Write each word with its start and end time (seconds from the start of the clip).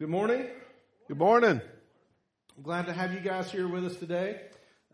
Good 0.00 0.08
morning. 0.08 0.46
Good 1.08 1.18
morning. 1.18 1.60
I'm 2.56 2.62
glad 2.62 2.86
to 2.86 2.92
have 2.94 3.12
you 3.12 3.20
guys 3.20 3.52
here 3.52 3.68
with 3.68 3.84
us 3.84 3.96
today. 3.96 4.40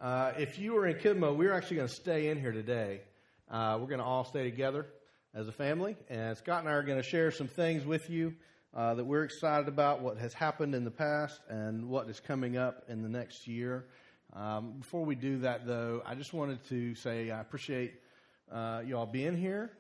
Uh, 0.03 0.33
if 0.37 0.59
you 0.59 0.73
were 0.73 0.85
in 0.85 0.97
Kidmo, 0.97 1.33
we're 1.33 1.53
actually 1.53 1.77
going 1.77 1.87
to 1.87 1.95
stay 1.95 2.27
in 2.27 2.41
here 2.41 2.51
today. 2.51 3.03
Uh, 3.49 3.79
we're 3.81 3.87
going 3.87 4.01
to 4.01 4.05
all 4.05 4.25
stay 4.25 4.43
together 4.43 4.85
as 5.33 5.47
a 5.47 5.53
family, 5.53 5.97
and 6.11 6.37
Scott 6.37 6.59
and 6.59 6.69
I 6.69 6.73
are 6.73 6.83
going 6.83 7.01
to 7.01 7.09
share 7.09 7.31
some 7.31 7.47
things 7.47 7.87
with 7.87 8.11
you 8.11 8.35
uh, 8.75 8.95
that 8.97 9.05
we're 9.05 9.23
excited 9.23 9.69
about, 9.69 10.03
what 10.03 10.19
has 10.19 10.35
happened 10.35 10.75
in 10.75 10.83
the 10.83 10.91
past, 10.91 11.41
and 11.49 11.89
what 11.89 12.11
is 12.11 12.19
coming 12.19 12.57
up 12.57 12.83
in 12.89 13.03
the 13.03 13.09
next 13.09 13.47
year. 13.47 13.85
Um, 14.33 14.73
before 14.81 15.05
we 15.05 15.15
do 15.15 15.39
that, 15.39 15.69
though, 15.69 16.03
I 16.05 16.17
just 16.17 16.33
wanted 16.33 16.65
to 16.71 16.97
say 16.97 17.31
I 17.31 17.41
appreciate 17.41 17.95
uh, 18.51 18.83
you 18.85 18.97
all 18.97 19.07
being 19.07 19.37
here. 19.37 19.71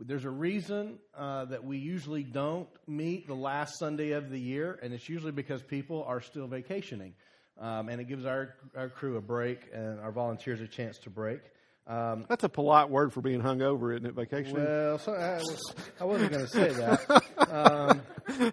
There's 0.00 0.24
a 0.24 0.30
reason 0.30 0.98
uh, 1.16 1.44
that 1.46 1.64
we 1.64 1.78
usually 1.78 2.24
don't 2.24 2.68
meet 2.88 3.28
the 3.28 3.34
last 3.34 3.78
Sunday 3.78 4.12
of 4.12 4.30
the 4.30 4.38
year, 4.38 4.78
and 4.82 4.92
it's 4.92 5.08
usually 5.08 5.32
because 5.32 5.62
people 5.62 6.04
are 6.04 6.20
still 6.20 6.48
vacationing. 6.48 7.14
Um, 7.58 7.88
and 7.88 8.00
it 8.00 8.04
gives 8.04 8.26
our, 8.26 8.54
our 8.76 8.88
crew 8.88 9.16
a 9.16 9.20
break 9.20 9.60
and 9.72 9.98
our 10.00 10.12
volunteers 10.12 10.60
a 10.60 10.66
chance 10.66 10.98
to 10.98 11.10
break. 11.10 11.40
Um, 11.86 12.26
That's 12.28 12.42
a 12.42 12.48
polite 12.48 12.90
word 12.90 13.12
for 13.12 13.20
being 13.20 13.40
hungover, 13.40 13.94
isn't 13.94 14.06
it? 14.06 14.14
Vacation. 14.14 14.54
Well, 14.54 14.98
so 14.98 15.14
I, 15.14 15.36
was, 15.36 15.74
I 16.00 16.04
wasn't 16.04 16.32
going 16.32 16.44
to 16.44 16.50
say 16.50 16.68
that, 16.70 17.22
um, 17.48 18.02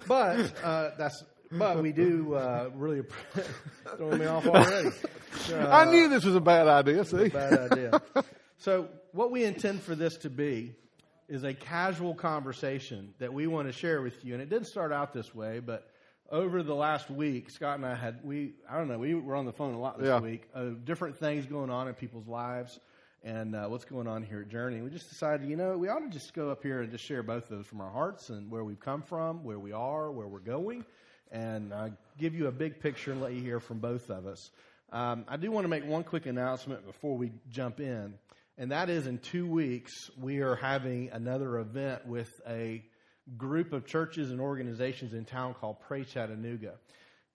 but 0.07 0.53
uh, 0.63 0.91
that's 0.99 1.23
but 1.51 1.81
we 1.81 1.91
do 1.91 2.35
uh, 2.35 2.69
really 2.75 3.01
throwing 3.97 4.19
me 4.19 4.25
off 4.27 4.45
already. 4.45 4.89
Uh, 5.51 5.67
I 5.67 5.85
knew 5.91 6.09
this 6.09 6.23
was 6.23 6.35
a 6.35 6.41
bad 6.41 6.67
idea. 6.67 7.03
See, 7.05 7.29
bad 7.29 7.71
idea. 7.71 8.01
So, 8.57 8.87
what 9.11 9.31
we 9.31 9.43
intend 9.43 9.81
for 9.81 9.95
this 9.95 10.15
to 10.17 10.29
be 10.29 10.75
is 11.33 11.43
a 11.43 11.53
casual 11.53 12.13
conversation 12.13 13.11
that 13.17 13.33
we 13.33 13.47
want 13.47 13.67
to 13.67 13.73
share 13.73 14.03
with 14.03 14.23
you. 14.23 14.33
And 14.33 14.41
it 14.41 14.49
didn't 14.49 14.67
start 14.67 14.91
out 14.91 15.13
this 15.13 15.33
way, 15.33 15.59
but 15.59 15.89
over 16.29 16.61
the 16.61 16.75
last 16.75 17.09
week, 17.09 17.49
Scott 17.49 17.77
and 17.77 17.85
I 17.87 17.95
had 17.95 18.19
we 18.23 18.53
I 18.69 18.77
don't 18.77 18.87
know 18.87 18.99
we 18.99 19.15
were 19.15 19.35
on 19.35 19.47
the 19.47 19.51
phone 19.51 19.73
a 19.73 19.79
lot 19.79 19.97
this 19.97 20.07
yeah. 20.07 20.19
week 20.19 20.43
of 20.53 20.85
different 20.85 21.17
things 21.17 21.47
going 21.47 21.71
on 21.71 21.87
in 21.87 21.95
people's 21.95 22.27
lives 22.27 22.79
and 23.23 23.55
uh, 23.55 23.65
what's 23.65 23.83
going 23.83 24.07
on 24.07 24.21
here 24.21 24.41
at 24.41 24.49
Journey. 24.49 24.81
We 24.81 24.91
just 24.91 25.09
decided, 25.09 25.49
you 25.49 25.55
know, 25.55 25.75
we 25.75 25.89
ought 25.89 25.99
to 25.99 26.09
just 26.09 26.35
go 26.35 26.51
up 26.51 26.61
here 26.61 26.81
and 26.81 26.91
just 26.91 27.03
share 27.03 27.23
both 27.23 27.49
of 27.49 27.57
those 27.57 27.65
from 27.65 27.81
our 27.81 27.89
hearts 27.89 28.29
and 28.29 28.51
where 28.51 28.63
we've 28.63 28.79
come 28.79 29.01
from, 29.01 29.43
where 29.43 29.59
we 29.59 29.71
are, 29.71 30.11
where 30.11 30.27
we're 30.27 30.39
going, 30.39 30.85
and 31.31 31.73
uh, 31.73 31.89
give 32.19 32.35
you 32.35 32.45
a 32.45 32.51
big 32.51 32.79
picture 32.79 33.11
and 33.11 33.21
let 33.21 33.33
you 33.33 33.41
hear 33.41 33.59
from 33.59 33.79
both 33.79 34.11
of 34.11 34.27
us. 34.27 34.51
Um, 34.91 35.25
I 35.27 35.37
do 35.37 35.49
want 35.49 35.63
to 35.63 35.69
make 35.69 35.83
one 35.83 36.03
quick 36.03 36.27
announcement 36.27 36.85
before 36.85 37.17
we 37.17 37.31
jump 37.49 37.79
in 37.79 38.13
and 38.57 38.71
that 38.71 38.89
is 38.89 39.07
in 39.07 39.17
two 39.17 39.47
weeks, 39.47 40.11
we 40.19 40.39
are 40.41 40.55
having 40.55 41.09
another 41.11 41.57
event 41.57 42.05
with 42.05 42.29
a 42.47 42.83
group 43.35 43.73
of 43.73 43.87
churches 43.87 44.29
and 44.29 44.39
organizations 44.39 45.13
in 45.13 45.25
town 45.25 45.55
called 45.55 45.77
Pray 45.87 46.03
Chattanooga. 46.03 46.75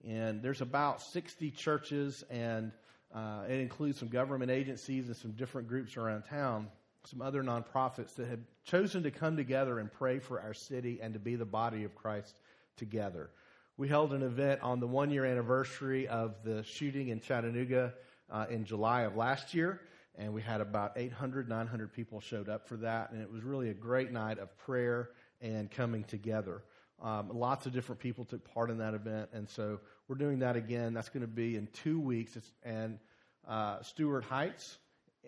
And 0.07 0.41
there's 0.41 0.61
about 0.61 1.01
60 1.01 1.51
churches, 1.51 2.23
and 2.29 2.71
uh, 3.13 3.43
it 3.49 3.59
includes 3.59 3.99
some 3.99 4.07
government 4.07 4.49
agencies 4.49 5.07
and 5.07 5.17
some 5.17 5.31
different 5.31 5.67
groups 5.67 5.97
around 5.97 6.23
town, 6.23 6.67
some 7.03 7.21
other 7.21 7.43
nonprofits 7.43 8.15
that 8.15 8.29
have 8.29 8.39
chosen 8.63 9.03
to 9.03 9.11
come 9.11 9.35
together 9.35 9.79
and 9.79 9.91
pray 9.91 10.19
for 10.19 10.39
our 10.39 10.53
city 10.53 10.99
and 11.01 11.13
to 11.15 11.19
be 11.19 11.35
the 11.35 11.45
body 11.45 11.83
of 11.83 11.95
Christ 11.95 12.39
together. 12.77 13.29
We 13.75 13.89
held 13.89 14.13
an 14.13 14.23
event 14.23 14.61
on 14.61 14.79
the 14.79 14.87
one 14.87 15.09
year 15.09 15.25
anniversary 15.25 16.07
of 16.07 16.35
the 16.45 16.63
shooting 16.63 17.09
in 17.09 17.19
Chattanooga 17.19 17.93
uh, 18.29 18.45
in 18.49 18.63
July 18.63 19.01
of 19.01 19.17
last 19.17 19.53
year 19.53 19.81
and 20.19 20.33
we 20.33 20.41
had 20.41 20.59
about 20.59 20.91
800, 20.97 21.47
900 21.47 21.93
people 21.93 22.19
showed 22.19 22.49
up 22.49 22.67
for 22.67 22.75
that, 22.77 23.11
and 23.11 23.21
it 23.21 23.31
was 23.31 23.41
really 23.43 23.69
a 23.69 23.73
great 23.73 24.11
night 24.11 24.37
of 24.37 24.55
prayer 24.57 25.11
and 25.41 25.71
coming 25.71 26.03
together. 26.03 26.61
Um, 27.01 27.29
lots 27.33 27.65
of 27.65 27.71
different 27.71 28.01
people 28.01 28.25
took 28.25 28.43
part 28.53 28.69
in 28.69 28.77
that 28.79 28.93
event, 28.93 29.29
and 29.31 29.49
so 29.49 29.79
we're 30.09 30.17
doing 30.17 30.39
that 30.39 30.57
again. 30.57 30.93
That's 30.93 31.07
going 31.07 31.21
to 31.21 31.27
be 31.27 31.55
in 31.55 31.67
two 31.71 31.99
weeks, 32.01 32.35
it's, 32.35 32.51
and 32.63 32.99
uh, 33.47 33.81
Stuart 33.81 34.25
Heights, 34.25 34.77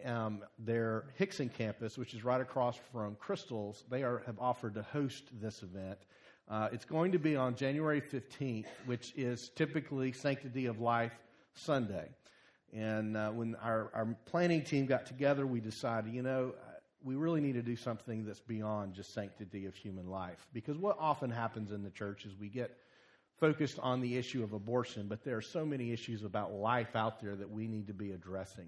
um, 0.03 0.43
their 0.59 1.05
Hixson 1.17 1.51
campus, 1.53 1.97
which 1.97 2.13
is 2.13 2.25
right 2.25 2.41
across 2.41 2.77
from 2.91 3.15
Krystals, 3.15 3.83
they 3.89 4.03
are, 4.03 4.21
have 4.25 4.39
offered 4.39 4.75
to 4.75 4.81
host 4.81 5.23
this 5.39 5.63
event. 5.63 5.99
Uh, 6.49 6.67
it's 6.73 6.83
going 6.83 7.13
to 7.13 7.19
be 7.19 7.37
on 7.37 7.55
January 7.55 8.01
15th, 8.01 8.65
which 8.85 9.13
is 9.15 9.49
typically 9.55 10.11
Sanctity 10.11 10.65
of 10.65 10.81
Life 10.81 11.13
Sunday. 11.53 12.09
And 12.73 13.17
uh, 13.17 13.31
when 13.31 13.55
our, 13.55 13.91
our 13.93 14.07
planning 14.25 14.63
team 14.63 14.85
got 14.85 15.05
together, 15.05 15.45
we 15.45 15.59
decided, 15.59 16.13
you 16.13 16.21
know, 16.21 16.53
uh, 16.55 16.71
we 17.03 17.15
really 17.15 17.41
need 17.41 17.53
to 17.53 17.61
do 17.61 17.75
something 17.75 18.25
that's 18.25 18.39
beyond 18.39 18.93
just 18.93 19.13
sanctity 19.13 19.65
of 19.65 19.75
human 19.75 20.09
life. 20.09 20.47
Because 20.53 20.77
what 20.77 20.97
often 20.99 21.31
happens 21.31 21.71
in 21.71 21.83
the 21.83 21.89
church 21.89 22.25
is 22.25 22.33
we 22.39 22.47
get 22.47 22.77
focused 23.39 23.79
on 23.79 24.01
the 24.01 24.17
issue 24.17 24.43
of 24.43 24.53
abortion, 24.53 25.07
but 25.07 25.23
there 25.23 25.35
are 25.35 25.41
so 25.41 25.65
many 25.65 25.91
issues 25.91 26.23
about 26.23 26.53
life 26.53 26.95
out 26.95 27.19
there 27.19 27.35
that 27.35 27.49
we 27.49 27.67
need 27.67 27.87
to 27.87 27.93
be 27.93 28.11
addressing. 28.11 28.67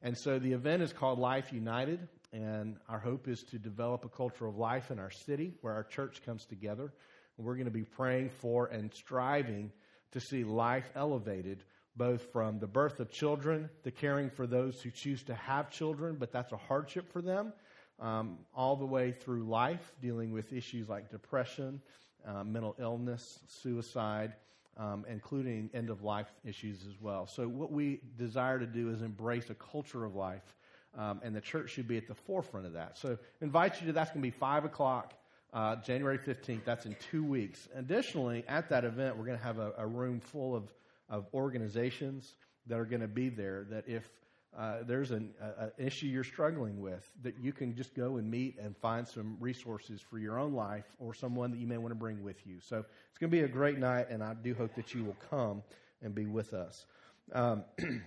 And 0.00 0.16
so 0.16 0.38
the 0.38 0.52
event 0.52 0.82
is 0.82 0.92
called 0.92 1.18
Life 1.18 1.52
United, 1.52 2.08
and 2.32 2.76
our 2.88 2.98
hope 2.98 3.28
is 3.28 3.42
to 3.50 3.58
develop 3.58 4.04
a 4.04 4.08
culture 4.08 4.46
of 4.46 4.56
life 4.56 4.90
in 4.90 4.98
our 4.98 5.10
city 5.10 5.54
where 5.60 5.74
our 5.74 5.84
church 5.84 6.22
comes 6.24 6.46
together. 6.46 6.92
And 7.36 7.46
we're 7.46 7.54
going 7.54 7.66
to 7.66 7.70
be 7.70 7.84
praying 7.84 8.30
for 8.30 8.66
and 8.66 8.92
striving 8.94 9.72
to 10.12 10.20
see 10.20 10.44
life 10.44 10.90
elevated 10.94 11.64
both 11.96 12.32
from 12.32 12.58
the 12.58 12.66
birth 12.66 13.00
of 13.00 13.10
children, 13.10 13.68
to 13.84 13.90
caring 13.90 14.30
for 14.30 14.46
those 14.46 14.80
who 14.80 14.90
choose 14.90 15.22
to 15.24 15.34
have 15.34 15.70
children, 15.70 16.16
but 16.18 16.32
that's 16.32 16.52
a 16.52 16.56
hardship 16.56 17.12
for 17.12 17.20
them, 17.20 17.52
um, 18.00 18.38
all 18.54 18.76
the 18.76 18.86
way 18.86 19.12
through 19.12 19.44
life, 19.44 19.92
dealing 20.00 20.32
with 20.32 20.52
issues 20.52 20.88
like 20.88 21.10
depression, 21.10 21.80
uh, 22.26 22.44
mental 22.44 22.74
illness, 22.78 23.40
suicide, 23.46 24.32
um, 24.78 25.04
including 25.08 25.68
end 25.74 25.90
of 25.90 26.02
life 26.02 26.32
issues 26.44 26.86
as 26.88 27.00
well. 27.00 27.26
So, 27.26 27.46
what 27.46 27.70
we 27.70 28.00
desire 28.16 28.58
to 28.58 28.66
do 28.66 28.90
is 28.90 29.02
embrace 29.02 29.50
a 29.50 29.54
culture 29.54 30.04
of 30.04 30.14
life, 30.14 30.56
um, 30.96 31.20
and 31.22 31.36
the 31.36 31.40
church 31.40 31.70
should 31.70 31.88
be 31.88 31.98
at 31.98 32.08
the 32.08 32.14
forefront 32.14 32.66
of 32.66 32.72
that. 32.72 32.96
So, 32.96 33.18
invite 33.42 33.80
you 33.80 33.86
to 33.88 33.92
that's 33.92 34.10
going 34.10 34.22
to 34.22 34.26
be 34.26 34.30
5 34.30 34.64
o'clock. 34.64 35.14
Uh, 35.52 35.76
January 35.76 36.16
15th, 36.16 36.64
that's 36.64 36.86
in 36.86 36.96
two 37.10 37.22
weeks. 37.22 37.68
Additionally, 37.74 38.42
at 38.48 38.70
that 38.70 38.86
event, 38.86 39.18
we're 39.18 39.26
going 39.26 39.36
to 39.36 39.44
have 39.44 39.58
a, 39.58 39.74
a 39.76 39.86
room 39.86 40.18
full 40.18 40.56
of 40.56 40.72
of 41.12 41.26
organizations 41.34 42.34
that 42.66 42.78
are 42.78 42.86
going 42.86 43.02
to 43.02 43.08
be 43.08 43.28
there 43.28 43.66
that 43.70 43.84
if 43.86 44.02
uh, 44.58 44.78
there's 44.86 45.10
an 45.10 45.32
issue 45.78 46.06
you're 46.06 46.24
struggling 46.24 46.80
with, 46.80 47.08
that 47.22 47.38
you 47.40 47.52
can 47.52 47.74
just 47.74 47.94
go 47.94 48.16
and 48.16 48.30
meet 48.30 48.58
and 48.58 48.76
find 48.78 49.06
some 49.06 49.36
resources 49.40 50.00
for 50.10 50.18
your 50.18 50.38
own 50.38 50.52
life 50.52 50.84
or 50.98 51.14
someone 51.14 51.50
that 51.50 51.58
you 51.58 51.66
may 51.66 51.78
want 51.78 51.90
to 51.90 51.98
bring 51.98 52.22
with 52.22 52.36
you. 52.46 52.58
So 52.60 52.78
it's 52.78 53.18
going 53.18 53.30
to 53.30 53.36
be 53.36 53.42
a 53.42 53.48
great 53.48 53.78
night, 53.78 54.06
and 54.10 54.22
I 54.22 54.34
do 54.34 54.54
hope 54.54 54.74
that 54.74 54.92
you 54.94 55.04
will 55.04 55.16
come 55.30 55.62
and 56.02 56.14
be 56.14 56.26
with 56.26 56.52
us. 56.52 56.84
Um, 57.32 57.64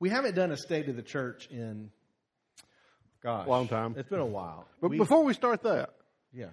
we 0.00 0.08
haven't 0.08 0.34
done 0.34 0.52
a 0.52 0.56
state 0.56 0.88
of 0.88 0.96
the 0.96 1.02
church 1.02 1.48
in, 1.50 1.90
gosh, 3.22 3.46
long 3.46 3.68
time. 3.68 3.94
It's 3.98 4.08
been 4.08 4.20
a 4.20 4.26
while. 4.26 4.66
But 4.80 4.90
we, 4.90 4.98
before 4.98 5.22
we 5.22 5.34
start 5.34 5.64
that, 5.64 5.90
yeah, 6.32 6.50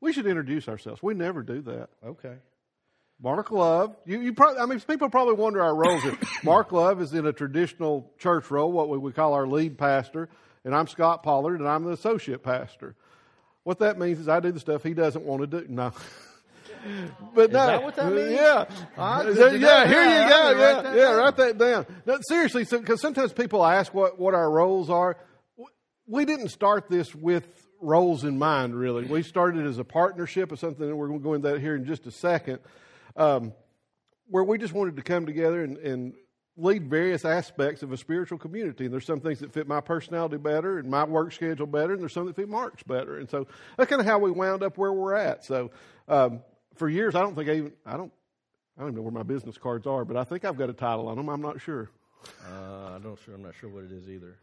we 0.00 0.12
should 0.12 0.26
introduce 0.26 0.68
ourselves. 0.68 1.02
We 1.02 1.14
never 1.14 1.42
do 1.42 1.62
that. 1.62 1.88
Okay. 2.06 2.36
Mark 3.20 3.50
Love. 3.50 3.96
You, 4.06 4.20
you 4.20 4.32
probably, 4.32 4.60
I 4.60 4.66
mean, 4.66 4.78
people 4.80 5.08
probably 5.10 5.34
wonder 5.34 5.60
our 5.60 5.74
roles 5.74 6.02
here. 6.02 6.16
Mark 6.44 6.70
Love 6.70 7.02
is 7.02 7.12
in 7.14 7.26
a 7.26 7.32
traditional 7.32 8.12
church 8.18 8.50
role, 8.50 8.70
what 8.70 8.88
we 8.88 8.96
would 8.96 9.16
call 9.16 9.34
our 9.34 9.46
lead 9.46 9.76
pastor, 9.76 10.28
and 10.64 10.74
I'm 10.74 10.86
Scott 10.86 11.22
Pollard, 11.22 11.58
and 11.58 11.68
I'm 11.68 11.84
the 11.84 11.92
associate 11.92 12.42
pastor. 12.42 12.94
What 13.64 13.80
that 13.80 13.98
means 13.98 14.20
is 14.20 14.28
I 14.28 14.40
do 14.40 14.52
the 14.52 14.60
stuff 14.60 14.84
he 14.84 14.94
doesn't 14.94 15.24
want 15.24 15.42
to 15.42 15.60
do. 15.60 15.66
No. 15.68 15.92
but 17.34 17.50
is 17.50 17.52
no, 17.52 17.66
that 17.66 17.82
what 17.82 17.96
that 17.96 18.12
means? 18.12 18.30
Yeah, 18.30 18.66
yeah. 18.96 19.86
Here 19.86 20.02
you 20.04 20.28
go. 20.28 20.50
Yeah, 20.58 20.94
yeah. 20.94 21.12
Write 21.14 21.36
that 21.36 21.58
down. 21.58 21.86
No, 22.06 22.18
seriously, 22.22 22.64
because 22.64 23.00
so, 23.00 23.08
sometimes 23.08 23.32
people 23.32 23.66
ask 23.66 23.92
what 23.92 24.18
what 24.18 24.34
our 24.34 24.48
roles 24.48 24.88
are. 24.88 25.16
We 26.06 26.24
didn't 26.24 26.48
start 26.48 26.88
this 26.88 27.14
with 27.14 27.46
roles 27.80 28.24
in 28.24 28.38
mind. 28.38 28.74
Really, 28.78 29.04
we 29.04 29.22
started 29.22 29.66
as 29.66 29.78
a 29.78 29.84
partnership 29.84 30.52
of 30.52 30.60
something, 30.60 30.88
and 30.88 30.96
we're 30.96 31.08
going 31.08 31.18
to 31.18 31.24
go 31.24 31.34
into 31.34 31.48
that 31.48 31.60
here 31.60 31.74
in 31.74 31.84
just 31.84 32.06
a 32.06 32.12
second 32.12 32.60
um, 33.18 33.52
where 34.28 34.44
we 34.44 34.56
just 34.56 34.72
wanted 34.72 34.96
to 34.96 35.02
come 35.02 35.26
together 35.26 35.62
and, 35.62 35.76
and 35.78 36.14
lead 36.56 36.88
various 36.88 37.24
aspects 37.24 37.82
of 37.82 37.92
a 37.92 37.96
spiritual 37.96 38.38
community. 38.38 38.84
And 38.84 38.92
there's 38.92 39.04
some 39.04 39.20
things 39.20 39.40
that 39.40 39.52
fit 39.52 39.68
my 39.68 39.80
personality 39.80 40.38
better 40.38 40.78
and 40.78 40.90
my 40.90 41.04
work 41.04 41.32
schedule 41.32 41.66
better, 41.66 41.92
and 41.92 42.00
there's 42.00 42.12
some 42.12 42.26
that 42.26 42.36
fit 42.36 42.48
Mark's 42.48 42.82
better. 42.82 43.18
And 43.18 43.28
so 43.28 43.46
that's 43.76 43.90
kind 43.90 44.00
of 44.00 44.06
how 44.06 44.18
we 44.18 44.30
wound 44.30 44.62
up 44.62 44.78
where 44.78 44.92
we're 44.92 45.14
at. 45.14 45.44
So 45.44 45.70
um, 46.08 46.40
for 46.76 46.88
years, 46.88 47.14
I 47.14 47.20
don't 47.20 47.34
think 47.34 47.48
I 47.48 47.54
even 47.54 47.72
I 47.84 47.96
don't 47.96 48.12
I 48.76 48.82
don't 48.82 48.90
even 48.90 48.96
know 48.96 49.02
where 49.02 49.12
my 49.12 49.24
business 49.24 49.58
cards 49.58 49.86
are, 49.86 50.04
but 50.04 50.16
I 50.16 50.24
think 50.24 50.44
I've 50.44 50.56
got 50.56 50.70
a 50.70 50.74
title 50.74 51.08
on 51.08 51.16
them. 51.16 51.28
I'm 51.28 51.42
not 51.42 51.60
sure. 51.60 51.90
Uh, 52.48 52.94
I 52.94 52.98
don't 53.02 53.18
sure. 53.24 53.34
I'm 53.34 53.42
not 53.42 53.54
sure 53.60 53.70
what 53.70 53.84
it 53.84 53.92
is 53.92 54.08
either. 54.08 54.36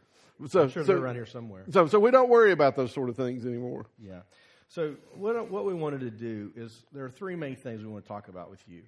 So, 0.48 0.64
I'm 0.64 0.70
sure 0.70 0.82
so, 0.82 0.88
they're 0.88 0.98
around 0.98 1.14
here 1.14 1.24
somewhere. 1.24 1.64
So, 1.70 1.86
so 1.86 1.98
we 1.98 2.10
don't 2.10 2.28
worry 2.28 2.52
about 2.52 2.76
those 2.76 2.92
sort 2.92 3.08
of 3.08 3.16
things 3.16 3.46
anymore. 3.46 3.86
Yeah. 3.98 4.20
So, 4.68 4.96
what, 5.14 5.50
what 5.50 5.64
we 5.64 5.74
wanted 5.74 6.00
to 6.00 6.10
do 6.10 6.50
is 6.56 6.84
there 6.92 7.04
are 7.04 7.10
three 7.10 7.36
main 7.36 7.56
things 7.56 7.82
we 7.82 7.88
want 7.88 8.04
to 8.04 8.08
talk 8.08 8.28
about 8.28 8.50
with 8.50 8.62
you 8.66 8.82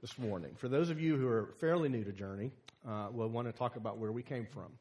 this 0.00 0.16
morning. 0.18 0.52
For 0.56 0.68
those 0.68 0.88
of 0.88 1.00
you 1.00 1.16
who 1.16 1.26
are 1.26 1.50
fairly 1.58 1.88
new 1.88 2.04
to 2.04 2.12
Journey, 2.12 2.52
uh, 2.88 3.08
we'll 3.10 3.28
want 3.28 3.48
to 3.48 3.52
talk 3.52 3.76
about 3.76 3.98
where 3.98 4.12
we 4.12 4.22
came 4.22 4.46
from. 4.46 4.72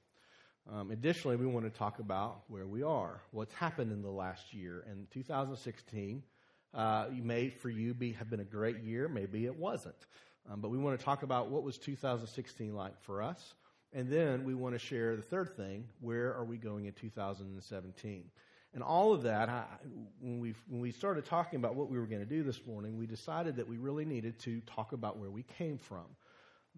Um, 0.71 0.91
additionally, 0.91 1.35
we 1.35 1.47
want 1.47 1.65
to 1.65 1.77
talk 1.77 1.99
about 1.99 2.41
where 2.47 2.67
we 2.67 2.83
are, 2.83 3.21
what's 3.31 3.53
happened 3.55 3.91
in 3.91 4.03
the 4.03 4.11
last 4.11 4.53
year. 4.53 4.85
In 4.91 5.07
2016, 5.11 6.23
Uh, 6.71 7.07
may, 7.23 7.49
for 7.49 7.71
you, 7.71 7.95
be, 7.95 8.13
have 8.13 8.29
been 8.29 8.41
a 8.41 8.45
great 8.45 8.83
year. 8.83 9.07
Maybe 9.07 9.45
it 9.47 9.57
wasn't. 9.57 10.05
Um, 10.47 10.61
but 10.61 10.69
we 10.69 10.77
want 10.77 10.99
to 10.99 11.03
talk 11.03 11.23
about 11.23 11.49
what 11.49 11.63
was 11.63 11.79
2016 11.79 12.75
like 12.75 13.01
for 13.01 13.23
us. 13.23 13.55
And 13.91 14.07
then 14.07 14.43
we 14.43 14.53
want 14.53 14.75
to 14.75 14.79
share 14.79 15.15
the 15.15 15.23
third 15.23 15.57
thing 15.57 15.87
where 15.99 16.31
are 16.35 16.45
we 16.45 16.57
going 16.57 16.85
in 16.85 16.93
2017? 16.93 18.23
And 18.73 18.83
all 18.83 19.13
of 19.13 19.23
that, 19.23 19.49
I, 19.49 19.63
when, 20.21 20.39
we 20.39 20.53
when 20.67 20.79
we 20.81 20.91
started 20.91 21.25
talking 21.25 21.57
about 21.57 21.75
what 21.75 21.89
we 21.89 21.97
were 21.97 22.05
going 22.05 22.21
to 22.21 22.25
do 22.25 22.43
this 22.43 22.65
morning, 22.67 22.97
we 22.97 23.07
decided 23.07 23.55
that 23.55 23.67
we 23.67 23.77
really 23.77 24.05
needed 24.05 24.39
to 24.39 24.61
talk 24.61 24.93
about 24.93 25.17
where 25.17 25.31
we 25.31 25.43
came 25.57 25.77
from. 25.77 26.05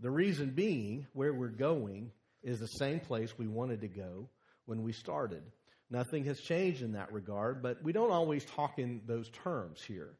The 0.01 0.09
reason 0.09 0.51
being, 0.51 1.05
where 1.13 1.33
we're 1.33 1.49
going 1.49 2.11
is 2.43 2.59
the 2.59 2.67
same 2.67 2.99
place 2.99 3.37
we 3.37 3.47
wanted 3.47 3.81
to 3.81 3.87
go 3.87 4.29
when 4.65 4.83
we 4.83 4.93
started. 4.93 5.43
Nothing 5.89 6.23
has 6.25 6.39
changed 6.39 6.81
in 6.81 6.93
that 6.93 7.11
regard, 7.11 7.61
but 7.61 7.83
we 7.83 7.91
don't 7.91 8.11
always 8.11 8.45
talk 8.45 8.79
in 8.79 9.01
those 9.05 9.29
terms 9.29 9.83
here. 9.83 10.13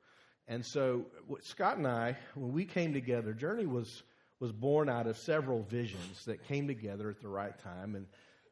And 0.47 0.65
so, 0.65 1.05
Scott 1.41 1.77
and 1.77 1.87
I, 1.87 2.17
when 2.35 2.51
we 2.51 2.65
came 2.65 2.93
together, 2.93 3.33
Journey 3.33 3.65
was 3.65 4.03
was 4.41 4.51
born 4.51 4.89
out 4.89 5.05
of 5.05 5.17
several 5.17 5.61
visions 5.61 6.25
that 6.25 6.43
came 6.47 6.67
together 6.67 7.09
at 7.09 7.21
the 7.21 7.27
right 7.27 7.57
time, 7.59 7.95
and 7.95 8.07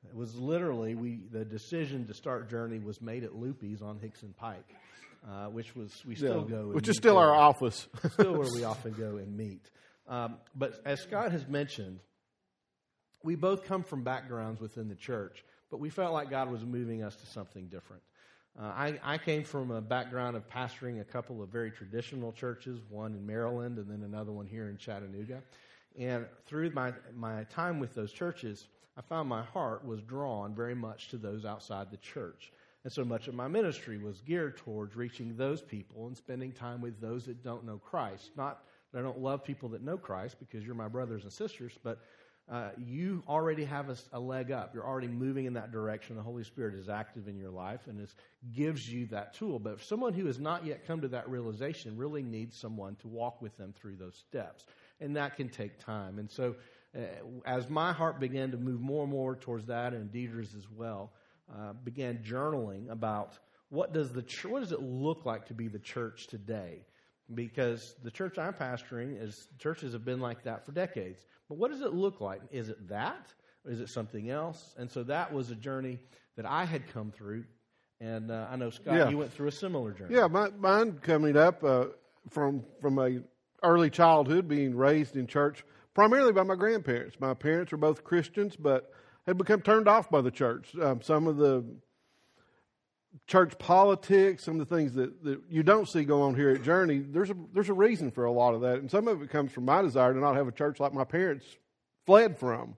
it 0.07 0.15
was 0.15 0.35
literally 0.35 0.95
we 0.95 1.21
the 1.31 1.43
decision 1.43 2.07
to 2.07 2.13
start 2.13 2.49
Journey 2.49 2.79
was 2.79 3.01
made 3.01 3.23
at 3.23 3.35
Loopy's 3.35 3.81
on 3.81 3.99
Hixson 3.99 4.35
Pike, 4.35 4.75
uh, 5.27 5.47
which 5.47 5.75
was 5.75 6.03
we 6.05 6.15
still 6.15 6.45
yeah, 6.49 6.57
go, 6.57 6.67
which 6.69 6.87
is 6.87 6.97
still 6.97 7.17
our 7.17 7.33
office, 7.33 7.87
still 8.13 8.33
where 8.33 8.49
we 8.53 8.63
often 8.63 8.93
go 8.93 9.17
and 9.17 9.35
meet. 9.35 9.69
Um, 10.07 10.37
but 10.55 10.81
as 10.85 11.01
Scott 11.01 11.31
has 11.31 11.47
mentioned, 11.47 11.99
we 13.23 13.35
both 13.35 13.65
come 13.65 13.83
from 13.83 14.03
backgrounds 14.03 14.59
within 14.59 14.87
the 14.87 14.95
church, 14.95 15.43
but 15.69 15.79
we 15.79 15.89
felt 15.89 16.13
like 16.13 16.29
God 16.29 16.49
was 16.49 16.63
moving 16.63 17.03
us 17.03 17.15
to 17.17 17.27
something 17.27 17.67
different. 17.67 18.01
Uh, 18.59 18.63
I, 18.63 18.99
I, 19.03 19.17
came 19.17 19.43
from 19.43 19.71
a 19.71 19.79
background 19.79 20.35
of 20.35 20.49
pastoring 20.49 20.99
a 20.99 21.03
couple 21.03 21.41
of 21.41 21.49
very 21.49 21.71
traditional 21.71 22.31
churches, 22.33 22.81
one 22.89 23.13
in 23.13 23.25
Maryland 23.25 23.77
and 23.77 23.89
then 23.89 24.03
another 24.03 24.31
one 24.31 24.47
here 24.47 24.69
in 24.69 24.77
Chattanooga. 24.77 25.41
And 25.97 26.25
through 26.45 26.71
my, 26.71 26.93
my 27.15 27.43
time 27.45 27.79
with 27.79 27.93
those 27.93 28.11
churches, 28.11 28.67
I 28.99 29.01
found 29.01 29.29
my 29.29 29.43
heart 29.43 29.85
was 29.85 30.01
drawn 30.01 30.53
very 30.53 30.75
much 30.75 31.07
to 31.09 31.17
those 31.17 31.45
outside 31.45 31.89
the 31.89 31.97
church. 31.97 32.51
And 32.83 32.91
so 32.91 33.05
much 33.05 33.29
of 33.29 33.33
my 33.33 33.47
ministry 33.47 33.97
was 33.97 34.19
geared 34.19 34.57
towards 34.57 34.93
reaching 34.93 35.37
those 35.37 35.61
people 35.61 36.07
and 36.07 36.17
spending 36.17 36.51
time 36.51 36.81
with 36.81 36.99
those 36.99 37.25
that 37.25 37.41
don't 37.41 37.65
know 37.65 37.77
Christ. 37.77 38.31
Not 38.35 38.65
that 38.91 38.99
I 38.99 39.01
don't 39.01 39.19
love 39.19 39.41
people 39.41 39.69
that 39.69 39.81
know 39.81 39.97
Christ 39.97 40.35
because 40.37 40.65
you're 40.65 40.75
my 40.75 40.89
brothers 40.89 41.23
and 41.23 41.31
sisters, 41.31 41.79
but 41.81 42.01
uh, 42.51 42.71
you 42.77 43.23
already 43.29 43.63
have 43.63 43.89
a, 43.89 43.95
a, 44.11 44.19
leg 44.19 44.51
up. 44.51 44.73
You're 44.73 44.87
already 44.87 45.07
moving 45.07 45.45
in 45.45 45.53
that 45.53 45.71
direction. 45.71 46.17
The 46.17 46.21
Holy 46.21 46.43
Spirit 46.43 46.75
is 46.75 46.89
active 46.89 47.27
in 47.29 47.37
your 47.37 47.51
life 47.51 47.87
and 47.87 48.01
it 48.01 48.09
gives 48.51 48.91
you 48.91 49.05
that 49.07 49.33
tool. 49.33 49.59
But 49.59 49.81
someone 49.81 50.13
who 50.13 50.25
has 50.25 50.39
not 50.39 50.65
yet 50.65 50.85
come 50.85 50.99
to 51.01 51.07
that 51.09 51.29
realization 51.29 51.95
really 51.95 52.23
needs 52.23 52.57
someone 52.57 52.95
to 52.97 53.07
walk 53.07 53.41
with 53.41 53.55
them 53.55 53.73
through 53.79 53.95
those 53.95 54.15
steps. 54.15 54.65
And 54.99 55.15
that 55.15 55.37
can 55.37 55.47
take 55.47 55.79
time. 55.79 56.19
And 56.19 56.29
so, 56.29 56.55
as 57.45 57.69
my 57.69 57.93
heart 57.93 58.19
began 58.19 58.51
to 58.51 58.57
move 58.57 58.81
more 58.81 59.03
and 59.03 59.11
more 59.11 59.35
towards 59.35 59.65
that, 59.67 59.93
and 59.93 60.11
Deidre's 60.11 60.55
as 60.55 60.69
well, 60.69 61.11
uh, 61.53 61.73
began 61.83 62.19
journaling 62.19 62.89
about 62.89 63.37
what 63.69 63.93
does 63.93 64.11
the 64.11 64.23
ch- 64.23 64.45
what 64.45 64.61
does 64.61 64.71
it 64.71 64.81
look 64.81 65.25
like 65.25 65.45
to 65.47 65.53
be 65.53 65.67
the 65.67 65.79
church 65.79 66.27
today? 66.27 66.85
Because 67.33 67.95
the 68.03 68.09
church 68.09 68.37
I'm 68.39 68.53
pastoring 68.53 69.21
is 69.21 69.47
churches 69.59 69.93
have 69.93 70.03
been 70.03 70.19
like 70.19 70.43
that 70.43 70.65
for 70.65 70.71
decades 70.71 71.25
but 71.49 71.57
what 71.57 71.71
does 71.71 71.81
it 71.81 71.93
look 71.93 72.21
like? 72.21 72.41
Is 72.51 72.69
it 72.69 72.87
that? 72.87 73.33
Is 73.65 73.81
it 73.81 73.89
something 73.89 74.29
else? 74.29 74.75
And 74.77 74.89
so 74.89 75.03
that 75.03 75.33
was 75.33 75.49
a 75.49 75.55
journey 75.55 75.99
that 76.37 76.45
I 76.45 76.63
had 76.63 76.87
come 76.93 77.11
through. 77.11 77.43
And 77.99 78.31
uh, 78.31 78.47
I 78.49 78.55
know, 78.55 78.69
Scott, 78.69 78.95
yeah. 78.95 79.09
you 79.09 79.17
went 79.17 79.33
through 79.33 79.47
a 79.47 79.51
similar 79.51 79.91
journey. 79.91 80.15
Yeah, 80.15 80.27
my, 80.27 80.49
mine 80.51 80.99
coming 81.01 81.35
up 81.35 81.61
uh, 81.63 81.85
from, 82.29 82.63
from 82.79 82.99
a 82.99 83.19
early 83.63 83.89
childhood, 83.89 84.47
being 84.47 84.73
raised 84.75 85.17
in 85.17 85.27
church 85.27 85.65
primarily 85.93 86.33
by 86.33 86.43
my 86.43 86.55
grandparents. 86.55 87.19
My 87.19 87.33
parents 87.33 87.71
were 87.71 87.77
both 87.77 88.03
Christians, 88.03 88.55
but 88.55 88.91
had 89.27 89.37
become 89.37 89.61
turned 89.61 89.87
off 89.87 90.09
by 90.09 90.21
the 90.21 90.31
church. 90.31 90.75
Um, 90.81 91.01
some 91.01 91.27
of 91.27 91.37
the 91.37 91.63
church 93.27 93.57
politics, 93.57 94.43
some 94.43 94.59
of 94.59 94.67
the 94.67 94.75
things 94.75 94.93
that, 94.93 95.23
that 95.23 95.41
you 95.49 95.63
don't 95.63 95.87
see 95.87 96.03
go 96.03 96.21
on 96.21 96.35
here 96.35 96.49
at 96.49 96.63
Journey, 96.63 96.99
there's 96.99 97.29
a, 97.29 97.35
there's 97.53 97.69
a 97.69 97.73
reason 97.73 98.11
for 98.11 98.25
a 98.25 98.31
lot 98.31 98.53
of 98.53 98.61
that. 98.61 98.79
And 98.79 98.89
some 98.89 99.07
of 99.07 99.21
it 99.21 99.29
comes 99.29 99.51
from 99.51 99.65
my 99.65 99.81
desire 99.81 100.13
to 100.13 100.19
not 100.19 100.35
have 100.35 100.47
a 100.47 100.51
church 100.51 100.79
like 100.79 100.93
my 100.93 101.03
parents 101.03 101.45
fled 102.05 102.37
from. 102.37 102.75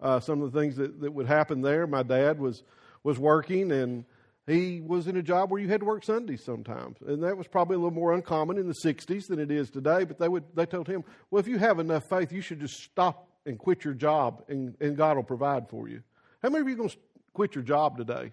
Uh, 0.00 0.20
some 0.20 0.42
of 0.42 0.52
the 0.52 0.60
things 0.60 0.76
that, 0.76 1.00
that 1.00 1.12
would 1.12 1.26
happen 1.26 1.62
there, 1.62 1.86
my 1.86 2.02
dad 2.02 2.38
was, 2.38 2.62
was 3.02 3.18
working 3.18 3.72
and 3.72 4.04
he 4.46 4.80
was 4.80 5.06
in 5.06 5.16
a 5.16 5.22
job 5.22 5.50
where 5.50 5.60
you 5.60 5.68
had 5.68 5.80
to 5.80 5.86
work 5.86 6.04
Sundays 6.04 6.44
sometimes. 6.44 6.98
And 7.06 7.22
that 7.22 7.36
was 7.36 7.46
probably 7.48 7.74
a 7.74 7.78
little 7.78 7.90
more 7.90 8.14
uncommon 8.14 8.58
in 8.58 8.68
the 8.68 8.74
60s 8.74 9.26
than 9.26 9.38
it 9.38 9.50
is 9.50 9.70
today. 9.70 10.04
But 10.04 10.18
they, 10.18 10.28
would, 10.28 10.44
they 10.54 10.66
told 10.66 10.86
him, 10.86 11.04
well, 11.30 11.40
if 11.40 11.48
you 11.48 11.58
have 11.58 11.78
enough 11.78 12.08
faith, 12.08 12.32
you 12.32 12.40
should 12.40 12.60
just 12.60 12.80
stop 12.82 13.28
and 13.44 13.58
quit 13.58 13.84
your 13.84 13.94
job 13.94 14.44
and, 14.48 14.76
and 14.80 14.96
God 14.96 15.16
will 15.16 15.24
provide 15.24 15.68
for 15.68 15.88
you. 15.88 16.02
How 16.42 16.50
many 16.50 16.62
of 16.62 16.68
you 16.68 16.74
are 16.74 16.78
going 16.78 16.90
to 16.90 16.96
quit 17.32 17.54
your 17.54 17.64
job 17.64 17.96
today? 17.96 18.32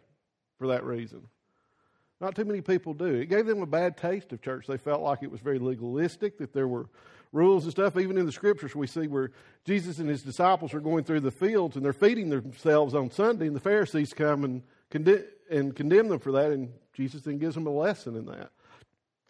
for 0.64 0.68
that 0.68 0.86
reason. 0.86 1.22
Not 2.22 2.36
too 2.36 2.46
many 2.46 2.62
people 2.62 2.94
do. 2.94 3.06
It 3.06 3.26
gave 3.26 3.46
them 3.46 3.62
a 3.62 3.66
bad 3.66 3.98
taste 3.98 4.32
of 4.32 4.42
church. 4.42 4.66
They 4.66 4.78
felt 4.78 5.02
like 5.02 5.20
it 5.22 5.30
was 5.30 5.42
very 5.42 5.60
legalistic, 5.60 6.38
that 6.38 6.54
there 6.54 6.70
were 6.70 6.88
rules 7.34 7.66
and 7.66 7.72
stuff. 7.74 7.98
Even 7.98 8.18
in 8.18 8.26
the 8.26 8.32
scriptures, 8.32 8.74
we 8.74 8.88
see 8.88 9.08
where 9.08 9.32
Jesus 9.66 10.00
and 10.00 10.08
his 10.08 10.24
disciples 10.24 10.74
are 10.74 10.80
going 10.80 11.04
through 11.04 11.20
the 11.20 11.32
fields 11.32 11.76
and 11.76 11.84
they're 11.84 11.92
feeding 11.92 12.30
themselves 12.30 12.96
on 12.96 13.12
Sunday, 13.12 13.46
and 13.46 13.56
the 13.56 13.60
Pharisees 13.60 14.14
come 14.14 14.46
and, 14.46 14.64
condemn, 14.94 15.24
and 15.50 15.76
condemn 15.76 16.08
them 16.08 16.20
for 16.20 16.34
that, 16.34 16.52
and 16.52 16.72
Jesus 16.94 17.24
then 17.24 17.40
gives 17.40 17.56
them 17.56 17.66
a 17.66 17.72
lesson 17.72 18.16
in 18.16 18.28
that. 18.28 18.52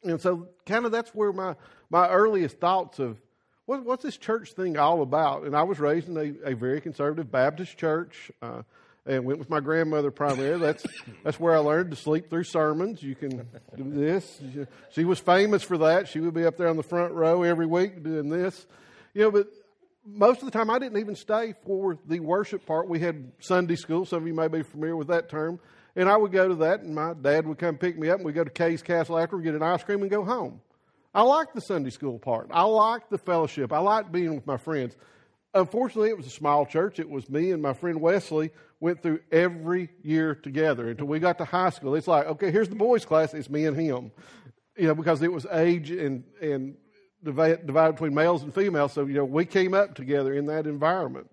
And 0.04 0.22
so, 0.22 0.50
kind 0.66 0.86
of, 0.86 0.92
that's 0.92 1.16
where 1.16 1.32
my, 1.32 1.56
my 1.90 2.10
earliest 2.10 2.60
thoughts 2.60 3.00
of 3.00 3.22
what, 3.66 3.86
what's 3.86 4.04
this 4.04 4.18
church 4.18 4.52
thing 4.52 4.78
all 4.78 5.02
about? 5.02 5.44
And 5.44 5.56
I 5.56 5.64
was 5.64 5.80
raised 5.80 6.10
in 6.10 6.18
a, 6.18 6.52
a 6.52 6.54
very 6.54 6.82
conservative 6.82 7.32
Baptist 7.32 7.78
church. 7.78 8.30
Uh, 8.42 8.64
and 9.06 9.26
went 9.26 9.38
with 9.38 9.50
my 9.50 9.60
grandmother 9.60 10.12
primarily. 10.12 10.62
That's 10.62 10.86
that's 11.26 11.38
where 11.38 11.54
I 11.54 11.58
learned 11.58 11.92
to 11.92 11.98
sleep 11.98 12.30
through 12.30 12.46
sermons. 12.46 13.04
You 13.04 13.16
can 13.16 13.46
do 13.76 13.84
this. 13.84 14.40
She 14.92 15.04
was 15.04 15.20
famous 15.20 15.62
for 15.62 15.78
that. 15.80 16.08
She 16.08 16.22
would 16.22 16.34
be 16.34 16.46
up 16.46 16.56
there 16.56 16.70
on 16.70 16.78
the 16.78 16.84
front 16.84 17.12
row 17.12 17.44
every 17.44 17.66
week 17.66 18.02
doing 18.02 18.30
this. 18.30 18.66
You 19.14 19.24
know, 19.24 19.32
but 19.32 19.48
most 20.06 20.40
of 20.40 20.46
the 20.46 20.52
time 20.52 20.70
I 20.70 20.80
didn't 20.80 20.98
even 21.00 21.16
stay 21.16 21.54
for 21.66 21.98
the 22.08 22.20
worship 22.20 22.66
part. 22.66 22.88
We 22.88 23.00
had 23.00 23.32
Sunday 23.40 23.76
school. 23.76 24.06
Some 24.06 24.24
of 24.24 24.28
you 24.28 24.34
may 24.34 24.48
be 24.48 24.64
familiar 24.64 24.96
with 24.96 25.08
that 25.08 25.30
term. 25.30 25.60
And 25.96 26.10
I 26.10 26.18
would 26.18 26.32
go 26.32 26.48
to 26.48 26.56
that, 26.56 26.82
and 26.82 26.96
my 26.96 27.14
dad 27.14 27.46
would 27.48 27.60
come 27.60 27.78
pick 27.78 27.98
me 27.98 28.10
up, 28.10 28.18
and 28.18 28.26
we'd 28.26 28.36
go 28.36 28.44
to 28.44 28.50
Kay's 28.50 28.82
Castle 28.82 29.18
after, 29.18 29.38
get 29.38 29.54
an 29.54 29.62
ice 29.62 29.84
cream, 29.84 30.02
and 30.02 30.10
go 30.10 30.24
home. 30.26 30.60
I 31.14 31.22
liked 31.22 31.54
the 31.54 31.62
Sunday 31.62 31.92
school 31.92 32.18
part. 32.18 32.48
I 32.52 32.64
liked 32.64 33.12
the 33.12 33.20
fellowship. 33.20 33.72
I 33.72 33.78
liked 33.78 34.12
being 34.12 34.34
with 34.34 34.48
my 34.48 34.58
friends. 34.58 34.96
Unfortunately, 35.54 36.10
it 36.10 36.18
was 36.18 36.26
a 36.26 36.32
small 36.32 36.66
church. 36.66 37.00
It 37.00 37.08
was 37.08 37.30
me 37.30 37.52
and 37.52 37.62
my 37.62 37.74
friend 37.74 38.02
Wesley 38.02 38.50
went 38.80 39.04
through 39.04 39.20
every 39.32 39.90
year 40.02 40.34
together 40.34 40.90
until 40.90 41.06
we 41.06 41.20
got 41.20 41.38
to 41.38 41.46
high 41.46 41.70
school. 41.70 41.94
It's 41.94 42.08
like, 42.08 42.26
okay, 42.26 42.50
here's 42.50 42.70
the 42.70 42.76
boys' 42.76 43.06
class. 43.06 43.36
It's 43.36 43.52
me 43.52 43.66
and 43.68 43.80
him, 43.80 44.12
you 44.76 44.88
know, 44.88 44.96
because 44.96 45.22
it 45.22 45.32
was 45.32 45.46
age 45.52 45.92
and 45.92 46.24
and 46.42 46.76
divided 47.24 47.66
between 47.66 48.14
males 48.14 48.44
and 48.44 48.54
females. 48.54 48.94
So 48.94 49.06
you 49.06 49.16
know, 49.16 49.26
we 49.26 49.46
came 49.46 49.74
up 49.74 49.96
together 49.96 50.34
in 50.34 50.48
that 50.48 50.68
environment. 50.68 51.30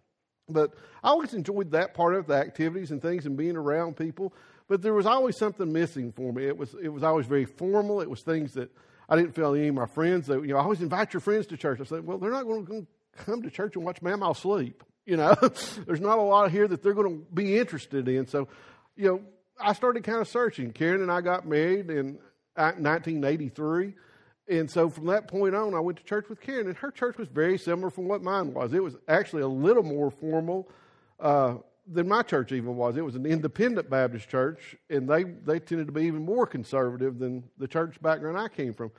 But 0.49 0.75
I 1.03 1.09
always 1.11 1.35
enjoyed 1.35 1.71
that 1.73 1.95
part 1.95 2.15
of 2.15 2.27
the 2.27 2.35
activities 2.35 2.91
and 2.91 3.01
things 3.01 3.27
and 3.27 3.37
being 3.37 3.57
around 3.57 3.97
people. 3.97 4.35
But 4.69 4.83
there 4.83 4.95
was 4.95 5.07
always 5.07 5.37
something 5.37 5.73
missing 5.73 6.13
for 6.13 6.33
me. 6.33 6.47
It 6.47 6.57
was 6.57 6.75
it 6.83 6.89
was 6.89 7.03
always 7.03 7.27
very 7.27 7.45
formal. 7.45 8.01
It 8.01 8.11
was 8.11 8.23
things 8.23 8.55
that 8.55 8.71
I 9.09 9.17
didn't 9.17 9.35
feel 9.35 9.55
any 9.55 9.69
of 9.69 9.75
my 9.75 9.87
friends 9.87 10.29
that 10.29 10.41
you 10.43 10.49
know. 10.49 10.59
I 10.59 10.63
always 10.63 10.81
invite 10.81 11.13
your 11.13 11.21
friends 11.21 11.47
to 11.49 11.57
church. 11.57 11.81
I 11.81 11.85
said, 11.85 12.07
well, 12.07 12.19
they're 12.19 12.31
not 12.31 12.45
going 12.45 12.67
to 12.67 12.87
come 13.17 13.43
to 13.43 13.51
church 13.51 13.75
and 13.77 13.85
watch 13.85 14.01
Mamaw 14.01 14.37
sleep. 14.37 14.85
You 15.07 15.17
know, 15.17 15.35
there's 15.87 16.01
not 16.01 16.19
a 16.19 16.23
lot 16.23 16.53
here 16.53 16.69
that 16.69 16.85
they're 16.85 16.95
going 16.95 17.19
to 17.19 17.35
be 17.35 17.59
interested 17.59 18.07
in. 18.07 18.29
So, 18.29 18.47
you 18.95 19.09
know, 19.09 19.23
I 19.59 19.73
started 19.73 20.05
kind 20.05 20.21
of 20.21 20.29
searching. 20.29 20.73
Karen 20.73 21.03
and 21.03 21.11
I 21.11 21.21
got 21.21 21.49
married 21.49 21.91
in 21.91 22.19
uh, 22.55 22.73
1983. 22.77 23.95
And 24.51 24.69
so 24.69 24.91
from 24.91 25.07
that 25.07 25.29
point 25.29 25.55
on, 25.55 25.75
I 25.75 25.81
went 25.81 25.99
to 25.99 26.05
church 26.05 26.29
with 26.29 26.41
Karen, 26.41 26.67
and 26.67 26.77
her 26.79 26.91
church 26.91 27.17
was 27.17 27.29
very 27.29 27.57
similar 27.57 27.89
from 27.89 28.07
what 28.07 28.23
mine 28.23 28.53
was. 28.53 28.75
It 28.75 28.83
was 28.83 28.97
actually 29.09 29.43
a 29.43 29.49
little 29.49 29.85
more 29.85 30.11
formal 30.11 30.69
uh, 31.21 31.55
than 31.87 32.09
my 32.09 32.23
church 32.23 32.51
even 32.51 32.75
was. 32.77 32.97
It 32.97 33.05
was 33.05 33.15
an 33.15 33.27
independent 33.27 33.89
Baptist 33.89 34.29
church, 34.29 34.77
and 34.91 35.09
they, 35.09 35.23
they 35.23 35.61
tended 35.61 35.87
to 35.87 35.93
be 35.93 36.03
even 36.03 36.25
more 36.25 36.47
conservative 36.47 37.21
than 37.21 37.45
the 37.59 37.69
church 37.69 38.03
background 38.03 38.37
I 38.37 38.49
came 38.49 38.75
from 38.75 38.91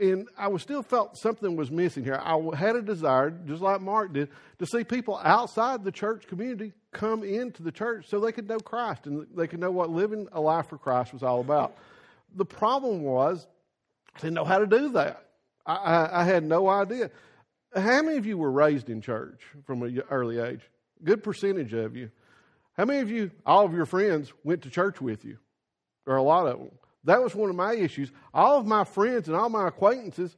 and 0.00 0.28
I 0.36 0.48
was 0.48 0.62
still 0.62 0.82
felt 0.82 1.18
something 1.18 1.56
was 1.56 1.70
missing 1.70 2.04
here. 2.04 2.20
I 2.22 2.38
had 2.54 2.76
a 2.76 2.82
desire, 2.82 3.30
just 3.30 3.60
like 3.60 3.80
Mark 3.80 4.12
did, 4.12 4.28
to 4.58 4.66
see 4.66 4.84
people 4.84 5.20
outside 5.24 5.82
the 5.82 5.90
church 5.90 6.26
community 6.28 6.72
come 6.92 7.24
into 7.24 7.62
the 7.62 7.72
church 7.72 8.08
so 8.08 8.20
they 8.20 8.32
could 8.32 8.48
know 8.48 8.60
Christ 8.60 9.06
and 9.06 9.26
they 9.34 9.46
could 9.46 9.58
know 9.58 9.70
what 9.70 9.90
living 9.90 10.28
a 10.32 10.40
life 10.40 10.68
for 10.68 10.78
Christ 10.78 11.12
was 11.12 11.22
all 11.22 11.40
about. 11.40 11.76
The 12.36 12.44
problem 12.44 13.02
was 13.02 13.46
didn't 14.20 14.34
know 14.34 14.44
how 14.44 14.58
to 14.58 14.66
do 14.66 14.90
that. 14.90 15.24
I, 15.66 15.74
I, 15.74 16.20
I 16.20 16.24
had 16.24 16.44
no 16.44 16.68
idea. 16.68 17.10
How 17.74 18.02
many 18.02 18.16
of 18.16 18.26
you 18.26 18.38
were 18.38 18.50
raised 18.50 18.88
in 18.88 19.00
church 19.00 19.42
from 19.64 19.82
an 19.82 20.02
early 20.10 20.38
age? 20.38 20.62
Good 21.04 21.22
percentage 21.22 21.72
of 21.74 21.96
you. 21.96 22.10
How 22.76 22.84
many 22.84 23.00
of 23.00 23.10
you, 23.10 23.30
all 23.44 23.64
of 23.64 23.72
your 23.72 23.86
friends, 23.86 24.32
went 24.44 24.62
to 24.62 24.70
church 24.70 25.00
with 25.00 25.24
you? 25.24 25.38
Or 26.06 26.16
a 26.16 26.22
lot 26.22 26.46
of 26.46 26.58
them? 26.58 26.70
That 27.04 27.22
was 27.22 27.34
one 27.34 27.50
of 27.50 27.56
my 27.56 27.74
issues. 27.74 28.10
All 28.32 28.58
of 28.58 28.66
my 28.66 28.84
friends 28.84 29.28
and 29.28 29.36
all 29.36 29.48
my 29.48 29.68
acquaintances 29.68 30.36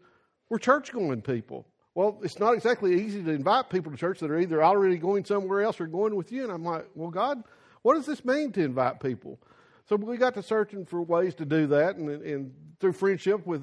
were 0.49 0.59
church 0.59 0.93
going 0.93 1.23
people. 1.23 1.67
Well, 1.95 2.19
it's 2.23 2.39
not 2.39 2.55
exactly 2.55 3.03
easy 3.03 3.23
to 3.23 3.31
invite 3.31 3.71
people 3.71 3.93
to 3.93 3.99
church 3.99 4.21
that 4.21 4.31
are 4.31 4.39
either 4.39 4.63
already 4.63 4.97
going 4.97 5.25
somewhere 5.25 5.63
else 5.63 5.81
or 5.81 5.87
going 5.87 6.15
with 6.15 6.33
you. 6.33 6.45
And 6.45 6.53
I'm 6.53 6.65
like, 6.65 6.87
well, 6.95 7.11
God, 7.11 7.43
what 7.83 7.95
does 7.95 8.07
this 8.07 8.25
mean 8.25 8.53
to 8.53 8.63
invite 8.63 9.01
people? 9.01 9.39
So 9.89 9.97
we 9.97 10.17
got 10.17 10.35
to 10.35 10.43
searching 10.43 10.85
for 10.85 11.03
ways 11.03 11.35
to 11.37 11.45
do 11.45 11.67
that. 11.69 11.97
And, 11.97 12.09
and 12.23 12.55
through 12.79 12.93
friendship 12.93 13.47
with 13.47 13.63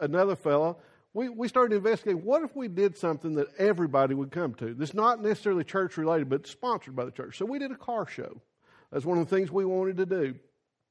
another 0.00 0.36
fellow, 0.36 0.78
we, 1.14 1.28
we 1.28 1.48
started 1.48 1.76
investigating 1.76 2.24
what 2.24 2.42
if 2.42 2.54
we 2.54 2.68
did 2.68 2.96
something 2.96 3.34
that 3.34 3.48
everybody 3.58 4.14
would 4.14 4.30
come 4.30 4.54
to? 4.54 4.74
That's 4.74 4.94
not 4.94 5.22
necessarily 5.22 5.64
church 5.64 5.96
related, 5.96 6.28
but 6.28 6.46
sponsored 6.46 6.94
by 6.94 7.04
the 7.04 7.10
church. 7.10 7.38
So 7.38 7.44
we 7.44 7.58
did 7.58 7.70
a 7.70 7.76
car 7.76 8.06
show. 8.06 8.40
That's 8.92 9.04
one 9.04 9.18
of 9.18 9.28
the 9.28 9.34
things 9.34 9.50
we 9.50 9.64
wanted 9.64 9.96
to 9.98 10.06
do. 10.06 10.34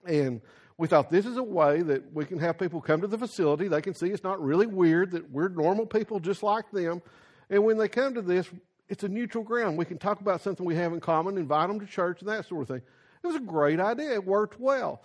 And 0.05 0.41
we 0.77 0.87
thought 0.87 1.09
this 1.09 1.25
is 1.25 1.37
a 1.37 1.43
way 1.43 1.81
that 1.81 2.13
we 2.13 2.25
can 2.25 2.39
have 2.39 2.59
people 2.59 2.81
come 2.81 3.01
to 3.01 3.07
the 3.07 3.17
facility. 3.17 3.67
They 3.67 3.81
can 3.81 3.95
see 3.95 4.07
it's 4.07 4.23
not 4.23 4.41
really 4.41 4.67
weird, 4.67 5.11
that 5.11 5.29
we're 5.31 5.49
normal 5.49 5.85
people 5.85 6.19
just 6.19 6.43
like 6.43 6.69
them. 6.71 7.01
And 7.49 7.63
when 7.63 7.77
they 7.77 7.87
come 7.87 8.13
to 8.13 8.21
this, 8.21 8.47
it's 8.89 9.03
a 9.03 9.09
neutral 9.09 9.43
ground. 9.43 9.77
We 9.77 9.85
can 9.85 9.97
talk 9.97 10.21
about 10.21 10.41
something 10.41 10.65
we 10.65 10.75
have 10.75 10.93
in 10.93 10.99
common, 10.99 11.37
invite 11.37 11.67
them 11.67 11.79
to 11.79 11.85
church, 11.85 12.21
and 12.21 12.29
that 12.29 12.45
sort 12.45 12.61
of 12.61 12.67
thing. 12.67 12.81
It 13.27 13.33
was 13.33 13.41
a 13.41 13.45
great 13.45 13.81
idea. 13.81 14.13
It 14.13 14.25
worked 14.25 14.57
well. 14.57 15.01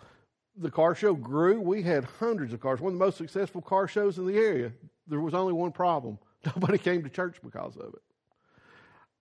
The 0.57 0.71
car 0.71 0.95
show 0.95 1.12
grew. 1.12 1.61
We 1.61 1.83
had 1.83 2.05
hundreds 2.05 2.52
of 2.52 2.61
cars, 2.61 2.81
one 2.81 2.93
of 2.93 2.99
the 3.00 3.05
most 3.05 3.19
successful 3.19 3.61
car 3.61 3.88
shows 3.88 4.17
in 4.17 4.26
the 4.26 4.37
area. 4.37 4.71
There 5.09 5.21
was 5.21 5.35
only 5.35 5.52
one 5.52 5.73
problem 5.73 6.21
nobody 6.47 6.79
came 6.79 7.02
to 7.02 7.09
church 7.09 7.38
because 7.43 7.75
of 7.76 7.95
it. 7.95 8.02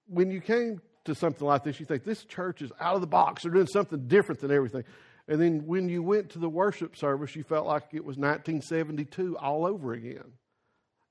When 0.05 0.29
you 0.29 0.39
came 0.39 0.81
to 1.05 1.15
something 1.15 1.47
like 1.47 1.63
this, 1.63 1.79
you 1.79 1.85
think 1.87 2.03
this 2.03 2.25
church 2.25 2.61
is 2.61 2.71
out 2.79 2.93
of 2.93 3.01
the 3.01 3.07
box. 3.07 3.41
They're 3.41 3.51
doing 3.51 3.65
something 3.65 4.07
different 4.07 4.39
than 4.39 4.51
everything. 4.51 4.83
And 5.27 5.41
then 5.41 5.65
when 5.65 5.89
you 5.89 6.03
went 6.03 6.29
to 6.31 6.39
the 6.39 6.49
worship 6.49 6.95
service, 6.95 7.35
you 7.35 7.41
felt 7.41 7.65
like 7.65 7.85
it 7.93 8.05
was 8.05 8.17
1972 8.17 9.35
all 9.35 9.65
over 9.65 9.93
again. 9.93 10.31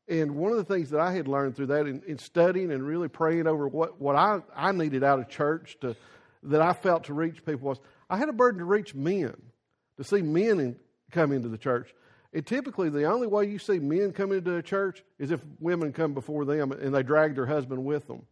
And 0.07 0.37
one 0.37 0.53
of 0.53 0.59
the 0.59 0.65
things 0.65 0.91
that 0.91 1.01
I 1.01 1.13
had 1.13 1.27
learned 1.27 1.57
through 1.57 1.67
that 1.67 1.89
in, 1.89 2.03
in 2.07 2.19
studying 2.19 2.71
and 2.71 2.87
really 2.87 3.09
praying 3.09 3.49
over 3.49 3.67
what, 3.67 4.01
what 4.01 4.15
I, 4.15 4.43
I 4.55 4.71
needed 4.71 5.03
out 5.03 5.19
of 5.19 5.29
church 5.29 5.77
to, 5.81 5.97
that 6.43 6.63
I 6.63 6.73
felt 6.73 7.05
to 7.05 7.15
reach 7.15 7.45
people 7.45 7.69
was 7.69 7.79
I 8.09 8.17
had 8.17 8.29
a 8.29 8.33
burden 8.33 8.59
to 8.59 8.65
reach 8.65 8.95
men, 8.95 9.35
to 9.97 10.05
see 10.05 10.23
men 10.23 10.61
in, 10.61 10.77
come 11.11 11.33
into 11.33 11.49
the 11.49 11.59
church. 11.59 11.95
And 12.33 12.47
typically, 12.47 12.91
the 12.91 13.05
only 13.05 13.27
way 13.27 13.47
you 13.47 13.59
see 13.59 13.79
men 13.79 14.13
come 14.13 14.33
into 14.33 14.55
a 14.55 14.63
church 14.63 15.03
is 15.19 15.31
if 15.31 15.41
women 15.59 15.93
come 15.93 16.15
before 16.15 16.45
them 16.45 16.73
and 16.73 16.95
they 16.95 17.03
drag 17.03 17.35
their 17.35 17.47
husband 17.47 17.85
with 17.85 18.07
them. 18.07 18.25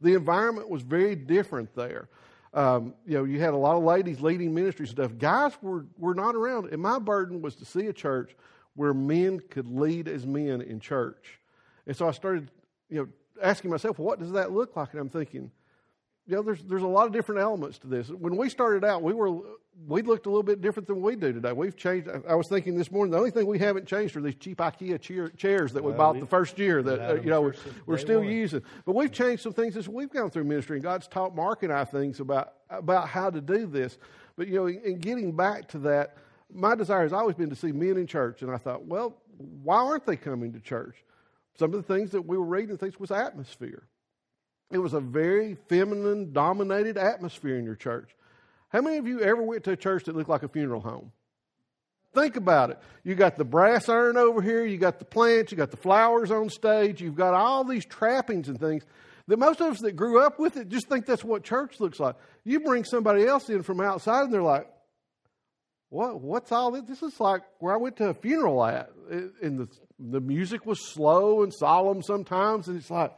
The 0.00 0.14
environment 0.14 0.68
was 0.68 0.82
very 0.82 1.14
different 1.14 1.74
there. 1.74 2.08
Um, 2.52 2.94
you 3.06 3.14
know, 3.14 3.24
you 3.24 3.40
had 3.40 3.54
a 3.54 3.56
lot 3.56 3.76
of 3.76 3.82
ladies 3.84 4.20
leading 4.20 4.54
ministry 4.54 4.86
stuff. 4.86 5.12
Guys 5.18 5.52
were, 5.62 5.86
were 5.98 6.14
not 6.14 6.34
around. 6.34 6.72
And 6.72 6.80
my 6.80 6.98
burden 6.98 7.40
was 7.40 7.56
to 7.56 7.64
see 7.64 7.86
a 7.86 7.92
church 7.92 8.36
where 8.74 8.94
men 8.94 9.40
could 9.50 9.68
lead 9.68 10.08
as 10.08 10.26
men 10.26 10.60
in 10.60 10.80
church. 10.80 11.38
And 11.86 11.96
so 11.96 12.08
I 12.08 12.12
started, 12.12 12.50
you 12.88 12.98
know, 12.98 13.08
asking 13.42 13.70
myself, 13.70 13.98
what 13.98 14.18
does 14.18 14.32
that 14.32 14.52
look 14.52 14.76
like? 14.76 14.92
And 14.92 15.00
I'm 15.00 15.08
thinking, 15.08 15.50
you 16.26 16.36
know, 16.36 16.42
there's 16.42 16.62
there's 16.62 16.82
a 16.82 16.86
lot 16.86 17.06
of 17.06 17.12
different 17.12 17.40
elements 17.40 17.78
to 17.78 17.86
this. 17.86 18.08
When 18.08 18.36
we 18.36 18.48
started 18.48 18.84
out, 18.84 19.02
we 19.02 19.12
were 19.12 19.40
we 19.86 20.02
looked 20.02 20.26
a 20.26 20.30
little 20.30 20.42
bit 20.42 20.62
different 20.62 20.86
than 20.86 21.02
we 21.02 21.16
do 21.16 21.32
today. 21.32 21.52
We've 21.52 21.76
changed. 21.76 22.08
I 22.26 22.34
was 22.34 22.48
thinking 22.48 22.76
this 22.76 22.90
morning, 22.90 23.10
the 23.10 23.18
only 23.18 23.30
thing 23.30 23.46
we 23.46 23.58
haven't 23.58 23.86
changed 23.86 24.16
are 24.16 24.22
these 24.22 24.36
cheap 24.36 24.58
IKEA 24.58 25.00
chair, 25.00 25.28
chairs 25.30 25.72
that 25.74 25.82
we 25.82 25.90
well, 25.90 25.98
bought 26.12 26.20
the 26.20 26.26
first 26.26 26.58
year 26.58 26.82
that 26.82 27.10
uh, 27.10 27.14
you 27.14 27.28
know 27.28 27.42
we're, 27.42 27.54
we're 27.84 27.98
still 27.98 28.20
one. 28.20 28.28
using. 28.28 28.62
But 28.86 28.94
we've 28.94 29.12
changed 29.12 29.42
some 29.42 29.52
things 29.52 29.76
as 29.76 29.88
we've 29.88 30.10
gone 30.10 30.30
through 30.30 30.44
ministry, 30.44 30.76
and 30.76 30.82
God's 30.82 31.08
taught 31.08 31.34
Mark 31.34 31.62
and 31.62 31.72
I 31.72 31.84
things 31.84 32.20
about 32.20 32.54
about 32.70 33.08
how 33.08 33.28
to 33.28 33.40
do 33.40 33.66
this. 33.66 33.98
But 34.36 34.48
you 34.48 34.54
know, 34.54 34.66
in 34.66 34.98
getting 34.98 35.32
back 35.32 35.68
to 35.68 35.78
that, 35.80 36.16
my 36.52 36.74
desire 36.74 37.02
has 37.02 37.12
always 37.12 37.36
been 37.36 37.50
to 37.50 37.56
see 37.56 37.72
men 37.72 37.98
in 37.98 38.06
church, 38.06 38.40
and 38.40 38.50
I 38.50 38.56
thought, 38.56 38.86
well, 38.86 39.18
why 39.62 39.76
aren't 39.76 40.06
they 40.06 40.16
coming 40.16 40.52
to 40.54 40.60
church? 40.60 41.04
Some 41.58 41.74
of 41.74 41.86
the 41.86 41.94
things 41.94 42.10
that 42.12 42.22
we 42.22 42.38
were 42.38 42.44
reading, 42.44 42.76
things 42.78 42.98
was 42.98 43.10
atmosphere. 43.10 43.86
It 44.70 44.78
was 44.78 44.94
a 44.94 45.00
very 45.00 45.56
feminine 45.68 46.32
dominated 46.32 46.96
atmosphere 46.96 47.58
in 47.58 47.64
your 47.64 47.76
church. 47.76 48.10
How 48.70 48.80
many 48.80 48.96
of 48.96 49.06
you 49.06 49.20
ever 49.20 49.42
went 49.42 49.64
to 49.64 49.72
a 49.72 49.76
church 49.76 50.04
that 50.04 50.16
looked 50.16 50.30
like 50.30 50.42
a 50.42 50.48
funeral 50.48 50.80
home? 50.80 51.12
Think 52.14 52.36
about 52.36 52.70
it. 52.70 52.78
You 53.02 53.14
got 53.14 53.36
the 53.36 53.44
brass 53.44 53.88
urn 53.88 54.16
over 54.16 54.40
here, 54.40 54.64
you 54.64 54.78
got 54.78 54.98
the 54.98 55.04
plants, 55.04 55.50
you 55.52 55.58
got 55.58 55.70
the 55.70 55.76
flowers 55.76 56.30
on 56.30 56.48
stage, 56.48 57.00
you've 57.00 57.16
got 57.16 57.34
all 57.34 57.64
these 57.64 57.84
trappings 57.84 58.48
and 58.48 58.58
things 58.58 58.84
that 59.26 59.38
most 59.38 59.60
of 59.60 59.72
us 59.72 59.80
that 59.80 59.92
grew 59.92 60.20
up 60.20 60.38
with 60.38 60.56
it 60.56 60.68
just 60.68 60.88
think 60.88 61.06
that's 61.06 61.24
what 61.24 61.42
church 61.42 61.80
looks 61.80 61.98
like. 61.98 62.16
You 62.44 62.60
bring 62.60 62.84
somebody 62.84 63.26
else 63.26 63.48
in 63.48 63.62
from 63.62 63.80
outside 63.80 64.24
and 64.24 64.32
they're 64.32 64.42
like, 64.42 64.68
what, 65.88 66.20
what's 66.20 66.52
all 66.52 66.72
this? 66.72 66.82
This 66.84 67.02
is 67.02 67.20
like 67.20 67.42
where 67.58 67.72
I 67.72 67.76
went 67.76 67.96
to 67.98 68.08
a 68.08 68.14
funeral 68.14 68.64
at. 68.64 68.90
And 69.10 69.60
the, 69.60 69.68
the 69.98 70.20
music 70.20 70.66
was 70.66 70.92
slow 70.92 71.42
and 71.42 71.54
solemn 71.54 72.02
sometimes. 72.02 72.68
And 72.68 72.76
it's 72.76 72.90
like, 72.90 73.12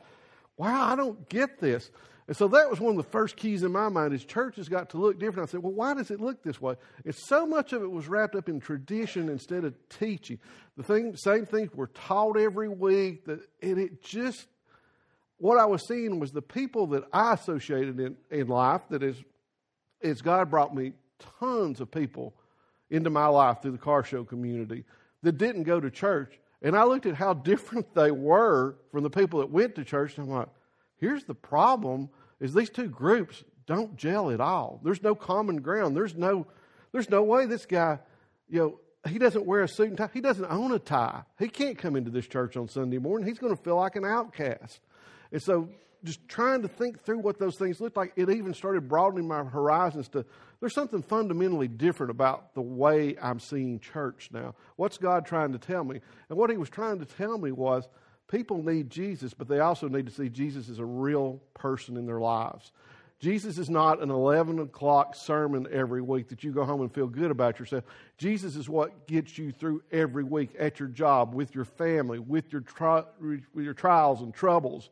wow, 0.56 0.92
I 0.92 0.96
don't 0.96 1.28
get 1.28 1.60
this. 1.60 1.90
And 2.28 2.36
so 2.36 2.48
that 2.48 2.68
was 2.68 2.80
one 2.80 2.90
of 2.90 2.96
the 2.96 3.10
first 3.10 3.36
keys 3.36 3.62
in 3.62 3.70
my 3.70 3.88
mind 3.88 4.12
is 4.12 4.24
church 4.24 4.56
has 4.56 4.68
got 4.68 4.90
to 4.90 4.98
look 4.98 5.20
different. 5.20 5.48
I 5.48 5.52
said, 5.52 5.62
well, 5.62 5.72
why 5.72 5.94
does 5.94 6.10
it 6.10 6.20
look 6.20 6.42
this 6.42 6.60
way? 6.60 6.74
And 7.04 7.14
so 7.14 7.46
much 7.46 7.72
of 7.72 7.82
it 7.82 7.90
was 7.90 8.08
wrapped 8.08 8.34
up 8.34 8.48
in 8.48 8.58
tradition 8.58 9.28
instead 9.28 9.64
of 9.64 9.74
teaching. 9.88 10.40
The 10.76 10.82
thing, 10.82 11.16
same 11.16 11.46
things 11.46 11.72
were 11.72 11.86
taught 11.86 12.36
every 12.36 12.68
week. 12.68 13.26
That, 13.26 13.40
and 13.62 13.78
it 13.78 14.02
just, 14.02 14.48
what 15.38 15.58
I 15.58 15.66
was 15.66 15.86
seeing 15.86 16.18
was 16.18 16.32
the 16.32 16.42
people 16.42 16.88
that 16.88 17.04
I 17.12 17.34
associated 17.34 18.00
in, 18.00 18.16
in 18.30 18.48
life, 18.48 18.82
that 18.90 19.04
is, 19.04 19.16
is 20.00 20.20
God 20.20 20.50
brought 20.50 20.74
me 20.74 20.94
tons 21.38 21.80
of 21.80 21.92
people 21.92 22.34
into 22.90 23.10
my 23.10 23.26
life 23.26 23.62
through 23.62 23.72
the 23.72 23.78
car 23.78 24.02
show 24.02 24.24
community 24.24 24.84
that 25.22 25.38
didn't 25.38 25.62
go 25.62 25.78
to 25.78 25.90
church. 25.90 26.40
And 26.66 26.76
I 26.76 26.82
looked 26.82 27.06
at 27.06 27.14
how 27.14 27.32
different 27.32 27.94
they 27.94 28.10
were 28.10 28.74
from 28.90 29.04
the 29.04 29.10
people 29.10 29.38
that 29.38 29.50
went 29.50 29.76
to 29.76 29.84
church, 29.84 30.18
and 30.18 30.26
I'm 30.26 30.36
like, 30.36 30.48
Here's 30.96 31.22
the 31.22 31.34
problem 31.34 32.08
is 32.40 32.54
these 32.54 32.70
two 32.70 32.88
groups 32.88 33.44
don't 33.66 33.96
gel 33.96 34.32
at 34.32 34.40
all. 34.40 34.80
There's 34.82 35.00
no 35.00 35.14
common 35.14 35.60
ground. 35.60 35.96
There's 35.96 36.16
no 36.16 36.48
there's 36.90 37.08
no 37.08 37.22
way 37.22 37.46
this 37.46 37.66
guy, 37.66 38.00
you 38.48 38.58
know, 38.58 38.80
he 39.08 39.18
doesn't 39.18 39.46
wear 39.46 39.62
a 39.62 39.68
suit 39.68 39.90
and 39.90 39.98
tie. 39.98 40.10
He 40.12 40.20
doesn't 40.20 40.46
own 40.46 40.72
a 40.72 40.80
tie. 40.80 41.22
He 41.38 41.48
can't 41.48 41.78
come 41.78 41.94
into 41.94 42.10
this 42.10 42.26
church 42.26 42.56
on 42.56 42.68
Sunday 42.68 42.98
morning. 42.98 43.28
He's 43.28 43.38
going 43.38 43.56
to 43.56 43.62
feel 43.62 43.76
like 43.76 43.94
an 43.94 44.04
outcast. 44.04 44.80
And 45.30 45.40
so 45.40 45.68
just 46.04 46.26
trying 46.28 46.62
to 46.62 46.68
think 46.68 47.02
through 47.02 47.18
what 47.18 47.38
those 47.38 47.56
things 47.56 47.80
looked 47.80 47.96
like, 47.96 48.12
it 48.16 48.30
even 48.30 48.54
started 48.54 48.88
broadening 48.88 49.26
my 49.26 49.44
horizons 49.44 50.08
to 50.08 50.24
there's 50.60 50.74
something 50.74 51.02
fundamentally 51.02 51.68
different 51.68 52.10
about 52.10 52.54
the 52.54 52.62
way 52.62 53.14
I'm 53.20 53.38
seeing 53.38 53.78
church 53.78 54.30
now. 54.32 54.54
What's 54.76 54.96
God 54.96 55.26
trying 55.26 55.52
to 55.52 55.58
tell 55.58 55.84
me? 55.84 56.00
And 56.30 56.38
what 56.38 56.48
he 56.48 56.56
was 56.56 56.70
trying 56.70 56.98
to 57.00 57.04
tell 57.04 57.36
me 57.36 57.52
was 57.52 57.88
People 58.28 58.62
need 58.62 58.90
Jesus, 58.90 59.34
but 59.34 59.46
they 59.46 59.60
also 59.60 59.88
need 59.88 60.06
to 60.06 60.12
see 60.12 60.28
Jesus 60.28 60.68
as 60.68 60.78
a 60.78 60.84
real 60.84 61.40
person 61.54 61.96
in 61.96 62.06
their 62.06 62.18
lives. 62.18 62.72
Jesus 63.18 63.56
is 63.56 63.70
not 63.70 64.02
an 64.02 64.10
11 64.10 64.58
o'clock 64.58 65.14
sermon 65.14 65.66
every 65.70 66.02
week 66.02 66.28
that 66.28 66.44
you 66.44 66.52
go 66.52 66.64
home 66.64 66.82
and 66.82 66.92
feel 66.92 67.06
good 67.06 67.30
about 67.30 67.58
yourself. 67.58 67.84
Jesus 68.18 68.56
is 68.56 68.68
what 68.68 69.06
gets 69.06 69.38
you 69.38 69.52
through 69.52 69.82
every 69.90 70.24
week 70.24 70.50
at 70.58 70.78
your 70.78 70.88
job, 70.88 71.34
with 71.34 71.54
your 71.54 71.64
family, 71.64 72.18
with 72.18 72.52
your, 72.52 72.60
tri- 72.60 73.04
with 73.20 73.64
your 73.64 73.74
trials 73.74 74.20
and 74.20 74.34
troubles. 74.34 74.90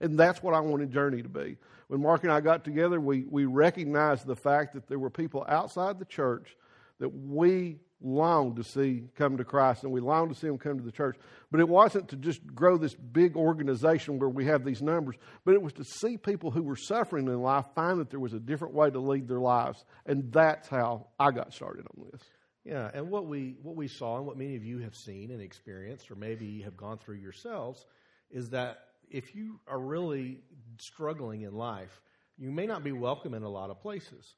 And 0.00 0.18
that's 0.18 0.42
what 0.42 0.54
I 0.54 0.60
wanted 0.60 0.90
Journey 0.92 1.22
to 1.22 1.28
be. 1.28 1.56
When 1.88 2.02
Mark 2.02 2.22
and 2.22 2.32
I 2.32 2.40
got 2.40 2.64
together, 2.64 3.00
we, 3.00 3.24
we 3.28 3.44
recognized 3.44 4.26
the 4.26 4.36
fact 4.36 4.74
that 4.74 4.86
there 4.86 4.98
were 4.98 5.10
people 5.10 5.44
outside 5.48 5.98
the 5.98 6.04
church 6.04 6.56
that 6.98 7.08
we 7.08 7.78
longed 8.02 8.56
to 8.56 8.64
see 8.64 9.04
come 9.16 9.36
to 9.36 9.44
Christ 9.44 9.84
and 9.84 9.92
we 9.92 10.00
longed 10.00 10.32
to 10.32 10.38
see 10.38 10.46
them 10.46 10.58
come 10.58 10.78
to 10.78 10.84
the 10.84 10.92
church. 10.92 11.16
But 11.50 11.60
it 11.60 11.68
wasn't 11.68 12.08
to 12.08 12.16
just 12.16 12.46
grow 12.54 12.78
this 12.78 12.94
big 12.94 13.36
organization 13.36 14.18
where 14.18 14.28
we 14.28 14.46
have 14.46 14.64
these 14.64 14.80
numbers, 14.80 15.16
but 15.44 15.54
it 15.54 15.62
was 15.62 15.72
to 15.74 15.84
see 15.84 16.16
people 16.16 16.50
who 16.50 16.62
were 16.62 16.76
suffering 16.76 17.26
in 17.26 17.42
life 17.42 17.66
find 17.74 18.00
that 18.00 18.10
there 18.10 18.20
was 18.20 18.32
a 18.32 18.40
different 18.40 18.74
way 18.74 18.90
to 18.90 19.00
lead 19.00 19.28
their 19.28 19.40
lives. 19.40 19.84
And 20.06 20.32
that's 20.32 20.68
how 20.68 21.08
I 21.18 21.30
got 21.30 21.52
started 21.52 21.86
on 21.96 22.06
this. 22.12 22.22
Yeah, 22.64 22.90
and 22.92 23.10
what 23.10 23.26
we 23.26 23.56
what 23.62 23.74
we 23.74 23.88
saw 23.88 24.18
and 24.18 24.26
what 24.26 24.36
many 24.36 24.54
of 24.54 24.64
you 24.64 24.78
have 24.80 24.94
seen 24.94 25.30
and 25.30 25.40
experienced 25.40 26.10
or 26.10 26.14
maybe 26.14 26.60
have 26.60 26.76
gone 26.76 26.98
through 26.98 27.16
yourselves 27.16 27.86
is 28.30 28.50
that 28.50 28.89
if 29.10 29.34
you 29.34 29.60
are 29.66 29.78
really 29.78 30.38
struggling 30.78 31.42
in 31.42 31.54
life, 31.54 32.00
you 32.38 32.50
may 32.50 32.66
not 32.66 32.82
be 32.82 32.92
welcome 32.92 33.34
in 33.34 33.42
a 33.42 33.48
lot 33.48 33.70
of 33.70 33.80
places. 33.80 34.34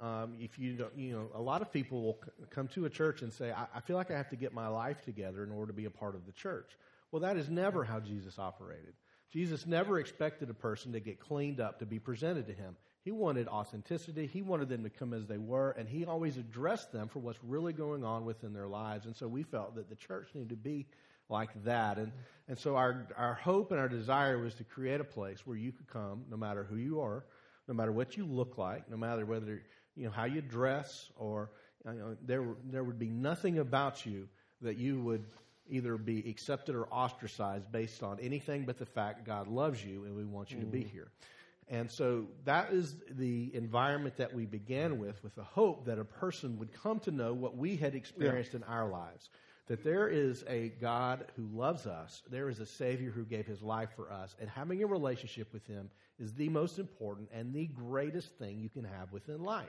Um, 0.00 0.36
if 0.38 0.58
you 0.58 0.74
don't, 0.74 0.96
you 0.96 1.12
know, 1.12 1.28
a 1.34 1.42
lot 1.42 1.60
of 1.60 1.72
people 1.72 2.02
will 2.02 2.18
c- 2.24 2.30
come 2.50 2.68
to 2.68 2.86
a 2.86 2.90
church 2.90 3.22
and 3.22 3.32
say, 3.32 3.52
I, 3.52 3.66
I 3.74 3.80
feel 3.80 3.96
like 3.96 4.10
I 4.10 4.16
have 4.16 4.30
to 4.30 4.36
get 4.36 4.54
my 4.54 4.68
life 4.68 5.04
together 5.04 5.44
in 5.44 5.50
order 5.50 5.72
to 5.72 5.76
be 5.76 5.84
a 5.84 5.90
part 5.90 6.14
of 6.14 6.24
the 6.24 6.32
church. 6.32 6.70
Well, 7.12 7.20
that 7.20 7.36
is 7.36 7.50
never 7.50 7.84
how 7.84 8.00
Jesus 8.00 8.38
operated. 8.38 8.94
Jesus 9.30 9.66
never 9.66 9.98
expected 9.98 10.48
a 10.48 10.54
person 10.54 10.92
to 10.92 11.00
get 11.00 11.20
cleaned 11.20 11.60
up 11.60 11.78
to 11.78 11.86
be 11.86 11.98
presented 11.98 12.46
to 12.46 12.52
him. 12.52 12.76
He 13.02 13.10
wanted 13.10 13.48
authenticity. 13.48 14.26
He 14.26 14.42
wanted 14.42 14.68
them 14.68 14.82
to 14.84 14.90
come 14.90 15.12
as 15.12 15.26
they 15.26 15.38
were, 15.38 15.70
and 15.72 15.88
he 15.88 16.04
always 16.04 16.36
addressed 16.36 16.92
them 16.92 17.08
for 17.08 17.18
what's 17.18 17.42
really 17.44 17.72
going 17.72 18.04
on 18.04 18.24
within 18.24 18.52
their 18.52 18.68
lives. 18.68 19.06
And 19.06 19.16
so 19.16 19.28
we 19.28 19.42
felt 19.42 19.74
that 19.76 19.88
the 19.88 19.96
church 19.96 20.30
needed 20.34 20.50
to 20.50 20.56
be 20.56 20.86
like 21.30 21.50
that. 21.64 21.98
And, 21.98 22.12
and 22.48 22.58
so 22.58 22.76
our, 22.76 23.06
our 23.16 23.34
hope 23.34 23.70
and 23.70 23.80
our 23.80 23.88
desire 23.88 24.38
was 24.38 24.54
to 24.54 24.64
create 24.64 25.00
a 25.00 25.04
place 25.04 25.46
where 25.46 25.56
you 25.56 25.72
could 25.72 25.88
come, 25.88 26.24
no 26.30 26.36
matter 26.36 26.64
who 26.64 26.76
you 26.76 27.00
are, 27.00 27.24
no 27.68 27.74
matter 27.74 27.92
what 27.92 28.16
you 28.16 28.26
look 28.26 28.58
like, 28.58 28.90
no 28.90 28.96
matter 28.96 29.24
whether 29.24 29.62
you 29.96 30.04
know, 30.04 30.10
how 30.10 30.24
you 30.24 30.40
dress 30.40 31.10
or 31.16 31.50
you 31.86 31.92
know, 31.92 32.16
there, 32.26 32.44
there 32.64 32.84
would 32.84 32.98
be 32.98 33.08
nothing 33.08 33.58
about 33.58 34.04
you 34.04 34.28
that 34.60 34.76
you 34.76 35.00
would 35.00 35.24
either 35.68 35.96
be 35.96 36.28
accepted 36.28 36.74
or 36.74 36.86
ostracized 36.86 37.70
based 37.70 38.02
on 38.02 38.18
anything 38.20 38.64
but 38.64 38.78
the 38.78 38.86
fact 38.86 39.24
God 39.24 39.46
loves 39.46 39.84
you 39.84 40.04
and 40.04 40.16
we 40.16 40.24
want 40.24 40.50
you 40.50 40.58
mm. 40.58 40.62
to 40.62 40.66
be 40.66 40.80
mm. 40.80 40.90
here. 40.90 41.08
And 41.68 41.88
so 41.88 42.26
that 42.44 42.72
is 42.72 42.96
the 43.12 43.54
environment 43.54 44.16
that 44.16 44.34
we 44.34 44.44
began 44.44 44.98
with, 44.98 45.22
with 45.22 45.36
the 45.36 45.44
hope 45.44 45.86
that 45.86 46.00
a 46.00 46.04
person 46.04 46.58
would 46.58 46.72
come 46.72 46.98
to 47.00 47.12
know 47.12 47.32
what 47.32 47.56
we 47.56 47.76
had 47.76 47.94
experienced 47.94 48.52
yeah. 48.52 48.56
in 48.58 48.62
our 48.64 48.88
lives. 48.88 49.30
That 49.70 49.84
there 49.84 50.08
is 50.08 50.44
a 50.48 50.72
God 50.80 51.26
who 51.36 51.46
loves 51.56 51.86
us, 51.86 52.22
there 52.28 52.48
is 52.48 52.58
a 52.58 52.66
Savior 52.66 53.12
who 53.12 53.24
gave 53.24 53.46
his 53.46 53.62
life 53.62 53.90
for 53.94 54.10
us, 54.10 54.34
and 54.40 54.50
having 54.50 54.82
a 54.82 54.86
relationship 54.88 55.52
with 55.52 55.64
him 55.68 55.88
is 56.18 56.34
the 56.34 56.48
most 56.48 56.80
important 56.80 57.28
and 57.32 57.54
the 57.54 57.66
greatest 57.66 58.36
thing 58.36 58.58
you 58.58 58.68
can 58.68 58.82
have 58.82 59.12
within 59.12 59.44
life. 59.44 59.68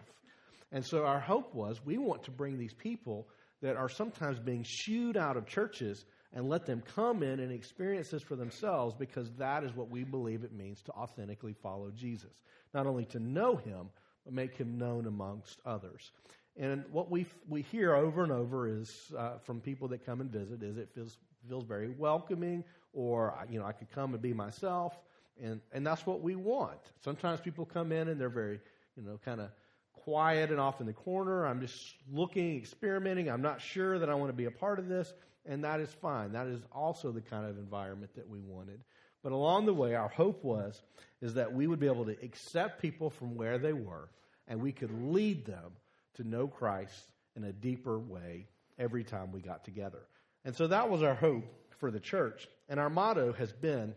And 0.71 0.83
so 0.83 1.05
our 1.05 1.19
hope 1.19 1.53
was 1.53 1.85
we 1.85 1.99
want 1.99 2.23
to 2.23 2.31
bring 2.31 2.57
these 2.57 2.73
people 2.73 3.27
that 3.61 3.75
are 3.75 3.89
sometimes 3.89 4.39
being 4.39 4.65
shooed 4.67 5.17
out 5.17 5.37
of 5.37 5.45
churches 5.45 6.03
and 6.33 6.49
let 6.49 6.65
them 6.65 6.81
come 6.95 7.21
in 7.21 7.39
and 7.39 7.51
experience 7.51 8.09
this 8.09 8.23
for 8.23 8.35
themselves 8.35 8.95
because 8.97 9.29
that 9.37 9.63
is 9.63 9.75
what 9.75 9.91
we 9.91 10.03
believe 10.03 10.43
it 10.43 10.51
means 10.51 10.81
to 10.81 10.91
authentically 10.93 11.53
follow 11.61 11.91
Jesus. 11.91 12.33
Not 12.73 12.87
only 12.87 13.05
to 13.05 13.19
know 13.19 13.55
him, 13.55 13.89
but 14.25 14.33
make 14.33 14.57
him 14.57 14.79
known 14.79 15.05
amongst 15.05 15.59
others. 15.63 16.11
And 16.57 16.83
what 16.91 17.09
we, 17.09 17.25
we 17.47 17.61
hear 17.61 17.95
over 17.95 18.23
and 18.23 18.31
over 18.31 18.67
is 18.67 19.11
uh, 19.17 19.37
from 19.39 19.61
people 19.61 19.87
that 19.89 20.05
come 20.05 20.21
and 20.21 20.29
visit 20.29 20.61
is 20.63 20.77
it 20.77 20.89
feels, 20.93 21.17
feels 21.47 21.63
very 21.63 21.89
welcoming 21.89 22.63
or, 22.93 23.33
you 23.49 23.59
know, 23.59 23.65
I 23.65 23.71
could 23.71 23.89
come 23.91 24.13
and 24.13 24.21
be 24.21 24.33
myself. 24.33 24.97
And, 25.41 25.61
and 25.71 25.85
that's 25.87 26.05
what 26.05 26.21
we 26.21 26.35
want. 26.35 26.79
Sometimes 27.03 27.39
people 27.39 27.65
come 27.65 27.91
in 27.91 28.09
and 28.09 28.19
they're 28.19 28.29
very, 28.29 28.59
you 28.97 29.03
know, 29.03 29.19
kind 29.23 29.39
of 29.39 29.49
quiet 29.93 30.51
and 30.51 30.59
off 30.59 30.81
in 30.81 30.87
the 30.87 30.93
corner. 30.93 31.45
I'm 31.45 31.61
just 31.61 31.95
looking, 32.11 32.57
experimenting. 32.57 33.29
I'm 33.29 33.41
not 33.41 33.61
sure 33.61 33.99
that 33.99 34.09
I 34.09 34.15
want 34.15 34.29
to 34.29 34.35
be 34.35 34.45
a 34.45 34.51
part 34.51 34.79
of 34.79 34.87
this, 34.87 35.13
and 35.45 35.63
that 35.63 35.79
is 35.79 35.89
fine. 36.01 36.33
That 36.33 36.47
is 36.47 36.59
also 36.71 37.11
the 37.11 37.21
kind 37.21 37.45
of 37.45 37.57
environment 37.57 38.11
that 38.15 38.27
we 38.27 38.39
wanted. 38.39 38.81
But 39.23 39.31
along 39.31 39.67
the 39.67 39.73
way, 39.73 39.95
our 39.95 40.09
hope 40.09 40.43
was 40.43 40.81
is 41.21 41.35
that 41.35 41.53
we 41.53 41.67
would 41.67 41.79
be 41.79 41.85
able 41.85 42.05
to 42.05 42.17
accept 42.23 42.81
people 42.81 43.09
from 43.09 43.35
where 43.35 43.57
they 43.57 43.73
were, 43.73 44.09
and 44.47 44.59
we 44.59 44.71
could 44.71 44.91
lead 44.91 45.45
them 45.45 45.71
to 46.15 46.23
know 46.23 46.47
Christ 46.47 47.11
in 47.35 47.43
a 47.43 47.51
deeper 47.51 47.99
way 47.99 48.47
every 48.77 49.03
time 49.03 49.31
we 49.31 49.41
got 49.41 49.63
together. 49.63 50.01
And 50.45 50.55
so 50.55 50.67
that 50.67 50.89
was 50.89 51.03
our 51.03 51.15
hope 51.15 51.45
for 51.77 51.91
the 51.91 51.99
church. 51.99 52.47
And 52.69 52.79
our 52.79 52.89
motto 52.89 53.33
has 53.33 53.51
been 53.51 53.93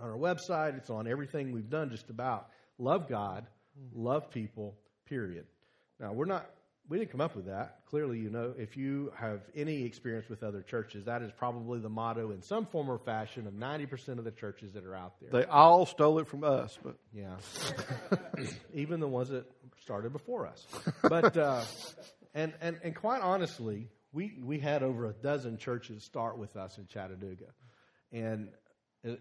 on 0.00 0.10
our 0.10 0.16
website, 0.16 0.76
it's 0.76 0.90
on 0.90 1.08
everything 1.08 1.52
we've 1.52 1.70
done 1.70 1.90
just 1.90 2.10
about 2.10 2.48
love 2.78 3.08
God, 3.08 3.46
love 3.92 4.30
people, 4.30 4.76
period. 5.06 5.46
Now, 5.98 6.12
we're 6.12 6.26
not, 6.26 6.48
we 6.88 6.98
didn't 6.98 7.10
come 7.10 7.20
up 7.20 7.36
with 7.36 7.46
that. 7.46 7.80
Clearly, 7.86 8.18
you 8.18 8.30
know, 8.30 8.54
if 8.56 8.76
you 8.76 9.12
have 9.16 9.40
any 9.54 9.84
experience 9.84 10.28
with 10.28 10.42
other 10.42 10.62
churches, 10.62 11.04
that 11.04 11.22
is 11.22 11.30
probably 11.32 11.80
the 11.80 11.88
motto 11.88 12.30
in 12.30 12.42
some 12.42 12.64
form 12.64 12.90
or 12.90 12.98
fashion 12.98 13.46
of 13.46 13.52
90% 13.52 14.18
of 14.18 14.24
the 14.24 14.30
churches 14.30 14.72
that 14.72 14.84
are 14.84 14.94
out 14.94 15.14
there. 15.20 15.30
They 15.30 15.46
all 15.46 15.84
stole 15.84 16.18
it 16.18 16.26
from 16.26 16.44
us, 16.44 16.78
but. 16.82 16.96
Yeah. 17.12 17.36
Even 18.74 19.00
the 19.00 19.08
ones 19.08 19.28
that 19.28 19.44
started 19.82 20.12
before 20.12 20.46
us. 20.46 20.66
But, 21.02 21.36
uh, 21.36 21.62
and, 22.34 22.54
and, 22.60 22.78
and 22.82 22.94
quite 22.94 23.20
honestly, 23.20 23.88
we, 24.12 24.38
we 24.42 24.58
had 24.58 24.82
over 24.82 25.06
a 25.06 25.12
dozen 25.12 25.58
churches 25.58 26.04
start 26.04 26.38
with 26.38 26.56
us 26.56 26.78
in 26.78 26.86
Chattanooga. 26.86 27.46
And 28.12 28.48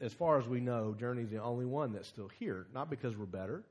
as 0.02 0.14
far 0.14 0.40
as 0.40 0.48
we 0.48 0.62
know, 0.62 0.96
Journey's 0.98 1.30
the 1.30 1.42
only 1.42 1.66
one 1.66 1.94
that's 1.94 2.08
still 2.08 2.30
here. 2.40 2.68
Not 2.74 2.90
because 2.90 3.16
we're 3.18 3.26
better, 3.26 3.64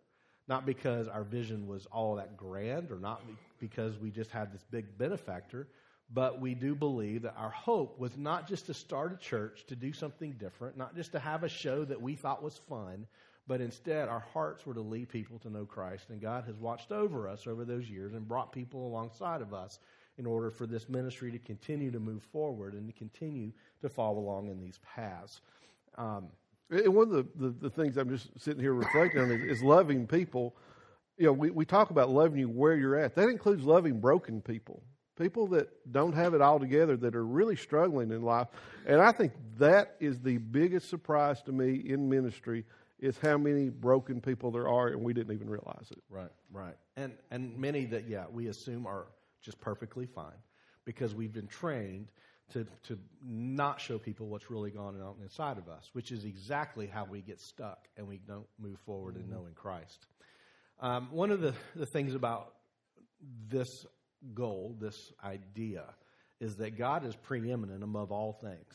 not 0.48 0.66
because 0.66 1.08
our 1.08 1.24
vision 1.24 1.66
was 1.66 1.86
all 1.86 2.16
that 2.16 2.36
grand 2.36 2.90
or 2.90 2.98
not 2.98 3.22
because 3.58 3.98
we 3.98 4.10
just 4.10 4.30
had 4.30 4.52
this 4.52 4.64
big 4.70 4.96
benefactor, 4.98 5.66
but 6.12 6.40
we 6.40 6.54
do 6.54 6.74
believe 6.74 7.22
that 7.22 7.34
our 7.36 7.50
hope 7.50 7.98
was 7.98 8.16
not 8.16 8.46
just 8.46 8.66
to 8.66 8.74
start 8.74 9.12
a 9.12 9.16
church 9.16 9.64
to 9.66 9.74
do 9.74 9.92
something 9.92 10.32
different, 10.32 10.76
not 10.76 10.94
just 10.94 11.12
to 11.12 11.18
have 11.18 11.42
a 11.42 11.48
show 11.48 11.84
that 11.84 12.00
we 12.00 12.14
thought 12.14 12.42
was 12.42 12.56
fun, 12.56 13.06
but 13.48 13.60
instead 13.60 14.08
our 14.08 14.24
hearts 14.32 14.66
were 14.66 14.74
to 14.74 14.80
lead 14.80 15.08
people 15.08 15.38
to 15.40 15.50
know 15.50 15.64
Christ. 15.64 16.10
And 16.10 16.20
God 16.20 16.44
has 16.44 16.56
watched 16.56 16.92
over 16.92 17.28
us 17.28 17.46
over 17.46 17.64
those 17.64 17.88
years 17.88 18.14
and 18.14 18.26
brought 18.26 18.52
people 18.52 18.86
alongside 18.86 19.40
of 19.40 19.54
us 19.54 19.78
in 20.18 20.26
order 20.26 20.50
for 20.50 20.66
this 20.66 20.88
ministry 20.88 21.30
to 21.30 21.38
continue 21.38 21.90
to 21.90 22.00
move 22.00 22.22
forward 22.22 22.74
and 22.74 22.86
to 22.86 22.92
continue 22.92 23.52
to 23.82 23.88
follow 23.88 24.18
along 24.18 24.48
in 24.48 24.60
these 24.60 24.78
paths. 24.94 25.40
Um, 25.96 26.28
and 26.70 26.94
one 26.94 27.10
of 27.10 27.10
the, 27.10 27.26
the, 27.36 27.54
the, 27.62 27.70
things 27.70 27.96
I'm 27.96 28.10
just 28.10 28.28
sitting 28.40 28.60
here 28.60 28.72
reflecting 28.72 29.20
on 29.20 29.30
is, 29.30 29.58
is, 29.58 29.62
loving 29.62 30.06
people. 30.06 30.56
You 31.16 31.26
know, 31.26 31.32
we, 31.32 31.50
we 31.50 31.64
talk 31.64 31.90
about 31.90 32.10
loving 32.10 32.38
you 32.38 32.48
where 32.48 32.74
you're 32.74 32.96
at. 32.96 33.14
That 33.14 33.28
includes 33.28 33.64
loving 33.64 34.00
broken 34.00 34.40
people, 34.40 34.82
people 35.18 35.46
that 35.48 35.68
don't 35.92 36.14
have 36.14 36.34
it 36.34 36.40
all 36.40 36.58
together, 36.58 36.96
that 36.98 37.14
are 37.14 37.24
really 37.24 37.56
struggling 37.56 38.10
in 38.10 38.22
life. 38.22 38.48
And 38.86 39.00
I 39.00 39.12
think 39.12 39.32
that 39.58 39.96
is 40.00 40.20
the 40.20 40.38
biggest 40.38 40.90
surprise 40.90 41.42
to 41.42 41.52
me 41.52 41.82
in 41.86 42.08
ministry 42.08 42.64
is 42.98 43.18
how 43.18 43.36
many 43.36 43.68
broken 43.68 44.20
people 44.20 44.50
there 44.50 44.68
are, 44.68 44.88
and 44.88 45.02
we 45.02 45.12
didn't 45.12 45.34
even 45.34 45.48
realize 45.48 45.88
it. 45.90 46.02
Right, 46.08 46.30
right. 46.50 46.76
And, 46.96 47.12
and 47.30 47.56
many 47.56 47.84
that, 47.86 48.08
yeah, 48.08 48.24
we 48.30 48.48
assume 48.48 48.86
are 48.86 49.06
just 49.42 49.60
perfectly 49.60 50.06
fine 50.06 50.38
because 50.84 51.14
we've 51.14 51.32
been 51.32 51.46
trained– 51.46 52.08
to, 52.52 52.64
to 52.84 52.98
not 53.24 53.80
show 53.80 53.98
people 53.98 54.28
what's 54.28 54.50
really 54.50 54.70
going 54.70 55.00
on 55.00 55.16
inside 55.22 55.58
of 55.58 55.68
us, 55.68 55.90
which 55.92 56.12
is 56.12 56.24
exactly 56.24 56.86
how 56.86 57.04
we 57.04 57.20
get 57.20 57.40
stuck 57.40 57.88
and 57.96 58.06
we 58.06 58.18
don't 58.18 58.46
move 58.58 58.78
forward 58.86 59.14
mm-hmm. 59.14 59.24
in 59.24 59.36
knowing 59.36 59.54
Christ. 59.54 60.06
Um, 60.80 61.08
one 61.10 61.30
of 61.30 61.40
the, 61.40 61.54
the 61.74 61.86
things 61.86 62.14
about 62.14 62.52
this 63.48 63.86
goal, 64.34 64.76
this 64.80 65.12
idea, 65.24 65.84
is 66.40 66.56
that 66.56 66.76
God 66.76 67.04
is 67.04 67.16
preeminent 67.16 67.82
above 67.82 68.12
all 68.12 68.32
things. 68.32 68.74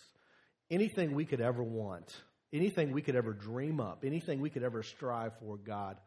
Anything 0.70 1.14
we 1.14 1.26
could 1.26 1.42
ever 1.42 1.64
want, 1.64 2.12
anything 2.52 2.92
we 2.92 3.02
could 3.02 3.16
ever 3.16 3.34
dream 3.34 3.80
up, 3.80 4.04
anything 4.06 4.42
we 4.42 4.50
could 4.50 4.64
ever 4.64 4.84
strive 4.84 5.34
for, 5.40 5.58
God 5.58 5.98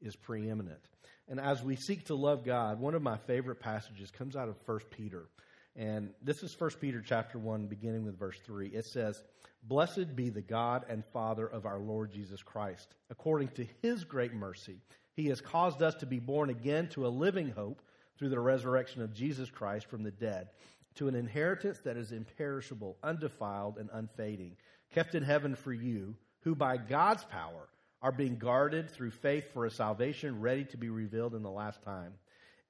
is 0.00 0.14
preeminent. 0.16 0.80
And 1.28 1.40
as 1.40 1.62
we 1.62 1.76
seek 1.76 2.06
to 2.06 2.14
love 2.14 2.44
God, 2.44 2.80
one 2.80 2.94
of 2.94 3.02
my 3.02 3.16
favorite 3.26 3.60
passages 3.60 4.10
comes 4.10 4.36
out 4.36 4.48
of 4.48 4.56
1 4.66 4.80
Peter. 4.90 5.28
And 5.74 6.10
this 6.22 6.42
is 6.42 6.58
1 6.58 6.70
Peter 6.80 7.02
chapter 7.04 7.38
1, 7.38 7.66
beginning 7.66 8.04
with 8.04 8.18
verse 8.18 8.38
3. 8.44 8.68
It 8.68 8.84
says, 8.84 9.22
Blessed 9.62 10.14
be 10.14 10.28
the 10.28 10.42
God 10.42 10.84
and 10.88 11.04
Father 11.04 11.46
of 11.46 11.64
our 11.64 11.78
Lord 11.78 12.12
Jesus 12.12 12.42
Christ. 12.42 12.94
According 13.10 13.48
to 13.48 13.66
his 13.80 14.04
great 14.04 14.34
mercy, 14.34 14.80
he 15.14 15.28
has 15.28 15.40
caused 15.40 15.82
us 15.82 15.94
to 15.96 16.06
be 16.06 16.18
born 16.18 16.50
again 16.50 16.88
to 16.88 17.06
a 17.06 17.08
living 17.08 17.50
hope 17.50 17.80
through 18.18 18.30
the 18.30 18.40
resurrection 18.40 19.02
of 19.02 19.14
Jesus 19.14 19.50
Christ 19.50 19.86
from 19.86 20.02
the 20.02 20.10
dead, 20.10 20.48
to 20.96 21.08
an 21.08 21.14
inheritance 21.14 21.78
that 21.84 21.96
is 21.96 22.12
imperishable, 22.12 22.98
undefiled, 23.02 23.78
and 23.78 23.88
unfading, 23.92 24.56
kept 24.94 25.14
in 25.14 25.22
heaven 25.22 25.54
for 25.54 25.72
you, 25.72 26.16
who 26.40 26.54
by 26.54 26.76
God's 26.76 27.24
power 27.24 27.68
are 28.02 28.12
being 28.12 28.36
guarded 28.36 28.90
through 28.90 29.12
faith 29.12 29.52
for 29.52 29.64
a 29.64 29.70
salvation 29.70 30.40
ready 30.40 30.64
to 30.64 30.76
be 30.76 30.90
revealed 30.90 31.34
in 31.34 31.42
the 31.42 31.50
last 31.50 31.82
time. 31.82 32.12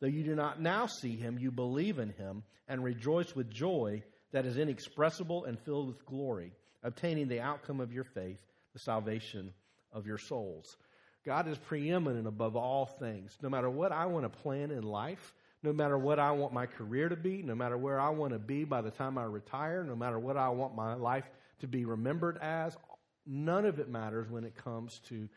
Though 0.00 0.08
you 0.08 0.24
do 0.24 0.34
not 0.34 0.60
now 0.60 0.86
see 0.86 1.16
him, 1.16 1.38
you 1.38 1.50
believe 1.50 1.98
in 1.98 2.10
him 2.10 2.42
and 2.68 2.82
rejoice 2.82 3.34
with 3.34 3.50
joy 3.50 4.02
that 4.32 4.46
is 4.46 4.56
inexpressible 4.56 5.44
and 5.44 5.58
filled 5.58 5.88
with 5.88 6.06
glory, 6.06 6.52
obtaining 6.82 7.28
the 7.28 7.40
outcome 7.40 7.80
of 7.80 7.92
your 7.92 8.04
faith, 8.04 8.40
the 8.72 8.78
salvation 8.78 9.52
of 9.92 10.06
your 10.06 10.18
souls. 10.18 10.76
God 11.26 11.48
is 11.48 11.58
preeminent 11.58 12.26
above 12.26 12.56
all 12.56 12.86
things. 12.86 13.36
No 13.42 13.50
matter 13.50 13.68
what 13.68 13.92
I 13.92 14.06
want 14.06 14.24
to 14.24 14.40
plan 14.40 14.70
in 14.70 14.82
life, 14.82 15.34
no 15.62 15.72
matter 15.72 15.98
what 15.98 16.18
I 16.18 16.30
want 16.30 16.54
my 16.54 16.64
career 16.64 17.10
to 17.10 17.16
be, 17.16 17.42
no 17.42 17.54
matter 17.54 17.76
where 17.76 18.00
I 18.00 18.10
want 18.10 18.32
to 18.32 18.38
be 18.38 18.64
by 18.64 18.80
the 18.80 18.90
time 18.90 19.18
I 19.18 19.24
retire, 19.24 19.84
no 19.84 19.94
matter 19.94 20.18
what 20.18 20.38
I 20.38 20.48
want 20.48 20.74
my 20.74 20.94
life 20.94 21.28
to 21.60 21.66
be 21.66 21.84
remembered 21.84 22.38
as, 22.40 22.74
none 23.26 23.66
of 23.66 23.78
it 23.78 23.90
matters 23.90 24.30
when 24.30 24.44
it 24.44 24.56
comes 24.56 24.98
to 25.08 25.28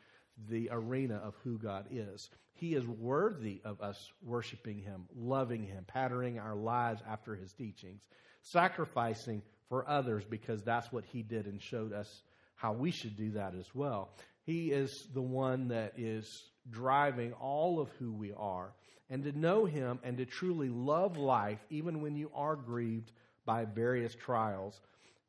the 0.50 0.70
arena 0.72 1.16
of 1.24 1.36
who 1.44 1.58
God 1.58 1.88
is. 1.92 2.30
He 2.54 2.76
is 2.76 2.86
worthy 2.86 3.62
of 3.66 3.82
us 3.82 4.12
worshiping 4.22 4.80
Him, 4.80 5.06
loving 5.16 5.64
Him, 5.64 5.86
patterning 5.88 6.40
our 6.40 6.56
lives 6.56 7.02
after 7.08 7.36
His 7.36 7.54
teachings, 7.54 8.08
sacrificing 8.42 9.42
for 9.70 9.88
others 9.90 10.24
because 10.24 10.64
that's 10.64 10.92
what 10.92 11.06
He 11.06 11.24
did 11.24 11.46
and 11.46 11.62
showed 11.62 11.94
us 11.94 12.22
how 12.56 12.74
we 12.74 12.92
should 12.92 13.18
do 13.18 13.32
that 13.32 13.56
as 13.56 13.74
well. 13.74 14.10
He 14.44 14.72
is 14.72 15.08
the 15.14 15.22
one 15.22 15.70
that 15.70 15.94
is 15.98 16.50
driving 16.70 17.34
all 17.34 17.80
of 17.80 17.90
who 18.00 18.14
we 18.14 18.34
are. 18.34 18.74
And 19.10 19.24
to 19.24 19.38
know 19.38 19.66
Him 19.66 20.00
and 20.04 20.18
to 20.18 20.26
truly 20.26 20.70
love 20.70 21.18
life, 21.18 21.60
even 21.70 22.02
when 22.02 22.16
you 22.16 22.32
are 22.34 22.56
grieved 22.56 23.12
by 23.46 23.66
various 23.66 24.16
trials 24.16 24.80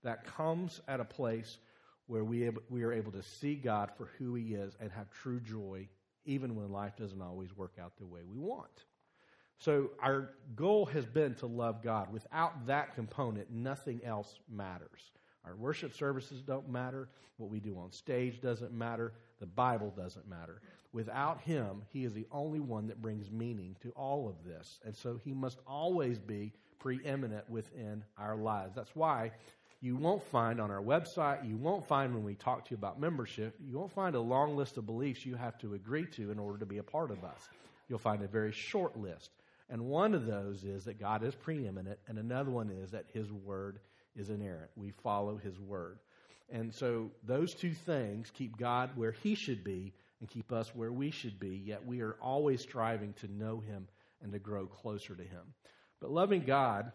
that 0.03 0.25
comes 0.25 0.81
at 0.87 1.01
a 1.01 1.05
place 1.05 1.59
where 2.07 2.25
we, 2.25 2.51
we 2.69 2.83
are 2.83 2.93
able 2.93 3.13
to 3.13 3.23
see 3.23 3.55
God 3.55 3.91
for 3.97 4.11
who 4.19 4.35
He 4.35 4.55
is 4.55 4.77
and 4.81 4.91
have 4.93 5.11
true 5.11 5.41
joy, 5.41 5.89
even 6.25 6.55
when 6.55 6.71
life 6.71 6.97
doesn't 6.97 7.23
always 7.23 7.57
work 7.57 7.75
out 7.81 7.97
the 7.99 8.07
way 8.07 8.21
we 8.27 8.39
want. 8.39 8.85
So, 9.59 9.91
our 10.01 10.31
goal 10.57 10.85
has 10.87 11.07
been 11.07 11.35
to 11.37 11.47
love 11.47 11.83
God. 11.83 12.13
Without 12.13 12.67
that 12.67 12.95
component, 12.95 13.51
nothing 13.51 14.01
else 14.05 14.39
matters. 14.51 15.13
Our 15.45 15.55
worship 15.55 15.95
services 15.95 16.43
don't 16.43 16.69
matter. 16.69 17.09
What 17.37 17.51
we 17.51 17.61
do 17.61 17.79
on 17.79 17.93
stage 17.93 18.41
doesn't 18.41 18.73
matter. 18.73 19.13
The 19.41 19.47
Bible 19.47 19.93
doesn't 19.97 20.29
matter. 20.29 20.61
Without 20.93 21.41
Him, 21.41 21.83
He 21.89 22.05
is 22.05 22.13
the 22.13 22.27
only 22.31 22.61
one 22.61 22.87
that 22.89 23.01
brings 23.03 23.31
meaning 23.31 23.77
to 23.83 23.91
all 23.91 24.29
of 24.29 24.45
this. 24.45 24.81
And 24.85 24.95
so 24.95 25.21
He 25.25 25.33
must 25.33 25.59
always 25.67 26.19
be 26.19 26.53
preeminent 26.79 27.49
within 27.49 28.05
our 28.19 28.37
lives. 28.37 28.75
That's 28.75 28.95
why 28.95 29.33
you 29.85 29.97
won't 29.97 30.23
find 30.23 30.63
on 30.63 30.71
our 30.71 30.81
website, 30.81 31.47
you 31.47 31.59
won't 31.59 31.87
find 31.87 32.15
when 32.15 32.25
we 32.25 32.35
talk 32.35 32.65
to 32.65 32.71
you 32.71 32.77
about 32.79 32.99
membership, 32.99 33.55
you 33.63 33.79
won't 33.79 33.93
find 33.93 34.17
a 34.17 34.21
long 34.21 34.57
list 34.57 34.79
of 34.79 34.87
beliefs 34.87 35.27
you 35.27 35.35
have 35.35 35.59
to 35.59 35.75
agree 35.75 36.07
to 36.07 36.31
in 36.31 36.39
order 36.39 36.57
to 36.57 36.65
be 36.65 36.79
a 36.79 36.83
part 36.83 37.11
of 37.11 37.23
us. 37.23 37.51
You'll 37.87 37.99
find 37.99 38.23
a 38.23 38.27
very 38.27 38.51
short 38.51 38.97
list. 38.97 39.29
And 39.69 39.83
one 39.85 40.15
of 40.15 40.25
those 40.25 40.65
is 40.65 40.87
that 40.87 40.99
God 40.99 41.23
is 41.23 41.35
preeminent, 41.35 41.99
and 42.09 42.19
another 42.19 42.51
one 42.51 42.71
is 42.71 42.93
that 42.93 43.05
His 43.13 43.31
Word 43.31 43.79
is 44.17 44.31
inerrant. 44.31 44.71
We 44.75 44.91
follow 45.03 45.37
His 45.37 45.61
Word. 45.61 45.99
And 46.51 46.73
so 46.73 47.11
those 47.23 47.53
two 47.53 47.75
things 47.75 48.31
keep 48.33 48.57
God 48.57 48.89
where 48.95 49.13
He 49.13 49.35
should 49.35 49.63
be 49.63 49.93
and 50.21 50.31
keep 50.31 50.51
us 50.51 50.75
where 50.75 50.93
we 50.93 51.11
should 51.11 51.39
be, 51.39 51.63
yet 51.63 51.85
we 51.87 52.01
are 52.01 52.17
always 52.23 52.63
striving 52.63 53.13
to 53.21 53.31
know 53.31 53.61
Him 53.61 53.87
and 54.23 54.33
to 54.33 54.39
grow 54.39 54.65
closer 54.65 55.15
to 55.15 55.23
Him. 55.23 55.43
But 56.01 56.11
loving 56.11 56.45
God, 56.45 56.91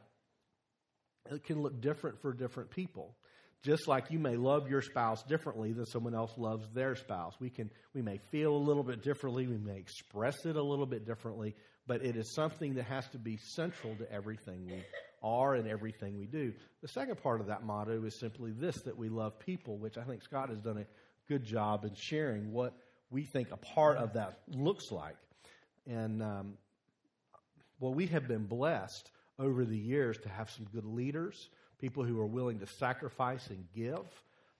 it 1.30 1.44
can 1.44 1.62
look 1.62 1.82
different 1.82 2.22
for 2.22 2.34
different 2.34 2.70
people. 2.70 3.16
Just 3.62 3.88
like 3.90 4.10
you 4.10 4.20
may 4.20 4.38
love 4.38 4.70
your 4.70 4.82
spouse 4.82 5.22
differently 5.24 5.74
than 5.74 5.86
someone 5.86 6.16
else 6.16 6.32
loves 6.38 6.70
their 6.74 6.96
spouse. 6.96 7.36
We 7.40 7.50
can 7.50 7.70
we 7.94 8.02
may 8.02 8.18
feel 8.32 8.56
a 8.56 8.58
little 8.58 8.84
bit 8.84 9.04
differently, 9.04 9.48
we 9.48 9.58
may 9.58 9.78
express 9.78 10.46
it 10.46 10.56
a 10.56 10.64
little 10.64 10.86
bit 10.86 11.06
differently, 11.06 11.56
but 11.86 12.04
it 12.04 12.16
is 12.16 12.34
something 12.34 12.76
that 12.76 12.86
has 12.86 13.08
to 13.10 13.18
be 13.18 13.38
central 13.38 13.96
to 13.96 14.10
everything 14.12 14.66
we 14.66 14.82
are 15.22 15.56
and 15.56 15.68
everything 15.68 16.18
we 16.18 16.26
do. 16.26 16.54
The 16.82 16.88
second 16.88 17.22
part 17.22 17.42
of 17.42 17.48
that 17.48 17.64
motto 17.64 18.06
is 18.06 18.18
simply 18.18 18.52
this 18.52 18.78
that 18.84 18.98
we 18.98 19.10
love 19.10 19.38
people, 19.40 19.78
which 19.78 19.98
I 19.98 20.04
think 20.04 20.24
Scott 20.24 20.50
has 20.50 20.62
done 20.62 20.78
a 20.78 20.86
good 21.28 21.44
job 21.44 21.84
in 21.84 21.94
sharing 21.96 22.54
what 22.54 22.74
we 23.12 23.24
think 23.26 23.52
a 23.52 23.58
part 23.58 23.98
of 23.98 24.14
that 24.14 24.40
looks 24.48 24.90
like. 24.90 25.18
And 25.86 26.24
um, 26.24 26.54
well, 27.80 27.94
we 27.94 28.08
have 28.08 28.28
been 28.28 28.46
blessed 28.46 29.12
over 29.40 29.66
the 29.66 29.78
years 29.78 30.18
to 30.20 30.30
have 30.30 30.50
some 30.50 30.68
good 30.74 30.86
leaders, 30.86 31.50
people 31.80 32.04
who 32.04 32.20
are 32.20 32.26
willing 32.26 32.60
to 32.60 32.68
sacrifice 32.68 33.48
and 33.48 33.66
give, 33.76 34.06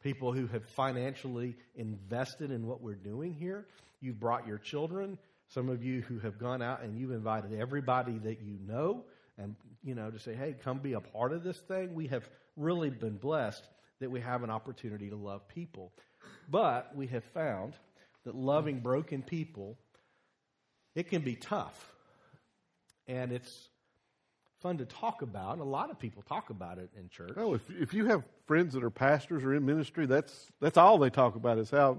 people 0.02 0.32
who 0.32 0.48
have 0.48 0.66
financially 0.66 1.56
invested 1.76 2.52
in 2.52 2.66
what 2.66 2.82
we're 2.82 2.96
doing 2.96 3.34
here. 3.34 3.66
You've 4.02 4.20
brought 4.20 4.48
your 4.48 4.58
children. 4.58 5.18
Some 5.50 5.70
of 5.70 5.84
you 5.84 6.02
who 6.02 6.20
have 6.20 6.40
gone 6.40 6.62
out 6.62 6.84
and 6.84 6.98
you've 6.98 7.12
invited 7.12 7.54
everybody 7.60 8.18
that 8.20 8.42
you 8.42 8.58
know 8.66 9.04
and 9.38 9.56
you 9.84 9.96
know 9.96 10.10
to 10.10 10.20
say, 10.20 10.34
"Hey, 10.34 10.56
come 10.64 10.80
be 10.80 10.94
a 10.94 11.02
part 11.02 11.34
of 11.34 11.44
this 11.44 11.60
thing." 11.60 11.94
We 11.96 12.08
have 12.08 12.30
really 12.56 12.90
been 12.90 13.18
blessed 13.18 13.68
that 14.00 14.10
we 14.10 14.22
have 14.22 14.44
an 14.44 14.50
opportunity 14.50 15.10
to 15.10 15.16
love 15.16 15.48
people. 15.48 15.92
But 16.50 16.96
we 16.96 17.08
have 17.08 17.24
found 17.26 17.74
that 18.24 18.36
loving 18.36 18.80
broken 18.80 19.24
people 19.24 19.78
it 20.96 21.10
can 21.10 21.22
be 21.22 21.36
tough. 21.36 21.94
And 23.08 23.32
it's 23.32 23.69
fun 24.62 24.78
to 24.78 24.86
talk 24.86 25.22
about. 25.22 25.54
And 25.54 25.62
a 25.62 25.66
lot 25.66 25.90
of 25.90 26.00
people 26.00 26.24
talk 26.24 26.50
about 26.50 26.78
it 26.78 26.90
in 26.98 27.10
church. 27.10 27.34
Oh, 27.38 27.54
if 27.54 27.70
if 27.70 27.94
you 27.94 28.06
have 28.06 28.24
friends 28.46 28.74
that 28.74 28.84
are 28.84 28.90
pastors 28.90 29.44
or 29.44 29.54
in 29.54 29.66
ministry, 29.66 30.06
that's 30.06 30.48
that's 30.60 30.78
all 30.78 30.98
they 30.98 31.10
talk 31.10 31.36
about 31.36 31.58
is 31.58 31.70
how 31.70 31.98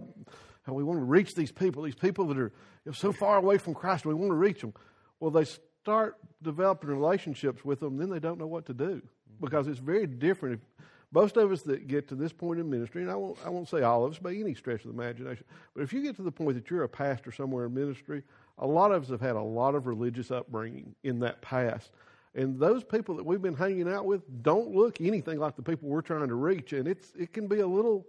how 0.63 0.75
we 0.75 0.85
want 0.85 0.99
to 0.99 1.05
reach 1.05 1.35
these 1.35 1.53
people, 1.53 1.83
these 1.83 1.95
people 1.95 2.27
that 2.27 2.39
are 2.39 2.53
so 2.93 3.13
far 3.13 3.39
away 3.39 3.59
from 3.59 3.75
Christ. 3.75 4.05
We 4.05 4.15
want 4.15 4.31
to 4.31 4.35
reach 4.35 4.61
them. 4.61 4.75
Well, 5.19 5.31
they 5.31 5.45
start 5.83 6.17
developing 6.43 6.91
relationships 6.91 7.65
with 7.65 7.81
them, 7.81 7.97
then 7.97 8.11
they 8.11 8.21
don't 8.21 8.39
know 8.39 8.47
what 8.47 8.67
to 8.67 8.75
do 8.75 9.03
because 9.41 9.67
it's 9.67 9.79
very 9.79 10.07
different. 10.07 10.57
If, 10.57 10.85
most 11.13 11.37
of 11.37 11.51
us 11.51 11.63
that 11.63 11.89
get 11.89 12.09
to 12.09 12.15
this 12.15 12.33
point 12.33 12.61
in 12.61 12.71
ministry, 12.71 13.03
and 13.03 13.11
I 13.11 13.17
won't, 13.17 13.37
I 13.45 13.49
won't 13.49 13.69
say 13.69 13.83
all 13.83 14.05
of 14.05 14.13
us 14.13 14.19
by 14.19 14.33
any 14.33 14.55
stretch 14.55 14.85
of 14.85 14.95
the 14.95 15.03
imagination, 15.03 15.45
but 15.75 15.83
if 15.83 15.93
you 15.93 16.03
get 16.03 16.15
to 16.17 16.23
the 16.23 16.31
point 16.31 16.55
that 16.55 16.71
you're 16.71 16.85
a 16.85 16.89
pastor 16.89 17.33
somewhere 17.33 17.67
in 17.67 17.75
ministry, 17.75 18.23
a 18.59 18.67
lot 18.67 18.93
of 18.93 19.03
us 19.03 19.09
have 19.09 19.21
had 19.21 19.35
a 19.35 19.43
lot 19.43 19.75
of 19.75 19.89
religious 19.89 20.31
upbringing 20.31 20.95
in 21.03 21.19
that 21.21 21.43
past. 21.43 21.91
And 22.35 22.59
those 22.61 22.85
people 22.85 23.17
that 23.17 23.27
we've 23.27 23.43
been 23.43 23.57
hanging 23.57 23.93
out 23.93 24.05
with 24.05 24.23
don't 24.43 24.73
look 24.73 25.01
anything 25.01 25.39
like 25.39 25.57
the 25.57 25.63
people 25.63 25.89
we're 25.89 26.01
trying 26.01 26.29
to 26.29 26.35
reach, 26.35 26.73
and 26.73 26.87
it's 26.87 27.13
it 27.19 27.33
can 27.33 27.49
be 27.49 27.61
a 27.61 27.67
little, 27.67 28.07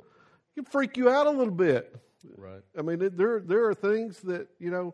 it 0.56 0.62
can 0.62 0.66
freak 0.66 0.96
you 0.96 1.10
out 1.10 1.26
a 1.26 1.32
little 1.32 1.54
bit. 1.54 1.96
Right. 2.38 2.62
I 2.78 2.84
mean, 2.84 3.02
it, 3.02 3.18
there 3.18 3.40
there 3.40 3.66
are 3.66 3.74
things 3.74 4.20
that 4.22 4.48
you 4.60 4.70
know 4.70 4.94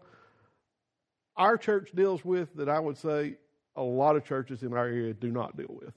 our 1.36 1.58
church 1.58 1.92
deals 1.94 2.24
with 2.24 2.54
that 2.56 2.70
I 2.70 2.80
would 2.80 2.98
say 2.98 3.36
a 3.76 3.82
lot 3.82 4.16
of 4.16 4.24
churches 4.24 4.63
in 4.63 4.74
our 4.74 4.86
area 4.86 5.13
do 5.13 5.30
not 5.30 5.58
deal 5.58 5.76
with, 5.82 5.94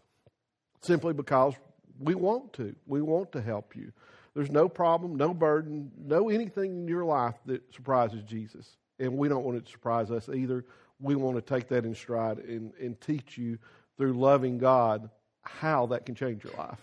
simply 0.80 1.12
because 1.12 1.54
we 2.00 2.16
want 2.16 2.52
to. 2.54 2.74
We 2.86 3.00
want 3.00 3.30
to 3.32 3.40
help 3.40 3.76
you. 3.76 3.92
There's 4.34 4.50
no 4.50 4.68
problem, 4.68 5.16
no 5.16 5.34
burden, 5.34 5.90
no 5.96 6.30
anything 6.30 6.82
in 6.82 6.88
your 6.88 7.04
life 7.04 7.34
that 7.46 7.62
surprises 7.72 8.22
Jesus, 8.24 8.76
and 8.98 9.16
we 9.16 9.28
don't 9.28 9.44
want 9.44 9.56
it 9.56 9.66
to 9.66 9.70
surprise 9.70 10.10
us 10.10 10.28
either 10.28 10.64
we 11.00 11.14
want 11.14 11.36
to 11.36 11.42
take 11.42 11.68
that 11.68 11.84
in 11.84 11.94
stride 11.94 12.38
and, 12.38 12.72
and 12.80 13.00
teach 13.00 13.38
you 13.38 13.58
through 13.96 14.14
loving 14.14 14.58
God 14.58 15.10
how 15.42 15.86
that 15.86 16.06
can 16.06 16.14
change 16.14 16.44
your 16.44 16.52
life. 16.54 16.80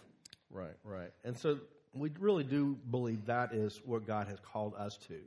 Right, 0.50 0.76
right. 0.84 1.12
And 1.24 1.38
so 1.38 1.60
we 1.94 2.12
really 2.20 2.44
do 2.44 2.78
believe 2.90 3.26
that 3.26 3.54
is 3.54 3.82
what 3.86 4.06
God 4.08 4.28
has 4.28 4.40
called 4.40 4.74
us 4.76 4.98
to. 5.08 5.20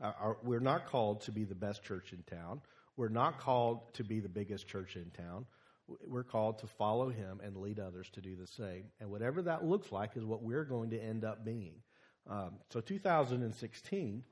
Our, 0.00 0.36
we're 0.42 0.60
not 0.60 0.86
called 0.86 1.22
to 1.22 1.32
be 1.32 1.44
the 1.44 1.54
best 1.54 1.82
church 1.82 2.12
in 2.12 2.22
town. 2.22 2.60
We're 2.96 3.08
not 3.08 3.38
called 3.38 3.92
to 3.94 4.04
be 4.04 4.20
the 4.20 4.28
biggest 4.28 4.68
church 4.68 4.96
in 4.96 5.10
town. 5.10 5.46
We're 6.06 6.24
called 6.24 6.58
to 6.60 6.66
follow 6.66 7.08
Him 7.08 7.40
and 7.42 7.56
lead 7.56 7.80
others 7.80 8.08
to 8.10 8.20
do 8.20 8.36
the 8.36 8.46
same. 8.46 8.84
And 9.00 9.10
whatever 9.10 9.42
that 9.42 9.64
looks 9.64 9.90
like 9.90 10.16
is 10.16 10.24
what 10.24 10.42
we're 10.42 10.64
going 10.64 10.90
to 10.90 11.00
end 11.00 11.24
up 11.24 11.44
being. 11.44 11.74
Um, 12.28 12.52
so 12.70 12.80
2016 12.80 14.22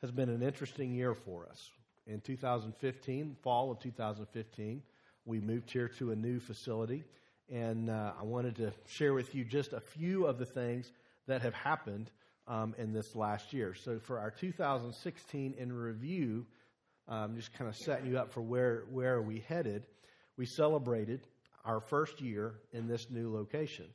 has 0.00 0.10
been 0.10 0.28
an 0.28 0.42
interesting 0.42 0.94
year 0.94 1.14
for 1.14 1.46
us 1.50 1.70
in 2.10 2.20
2015, 2.20 3.36
fall 3.42 3.70
of 3.70 3.78
2015, 3.78 4.82
we 5.24 5.40
moved 5.40 5.70
here 5.70 5.88
to 5.88 6.10
a 6.10 6.16
new 6.16 6.40
facility. 6.40 7.04
And 7.48 7.88
uh, 7.88 8.12
I 8.20 8.24
wanted 8.24 8.56
to 8.56 8.72
share 8.88 9.14
with 9.14 9.34
you 9.34 9.44
just 9.44 9.72
a 9.72 9.80
few 9.80 10.26
of 10.26 10.38
the 10.38 10.44
things 10.44 10.92
that 11.28 11.42
have 11.42 11.54
happened 11.54 12.10
um, 12.48 12.74
in 12.78 12.92
this 12.92 13.14
last 13.14 13.52
year. 13.52 13.74
So, 13.74 13.98
for 13.98 14.18
our 14.18 14.30
2016 14.30 15.54
in 15.56 15.72
review, 15.72 16.46
um, 17.08 17.36
just 17.36 17.52
kind 17.52 17.68
of 17.68 17.76
setting 17.76 18.06
you 18.06 18.18
up 18.18 18.32
for 18.32 18.40
where, 18.40 18.84
where 18.90 19.14
are 19.14 19.22
we 19.22 19.44
headed, 19.48 19.86
we 20.36 20.46
celebrated 20.46 21.20
our 21.64 21.80
first 21.80 22.20
year 22.20 22.54
in 22.72 22.88
this 22.88 23.08
new 23.10 23.32
location. 23.32 23.86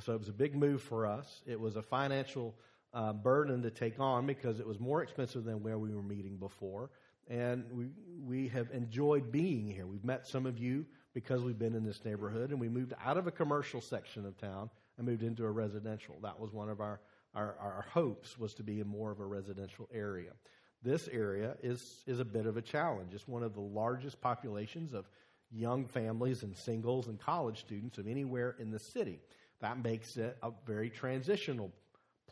So, 0.00 0.14
it 0.14 0.18
was 0.18 0.28
a 0.28 0.32
big 0.32 0.56
move 0.56 0.82
for 0.82 1.06
us. 1.06 1.42
It 1.46 1.60
was 1.60 1.76
a 1.76 1.82
financial 1.82 2.54
uh, 2.92 3.12
burden 3.12 3.62
to 3.62 3.70
take 3.70 4.00
on 4.00 4.26
because 4.26 4.58
it 4.58 4.66
was 4.66 4.80
more 4.80 5.02
expensive 5.02 5.44
than 5.44 5.62
where 5.62 5.78
we 5.78 5.94
were 5.94 6.02
meeting 6.02 6.36
before 6.36 6.90
and 7.28 7.64
we, 7.72 7.86
we 8.24 8.48
have 8.48 8.70
enjoyed 8.72 9.32
being 9.32 9.68
here. 9.68 9.86
We've 9.86 10.04
met 10.04 10.26
some 10.26 10.46
of 10.46 10.58
you 10.58 10.86
because 11.14 11.42
we've 11.42 11.58
been 11.58 11.74
in 11.74 11.84
this 11.84 12.04
neighborhood, 12.04 12.50
and 12.50 12.60
we 12.60 12.68
moved 12.68 12.94
out 13.04 13.16
of 13.16 13.26
a 13.26 13.30
commercial 13.30 13.80
section 13.80 14.24
of 14.26 14.36
town 14.38 14.70
and 14.96 15.06
moved 15.06 15.22
into 15.22 15.44
a 15.44 15.50
residential. 15.50 16.16
That 16.22 16.38
was 16.38 16.52
one 16.52 16.68
of 16.68 16.80
our, 16.80 17.00
our, 17.34 17.56
our 17.60 17.86
hopes 17.92 18.38
was 18.38 18.54
to 18.54 18.62
be 18.62 18.80
in 18.80 18.86
more 18.86 19.10
of 19.10 19.20
a 19.20 19.26
residential 19.26 19.88
area. 19.92 20.30
This 20.82 21.08
area 21.08 21.56
is, 21.62 22.02
is 22.06 22.18
a 22.18 22.24
bit 22.24 22.46
of 22.46 22.56
a 22.56 22.62
challenge. 22.62 23.14
It's 23.14 23.28
one 23.28 23.42
of 23.42 23.54
the 23.54 23.60
largest 23.60 24.20
populations 24.20 24.94
of 24.94 25.08
young 25.50 25.86
families 25.86 26.42
and 26.42 26.56
singles 26.56 27.08
and 27.08 27.20
college 27.20 27.60
students 27.60 27.98
of 27.98 28.06
anywhere 28.06 28.56
in 28.58 28.70
the 28.70 28.78
city. 28.78 29.20
That 29.60 29.82
makes 29.82 30.16
it 30.16 30.36
a 30.42 30.50
very 30.66 30.90
transitional 30.90 31.70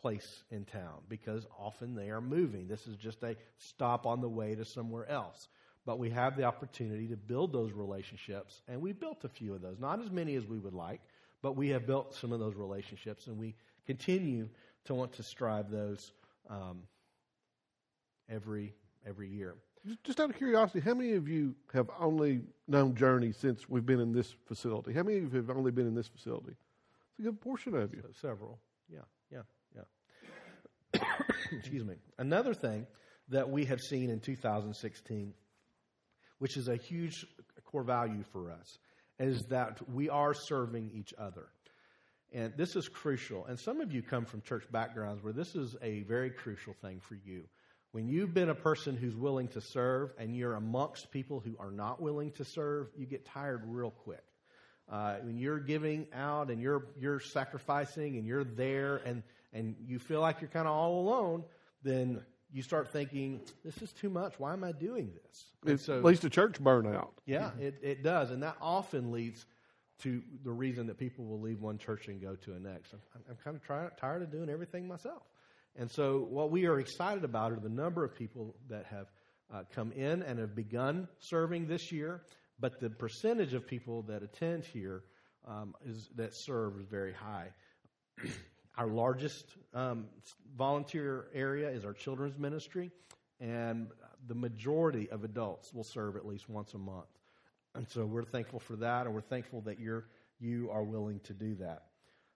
place 0.01 0.43
in 0.51 0.65
town 0.65 1.01
because 1.09 1.45
often 1.57 1.95
they 1.95 2.09
are 2.09 2.21
moving. 2.21 2.67
This 2.67 2.87
is 2.87 2.95
just 2.95 3.23
a 3.23 3.35
stop 3.57 4.05
on 4.05 4.21
the 4.21 4.29
way 4.29 4.55
to 4.55 4.65
somewhere 4.65 5.07
else. 5.09 5.47
But 5.85 5.99
we 5.99 6.09
have 6.11 6.37
the 6.37 6.43
opportunity 6.43 7.07
to 7.07 7.17
build 7.17 7.51
those 7.51 7.71
relationships, 7.71 8.61
and 8.67 8.81
we 8.81 8.91
built 8.91 9.23
a 9.23 9.29
few 9.29 9.53
of 9.55 9.61
those. 9.61 9.79
Not 9.79 9.99
as 9.99 10.11
many 10.11 10.35
as 10.35 10.45
we 10.45 10.59
would 10.59 10.73
like, 10.73 11.01
but 11.41 11.55
we 11.55 11.69
have 11.69 11.87
built 11.87 12.13
some 12.13 12.31
of 12.31 12.39
those 12.39 12.55
relationships, 12.55 13.27
and 13.27 13.37
we 13.37 13.55
continue 13.87 14.47
to 14.85 14.93
want 14.93 15.13
to 15.13 15.23
strive 15.23 15.71
those 15.71 16.11
um, 16.49 16.83
every 18.29 18.73
every 19.07 19.27
year. 19.27 19.55
Just 20.03 20.19
out 20.19 20.29
of 20.29 20.37
curiosity, 20.37 20.79
how 20.79 20.93
many 20.93 21.13
of 21.13 21.27
you 21.27 21.55
have 21.73 21.89
only 21.99 22.41
known 22.67 22.93
Journey 22.93 23.31
since 23.31 23.67
we've 23.67 23.85
been 23.85 23.99
in 23.99 24.11
this 24.11 24.35
facility? 24.45 24.93
How 24.93 25.01
many 25.01 25.17
of 25.17 25.33
you 25.33 25.39
have 25.39 25.49
only 25.49 25.71
been 25.71 25.87
in 25.87 25.95
this 25.95 26.07
facility? 26.07 26.51
It's 26.51 27.19
a 27.19 27.23
good 27.23 27.41
portion 27.41 27.75
of 27.75 27.91
you. 27.91 28.01
So, 28.03 28.09
several. 28.27 28.59
Excuse 31.51 31.83
me. 31.83 31.95
Another 32.17 32.53
thing 32.53 32.87
that 33.29 33.49
we 33.49 33.65
have 33.65 33.79
seen 33.79 34.09
in 34.09 34.19
2016, 34.19 35.33
which 36.39 36.57
is 36.57 36.67
a 36.67 36.75
huge 36.75 37.25
core 37.65 37.83
value 37.83 38.23
for 38.31 38.51
us, 38.51 38.77
is 39.19 39.43
that 39.49 39.77
we 39.89 40.09
are 40.09 40.33
serving 40.33 40.91
each 40.93 41.13
other. 41.17 41.47
And 42.33 42.53
this 42.55 42.75
is 42.75 42.87
crucial. 42.87 43.45
And 43.45 43.59
some 43.59 43.81
of 43.81 43.93
you 43.93 44.01
come 44.01 44.25
from 44.25 44.41
church 44.41 44.63
backgrounds 44.71 45.23
where 45.23 45.33
this 45.33 45.55
is 45.55 45.75
a 45.81 46.01
very 46.03 46.29
crucial 46.29 46.73
thing 46.81 47.01
for 47.01 47.15
you. 47.15 47.43
When 47.91 48.07
you've 48.07 48.33
been 48.33 48.49
a 48.49 48.55
person 48.55 48.95
who's 48.95 49.15
willing 49.15 49.49
to 49.49 49.59
serve 49.59 50.13
and 50.17 50.35
you're 50.35 50.55
amongst 50.55 51.11
people 51.11 51.41
who 51.41 51.57
are 51.59 51.71
not 51.71 52.01
willing 52.01 52.31
to 52.31 52.45
serve, 52.45 52.87
you 52.95 53.05
get 53.05 53.25
tired 53.25 53.63
real 53.65 53.91
quick. 53.91 54.23
Uh, 54.89 55.15
when 55.23 55.37
you're 55.37 55.59
giving 55.59 56.07
out 56.13 56.49
and 56.49 56.61
you're 56.61 56.87
you're 56.99 57.19
sacrificing 57.19 58.17
and 58.17 58.25
you're 58.25 58.43
there 58.43 58.97
and 59.05 59.23
and 59.53 59.75
you 59.85 59.99
feel 59.99 60.21
like 60.21 60.41
you're 60.41 60.49
kind 60.49 60.67
of 60.67 60.73
all 60.73 61.01
alone, 61.01 61.43
then 61.83 62.21
you 62.51 62.61
start 62.61 62.91
thinking, 62.91 63.41
"This 63.63 63.81
is 63.81 63.91
too 63.93 64.09
much. 64.09 64.39
Why 64.39 64.53
am 64.53 64.63
I 64.63 64.71
doing 64.71 65.11
this?" 65.13 65.45
It 65.65 65.79
so, 65.79 65.99
leads 65.99 66.19
to 66.21 66.29
church 66.29 66.61
burnout. 66.61 67.11
Yeah, 67.25 67.51
it, 67.59 67.79
it 67.81 68.03
does, 68.03 68.31
and 68.31 68.41
that 68.43 68.57
often 68.61 69.11
leads 69.11 69.45
to 69.99 70.21
the 70.43 70.51
reason 70.51 70.87
that 70.87 70.97
people 70.97 71.25
will 71.25 71.39
leave 71.39 71.61
one 71.61 71.77
church 71.77 72.07
and 72.07 72.21
go 72.21 72.35
to 72.35 72.53
a 72.53 72.59
next. 72.59 72.93
I'm, 72.93 73.21
I'm 73.29 73.37
kind 73.43 73.55
of 73.55 73.63
try, 73.63 73.87
tired 73.99 74.23
of 74.23 74.31
doing 74.31 74.49
everything 74.49 74.87
myself. 74.87 75.23
And 75.75 75.89
so, 75.89 76.27
what 76.29 76.51
we 76.51 76.65
are 76.65 76.79
excited 76.79 77.23
about 77.23 77.51
are 77.51 77.59
the 77.59 77.69
number 77.69 78.03
of 78.03 78.15
people 78.15 78.55
that 78.69 78.85
have 78.87 79.07
uh, 79.53 79.63
come 79.73 79.91
in 79.91 80.21
and 80.23 80.39
have 80.39 80.55
begun 80.55 81.07
serving 81.19 81.67
this 81.67 81.91
year, 81.91 82.23
but 82.59 82.79
the 82.79 82.89
percentage 82.89 83.53
of 83.53 83.65
people 83.65 84.01
that 84.03 84.23
attend 84.23 84.65
here 84.65 85.03
um, 85.47 85.75
is 85.85 86.09
that 86.15 86.31
serve 86.33 86.79
is 86.79 86.87
very 86.87 87.13
high. 87.13 87.49
our 88.81 88.87
largest 88.87 89.45
um, 89.75 90.05
volunteer 90.57 91.27
area 91.35 91.69
is 91.69 91.85
our 91.85 91.93
children's 91.93 92.39
ministry, 92.39 92.89
and 93.39 93.89
the 94.27 94.33
majority 94.33 95.07
of 95.11 95.23
adults 95.23 95.71
will 95.71 95.83
serve 95.83 96.15
at 96.15 96.25
least 96.25 96.49
once 96.49 96.73
a 96.73 96.79
month. 96.79 97.05
And 97.75 97.87
so 97.87 98.05
we're 98.05 98.23
thankful 98.23 98.59
for 98.59 98.75
that, 98.77 99.05
and 99.05 99.13
we're 99.13 99.21
thankful 99.21 99.61
that 99.61 99.79
you're, 99.79 100.05
you 100.39 100.71
are 100.71 100.81
willing 100.81 101.19
to 101.25 101.33
do 101.33 101.53
that. 101.57 101.83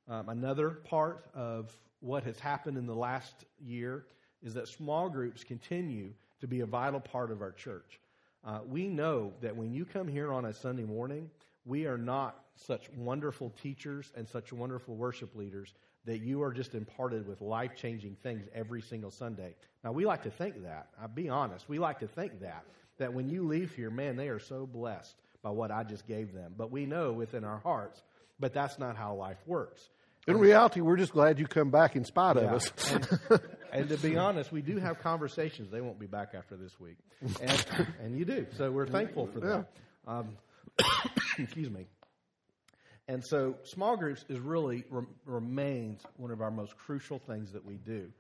Um, 0.08 0.30
another 0.30 0.70
part 0.70 1.26
of 1.34 1.76
what 2.00 2.24
has 2.26 2.38
happened 2.38 2.78
in 2.78 2.86
the 2.86 2.94
last 2.94 3.46
year 3.60 4.06
is 4.44 4.54
that 4.54 4.68
small 4.68 5.10
groups 5.10 5.44
continue 5.44 6.14
to 6.42 6.48
be 6.48 6.60
a 6.60 6.68
vital 6.68 7.00
part 7.00 7.32
of 7.32 7.42
our 7.42 7.54
church. 7.54 8.00
Uh, 8.46 8.60
we 8.68 8.88
know 8.88 9.34
that 9.42 9.56
when 9.56 9.74
you 9.74 9.84
come 9.84 10.08
here 10.08 10.32
on 10.32 10.46
a 10.46 10.54
Sunday 10.54 10.84
morning, 10.84 11.32
we 11.66 11.88
are 11.88 11.98
not 11.98 12.40
such 12.56 12.88
wonderful 12.92 13.52
teachers 13.64 14.12
and 14.16 14.30
such 14.30 14.54
wonderful 14.54 14.96
worship 14.96 15.36
leaders 15.36 15.74
that 16.06 16.22
you 16.22 16.44
are 16.44 16.52
just 16.52 16.76
imparted 16.76 17.28
with 17.28 17.42
life 17.42 17.72
changing 17.76 18.16
things 18.22 18.48
every 18.54 18.82
single 18.82 19.12
Sunday. 19.12 19.56
Now, 19.84 19.92
we 19.92 20.06
like 20.06 20.24
to 20.24 20.32
think 20.32 20.64
that. 20.64 20.88
I'll 21.02 21.08
be 21.08 21.30
honest. 21.30 21.68
We 21.68 21.80
like 21.80 22.00
to 22.00 22.08
think 22.08 22.42
that. 22.42 22.64
That 22.98 23.14
when 23.14 23.28
you 23.28 23.46
leave 23.46 23.74
here, 23.74 23.90
man, 23.90 24.16
they 24.16 24.30
are 24.30 24.40
so 24.40 24.66
blessed 24.66 25.16
by 25.42 25.50
what 25.50 25.72
I 25.72 25.84
just 25.84 26.08
gave 26.08 26.34
them. 26.34 26.54
But 26.58 26.72
we 26.72 26.86
know 26.86 27.12
within 27.12 27.44
our 27.44 27.60
hearts, 27.60 28.02
but 28.40 28.54
that's 28.54 28.80
not 28.80 28.96
how 28.96 29.16
life 29.16 29.38
works. 29.46 29.90
In 30.28 30.40
reality, 30.40 30.82
we're 30.82 30.98
just 30.98 31.12
glad 31.12 31.38
you 31.38 31.46
come 31.46 31.70
back 31.70 31.96
in 31.96 32.04
spite 32.04 32.36
yeah. 32.36 32.44
of 32.44 32.54
us. 32.54 32.72
and, 32.92 33.42
and, 33.72 33.90
to 33.90 33.98
be 33.98 34.18
honest, 34.18 34.52
we 34.52 34.62
do 34.62 34.78
have 34.78 35.00
conversations. 35.00 35.70
They 35.70 35.82
won't 35.82 36.00
be 36.00 36.08
back 36.08 36.34
after 36.36 36.56
this 36.56 36.80
week. 36.80 36.98
And, 37.42 37.66
and 38.02 38.18
you 38.18 38.26
do. 38.26 38.48
So 38.58 38.72
we're 38.72 38.88
thankful 38.88 39.28
for 39.28 39.40
that. 39.42 39.68
Um, 40.08 40.30
excuse 41.38 41.70
me. 41.70 41.86
And 43.08 43.24
so 43.24 43.56
small 43.64 43.98
groups 43.98 44.26
is 44.30 44.40
really 44.40 44.84
re- 44.90 45.06
remains 45.26 46.02
one 46.18 46.32
of 46.32 46.42
our 46.42 46.52
most 46.52 46.78
crucial 46.78 47.20
things 47.20 47.52
that 47.52 47.64
we 47.64 47.76
do 47.76 48.12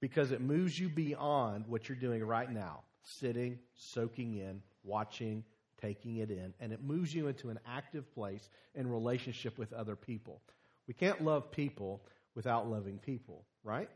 because 0.00 0.32
it 0.32 0.40
moves 0.40 0.78
you 0.78 0.88
beyond 0.88 1.66
what 1.66 1.88
you're 1.88 1.96
doing 1.96 2.22
right 2.22 2.50
now, 2.50 2.80
sitting, 3.04 3.58
soaking 3.74 4.34
in, 4.34 4.60
watching, 4.82 5.44
taking 5.80 6.16
it 6.18 6.30
in, 6.30 6.52
and 6.60 6.72
it 6.72 6.82
moves 6.82 7.14
you 7.14 7.28
into 7.28 7.48
an 7.48 7.58
active 7.66 8.12
place 8.14 8.48
in 8.74 8.90
relationship 8.90 9.56
with 9.56 9.72
other 9.72 9.96
people. 9.96 10.42
We 10.86 10.94
can't 10.94 11.24
love 11.24 11.50
people 11.50 12.02
without 12.34 12.68
loving 12.70 12.98
people, 12.98 13.44
right? 13.62 13.88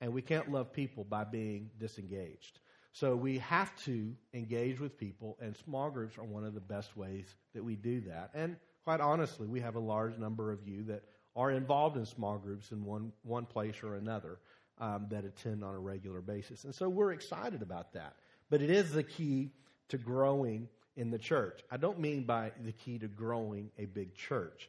And 0.00 0.14
we 0.14 0.22
can't 0.22 0.50
love 0.50 0.72
people 0.72 1.04
by 1.04 1.24
being 1.24 1.70
disengaged. 1.78 2.60
So 2.92 3.14
we 3.14 3.38
have 3.38 3.76
to 3.84 4.14
engage 4.34 4.80
with 4.80 4.98
people, 4.98 5.36
and 5.40 5.54
small 5.56 5.90
groups 5.90 6.18
are 6.18 6.24
one 6.24 6.44
of 6.44 6.54
the 6.54 6.60
best 6.60 6.96
ways 6.96 7.34
that 7.54 7.62
we 7.62 7.76
do 7.76 8.00
that. 8.02 8.30
And 8.34 8.56
quite 8.84 9.00
honestly, 9.00 9.46
we 9.46 9.60
have 9.60 9.76
a 9.76 9.80
large 9.80 10.18
number 10.18 10.52
of 10.52 10.66
you 10.66 10.84
that 10.84 11.02
are 11.36 11.50
involved 11.50 11.96
in 11.96 12.06
small 12.06 12.38
groups 12.38 12.72
in 12.72 12.84
one, 12.84 13.12
one 13.22 13.46
place 13.46 13.76
or 13.82 13.94
another 13.94 14.38
um, 14.78 15.06
that 15.10 15.24
attend 15.24 15.62
on 15.62 15.74
a 15.74 15.78
regular 15.78 16.20
basis. 16.20 16.64
And 16.64 16.74
so 16.74 16.88
we're 16.88 17.12
excited 17.12 17.62
about 17.62 17.92
that. 17.92 18.14
But 18.48 18.62
it 18.62 18.70
is 18.70 18.92
the 18.92 19.02
key 19.02 19.52
to 19.88 19.98
growing 19.98 20.68
in 20.96 21.10
the 21.10 21.18
church. 21.18 21.60
I 21.70 21.76
don't 21.76 22.00
mean 22.00 22.24
by 22.24 22.52
the 22.64 22.72
key 22.72 22.98
to 22.98 23.08
growing 23.08 23.70
a 23.78 23.84
big 23.84 24.14
church. 24.14 24.68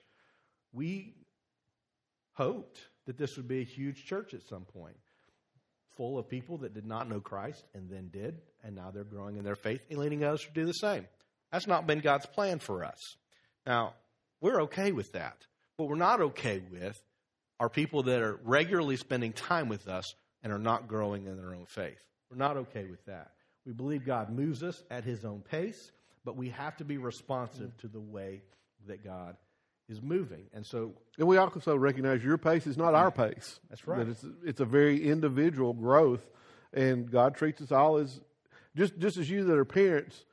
We 0.73 1.15
hoped 2.33 2.79
that 3.05 3.17
this 3.17 3.37
would 3.37 3.47
be 3.47 3.61
a 3.61 3.65
huge 3.65 4.05
church 4.05 4.33
at 4.33 4.43
some 4.43 4.63
point, 4.63 4.95
full 5.97 6.17
of 6.17 6.29
people 6.29 6.59
that 6.59 6.73
did 6.73 6.85
not 6.85 7.09
know 7.09 7.19
Christ 7.19 7.63
and 7.73 7.89
then 7.89 8.09
did, 8.11 8.39
and 8.63 8.75
now 8.75 8.91
they're 8.91 9.03
growing 9.03 9.37
in 9.37 9.43
their 9.43 9.55
faith 9.55 9.81
and 9.89 9.99
leading 9.99 10.23
others 10.23 10.45
to 10.45 10.51
do 10.53 10.65
the 10.65 10.73
same. 10.73 11.07
That's 11.51 11.67
not 11.67 11.87
been 11.87 11.99
God's 11.99 12.25
plan 12.27 12.59
for 12.59 12.85
us. 12.85 13.17
Now, 13.65 13.93
we're 14.39 14.61
okay 14.63 14.91
with 14.91 15.13
that. 15.13 15.37
What 15.77 15.89
we're 15.89 15.95
not 15.95 16.21
okay 16.21 16.61
with 16.71 17.01
are 17.59 17.69
people 17.69 18.03
that 18.03 18.21
are 18.21 18.39
regularly 18.43 18.97
spending 18.97 19.33
time 19.33 19.69
with 19.69 19.87
us 19.87 20.15
and 20.43 20.51
are 20.51 20.59
not 20.59 20.87
growing 20.87 21.27
in 21.27 21.37
their 21.37 21.53
own 21.53 21.65
faith. 21.67 22.01
We're 22.29 22.37
not 22.37 22.57
okay 22.57 22.85
with 22.85 23.05
that. 23.05 23.31
We 23.65 23.73
believe 23.73 24.05
God 24.05 24.31
moves 24.31 24.63
us 24.63 24.83
at 24.89 25.03
his 25.03 25.23
own 25.25 25.41
pace, 25.41 25.91
but 26.25 26.35
we 26.35 26.49
have 26.49 26.77
to 26.77 26.85
be 26.85 26.97
responsive 26.97 27.75
to 27.77 27.87
the 27.87 27.99
way 27.99 28.41
that 28.87 29.03
God 29.03 29.35
is 29.89 30.01
moving. 30.01 30.45
And 30.53 30.65
so 30.65 30.93
and 31.19 31.27
we 31.27 31.37
also 31.37 31.75
recognize 31.75 32.23
your 32.23 32.37
pace 32.37 32.65
is 32.65 32.77
not 32.77 32.95
our 32.95 33.11
pace. 33.11 33.59
That's 33.69 33.85
right. 33.87 33.99
That 33.99 34.09
it's 34.09 34.25
it's 34.43 34.59
a 34.61 34.65
very 34.65 35.07
individual 35.07 35.73
growth 35.73 36.25
and 36.73 37.11
God 37.11 37.35
treats 37.35 37.61
us 37.61 37.71
all 37.71 37.97
as 37.97 38.19
just 38.75 38.97
just 38.97 39.17
as 39.17 39.29
you 39.29 39.43
that 39.43 39.57
are 39.57 39.65
parents, 39.65 40.23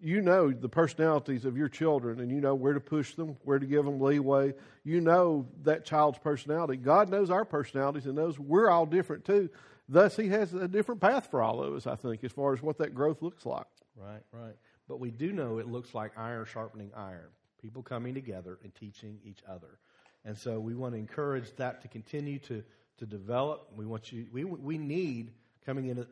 you 0.00 0.20
know 0.20 0.50
the 0.50 0.68
personalities 0.68 1.44
of 1.44 1.56
your 1.56 1.68
children 1.68 2.20
and 2.20 2.30
you 2.30 2.40
know 2.40 2.54
where 2.54 2.72
to 2.72 2.80
push 2.80 3.14
them, 3.14 3.36
where 3.44 3.58
to 3.58 3.66
give 3.66 3.84
them 3.84 4.00
leeway. 4.00 4.54
You 4.84 5.00
know 5.00 5.46
that 5.62 5.84
child's 5.84 6.18
personality. 6.18 6.76
God 6.76 7.08
knows 7.08 7.30
our 7.30 7.44
personalities 7.44 8.06
and 8.06 8.14
knows 8.14 8.38
we're 8.38 8.70
all 8.70 8.86
different 8.86 9.24
too. 9.24 9.50
Thus, 9.88 10.16
He 10.16 10.28
has 10.28 10.54
a 10.54 10.68
different 10.68 11.00
path 11.00 11.28
for 11.30 11.42
all 11.42 11.62
of 11.62 11.74
us, 11.74 11.86
I 11.86 11.96
think, 11.96 12.22
as 12.22 12.32
far 12.32 12.52
as 12.52 12.62
what 12.62 12.78
that 12.78 12.94
growth 12.94 13.22
looks 13.22 13.46
like. 13.46 13.66
Right, 13.96 14.22
right. 14.32 14.54
But 14.86 15.00
we 15.00 15.10
do 15.10 15.32
know 15.32 15.58
it 15.58 15.66
looks 15.66 15.94
like 15.94 16.12
iron 16.16 16.46
sharpening 16.46 16.90
iron, 16.96 17.30
people 17.60 17.82
coming 17.82 18.14
together 18.14 18.58
and 18.62 18.74
teaching 18.74 19.18
each 19.24 19.40
other. 19.48 19.78
And 20.24 20.36
so 20.36 20.60
we 20.60 20.74
want 20.74 20.94
to 20.94 20.98
encourage 20.98 21.54
that 21.56 21.82
to 21.82 21.88
continue 21.88 22.38
to, 22.40 22.62
to 22.98 23.06
develop. 23.06 23.70
We 23.74 23.86
want 23.86 24.12
you, 24.12 24.26
we, 24.32 24.44
we 24.44 24.78
need, 24.78 25.32
coming 25.64 25.86
in 25.86 26.06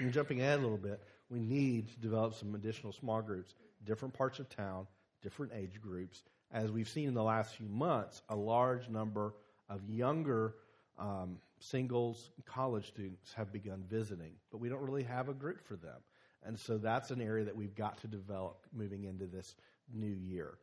and 0.00 0.12
jumping 0.12 0.40
ahead 0.40 0.58
a 0.58 0.62
little 0.62 0.78
bit, 0.78 1.02
we 1.28 1.40
need 1.40 1.88
to 1.88 1.98
develop 2.00 2.34
some 2.34 2.54
additional 2.54 2.92
small 2.92 3.22
groups, 3.22 3.54
different 3.84 4.14
parts 4.14 4.38
of 4.38 4.48
town, 4.48 4.86
different 5.22 5.52
age 5.54 5.80
groups. 5.80 6.22
As 6.52 6.70
we've 6.70 6.88
seen 6.88 7.08
in 7.08 7.14
the 7.14 7.22
last 7.22 7.56
few 7.56 7.68
months, 7.68 8.22
a 8.28 8.36
large 8.36 8.88
number 8.88 9.34
of 9.68 9.80
younger 9.88 10.54
um, 10.98 11.38
singles, 11.58 12.30
college 12.44 12.86
students 12.86 13.32
have 13.34 13.52
begun 13.52 13.82
visiting, 13.88 14.32
but 14.50 14.58
we 14.58 14.68
don't 14.68 14.82
really 14.82 15.02
have 15.02 15.28
a 15.28 15.34
group 15.34 15.60
for 15.66 15.76
them. 15.76 15.98
And 16.44 16.58
so 16.58 16.78
that's 16.78 17.10
an 17.10 17.20
area 17.20 17.44
that 17.44 17.56
we've 17.56 17.74
got 17.74 17.98
to 18.02 18.06
develop 18.06 18.66
moving 18.72 19.04
into 19.04 19.26
this 19.26 19.56
new 19.92 20.14
year. 20.14 20.54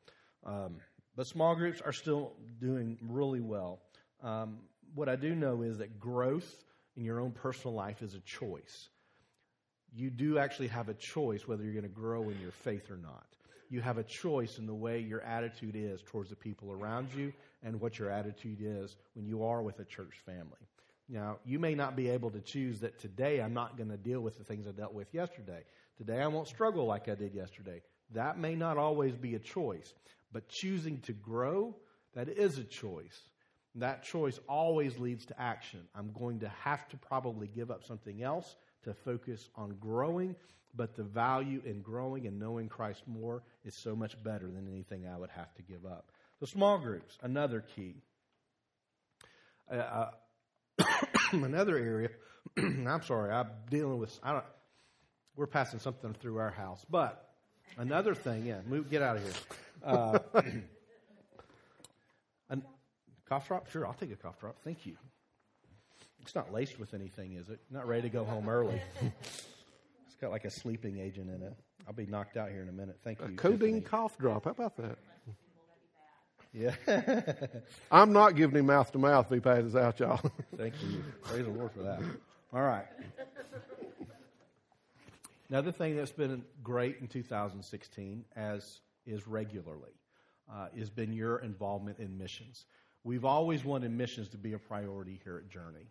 Um, 0.45 0.77
but 1.15 1.27
small 1.27 1.55
groups 1.55 1.81
are 1.81 1.91
still 1.91 2.33
doing 2.59 2.97
really 3.01 3.41
well. 3.41 3.81
Um, 4.23 4.59
what 4.95 5.09
I 5.09 5.15
do 5.15 5.35
know 5.35 5.61
is 5.61 5.77
that 5.79 5.99
growth 5.99 6.63
in 6.95 7.03
your 7.03 7.19
own 7.19 7.31
personal 7.31 7.75
life 7.75 8.01
is 8.01 8.13
a 8.13 8.19
choice. 8.19 8.89
You 9.95 10.09
do 10.09 10.37
actually 10.37 10.69
have 10.69 10.89
a 10.89 10.93
choice 10.93 11.47
whether 11.47 11.63
you're 11.63 11.73
going 11.73 11.83
to 11.83 11.89
grow 11.89 12.29
in 12.29 12.39
your 12.41 12.51
faith 12.51 12.89
or 12.89 12.97
not. 12.97 13.25
You 13.69 13.81
have 13.81 13.97
a 13.97 14.03
choice 14.03 14.57
in 14.57 14.65
the 14.65 14.73
way 14.73 14.99
your 14.99 15.21
attitude 15.21 15.75
is 15.75 16.01
towards 16.03 16.29
the 16.29 16.35
people 16.35 16.71
around 16.71 17.09
you 17.15 17.33
and 17.63 17.79
what 17.79 17.97
your 17.97 18.09
attitude 18.09 18.59
is 18.61 18.95
when 19.15 19.25
you 19.25 19.43
are 19.43 19.61
with 19.61 19.79
a 19.79 19.85
church 19.85 20.21
family. 20.25 20.67
Now, 21.09 21.37
you 21.45 21.59
may 21.59 21.75
not 21.75 21.95
be 21.95 22.09
able 22.09 22.31
to 22.31 22.39
choose 22.39 22.79
that 22.79 22.99
today 22.99 23.41
I'm 23.41 23.53
not 23.53 23.77
going 23.77 23.89
to 23.89 23.97
deal 23.97 24.21
with 24.21 24.37
the 24.37 24.43
things 24.43 24.67
I 24.67 24.71
dealt 24.71 24.93
with 24.93 25.13
yesterday. 25.13 25.63
Today 25.97 26.21
I 26.21 26.27
won't 26.27 26.47
struggle 26.47 26.85
like 26.85 27.09
I 27.09 27.15
did 27.15 27.33
yesterday. 27.33 27.81
That 28.13 28.37
may 28.37 28.55
not 28.55 28.77
always 28.77 29.15
be 29.15 29.35
a 29.35 29.39
choice, 29.39 29.93
but 30.31 30.49
choosing 30.49 30.99
to 31.01 31.13
grow, 31.13 31.75
that 32.13 32.29
is 32.29 32.57
a 32.57 32.63
choice. 32.63 33.19
That 33.75 34.03
choice 34.03 34.39
always 34.47 34.99
leads 34.99 35.25
to 35.27 35.41
action. 35.41 35.81
I'm 35.95 36.11
going 36.13 36.39
to 36.41 36.49
have 36.63 36.87
to 36.89 36.97
probably 36.97 37.47
give 37.47 37.71
up 37.71 37.83
something 37.83 38.21
else 38.21 38.55
to 38.83 38.93
focus 38.93 39.49
on 39.55 39.75
growing, 39.79 40.35
but 40.75 40.95
the 40.95 41.03
value 41.03 41.61
in 41.65 41.81
growing 41.81 42.27
and 42.27 42.39
knowing 42.39 42.69
Christ 42.69 43.03
more 43.07 43.43
is 43.63 43.75
so 43.75 43.95
much 43.95 44.21
better 44.23 44.47
than 44.47 44.67
anything 44.67 45.07
I 45.07 45.17
would 45.17 45.29
have 45.29 45.53
to 45.55 45.61
give 45.61 45.85
up. 45.85 46.11
So, 46.39 46.45
small 46.45 46.77
groups, 46.77 47.17
another 47.21 47.63
key. 47.75 47.95
Uh, 49.71 49.75
uh 49.75 50.11
another 51.31 51.77
area, 51.77 52.09
I'm 52.57 53.03
sorry, 53.03 53.31
I'm 53.31 53.49
dealing 53.69 53.99
with, 53.99 54.19
I 54.23 54.33
don't, 54.33 54.45
we're 55.35 55.47
passing 55.47 55.79
something 55.79 56.13
through 56.13 56.37
our 56.37 56.51
house, 56.51 56.83
but 56.89 57.33
Another 57.77 58.13
thing, 58.13 58.45
yeah, 58.45 58.59
move, 58.67 58.89
get 58.89 59.01
out 59.01 59.17
of 59.17 59.23
here. 59.23 59.33
Uh, 59.83 60.19
an, 62.49 62.63
cough 63.27 63.47
drop? 63.47 63.69
Sure, 63.71 63.85
I'll 63.85 63.93
take 63.93 64.11
a 64.11 64.15
cough 64.15 64.39
drop. 64.39 64.57
Thank 64.63 64.85
you. 64.85 64.95
It's 66.23 66.35
not 66.35 66.53
laced 66.53 66.79
with 66.79 66.93
anything, 66.93 67.33
is 67.33 67.49
it? 67.49 67.59
Not 67.69 67.87
ready 67.87 68.03
to 68.03 68.09
go 68.09 68.23
home 68.23 68.47
early. 68.49 68.81
it's 69.01 70.15
got 70.19 70.31
like 70.31 70.45
a 70.45 70.49
sleeping 70.49 70.97
agent 70.97 71.29
in 71.29 71.43
it. 71.43 71.53
I'll 71.85 71.93
be 71.93 72.05
knocked 72.05 72.37
out 72.37 72.49
here 72.49 72.61
in 72.61 72.69
a 72.69 72.73
minute. 72.73 72.97
Thank 73.03 73.19
you. 73.19 73.25
A 73.25 73.29
codeine 73.31 73.59
Tiffany. 73.59 73.81
cough 73.81 74.17
drop. 74.17 74.45
How 74.45 74.51
about 74.51 74.77
that? 74.77 74.97
Yeah. 76.53 76.75
I'm 77.91 78.13
not 78.13 78.35
giving 78.35 78.57
him 78.57 78.67
mouth 78.67 78.91
to 78.93 78.99
mouth 78.99 79.25
if 79.25 79.33
he 79.33 79.39
passes 79.41 79.75
out, 79.75 79.99
y'all. 79.99 80.21
Thank 80.57 80.75
you. 80.81 81.03
Praise 81.23 81.45
the 81.45 81.51
Lord 81.51 81.71
for 81.71 81.83
that. 81.83 81.99
All 82.53 82.61
right. 82.61 82.85
Another 85.49 85.71
thing 85.71 85.95
that's 85.97 86.11
been 86.11 86.43
great 86.63 86.97
in 87.01 87.07
2016, 87.07 88.23
as 88.35 88.79
is 89.05 89.27
regularly, 89.27 89.91
uh, 90.51 90.67
has 90.77 90.89
been 90.89 91.11
your 91.11 91.39
involvement 91.39 91.99
in 91.99 92.17
missions. 92.17 92.65
We've 93.03 93.25
always 93.25 93.65
wanted 93.65 93.91
missions 93.91 94.29
to 94.29 94.37
be 94.37 94.53
a 94.53 94.59
priority 94.59 95.19
here 95.23 95.37
at 95.37 95.49
Journey. 95.49 95.87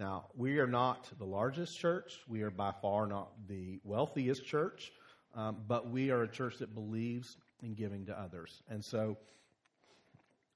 Now, 0.00 0.28
we 0.34 0.60
are 0.60 0.66
not 0.66 1.10
the 1.18 1.26
largest 1.26 1.78
church. 1.78 2.20
We 2.26 2.40
are 2.40 2.50
by 2.50 2.72
far 2.80 3.06
not 3.06 3.32
the 3.46 3.80
wealthiest 3.84 4.46
church, 4.46 4.90
um, 5.34 5.58
but 5.68 5.90
we 5.90 6.10
are 6.10 6.22
a 6.22 6.28
church 6.28 6.56
that 6.60 6.74
believes 6.74 7.36
in 7.62 7.74
giving 7.74 8.06
to 8.06 8.18
others. 8.18 8.62
And 8.70 8.82
so, 8.82 9.18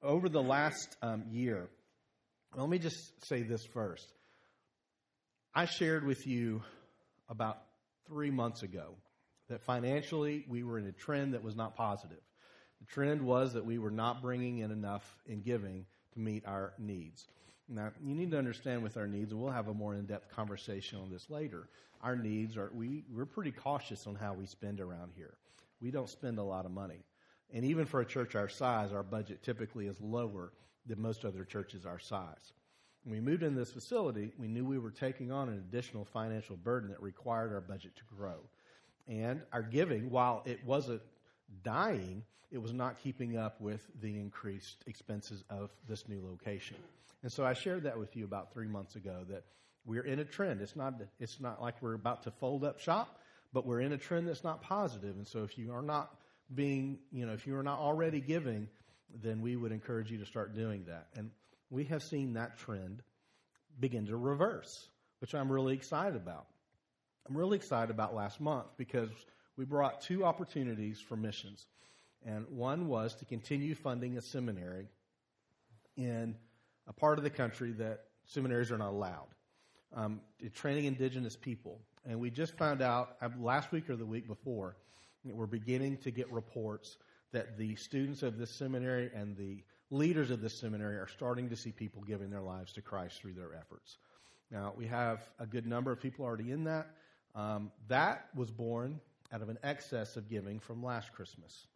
over 0.02 0.30
the 0.30 0.42
last 0.42 0.96
um, 1.02 1.24
year, 1.30 1.68
let 2.56 2.70
me 2.70 2.78
just 2.78 3.22
say 3.26 3.42
this 3.42 3.66
first. 3.66 4.14
I 5.54 5.66
shared 5.66 6.06
with 6.06 6.26
you 6.26 6.62
about 7.28 7.58
three 8.06 8.30
months 8.30 8.62
ago 8.62 8.94
that 9.50 9.60
financially 9.60 10.46
we 10.48 10.62
were 10.62 10.78
in 10.78 10.86
a 10.86 10.92
trend 10.92 11.34
that 11.34 11.44
was 11.44 11.54
not 11.54 11.76
positive. 11.76 12.22
The 12.80 12.86
trend 12.86 13.20
was 13.20 13.52
that 13.52 13.66
we 13.66 13.78
were 13.78 13.90
not 13.90 14.22
bringing 14.22 14.60
in 14.60 14.70
enough 14.70 15.04
in 15.26 15.42
giving 15.42 15.84
to 16.14 16.18
meet 16.18 16.46
our 16.46 16.72
needs. 16.78 17.26
Now, 17.68 17.90
you 18.02 18.14
need 18.14 18.30
to 18.32 18.38
understand 18.38 18.82
with 18.82 18.96
our 18.96 19.06
needs, 19.06 19.32
and 19.32 19.40
we'll 19.40 19.50
have 19.50 19.68
a 19.68 19.74
more 19.74 19.94
in 19.94 20.04
depth 20.04 20.30
conversation 20.34 20.98
on 20.98 21.10
this 21.10 21.30
later. 21.30 21.68
Our 22.02 22.16
needs 22.16 22.56
are, 22.56 22.70
we, 22.74 23.04
we're 23.10 23.24
pretty 23.24 23.52
cautious 23.52 24.06
on 24.06 24.14
how 24.14 24.34
we 24.34 24.46
spend 24.46 24.80
around 24.80 25.12
here. 25.16 25.34
We 25.80 25.90
don't 25.90 26.08
spend 26.08 26.38
a 26.38 26.42
lot 26.42 26.66
of 26.66 26.72
money. 26.72 27.04
And 27.52 27.64
even 27.64 27.86
for 27.86 28.00
a 28.00 28.06
church 28.06 28.34
our 28.34 28.48
size, 28.48 28.92
our 28.92 29.02
budget 29.02 29.42
typically 29.42 29.86
is 29.86 30.00
lower 30.00 30.52
than 30.86 31.00
most 31.00 31.24
other 31.24 31.44
churches 31.44 31.86
our 31.86 31.98
size. 31.98 32.52
When 33.04 33.14
we 33.14 33.20
moved 33.20 33.42
into 33.42 33.58
this 33.58 33.72
facility, 33.72 34.32
we 34.38 34.48
knew 34.48 34.64
we 34.64 34.78
were 34.78 34.90
taking 34.90 35.30
on 35.30 35.48
an 35.48 35.56
additional 35.56 36.04
financial 36.04 36.56
burden 36.56 36.90
that 36.90 37.02
required 37.02 37.52
our 37.52 37.60
budget 37.60 37.96
to 37.96 38.02
grow. 38.16 38.36
And 39.06 39.42
our 39.52 39.62
giving, 39.62 40.10
while 40.10 40.42
it 40.46 40.64
wasn't 40.64 41.02
dying, 41.62 42.22
it 42.50 42.58
was 42.58 42.72
not 42.72 43.02
keeping 43.02 43.36
up 43.36 43.60
with 43.60 43.86
the 44.00 44.18
increased 44.18 44.84
expenses 44.86 45.44
of 45.50 45.70
this 45.88 46.08
new 46.08 46.22
location. 46.24 46.76
And 47.24 47.32
so 47.32 47.42
I 47.42 47.54
shared 47.54 47.84
that 47.84 47.98
with 47.98 48.14
you 48.16 48.26
about 48.26 48.52
three 48.52 48.68
months 48.68 48.96
ago 48.96 49.24
that 49.30 49.44
we're 49.86 50.04
in 50.04 50.18
a 50.18 50.26
trend. 50.26 50.60
It's 50.60 50.76
not, 50.76 51.00
it's 51.18 51.40
not 51.40 51.60
like 51.60 51.80
we're 51.80 51.94
about 51.94 52.24
to 52.24 52.30
fold 52.30 52.64
up 52.64 52.78
shop, 52.78 53.18
but 53.50 53.64
we're 53.64 53.80
in 53.80 53.92
a 53.92 53.96
trend 53.96 54.28
that's 54.28 54.44
not 54.44 54.60
positive. 54.60 55.16
And 55.16 55.26
so 55.26 55.42
if 55.42 55.56
you 55.56 55.72
are 55.72 55.80
not 55.80 56.14
being, 56.54 56.98
you 57.10 57.24
know, 57.24 57.32
if 57.32 57.46
you 57.46 57.56
are 57.56 57.62
not 57.62 57.78
already 57.78 58.20
giving, 58.20 58.68
then 59.22 59.40
we 59.40 59.56
would 59.56 59.72
encourage 59.72 60.10
you 60.10 60.18
to 60.18 60.26
start 60.26 60.54
doing 60.54 60.84
that. 60.88 61.06
And 61.16 61.30
we 61.70 61.84
have 61.84 62.02
seen 62.02 62.34
that 62.34 62.58
trend 62.58 63.02
begin 63.80 64.04
to 64.08 64.18
reverse, 64.18 64.86
which 65.20 65.34
I'm 65.34 65.50
really 65.50 65.72
excited 65.72 66.16
about. 66.16 66.44
I'm 67.26 67.34
really 67.34 67.56
excited 67.56 67.90
about 67.90 68.14
last 68.14 68.38
month 68.38 68.66
because 68.76 69.08
we 69.56 69.64
brought 69.64 70.02
two 70.02 70.26
opportunities 70.26 71.00
for 71.00 71.16
missions. 71.16 71.64
And 72.26 72.46
one 72.50 72.86
was 72.86 73.14
to 73.14 73.24
continue 73.24 73.74
funding 73.74 74.18
a 74.18 74.20
seminary 74.20 74.88
in 75.96 76.36
a 76.86 76.92
part 76.92 77.18
of 77.18 77.24
the 77.24 77.30
country 77.30 77.72
that 77.72 78.04
seminaries 78.26 78.70
are 78.70 78.78
not 78.78 78.90
allowed, 78.90 79.28
um, 79.94 80.20
training 80.54 80.84
indigenous 80.84 81.36
people. 81.36 81.80
And 82.06 82.20
we 82.20 82.30
just 82.30 82.56
found 82.56 82.82
out 82.82 83.16
uh, 83.22 83.28
last 83.38 83.72
week 83.72 83.88
or 83.88 83.96
the 83.96 84.06
week 84.06 84.26
before 84.26 84.76
that 85.24 85.34
we're 85.34 85.46
beginning 85.46 85.96
to 85.98 86.10
get 86.10 86.30
reports 86.30 86.98
that 87.32 87.56
the 87.58 87.74
students 87.76 88.22
of 88.22 88.38
this 88.38 88.50
seminary 88.50 89.10
and 89.14 89.36
the 89.36 89.62
leaders 89.90 90.30
of 90.30 90.40
this 90.40 90.54
seminary 90.54 90.96
are 90.96 91.08
starting 91.08 91.48
to 91.48 91.56
see 91.56 91.72
people 91.72 92.02
giving 92.02 92.30
their 92.30 92.42
lives 92.42 92.72
to 92.72 92.82
Christ 92.82 93.20
through 93.20 93.34
their 93.34 93.54
efforts. 93.54 93.98
Now, 94.50 94.72
we 94.76 94.86
have 94.86 95.20
a 95.38 95.46
good 95.46 95.66
number 95.66 95.90
of 95.90 96.00
people 96.00 96.24
already 96.24 96.50
in 96.50 96.64
that. 96.64 96.88
Um, 97.34 97.72
that 97.88 98.28
was 98.34 98.50
born 98.50 99.00
out 99.32 99.42
of 99.42 99.48
an 99.48 99.58
excess 99.62 100.16
of 100.16 100.28
giving 100.28 100.60
from 100.60 100.82
last 100.82 101.12
Christmas. 101.12 101.66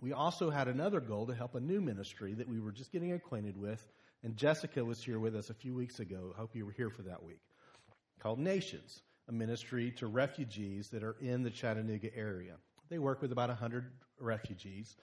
We 0.00 0.12
also 0.12 0.50
had 0.50 0.68
another 0.68 1.00
goal 1.00 1.26
to 1.26 1.34
help 1.34 1.56
a 1.56 1.60
new 1.60 1.80
ministry 1.80 2.34
that 2.34 2.48
we 2.48 2.60
were 2.60 2.70
just 2.70 2.92
getting 2.92 3.12
acquainted 3.12 3.56
with, 3.56 3.84
and 4.22 4.36
Jessica 4.36 4.84
was 4.84 5.02
here 5.02 5.18
with 5.18 5.34
us 5.34 5.50
a 5.50 5.54
few 5.54 5.74
weeks 5.74 5.98
ago. 5.98 6.32
Hope 6.36 6.54
you 6.54 6.64
were 6.64 6.72
here 6.72 6.90
for 6.90 7.02
that 7.02 7.24
week. 7.24 7.40
Called 8.20 8.38
Nations, 8.38 9.02
a 9.28 9.32
ministry 9.32 9.90
to 9.98 10.06
refugees 10.06 10.88
that 10.90 11.02
are 11.02 11.16
in 11.20 11.42
the 11.42 11.50
Chattanooga 11.50 12.16
area. 12.16 12.54
They 12.88 13.00
work 13.00 13.20
with 13.20 13.32
about 13.32 13.48
100 13.48 13.90
refugees, 14.20 14.94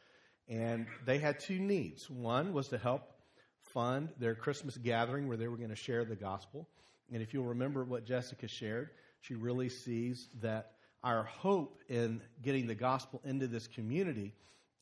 and 0.47 0.87
they 1.05 1.17
had 1.17 1.41
two 1.41 1.59
needs. 1.59 2.09
One 2.09 2.53
was 2.53 2.69
to 2.69 2.77
help 2.77 3.11
fund 3.59 4.09
their 4.17 4.33
Christmas 4.33 4.77
gathering 4.77 5.27
where 5.27 5.37
they 5.37 5.49
were 5.49 5.57
going 5.57 5.69
to 5.69 5.75
share 5.75 6.05
the 6.05 6.15
gospel. 6.15 6.69
And 7.11 7.21
if 7.21 7.33
you'll 7.33 7.45
remember 7.45 7.83
what 7.83 8.05
Jessica 8.05 8.47
shared, 8.47 8.91
she 9.19 9.35
really 9.35 9.67
sees 9.67 10.29
that 10.41 10.71
our 11.03 11.23
hope 11.23 11.81
in 11.89 12.21
getting 12.41 12.65
the 12.65 12.75
gospel 12.75 13.21
into 13.25 13.47
this 13.47 13.67
community 13.67 14.33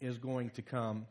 is 0.04 0.18
going 0.18 0.50
to 0.52 0.62
come 0.62 1.06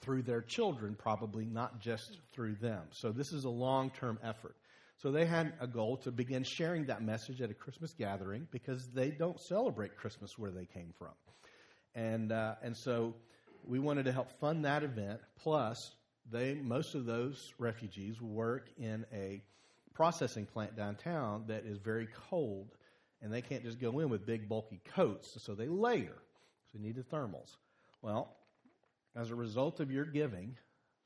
through 0.00 0.22
their 0.22 0.42
children, 0.42 0.96
probably 0.98 1.44
not 1.44 1.80
just 1.80 2.18
through 2.32 2.56
them. 2.56 2.82
So 2.90 3.12
this 3.12 3.32
is 3.32 3.44
a 3.44 3.50
long 3.50 3.90
term 3.90 4.18
effort. 4.22 4.56
So 4.96 5.12
they 5.12 5.26
had 5.26 5.52
a 5.60 5.66
goal 5.66 5.96
to 5.98 6.10
begin 6.10 6.42
sharing 6.42 6.86
that 6.86 7.02
message 7.02 7.40
at 7.40 7.50
a 7.50 7.54
Christmas 7.54 7.92
gathering 7.92 8.48
because 8.50 8.88
they 8.92 9.10
don't 9.10 9.40
celebrate 9.40 9.96
Christmas 9.96 10.36
where 10.36 10.50
they 10.50 10.66
came 10.66 10.92
from. 10.98 11.12
And, 11.94 12.32
uh, 12.32 12.56
and 12.62 12.76
so 12.76 13.14
we 13.64 13.78
wanted 13.78 14.06
to 14.06 14.12
help 14.12 14.32
fund 14.40 14.64
that 14.64 14.82
event. 14.82 15.20
Plus, 15.40 15.76
they, 16.30 16.54
most 16.54 16.96
of 16.96 17.06
those 17.06 17.54
refugees 17.58 18.20
work 18.20 18.68
in 18.76 19.06
a 19.12 19.40
processing 19.94 20.46
plant 20.46 20.76
downtown 20.76 21.44
that 21.46 21.64
is 21.64 21.78
very 21.78 22.08
cold, 22.28 22.68
and 23.22 23.32
they 23.32 23.42
can't 23.42 23.62
just 23.62 23.80
go 23.80 24.00
in 24.00 24.08
with 24.08 24.26
big, 24.26 24.48
bulky 24.48 24.80
coats, 24.94 25.36
so 25.44 25.54
they 25.54 25.68
layer. 25.68 26.16
So 26.72 26.78
they 26.78 26.84
need 26.84 26.96
the 26.96 27.02
thermals. 27.02 27.56
Well, 28.02 28.36
as 29.16 29.30
a 29.30 29.34
result 29.34 29.80
of 29.80 29.90
your 29.90 30.04
giving, 30.04 30.56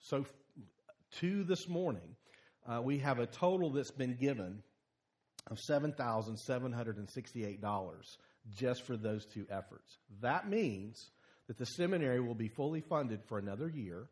so 0.00 0.26
to 1.20 1.44
this 1.44 1.68
morning, 1.68 2.16
uh, 2.66 2.83
we 2.83 2.98
have 2.98 3.18
a 3.18 3.26
total 3.26 3.70
that's 3.70 3.90
been 3.90 4.16
given 4.16 4.62
of 5.50 5.59
$7,768 5.68 8.16
just 8.55 8.83
for 8.83 8.96
those 8.96 9.26
two 9.26 9.46
efforts. 9.50 9.98
That 10.20 10.48
means 10.48 11.11
that 11.48 11.59
the 11.59 11.64
seminary 11.64 12.20
will 12.20 12.35
be 12.35 12.48
fully 12.48 12.81
funded 12.81 13.24
for 13.24 13.38
another 13.38 13.68
year. 13.68 14.07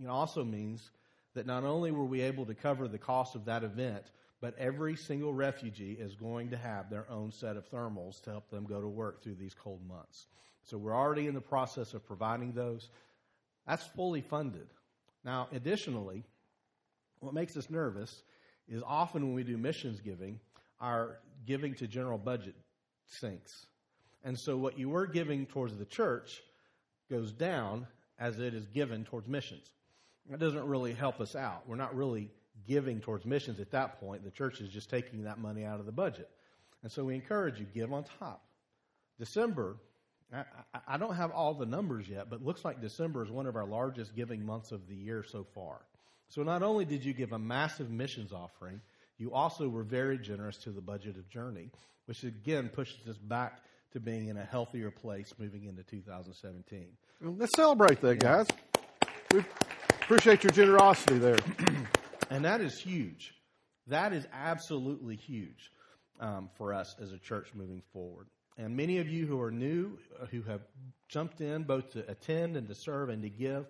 It 0.00 0.08
also 0.08 0.44
means 0.44 0.90
that 1.34 1.46
not 1.46 1.64
only 1.64 1.90
were 1.90 2.04
we 2.04 2.20
able 2.22 2.46
to 2.46 2.54
cover 2.54 2.88
the 2.88 2.98
cost 2.98 3.36
of 3.36 3.44
that 3.44 3.62
event, 3.62 4.04
but 4.40 4.58
every 4.58 4.96
single 4.96 5.32
refugee 5.32 5.96
is 5.98 6.16
going 6.16 6.50
to 6.50 6.56
have 6.56 6.90
their 6.90 7.08
own 7.10 7.30
set 7.30 7.56
of 7.56 7.70
thermals 7.70 8.20
to 8.24 8.30
help 8.30 8.50
them 8.50 8.64
go 8.64 8.80
to 8.80 8.88
work 8.88 9.22
through 9.22 9.36
these 9.36 9.54
cold 9.54 9.86
months. 9.86 10.26
So 10.64 10.78
we're 10.78 10.96
already 10.96 11.26
in 11.26 11.34
the 11.34 11.40
process 11.40 11.94
of 11.94 12.06
providing 12.06 12.52
those. 12.52 12.88
That's 13.66 13.84
fully 13.84 14.20
funded. 14.20 14.66
Now, 15.24 15.48
additionally, 15.52 16.24
what 17.20 17.34
makes 17.34 17.56
us 17.56 17.70
nervous 17.70 18.22
is 18.68 18.82
often 18.86 19.22
when 19.22 19.34
we 19.34 19.44
do 19.44 19.56
missions 19.56 20.00
giving, 20.00 20.40
our 20.80 21.18
giving 21.46 21.74
to 21.74 21.86
general 21.86 22.18
budget 22.18 22.54
sinks. 23.06 23.66
And 24.24 24.38
so 24.38 24.56
what 24.56 24.78
you 24.78 24.88
were 24.88 25.06
giving 25.06 25.46
towards 25.46 25.76
the 25.76 25.84
church 25.84 26.42
goes 27.10 27.32
down 27.32 27.86
as 28.18 28.38
it 28.38 28.54
is 28.54 28.66
given 28.66 29.04
towards 29.04 29.28
missions. 29.28 29.70
That 30.30 30.38
doesn't 30.38 30.66
really 30.66 30.92
help 30.92 31.20
us 31.20 31.34
out. 31.34 31.64
We're 31.66 31.76
not 31.76 31.94
really 31.94 32.30
giving 32.66 33.00
towards 33.00 33.24
missions 33.26 33.58
at 33.58 33.72
that 33.72 33.98
point. 33.98 34.24
The 34.24 34.30
church 34.30 34.60
is 34.60 34.68
just 34.68 34.88
taking 34.88 35.24
that 35.24 35.38
money 35.38 35.64
out 35.64 35.80
of 35.80 35.86
the 35.86 35.92
budget. 35.92 36.30
And 36.82 36.90
so 36.90 37.04
we 37.04 37.14
encourage 37.14 37.58
you, 37.58 37.66
give 37.74 37.92
on 37.92 38.04
top. 38.18 38.42
December, 39.18 39.76
I, 40.32 40.44
I, 40.88 40.96
don't 40.96 41.14
have 41.14 41.30
all 41.30 41.54
the 41.54 41.66
numbers 41.66 42.08
yet, 42.08 42.30
but 42.30 42.42
looks 42.42 42.64
like 42.64 42.80
December 42.80 43.22
is 43.24 43.30
one 43.30 43.46
of 43.46 43.56
our 43.56 43.66
largest 43.66 44.16
giving 44.16 44.44
months 44.44 44.72
of 44.72 44.88
the 44.88 44.94
year 44.94 45.24
so 45.26 45.44
far. 45.54 45.80
So 46.28 46.42
not 46.42 46.62
only 46.62 46.84
did 46.86 47.04
you 47.04 47.12
give 47.12 47.32
a 47.32 47.38
massive 47.38 47.90
missions 47.90 48.32
offering, 48.32 48.80
you 49.18 49.32
also 49.32 49.68
were 49.68 49.82
very 49.82 50.18
generous 50.18 50.56
to 50.58 50.70
the 50.70 50.80
budget 50.80 51.16
of 51.16 51.28
Journey, 51.28 51.70
which 52.06 52.24
again 52.24 52.70
pushes 52.70 53.06
us 53.06 53.18
back 53.18 53.62
to 53.92 54.00
being 54.00 54.28
in 54.28 54.38
a 54.38 54.44
healthier 54.44 54.90
place 54.90 55.34
moving 55.38 55.66
into 55.66 55.82
2017. 55.82 56.86
Well, 57.20 57.34
let's 57.38 57.54
celebrate 57.54 58.00
that, 58.00 58.18
guys. 58.18 58.46
We 59.30 59.44
appreciate 60.00 60.42
your 60.42 60.52
generosity 60.52 61.18
there. 61.18 61.38
and 62.30 62.44
that 62.44 62.62
is 62.62 62.80
huge. 62.80 63.34
That 63.88 64.12
is 64.12 64.26
absolutely 64.32 65.16
huge 65.16 65.70
um, 66.20 66.48
for 66.56 66.72
us 66.72 66.96
as 67.00 67.12
a 67.12 67.18
church 67.18 67.48
moving 67.54 67.82
forward. 67.92 68.26
And 68.58 68.76
many 68.76 68.98
of 68.98 69.08
you 69.08 69.26
who 69.26 69.40
are 69.40 69.50
new, 69.50 69.98
uh, 70.20 70.26
who 70.26 70.42
have 70.42 70.60
jumped 71.08 71.40
in 71.40 71.62
both 71.62 71.90
to 71.92 72.10
attend 72.10 72.56
and 72.56 72.68
to 72.68 72.74
serve 72.74 73.08
and 73.08 73.22
to 73.22 73.30
give, 73.30 73.66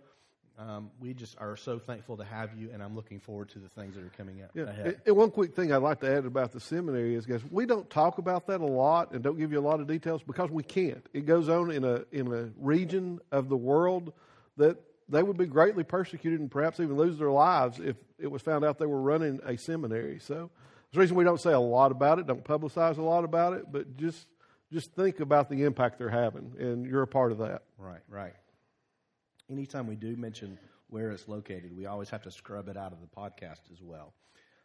um, 0.58 0.90
we 1.00 1.14
just 1.14 1.36
are 1.40 1.56
so 1.56 1.78
thankful 1.78 2.16
to 2.18 2.24
have 2.24 2.50
you, 2.54 2.70
and 2.72 2.82
I'm 2.82 2.94
looking 2.94 3.18
forward 3.18 3.48
to 3.50 3.58
the 3.58 3.68
things 3.68 3.94
that 3.94 4.04
are 4.04 4.12
coming 4.16 4.42
up 4.42 4.50
Yeah. 4.54 4.64
ahead. 4.64 5.00
And 5.06 5.16
one 5.16 5.30
quick 5.30 5.54
thing 5.54 5.72
I'd 5.72 5.78
like 5.78 6.00
to 6.00 6.14
add 6.14 6.26
about 6.26 6.52
the 6.52 6.60
seminary 6.60 7.14
is, 7.14 7.24
guys, 7.24 7.40
we 7.50 7.64
don't 7.64 7.88
talk 7.88 8.18
about 8.18 8.46
that 8.48 8.60
a 8.60 8.66
lot 8.66 9.12
and 9.12 9.22
don't 9.24 9.38
give 9.38 9.50
you 9.50 9.58
a 9.58 9.62
lot 9.66 9.80
of 9.80 9.86
details 9.86 10.22
because 10.22 10.50
we 10.50 10.62
can't. 10.62 11.04
It 11.14 11.24
goes 11.26 11.48
on 11.48 11.70
in 11.70 11.84
a 11.84 12.04
in 12.12 12.32
a 12.32 12.50
region 12.58 13.20
of 13.30 13.48
the 13.48 13.56
world 13.56 14.12
that 14.58 14.76
they 15.08 15.22
would 15.22 15.38
be 15.38 15.46
greatly 15.46 15.84
persecuted 15.84 16.40
and 16.40 16.50
perhaps 16.50 16.80
even 16.80 16.96
lose 16.96 17.18
their 17.18 17.30
lives 17.30 17.80
if 17.80 17.96
it 18.18 18.30
was 18.30 18.42
found 18.42 18.64
out 18.64 18.78
they 18.78 18.86
were 18.86 19.00
running 19.00 19.40
a 19.44 19.56
seminary. 19.56 20.18
So 20.20 20.50
there's 20.92 20.96
a 20.96 21.00
reason 21.00 21.16
we 21.16 21.24
don't 21.24 21.40
say 21.40 21.52
a 21.52 21.60
lot 21.60 21.90
about 21.92 22.18
it, 22.18 22.26
don't 22.26 22.44
publicize 22.44 22.98
a 22.98 23.02
lot 23.02 23.24
about 23.24 23.54
it, 23.54 23.72
but 23.72 23.96
just 23.96 24.26
just 24.72 24.92
think 24.94 25.20
about 25.20 25.50
the 25.50 25.64
impact 25.64 25.98
they're 25.98 26.08
having, 26.08 26.54
and 26.58 26.86
you're 26.86 27.02
a 27.02 27.06
part 27.06 27.32
of 27.32 27.38
that. 27.38 27.62
Right, 27.78 28.00
right. 28.08 28.32
Anytime 29.50 29.86
we 29.86 29.96
do 29.96 30.16
mention 30.16 30.58
where 30.88 31.10
it's 31.10 31.28
located, 31.28 31.76
we 31.76 31.86
always 31.86 32.08
have 32.10 32.22
to 32.22 32.30
scrub 32.30 32.68
it 32.68 32.76
out 32.76 32.92
of 32.92 32.98
the 33.00 33.06
podcast 33.06 33.70
as 33.70 33.82
well. 33.82 34.14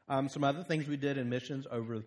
Um, 0.10 0.30
some 0.30 0.44
other 0.44 0.64
things 0.64 0.88
we 0.88 0.98
did 0.98 1.18
in 1.18 1.30
missions 1.30 1.68
over 1.70 2.04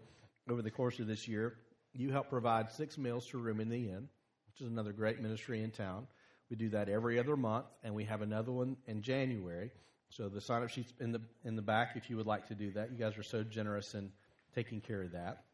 over 0.48 0.62
the 0.62 0.70
course 0.70 0.98
of 0.98 1.07
this 1.07 1.28
year. 1.28 1.55
You 1.92 2.11
help 2.11 2.30
provide 2.30 2.72
six 2.72 2.96
meals 2.96 3.26
to 3.28 3.38
Room 3.38 3.61
in 3.61 3.68
the 3.68 3.88
Inn, 3.88 4.09
which 4.48 4.61
is 4.61 4.68
another 4.68 4.92
great 4.92 5.20
ministry 5.20 5.62
in 5.62 5.70
town. 5.70 6.07
We 6.48 6.57
do 6.57 6.70
that 6.70 6.88
every 6.88 7.18
other 7.18 7.36
month, 7.36 7.66
and 7.84 7.94
we 7.94 8.05
have 8.05 8.22
another 8.22 8.53
one 8.53 8.76
in 8.86 9.03
January. 9.03 9.70
So 10.09 10.28
the 10.28 10.40
sign 10.40 10.62
up 10.62 10.70
sheets 10.70 10.92
in 11.01 11.12
the 11.12 11.20
in 11.44 11.55
the 11.55 11.62
back 11.62 11.92
if 11.96 12.09
you 12.09 12.16
would 12.16 12.26
like 12.26 12.48
to 12.48 12.55
do 12.55 12.70
that. 12.72 12.90
You 12.90 12.96
guys 12.96 13.18
are 13.18 13.22
so 13.22 13.44
generous 13.44 13.94
in 13.94 14.11
taking 14.55 14.80
care 14.80 15.03
of 15.03 15.12
that. 15.12 15.44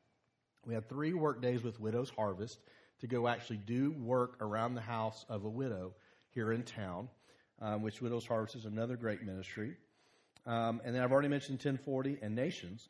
We 0.67 0.75
had 0.75 0.89
three 0.89 1.14
work 1.14 1.41
days 1.41 1.62
with 1.62 1.79
Widows 1.79 2.11
Harvest 2.11 2.59
to 3.01 3.07
go 3.07 3.29
actually 3.29 3.59
do 3.59 3.93
work 3.93 4.37
around 4.41 4.75
the 4.75 4.81
house 4.81 5.25
of 5.29 5.45
a 5.45 5.49
widow 5.49 5.95
here 6.31 6.53
in 6.53 6.64
town, 6.64 7.09
um, 7.62 7.83
which 7.83 8.03
Widows 8.03 8.27
Harvest 8.27 8.57
is 8.57 8.64
another 8.64 8.97
great 8.97 9.23
ministry. 9.23 9.77
Um, 10.45 10.81
and 10.85 10.95
then 10.95 11.03
I've 11.03 11.12
already 11.12 11.29
mentioned 11.29 11.59
1040 11.59 12.19
and 12.21 12.35
Nations. 12.35 12.89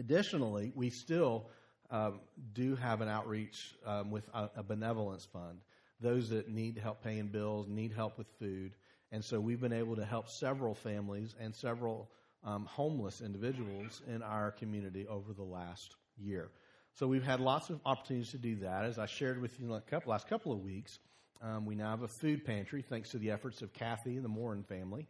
Additionally, 0.00 0.72
we 0.74 0.90
still 0.90 1.46
um, 1.90 2.20
do 2.52 2.74
have 2.76 3.00
an 3.00 3.08
outreach 3.08 3.74
um, 3.86 4.10
with 4.10 4.28
a, 4.34 4.50
a 4.56 4.62
benevolence 4.62 5.24
fund. 5.24 5.60
Those 6.00 6.28
that 6.30 6.48
need 6.48 6.78
help 6.78 7.02
paying 7.02 7.28
bills, 7.28 7.68
need 7.68 7.92
help 7.92 8.18
with 8.18 8.28
food. 8.38 8.72
And 9.10 9.24
so 9.24 9.40
we've 9.40 9.60
been 9.60 9.72
able 9.72 9.96
to 9.96 10.04
help 10.04 10.28
several 10.28 10.74
families 10.74 11.34
and 11.40 11.54
several 11.54 12.10
um, 12.44 12.66
homeless 12.66 13.20
individuals 13.20 14.02
in 14.06 14.22
our 14.22 14.50
community 14.50 15.06
over 15.08 15.32
the 15.32 15.42
last 15.42 15.96
year. 16.22 16.50
So 16.94 17.06
we've 17.06 17.24
had 17.24 17.40
lots 17.40 17.70
of 17.70 17.80
opportunities 17.86 18.30
to 18.32 18.38
do 18.38 18.56
that. 18.56 18.84
As 18.84 18.98
I 18.98 19.06
shared 19.06 19.40
with 19.40 19.58
you 19.58 19.66
in 19.66 19.70
the 19.70 20.00
last 20.06 20.28
couple 20.28 20.52
of 20.52 20.60
weeks, 20.60 20.98
um, 21.40 21.64
we 21.64 21.74
now 21.74 21.90
have 21.90 22.02
a 22.02 22.08
food 22.08 22.44
pantry 22.44 22.82
thanks 22.82 23.10
to 23.10 23.18
the 23.18 23.30
efforts 23.30 23.62
of 23.62 23.72
Kathy 23.72 24.16
and 24.16 24.24
the 24.24 24.28
Morin 24.28 24.64
family. 24.64 25.06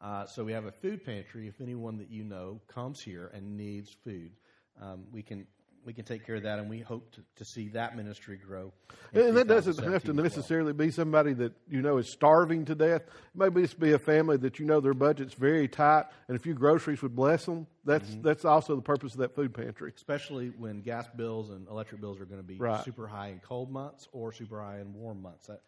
Uh, 0.00 0.26
so 0.26 0.44
we 0.44 0.52
have 0.52 0.66
a 0.66 0.72
food 0.72 1.04
pantry. 1.04 1.48
If 1.48 1.60
anyone 1.60 1.96
that 1.98 2.10
you 2.10 2.24
know 2.24 2.60
comes 2.68 3.00
here 3.00 3.30
and 3.34 3.56
needs 3.56 3.90
food, 3.90 4.32
um, 4.80 5.04
we 5.12 5.22
can 5.22 5.46
we 5.84 5.92
can 5.92 6.04
take 6.04 6.24
care 6.24 6.36
of 6.36 6.42
that, 6.44 6.58
and 6.58 6.68
we 6.70 6.80
hope 6.80 7.10
to, 7.12 7.22
to 7.36 7.44
see 7.44 7.68
that 7.70 7.96
ministry 7.96 8.36
grow. 8.36 8.72
And 9.12 9.36
that 9.36 9.48
doesn't 9.48 9.78
have 9.82 10.04
to 10.04 10.12
well. 10.12 10.22
necessarily 10.22 10.72
be 10.72 10.90
somebody 10.90 11.32
that 11.34 11.52
you 11.68 11.82
know 11.82 11.98
is 11.98 12.10
starving 12.10 12.64
to 12.66 12.74
death. 12.74 13.02
Maybe 13.34 13.62
it's 13.62 13.74
be 13.74 13.92
a 13.92 13.98
family 13.98 14.36
that 14.38 14.58
you 14.58 14.64
know 14.66 14.80
their 14.80 14.94
budget's 14.94 15.34
very 15.34 15.68
tight, 15.68 16.04
and 16.28 16.36
a 16.36 16.40
few 16.40 16.54
groceries 16.54 17.02
would 17.02 17.14
bless 17.16 17.46
them. 17.46 17.66
That's 17.84 18.08
Mm-hmm. 18.10 18.22
that's 18.22 18.44
also 18.44 18.76
the 18.76 18.82
purpose 18.82 19.12
of 19.12 19.18
that 19.20 19.34
food 19.34 19.52
pantry. 19.54 19.92
especially 19.96 20.48
when 20.58 20.80
gas 20.82 21.06
bills 21.16 21.50
and 21.50 21.66
electric 21.68 22.00
bills 22.00 22.20
are 22.20 22.26
going 22.26 22.40
to 22.40 22.46
be 22.46 22.58
Right. 22.58 22.84
super 22.84 23.06
high 23.06 23.28
in 23.28 23.40
cold 23.40 23.70
months 23.70 24.08
or 24.12 24.32
super 24.32 24.60
high 24.60 24.78
in 24.80 24.94
warm 24.94 25.20
months. 25.22 25.46
That 25.46 25.60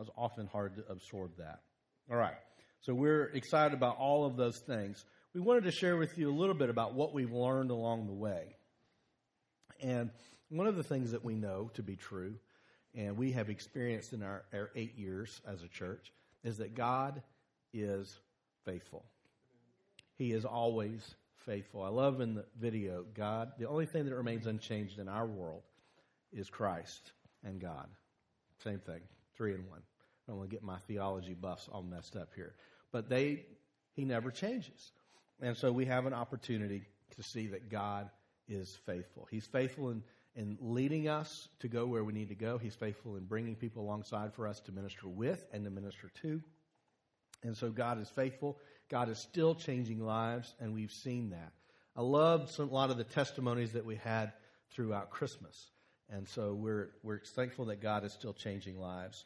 is 0.00 0.08
often 0.16 0.46
hard 0.46 0.76
to 0.76 0.84
absorb 0.90 1.36
that. 1.38 1.60
All 2.10 2.16
right. 2.16 2.34
So 2.80 2.92
we're 2.94 3.28
excited 3.28 3.72
about 3.74 3.96
all 3.96 4.26
of 4.26 4.36
those 4.36 4.58
things. 4.58 5.04
We 5.34 5.40
wanted 5.40 5.64
to 5.64 5.70
share 5.70 5.96
with 5.96 6.18
you 6.18 6.30
a 6.30 6.36
little 6.36 6.54
bit 6.54 6.68
about 6.68 6.92
what 6.94 7.14
we've 7.14 7.32
learned 7.32 7.70
along 7.70 8.06
the 8.06 8.12
way. 8.12 8.56
And 9.82 10.10
one 10.48 10.66
of 10.66 10.76
the 10.76 10.82
things 10.82 11.12
that 11.12 11.24
we 11.24 11.34
know 11.34 11.70
to 11.74 11.82
be 11.82 11.96
true, 11.96 12.34
and 12.94 13.16
we 13.16 13.32
have 13.32 13.50
experienced 13.50 14.12
in 14.12 14.22
our, 14.22 14.44
our 14.52 14.70
eight 14.76 14.96
years 14.96 15.40
as 15.46 15.62
a 15.62 15.68
church, 15.68 16.12
is 16.42 16.58
that 16.58 16.74
God 16.74 17.22
is 17.72 18.18
faithful. 18.64 19.04
He 20.16 20.32
is 20.32 20.44
always 20.44 21.16
faithful. 21.44 21.82
I 21.82 21.88
love 21.88 22.20
in 22.20 22.34
the 22.34 22.44
video, 22.58 23.04
God, 23.14 23.52
the 23.58 23.68
only 23.68 23.86
thing 23.86 24.04
that 24.04 24.14
remains 24.14 24.46
unchanged 24.46 24.98
in 24.98 25.08
our 25.08 25.26
world 25.26 25.62
is 26.32 26.48
Christ 26.48 27.12
and 27.44 27.60
God. 27.60 27.88
Same 28.62 28.78
thing, 28.78 29.00
three 29.36 29.54
in 29.54 29.68
one. 29.68 29.80
I 29.80 30.30
don't 30.30 30.38
want 30.38 30.50
to 30.50 30.56
get 30.56 30.62
my 30.62 30.78
theology 30.86 31.34
buffs 31.34 31.68
all 31.70 31.82
messed 31.82 32.16
up 32.16 32.30
here. 32.34 32.54
But 32.92 33.08
they, 33.08 33.44
he 33.94 34.04
never 34.04 34.30
changes. 34.30 34.92
And 35.42 35.56
so 35.56 35.70
we 35.72 35.84
have 35.86 36.06
an 36.06 36.14
opportunity 36.14 36.84
to 37.16 37.22
see 37.22 37.48
that 37.48 37.68
God 37.70 38.08
is 38.48 38.78
faithful. 38.86 39.26
He's 39.30 39.46
faithful 39.46 39.90
in, 39.90 40.02
in 40.36 40.58
leading 40.60 41.08
us 41.08 41.48
to 41.60 41.68
go 41.68 41.86
where 41.86 42.04
we 42.04 42.12
need 42.12 42.28
to 42.28 42.34
go. 42.34 42.58
He's 42.58 42.74
faithful 42.74 43.16
in 43.16 43.24
bringing 43.24 43.56
people 43.56 43.82
alongside 43.82 44.34
for 44.34 44.46
us 44.46 44.60
to 44.60 44.72
minister 44.72 45.08
with 45.08 45.44
and 45.52 45.64
to 45.64 45.70
minister 45.70 46.10
to. 46.22 46.42
And 47.42 47.56
so 47.56 47.70
God 47.70 48.00
is 48.00 48.08
faithful. 48.08 48.58
God 48.88 49.08
is 49.08 49.18
still 49.18 49.54
changing 49.54 50.04
lives, 50.04 50.54
and 50.60 50.74
we've 50.74 50.92
seen 50.92 51.30
that. 51.30 51.52
I 51.96 52.02
loved 52.02 52.50
some, 52.50 52.68
a 52.68 52.72
lot 52.72 52.90
of 52.90 52.96
the 52.96 53.04
testimonies 53.04 53.72
that 53.72 53.84
we 53.84 53.96
had 53.96 54.32
throughout 54.70 55.10
Christmas. 55.10 55.70
And 56.10 56.28
so 56.28 56.54
we're, 56.54 56.90
we're 57.02 57.20
thankful 57.20 57.66
that 57.66 57.80
God 57.80 58.04
is 58.04 58.12
still 58.12 58.32
changing 58.32 58.78
lives. 58.78 59.24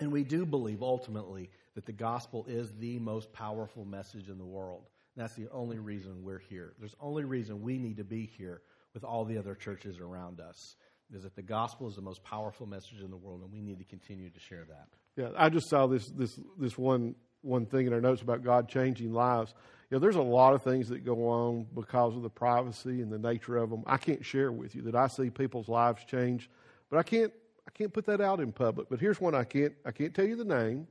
And 0.00 0.12
we 0.12 0.24
do 0.24 0.46
believe 0.46 0.82
ultimately 0.82 1.50
that 1.74 1.86
the 1.86 1.92
gospel 1.92 2.44
is 2.48 2.72
the 2.78 2.98
most 2.98 3.32
powerful 3.32 3.84
message 3.84 4.28
in 4.28 4.38
the 4.38 4.44
world. 4.44 4.88
That's 5.16 5.34
the 5.34 5.48
only 5.50 5.78
reason 5.78 6.22
we're 6.22 6.38
here. 6.38 6.74
There's 6.78 6.94
only 7.00 7.24
reason 7.24 7.62
we 7.62 7.78
need 7.78 7.96
to 7.96 8.04
be 8.04 8.26
here 8.26 8.62
with 8.94 9.04
all 9.04 9.24
the 9.24 9.38
other 9.38 9.54
churches 9.54 9.98
around 9.98 10.40
us 10.40 10.76
is 11.14 11.22
that 11.22 11.36
the 11.36 11.42
gospel 11.42 11.88
is 11.88 11.94
the 11.94 12.02
most 12.02 12.22
powerful 12.24 12.66
message 12.66 13.00
in 13.00 13.10
the 13.10 13.16
world, 13.16 13.40
and 13.42 13.52
we 13.52 13.60
need 13.60 13.78
to 13.78 13.84
continue 13.84 14.28
to 14.30 14.40
share 14.40 14.64
that. 14.68 14.88
Yeah, 15.16 15.28
I 15.36 15.48
just 15.48 15.68
saw 15.70 15.86
this 15.86 16.08
this 16.08 16.38
this 16.58 16.76
one 16.76 17.14
one 17.42 17.64
thing 17.64 17.86
in 17.86 17.92
our 17.92 18.00
notes 18.00 18.22
about 18.22 18.42
God 18.42 18.68
changing 18.68 19.12
lives. 19.12 19.54
You 19.88 19.96
know, 19.96 20.00
there's 20.00 20.16
a 20.16 20.22
lot 20.22 20.52
of 20.52 20.62
things 20.62 20.88
that 20.88 21.04
go 21.04 21.28
on 21.28 21.66
because 21.74 22.16
of 22.16 22.22
the 22.22 22.30
privacy 22.30 23.02
and 23.02 23.12
the 23.12 23.18
nature 23.18 23.56
of 23.56 23.70
them. 23.70 23.84
I 23.86 23.98
can't 23.98 24.24
share 24.24 24.50
with 24.50 24.74
you 24.74 24.82
that 24.82 24.96
I 24.96 25.06
see 25.06 25.30
people's 25.30 25.68
lives 25.68 26.04
change, 26.04 26.50
but 26.90 26.98
I 26.98 27.02
can't 27.02 27.32
I 27.66 27.70
can't 27.70 27.92
put 27.92 28.04
that 28.06 28.20
out 28.20 28.40
in 28.40 28.52
public. 28.52 28.88
But 28.90 29.00
here's 29.00 29.20
one 29.20 29.34
I 29.34 29.44
can't 29.44 29.74
I 29.84 29.92
can't 29.92 30.14
tell 30.14 30.26
you 30.26 30.36
the 30.36 30.44
name, 30.44 30.86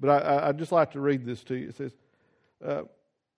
but 0.00 0.10
I, 0.10 0.18
I 0.18 0.48
I'd 0.48 0.58
just 0.58 0.72
like 0.72 0.90
to 0.92 1.00
read 1.00 1.24
this 1.24 1.44
to 1.44 1.54
you. 1.54 1.68
It 1.68 1.76
says, 1.76 1.92
uh, 2.64 2.82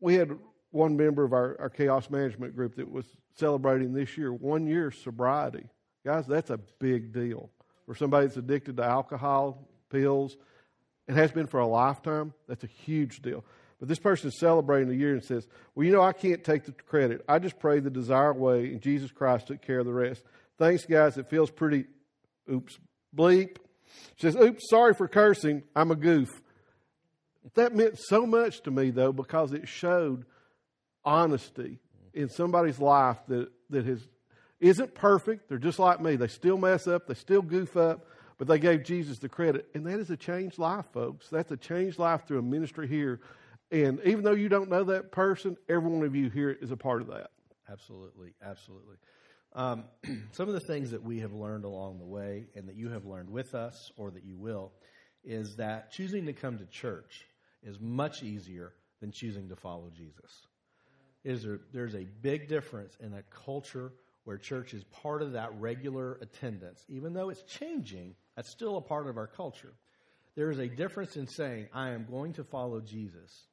"We 0.01 0.15
had 0.15 0.37
one 0.71 0.97
member 0.97 1.25
of 1.25 1.33
our, 1.33 1.57
our 1.61 1.71
chaos 1.71 2.11
management 2.11 2.55
group 2.55 2.77
that 2.77 2.91
was 2.91 3.07
celebrating 3.35 3.93
this 3.93 4.17
year 4.17 4.33
one 4.33 4.67
year 4.67 4.91
sobriety. 4.91 5.69
Guys, 6.05 6.27
that's 6.27 6.51
a 6.51 6.59
big 6.79 7.13
deal 7.13 7.51
for 7.87 7.95
somebody 7.95 8.27
that's 8.27 8.37
addicted 8.37 8.77
to 8.77 8.85
alcohol, 8.85 9.67
pills, 9.91 10.37
and 11.09 11.17
has 11.17 11.33
been 11.33 11.47
for 11.47 11.61
a 11.61 11.67
lifetime. 11.67 12.33
That's 12.49 12.65
a 12.65 12.69
huge 12.69 13.23
deal. 13.23 13.45
But 13.79 13.89
this 13.89 13.99
person 13.99 14.29
is 14.29 14.39
celebrating 14.39 14.89
the 14.89 14.97
year 14.97 15.15
and 15.15 15.23
says, 15.23 15.47
Well, 15.75 15.87
you 15.87 15.93
know, 15.93 16.03
I 16.03 16.13
can't 16.13 16.43
take 16.43 16.65
the 16.65 16.73
credit. 16.73 17.25
I 17.29 17.39
just 17.39 17.59
prayed 17.59 17.85
the 17.85 17.91
desired 17.91 18.39
way, 18.39 18.67
and 18.67 18.81
Jesus 18.81 19.11
Christ 19.11 19.49
took 19.49 19.63
care 19.63 19.81
of 19.81 19.87
the 19.87 19.93
rest. 19.93 20.25
Thanks, 20.59 20.87
guys. 20.87 21.19
It 21.19 21.29
feels 21.29 21.51
pretty, 21.51 21.85
oops, 22.51 22.79
bleep. 23.15 23.57
She 24.17 24.27
says, 24.27 24.37
Oops, 24.37 24.63
sorry 24.69 24.95
for 24.95 25.09
cursing. 25.09 25.63
I'm 25.75 25.91
a 25.91 25.97
goof. 25.97 26.41
That 27.55 27.75
meant 27.75 27.99
so 27.99 28.27
much 28.27 28.63
to 28.63 28.71
me, 28.71 28.91
though, 28.91 29.13
because 29.13 29.53
it 29.53 29.69
showed 29.69 30.25
honesty 31.05 31.79
in 32.13 32.29
somebody's 32.29 32.81
life 32.81 33.19
that, 33.29 33.51
that 33.71 33.87
has, 33.87 34.09
isn't 34.61 34.95
perfect. 34.95 35.49
They're 35.49 35.59
just 35.59 35.79
like 35.79 36.01
me. 36.01 36.17
They 36.17 36.29
still 36.29 36.59
mess 36.59 36.87
up, 36.87 37.07
they 37.07 37.15
still 37.15 37.43
goof 37.43 37.77
up, 37.77 38.07
but 38.39 38.49
they 38.49 38.59
gave 38.59 38.85
Jesus 38.85 39.19
the 39.19 39.29
credit. 39.29 39.69
And 39.75 39.87
that 39.87 40.01
is 40.01 40.11
a 40.11 40.17
changed 40.17 40.59
life, 40.59 40.87
folks. 40.93 41.29
That's 41.29 41.51
a 41.53 41.57
changed 41.57 41.99
life 41.99 42.27
through 42.27 42.41
a 42.41 42.43
ministry 42.43 42.89
here. 42.89 43.21
And 43.71 44.01
even 44.05 44.25
though 44.25 44.33
you 44.33 44.49
don't 44.49 44.71
know 44.71 44.85
that 44.85 45.13
person, 45.13 45.57
every 45.69 45.89
one 45.89 46.05
of 46.05 46.15
you 46.15 46.31
here 46.31 46.51
is 46.51 46.71
a 46.71 46.77
part 46.77 47.03
of 47.03 47.09
that. 47.09 47.31
Absolutely, 47.71 48.33
absolutely. 48.45 48.97
Um, 49.55 49.85
some 50.33 50.49
of 50.49 50.55
the 50.55 50.61
things 50.61 50.91
that 50.91 51.03
we 51.03 51.21
have 51.21 51.33
learned 51.33 51.65
along 51.65 51.99
the 51.99 52.05
way, 52.05 52.47
and 52.55 52.69
that 52.69 52.77
you 52.77 52.91
have 52.91 53.05
learned 53.05 53.31
with 53.31 53.55
us, 53.55 53.91
or 53.97 54.11
that 54.11 54.25
you 54.25 54.37
will, 54.37 54.73
is 55.25 55.57
that 55.57 55.91
choosing 55.91 56.27
to 56.27 56.33
come 56.33 56.59
to 56.59 56.67
church 56.67 57.27
is 57.63 57.81
much 57.81 58.23
easier 58.23 58.73
than 59.01 59.13
choosing 59.13 59.49
to 59.49 59.57
follow 59.57 59.91
Jesus. 59.91 60.47
Is 61.25 61.43
there, 61.43 61.61
there's 61.73 61.95
a 61.95 62.07
big 62.23 62.49
difference 62.49 62.97
in 63.01 63.13
a 63.13 63.23
culture 63.45 63.93
where 64.25 64.39
church 64.39 64.75
is 64.75 64.83
part 64.85 65.23
of 65.23 65.33
that 65.33 65.51
regular 65.61 66.15
attendance, 66.21 66.85
even 66.89 67.13
though 67.13 67.31
it's 67.31 67.43
changing. 67.43 68.17
That's 68.35 68.51
still 68.51 68.77
a 68.77 68.81
part 68.81 69.07
of 69.07 69.17
our 69.17 69.29
culture. 69.29 69.73
There 70.35 70.51
is 70.51 70.59
a 70.59 70.69
difference 70.69 71.17
in 71.17 71.29
saying, 71.29 71.69
"I 71.73 71.91
am 71.91 72.07
going 72.07 72.35
to 72.35 72.45
follow 72.45 72.81
Jesus," 72.81 73.47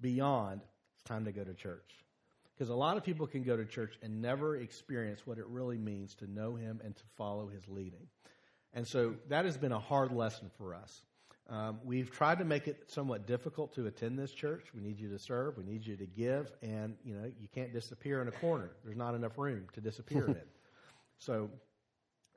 beyond 0.00 0.62
it's 0.94 1.02
time 1.04 1.26
to 1.26 1.32
go 1.32 1.44
to 1.44 1.54
church 1.54 2.04
Because 2.54 2.70
a 2.70 2.74
lot 2.74 2.96
of 2.96 3.04
people 3.04 3.26
can 3.26 3.42
go 3.42 3.56
to 3.56 3.64
church 3.64 3.98
and 4.02 4.20
never 4.20 4.56
experience 4.56 5.26
what 5.26 5.38
it 5.38 5.46
really 5.46 5.78
means 5.78 6.14
to 6.16 6.26
know 6.26 6.56
Him 6.56 6.80
and 6.84 6.96
to 6.96 7.02
follow 7.16 7.48
His 7.48 7.66
leading. 7.68 8.08
And 8.72 8.86
so 8.86 9.16
that 9.28 9.44
has 9.44 9.56
been 9.56 9.72
a 9.72 9.78
hard 9.78 10.12
lesson 10.12 10.50
for 10.58 10.74
us. 10.74 11.02
Um, 11.50 11.80
we've 11.84 12.12
tried 12.12 12.38
to 12.38 12.44
make 12.44 12.68
it 12.68 12.84
somewhat 12.86 13.26
difficult 13.26 13.74
to 13.74 13.86
attend 13.86 14.16
this 14.16 14.30
church. 14.30 14.66
We 14.72 14.80
need 14.80 15.00
you 15.00 15.10
to 15.10 15.18
serve. 15.18 15.58
We 15.58 15.64
need 15.64 15.84
you 15.84 15.96
to 15.96 16.06
give, 16.06 16.52
and 16.62 16.94
you 17.04 17.14
know 17.14 17.24
you 17.24 17.48
can't 17.52 17.72
disappear 17.72 18.22
in 18.22 18.28
a 18.28 18.32
corner. 18.32 18.70
There's 18.84 18.96
not 18.96 19.14
enough 19.16 19.36
room 19.36 19.66
to 19.74 19.80
disappear 19.80 20.26
in. 20.26 20.36
So 21.20 21.50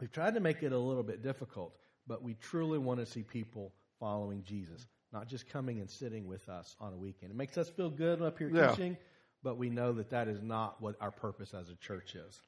we've 0.02 0.12
tried 0.12 0.34
to 0.34 0.42
make 0.42 0.62
it 0.62 0.74
a 0.74 0.78
little 0.78 1.04
bit 1.04 1.24
difficult, 1.24 1.74
but 2.06 2.22
we 2.22 2.34
truly 2.34 2.78
want 2.78 3.00
to 3.00 3.06
see 3.06 3.24
people 3.24 3.72
following 3.98 4.44
Jesus, 4.44 4.88
not 5.14 5.30
just 5.30 5.48
coming 5.48 5.80
and 5.80 5.90
sitting 5.90 6.28
with 6.28 6.50
us 6.50 6.76
on 6.82 6.92
a 6.92 6.98
weekend. 6.98 7.32
It 7.32 7.38
makes 7.38 7.58
us 7.58 7.70
feel 7.70 7.90
good 7.90 8.22
up 8.22 8.38
here 8.38 8.52
yeah. 8.54 8.72
teaching, 8.72 8.98
but 9.42 9.58
we 9.58 9.70
know 9.70 9.94
that 9.94 10.10
that 10.10 10.28
is 10.28 10.42
not 10.42 10.82
what 10.82 10.98
our 11.00 11.12
purpose 11.12 11.54
as 11.54 11.70
a 11.70 11.76
church 11.76 12.16
is. 12.16 12.42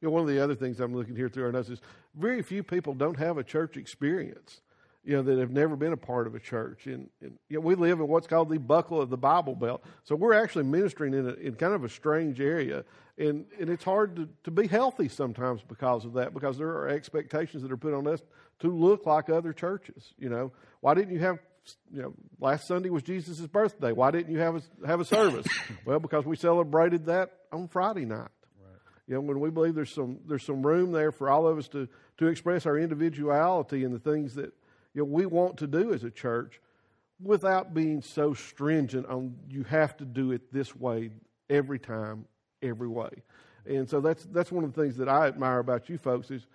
You 0.00 0.08
know, 0.08 0.12
one 0.12 0.22
of 0.22 0.28
the 0.28 0.42
other 0.42 0.54
things 0.54 0.80
I'm 0.80 0.94
looking 0.94 1.16
here 1.16 1.28
through 1.28 1.44
our 1.44 1.52
notes 1.52 1.68
is 1.68 1.80
very 2.14 2.42
few 2.42 2.62
people 2.62 2.94
don't 2.94 3.18
have 3.18 3.38
a 3.38 3.44
church 3.44 3.76
experience. 3.76 4.60
You 5.04 5.16
know 5.16 5.22
that 5.22 5.38
have 5.38 5.50
never 5.50 5.76
been 5.76 5.92
a 5.92 5.98
part 5.98 6.26
of 6.26 6.34
a 6.34 6.40
church, 6.40 6.86
and, 6.86 7.10
and 7.20 7.38
you 7.50 7.58
know, 7.58 7.60
we 7.60 7.74
live 7.74 8.00
in 8.00 8.08
what's 8.08 8.26
called 8.26 8.48
the 8.48 8.58
buckle 8.58 9.02
of 9.02 9.10
the 9.10 9.18
Bible 9.18 9.54
Belt. 9.54 9.84
So 10.04 10.16
we're 10.16 10.32
actually 10.32 10.64
ministering 10.64 11.12
in 11.12 11.28
a, 11.28 11.32
in 11.34 11.54
kind 11.56 11.74
of 11.74 11.84
a 11.84 11.90
strange 11.90 12.40
area, 12.40 12.84
and 13.18 13.44
and 13.60 13.68
it's 13.68 13.84
hard 13.84 14.16
to, 14.16 14.28
to 14.44 14.50
be 14.50 14.66
healthy 14.66 15.10
sometimes 15.10 15.60
because 15.60 16.06
of 16.06 16.14
that, 16.14 16.32
because 16.32 16.56
there 16.56 16.68
are 16.68 16.88
expectations 16.88 17.62
that 17.62 17.70
are 17.70 17.76
put 17.76 17.92
on 17.92 18.06
us 18.06 18.22
to 18.60 18.68
look 18.68 19.04
like 19.04 19.28
other 19.28 19.52
churches. 19.52 20.14
You 20.16 20.30
know, 20.30 20.52
why 20.80 20.94
didn't 20.94 21.12
you 21.12 21.20
have 21.20 21.38
you 21.92 22.02
know, 22.02 22.14
last 22.40 22.66
Sunday 22.66 22.90
was 22.90 23.02
Jesus' 23.02 23.40
birthday. 23.46 23.92
Why 23.92 24.10
didn't 24.10 24.32
you 24.32 24.40
have 24.40 24.56
a, 24.56 24.86
have 24.86 25.00
a 25.00 25.04
service? 25.04 25.46
well, 25.84 25.98
because 25.98 26.24
we 26.24 26.36
celebrated 26.36 27.06
that 27.06 27.30
on 27.52 27.68
Friday 27.68 28.04
night. 28.04 28.28
You 29.06 29.14
know, 29.14 29.20
when 29.20 29.40
we 29.40 29.50
believe 29.50 29.74
there's 29.74 29.92
some 29.92 30.18
there's 30.26 30.44
some 30.44 30.64
room 30.64 30.92
there 30.92 31.12
for 31.12 31.28
all 31.28 31.46
of 31.46 31.58
us 31.58 31.68
to 31.68 31.88
to 32.18 32.26
express 32.26 32.66
our 32.66 32.78
individuality 32.78 33.84
and 33.84 33.94
the 33.94 33.98
things 33.98 34.34
that 34.34 34.52
you 34.94 35.02
know 35.02 35.04
we 35.04 35.26
want 35.26 35.58
to 35.58 35.66
do 35.66 35.92
as 35.92 36.04
a 36.04 36.10
church, 36.10 36.60
without 37.22 37.74
being 37.74 38.00
so 38.00 38.32
stringent 38.32 39.06
on 39.06 39.34
you 39.48 39.62
have 39.64 39.96
to 39.98 40.04
do 40.04 40.32
it 40.32 40.52
this 40.52 40.74
way 40.74 41.10
every 41.50 41.78
time, 41.78 42.24
every 42.62 42.88
way. 42.88 43.10
And 43.66 43.88
so 43.88 44.00
that's 44.00 44.24
that's 44.24 44.50
one 44.50 44.64
of 44.64 44.72
the 44.72 44.80
things 44.82 44.96
that 44.96 45.08
I 45.08 45.26
admire 45.26 45.58
about 45.58 45.88
you 45.88 45.98
folks 45.98 46.30
is 46.30 46.46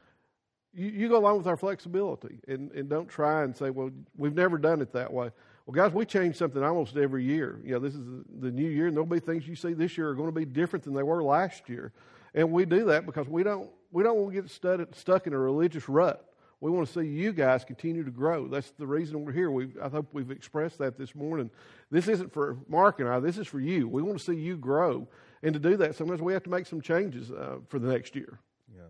you, 0.73 0.89
you 0.89 1.09
go 1.09 1.17
along 1.17 1.37
with 1.37 1.47
our 1.47 1.57
flexibility 1.57 2.39
and, 2.47 2.71
and 2.71 2.89
don't 2.89 3.09
try 3.09 3.43
and 3.43 3.55
say, 3.55 3.69
well, 3.69 3.89
we've 4.17 4.35
never 4.35 4.57
done 4.57 4.81
it 4.81 4.93
that 4.93 5.11
way. 5.11 5.31
Well, 5.65 5.73
guys, 5.73 5.93
we 5.93 6.05
change 6.05 6.35
something 6.35 6.63
almost 6.63 6.97
every 6.97 7.23
year. 7.23 7.59
You 7.63 7.73
know, 7.73 7.79
this 7.79 7.93
is 7.93 8.01
the 8.39 8.51
new 8.51 8.67
year, 8.67 8.87
and 8.87 8.95
there'll 8.95 9.05
be 9.05 9.19
things 9.19 9.47
you 9.47 9.55
see 9.55 9.73
this 9.73 9.97
year 9.97 10.09
are 10.09 10.15
going 10.15 10.29
to 10.29 10.39
be 10.39 10.45
different 10.45 10.83
than 10.83 10.93
they 10.93 11.03
were 11.03 11.23
last 11.23 11.69
year. 11.69 11.91
And 12.33 12.51
we 12.51 12.65
do 12.65 12.85
that 12.85 13.05
because 13.05 13.27
we 13.27 13.43
don't, 13.43 13.69
we 13.91 14.03
don't 14.03 14.17
want 14.17 14.35
to 14.35 14.41
get 14.41 14.49
stuck, 14.51 14.95
stuck 14.95 15.27
in 15.27 15.33
a 15.33 15.37
religious 15.37 15.89
rut. 15.89 16.25
We 16.61 16.71
want 16.71 16.87
to 16.87 16.93
see 16.93 17.07
you 17.07 17.31
guys 17.31 17.63
continue 17.63 18.03
to 18.03 18.11
grow. 18.11 18.47
That's 18.47 18.71
the 18.71 18.85
reason 18.85 19.23
we're 19.23 19.31
here. 19.31 19.49
we 19.49 19.69
I 19.81 19.87
hope 19.87 20.07
we've 20.11 20.29
expressed 20.29 20.77
that 20.79 20.97
this 20.97 21.15
morning. 21.15 21.49
This 21.89 22.07
isn't 22.09 22.33
for 22.33 22.57
Mark 22.67 22.99
and 22.99 23.07
I, 23.07 23.19
this 23.19 23.37
is 23.37 23.47
for 23.47 23.61
you. 23.61 23.87
We 23.87 24.01
want 24.01 24.19
to 24.19 24.23
see 24.23 24.35
you 24.35 24.57
grow. 24.57 25.07
And 25.41 25.53
to 25.53 25.59
do 25.59 25.77
that, 25.77 25.95
sometimes 25.95 26.21
we 26.21 26.33
have 26.33 26.43
to 26.43 26.49
make 26.49 26.65
some 26.65 26.81
changes 26.81 27.31
uh, 27.31 27.59
for 27.69 27.79
the 27.79 27.87
next 27.87 28.13
year. 28.13 28.39
Yeah. 28.75 28.83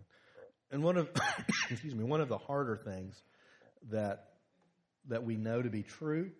And 0.72 0.82
one 0.82 0.96
of, 0.96 1.10
excuse 1.70 1.94
me, 1.94 2.02
one 2.02 2.20
of 2.20 2.28
the 2.28 2.38
harder 2.38 2.76
things 2.76 3.22
that, 3.90 4.30
that 5.08 5.22
we 5.22 5.36
know 5.36 5.62
to 5.62 5.70
be 5.70 5.84
true 5.84 6.32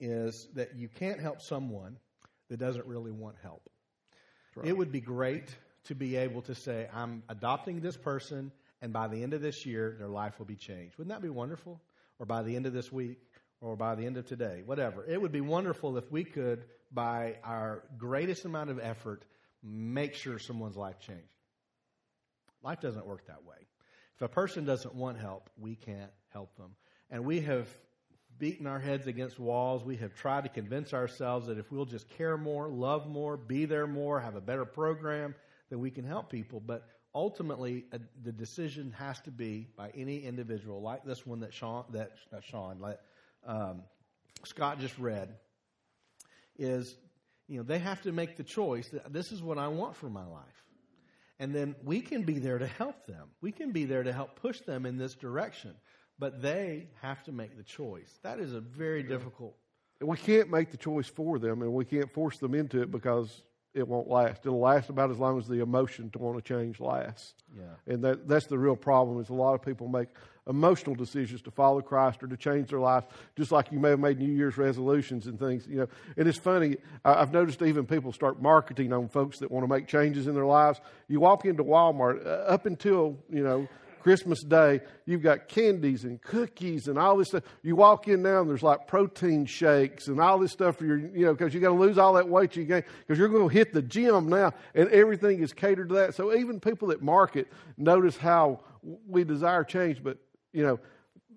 is 0.00 0.48
that 0.54 0.76
you 0.76 0.88
can't 0.88 1.18
help 1.18 1.40
someone 1.40 1.96
that 2.50 2.58
doesn't 2.58 2.86
really 2.86 3.10
want 3.10 3.36
help. 3.42 3.68
Right. 4.54 4.68
It 4.68 4.76
would 4.76 4.92
be 4.92 5.00
great 5.00 5.48
to 5.88 5.94
be 5.94 6.16
able 6.16 6.42
to 6.42 6.54
say, 6.54 6.88
I'm 6.94 7.22
adopting 7.28 7.80
this 7.80 7.96
person, 7.96 8.52
and 8.80 8.92
by 8.92 9.08
the 9.08 9.22
end 9.22 9.34
of 9.34 9.42
this 9.42 9.66
year, 9.66 9.96
their 9.98 10.08
life 10.08 10.38
will 10.38 10.46
be 10.46 10.56
changed. 10.56 10.96
Wouldn't 10.96 11.14
that 11.14 11.22
be 11.22 11.30
wonderful? 11.30 11.80
Or 12.18 12.26
by 12.26 12.42
the 12.42 12.56
end 12.56 12.66
of 12.66 12.72
this 12.72 12.90
week, 12.90 13.18
or 13.60 13.76
by 13.76 13.94
the 13.94 14.06
end 14.06 14.16
of 14.16 14.26
today, 14.26 14.62
whatever. 14.64 15.04
It 15.04 15.20
would 15.20 15.32
be 15.32 15.40
wonderful 15.40 15.96
if 15.96 16.10
we 16.10 16.24
could, 16.24 16.64
by 16.92 17.36
our 17.44 17.82
greatest 17.96 18.44
amount 18.44 18.70
of 18.70 18.78
effort, 18.78 19.24
make 19.62 20.14
sure 20.14 20.38
someone's 20.38 20.76
life 20.76 20.98
changed. 21.00 21.22
Life 22.62 22.80
doesn't 22.80 23.06
work 23.06 23.26
that 23.26 23.44
way. 23.44 23.56
If 24.16 24.22
a 24.22 24.28
person 24.28 24.64
doesn't 24.64 24.94
want 24.94 25.18
help, 25.18 25.48
we 25.56 25.76
can't 25.76 26.10
help 26.32 26.56
them. 26.56 26.74
And 27.10 27.24
we 27.24 27.40
have 27.42 27.68
beaten 28.38 28.66
our 28.66 28.78
heads 28.78 29.06
against 29.06 29.38
walls. 29.38 29.84
We 29.84 29.96
have 29.96 30.14
tried 30.14 30.44
to 30.44 30.48
convince 30.48 30.92
ourselves 30.92 31.46
that 31.46 31.58
if 31.58 31.70
we'll 31.70 31.84
just 31.84 32.08
care 32.10 32.36
more, 32.36 32.68
love 32.68 33.08
more, 33.08 33.36
be 33.36 33.64
there 33.64 33.86
more, 33.86 34.20
have 34.20 34.36
a 34.36 34.40
better 34.40 34.64
program, 34.64 35.34
that 35.70 35.78
we 35.78 35.90
can 35.90 36.04
help 36.04 36.30
people. 36.30 36.60
But 36.60 36.86
ultimately, 37.14 37.84
uh, 37.92 37.98
the 38.22 38.32
decision 38.32 38.92
has 38.98 39.20
to 39.20 39.30
be 39.30 39.68
by 39.76 39.90
any 39.94 40.18
individual, 40.24 40.80
like 40.80 41.04
this 41.04 41.26
one 41.26 41.40
that 41.40 41.52
Sean, 41.52 41.84
that 41.90 42.12
uh, 42.32 42.40
Sean, 42.40 42.78
like, 42.80 42.98
um, 43.46 43.82
Scott 44.44 44.78
just 44.78 44.98
read, 44.98 45.34
is 46.58 46.96
you 47.48 47.58
know 47.58 47.62
they 47.62 47.78
have 47.78 48.02
to 48.02 48.12
make 48.12 48.36
the 48.36 48.44
choice 48.44 48.88
that 48.90 49.12
this 49.12 49.32
is 49.32 49.42
what 49.42 49.58
I 49.58 49.68
want 49.68 49.96
for 49.96 50.08
my 50.08 50.24
life, 50.24 50.64
and 51.38 51.54
then 51.54 51.74
we 51.84 52.00
can 52.00 52.22
be 52.22 52.38
there 52.38 52.58
to 52.58 52.66
help 52.66 53.06
them. 53.06 53.28
We 53.40 53.52
can 53.52 53.72
be 53.72 53.84
there 53.84 54.02
to 54.02 54.12
help 54.12 54.36
push 54.36 54.60
them 54.60 54.86
in 54.86 54.96
this 54.96 55.14
direction, 55.14 55.74
but 56.18 56.42
they 56.42 56.88
have 57.00 57.22
to 57.24 57.32
make 57.32 57.56
the 57.56 57.62
choice. 57.62 58.18
That 58.22 58.38
is 58.38 58.52
a 58.52 58.60
very 58.60 59.02
difficult. 59.02 59.56
We 60.00 60.16
can't 60.16 60.48
make 60.50 60.70
the 60.70 60.76
choice 60.76 61.08
for 61.08 61.40
them, 61.40 61.62
and 61.62 61.72
we 61.72 61.84
can't 61.84 62.12
force 62.12 62.38
them 62.38 62.54
into 62.54 62.80
it 62.82 62.92
because 62.92 63.42
it 63.78 63.86
won't 63.86 64.08
last. 64.08 64.44
It'll 64.44 64.58
last 64.58 64.90
about 64.90 65.10
as 65.10 65.18
long 65.18 65.38
as 65.38 65.46
the 65.46 65.60
emotion 65.60 66.10
to 66.10 66.18
want 66.18 66.36
to 66.36 66.42
change 66.42 66.80
lasts. 66.80 67.34
Yeah. 67.56 67.92
And 67.92 68.02
that, 68.04 68.28
that's 68.28 68.46
the 68.46 68.58
real 68.58 68.76
problem 68.76 69.20
is 69.20 69.28
a 69.28 69.34
lot 69.34 69.54
of 69.54 69.62
people 69.62 69.88
make 69.88 70.08
emotional 70.48 70.96
decisions 70.96 71.42
to 71.42 71.50
follow 71.50 71.80
Christ 71.80 72.22
or 72.22 72.26
to 72.26 72.36
change 72.36 72.70
their 72.70 72.80
life, 72.80 73.04
just 73.36 73.52
like 73.52 73.70
you 73.70 73.78
may 73.78 73.90
have 73.90 74.00
made 74.00 74.18
New 74.18 74.32
Year's 74.32 74.56
resolutions 74.56 75.26
and 75.26 75.38
things. 75.38 75.66
You 75.68 75.76
know, 75.76 75.88
and 76.16 76.26
it's 76.26 76.38
funny. 76.38 76.76
I've 77.04 77.32
noticed 77.32 77.62
even 77.62 77.86
people 77.86 78.12
start 78.12 78.42
marketing 78.42 78.92
on 78.92 79.08
folks 79.08 79.38
that 79.38 79.50
want 79.50 79.64
to 79.64 79.68
make 79.72 79.86
changes 79.86 80.26
in 80.26 80.34
their 80.34 80.46
lives. 80.46 80.80
You 81.06 81.20
walk 81.20 81.44
into 81.44 81.62
Walmart 81.62 82.26
uh, 82.26 82.30
up 82.30 82.66
until 82.66 83.16
you 83.30 83.42
know 83.42 83.68
Christmas 84.00 84.42
Day, 84.42 84.80
you've 85.06 85.22
got 85.22 85.48
candies 85.48 86.04
and 86.04 86.20
cookies 86.20 86.88
and 86.88 86.98
all 86.98 87.16
this 87.16 87.28
stuff. 87.28 87.42
You 87.62 87.76
walk 87.76 88.08
in 88.08 88.22
now 88.22 88.40
and 88.40 88.48
there's 88.50 88.62
like 88.62 88.86
protein 88.86 89.46
shakes 89.46 90.08
and 90.08 90.20
all 90.20 90.38
this 90.38 90.52
stuff 90.52 90.76
for 90.76 90.84
your, 90.84 90.98
you 90.98 91.26
know, 91.26 91.34
because 91.34 91.54
you 91.54 91.60
got 91.60 91.68
to 91.68 91.74
lose 91.74 91.98
all 91.98 92.14
that 92.14 92.28
weight 92.28 92.56
you 92.56 92.64
gain 92.64 92.84
because 93.06 93.18
you're 93.18 93.28
going 93.28 93.48
to 93.48 93.54
hit 93.54 93.72
the 93.72 93.82
gym 93.82 94.28
now 94.28 94.52
and 94.74 94.88
everything 94.90 95.42
is 95.42 95.52
catered 95.52 95.88
to 95.90 95.94
that. 95.96 96.14
So 96.14 96.34
even 96.34 96.60
people 96.60 96.88
that 96.88 97.02
market 97.02 97.48
notice 97.76 98.16
how 98.16 98.60
we 99.06 99.24
desire 99.24 99.64
change, 99.64 100.02
but, 100.02 100.18
you 100.52 100.64
know, 100.64 100.78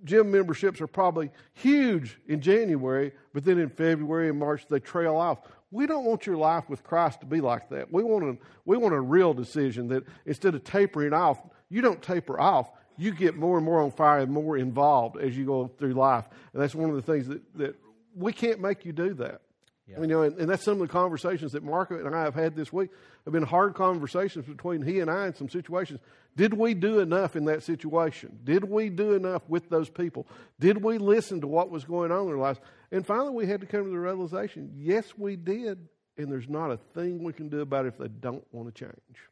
gym 0.03 0.31
memberships 0.31 0.81
are 0.81 0.87
probably 0.87 1.29
huge 1.53 2.19
in 2.27 2.41
January, 2.41 3.11
but 3.33 3.43
then 3.43 3.59
in 3.59 3.69
February 3.69 4.29
and 4.29 4.39
March 4.39 4.65
they 4.67 4.79
trail 4.79 5.15
off. 5.15 5.39
We 5.71 5.87
don't 5.87 6.03
want 6.03 6.25
your 6.25 6.35
life 6.35 6.69
with 6.69 6.83
Christ 6.83 7.21
to 7.21 7.25
be 7.25 7.39
like 7.39 7.69
that. 7.69 7.91
We 7.91 8.03
want 8.03 8.25
a, 8.25 8.37
we 8.65 8.77
want 8.77 8.93
a 8.93 8.99
real 8.99 9.33
decision 9.33 9.87
that 9.89 10.03
instead 10.25 10.53
of 10.53 10.63
tapering 10.63 11.13
off, 11.13 11.41
you 11.71 11.81
don't 11.81 12.01
taper 12.01 12.39
off. 12.39 12.69
You 12.97 13.13
get 13.13 13.35
more 13.35 13.57
and 13.57 13.65
more 13.65 13.81
on 13.81 13.91
fire 13.91 14.19
and 14.19 14.31
more 14.31 14.57
involved 14.57 15.17
as 15.17 15.35
you 15.35 15.45
go 15.45 15.67
through 15.79 15.93
life. 15.93 16.27
And 16.53 16.61
that's 16.61 16.75
one 16.75 16.89
of 16.89 16.95
the 16.97 17.01
things 17.01 17.27
that, 17.29 17.41
that 17.57 17.75
we 18.15 18.33
can't 18.33 18.59
make 18.59 18.85
you 18.85 18.91
do 18.91 19.13
that. 19.15 19.41
Yeah. 19.87 20.01
You 20.01 20.07
know, 20.07 20.21
and, 20.23 20.37
and, 20.37 20.49
that's 20.49 20.63
some 20.63 20.73
of 20.73 20.87
the 20.87 20.91
conversations 20.91 21.53
that 21.53 21.63
Mark 21.63 21.91
and 21.91 22.13
I 22.15 22.23
have 22.23 22.35
had 22.35 22.55
this 22.55 22.71
week. 22.71 22.91
Have 23.25 23.33
been 23.33 23.43
hard 23.43 23.73
conversations 23.73 24.45
between 24.45 24.81
he 24.81 24.99
and 24.99 25.09
I 25.09 25.27
in 25.27 25.35
some 25.35 25.49
situations. 25.49 25.99
Did 26.35 26.53
we 26.53 26.73
do 26.73 26.99
enough 26.99 27.35
in 27.35 27.45
that 27.45 27.63
situation? 27.63 28.39
Did 28.43 28.63
we 28.63 28.89
do 28.89 29.13
enough 29.13 29.41
with 29.47 29.69
those 29.69 29.89
people? 29.89 30.27
Did 30.59 30.83
we 30.83 30.97
listen 30.97 31.41
to 31.41 31.47
what 31.47 31.69
was 31.69 31.83
going 31.83 32.11
on 32.11 32.21
in 32.21 32.27
their 32.27 32.37
lives? 32.37 32.59
And 32.91 33.05
finally, 33.05 33.31
we 33.31 33.47
had 33.47 33.61
to 33.61 33.67
come 33.67 33.83
to 33.85 33.89
the 33.89 33.99
realization: 33.99 34.71
yes, 34.77 35.13
we 35.17 35.35
did, 35.35 35.87
and 36.17 36.31
there's 36.31 36.49
not 36.49 36.71
a 36.71 36.77
thing 36.77 37.23
we 37.23 37.33
can 37.33 37.49
do 37.49 37.61
about 37.61 37.85
it 37.85 37.89
if 37.89 37.97
they 37.97 38.07
don't 38.07 38.45
want 38.51 38.73
to 38.73 38.85
change. 38.85 39.30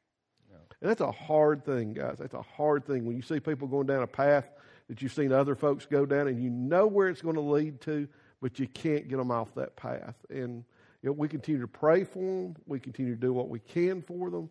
And 0.81 0.89
that's 0.89 1.01
a 1.01 1.11
hard 1.11 1.65
thing, 1.65 1.93
guys. 1.93 2.17
That's 2.19 2.33
a 2.33 2.41
hard 2.41 2.85
thing 2.85 3.05
when 3.05 3.15
you 3.15 3.21
see 3.21 3.39
people 3.39 3.67
going 3.67 3.87
down 3.87 4.01
a 4.01 4.07
path 4.07 4.49
that 4.87 5.01
you've 5.01 5.13
seen 5.13 5.31
other 5.31 5.55
folks 5.55 5.85
go 5.85 6.05
down 6.05 6.27
and 6.27 6.41
you 6.41 6.49
know 6.49 6.87
where 6.87 7.09
it's 7.09 7.21
going 7.21 7.35
to 7.35 7.41
lead 7.41 7.81
to, 7.81 8.07
but 8.41 8.59
you 8.59 8.67
can't 8.67 9.07
get 9.07 9.17
them 9.17 9.29
off 9.29 9.53
that 9.55 9.75
path. 9.75 10.15
And 10.29 10.63
you 11.01 11.09
know, 11.09 11.13
we 11.13 11.27
continue 11.27 11.61
to 11.61 11.67
pray 11.67 12.03
for 12.03 12.19
them. 12.19 12.55
We 12.65 12.79
continue 12.79 13.13
to 13.15 13.19
do 13.19 13.33
what 13.33 13.49
we 13.49 13.59
can 13.59 14.01
for 14.01 14.29
them. 14.29 14.49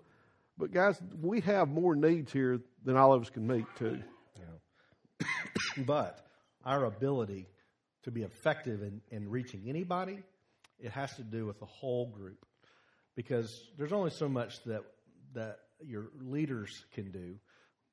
But 0.57 0.73
guys, 0.73 1.01
we 1.21 1.41
have 1.43 1.69
more 1.69 1.95
needs 1.95 2.33
here 2.33 2.61
than 2.85 2.97
all 2.97 3.13
of 3.13 3.23
us 3.23 3.31
can 3.31 3.47
meet 3.47 3.67
too. 3.79 4.03
Yeah. 4.37 5.27
but 5.87 6.27
our 6.65 6.85
ability 6.85 7.47
to 8.03 8.11
be 8.11 8.23
effective 8.23 8.83
in, 8.83 9.01
in 9.11 9.29
reaching 9.29 9.65
anybody, 9.67 10.21
it 10.79 10.91
has 10.91 11.15
to 11.17 11.23
do 11.23 11.47
with 11.47 11.59
the 11.59 11.67
whole 11.67 12.07
group. 12.07 12.45
Because 13.15 13.71
there's 13.77 13.93
only 13.93 14.11
so 14.11 14.29
much 14.29 14.63
that 14.65 14.83
that 15.35 15.59
your 15.85 16.11
leaders 16.21 16.85
can 16.93 17.11
do. 17.11 17.37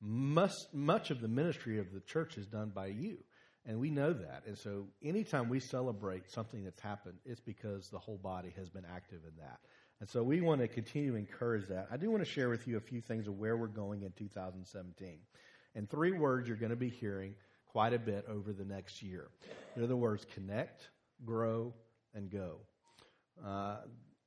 Much, 0.00 0.52
much 0.72 1.10
of 1.10 1.20
the 1.20 1.28
ministry 1.28 1.78
of 1.78 1.92
the 1.92 2.00
church 2.00 2.36
is 2.36 2.46
done 2.46 2.70
by 2.74 2.86
you. 2.86 3.18
And 3.64 3.80
we 3.80 3.90
know 3.90 4.12
that. 4.12 4.44
And 4.46 4.56
so 4.56 4.86
anytime 5.02 5.48
we 5.48 5.58
celebrate 5.58 6.30
something 6.30 6.62
that's 6.62 6.80
happened, 6.80 7.18
it's 7.24 7.40
because 7.40 7.88
the 7.90 7.98
whole 7.98 8.18
body 8.18 8.52
has 8.56 8.68
been 8.68 8.84
active 8.84 9.20
in 9.24 9.36
that. 9.40 9.58
And 9.98 10.08
so 10.08 10.22
we 10.22 10.40
want 10.40 10.60
to 10.60 10.68
continue 10.68 11.12
to 11.12 11.16
encourage 11.16 11.66
that. 11.68 11.88
I 11.90 11.96
do 11.96 12.10
want 12.10 12.24
to 12.24 12.30
share 12.30 12.48
with 12.48 12.68
you 12.68 12.76
a 12.76 12.80
few 12.80 13.00
things 13.00 13.26
of 13.26 13.38
where 13.38 13.56
we're 13.56 13.66
going 13.66 14.02
in 14.02 14.12
2017. 14.12 15.18
And 15.74 15.90
three 15.90 16.12
words 16.12 16.46
you're 16.46 16.56
going 16.56 16.70
to 16.70 16.76
be 16.76 16.90
hearing 16.90 17.34
quite 17.66 17.92
a 17.92 17.98
bit 17.98 18.24
over 18.28 18.52
the 18.52 18.64
next 18.64 19.02
year. 19.02 19.28
They're 19.74 19.86
the 19.86 19.96
words 19.96 20.26
connect, 20.34 20.88
grow, 21.24 21.74
and 22.14 22.30
go. 22.30 22.58
Uh, 23.44 23.78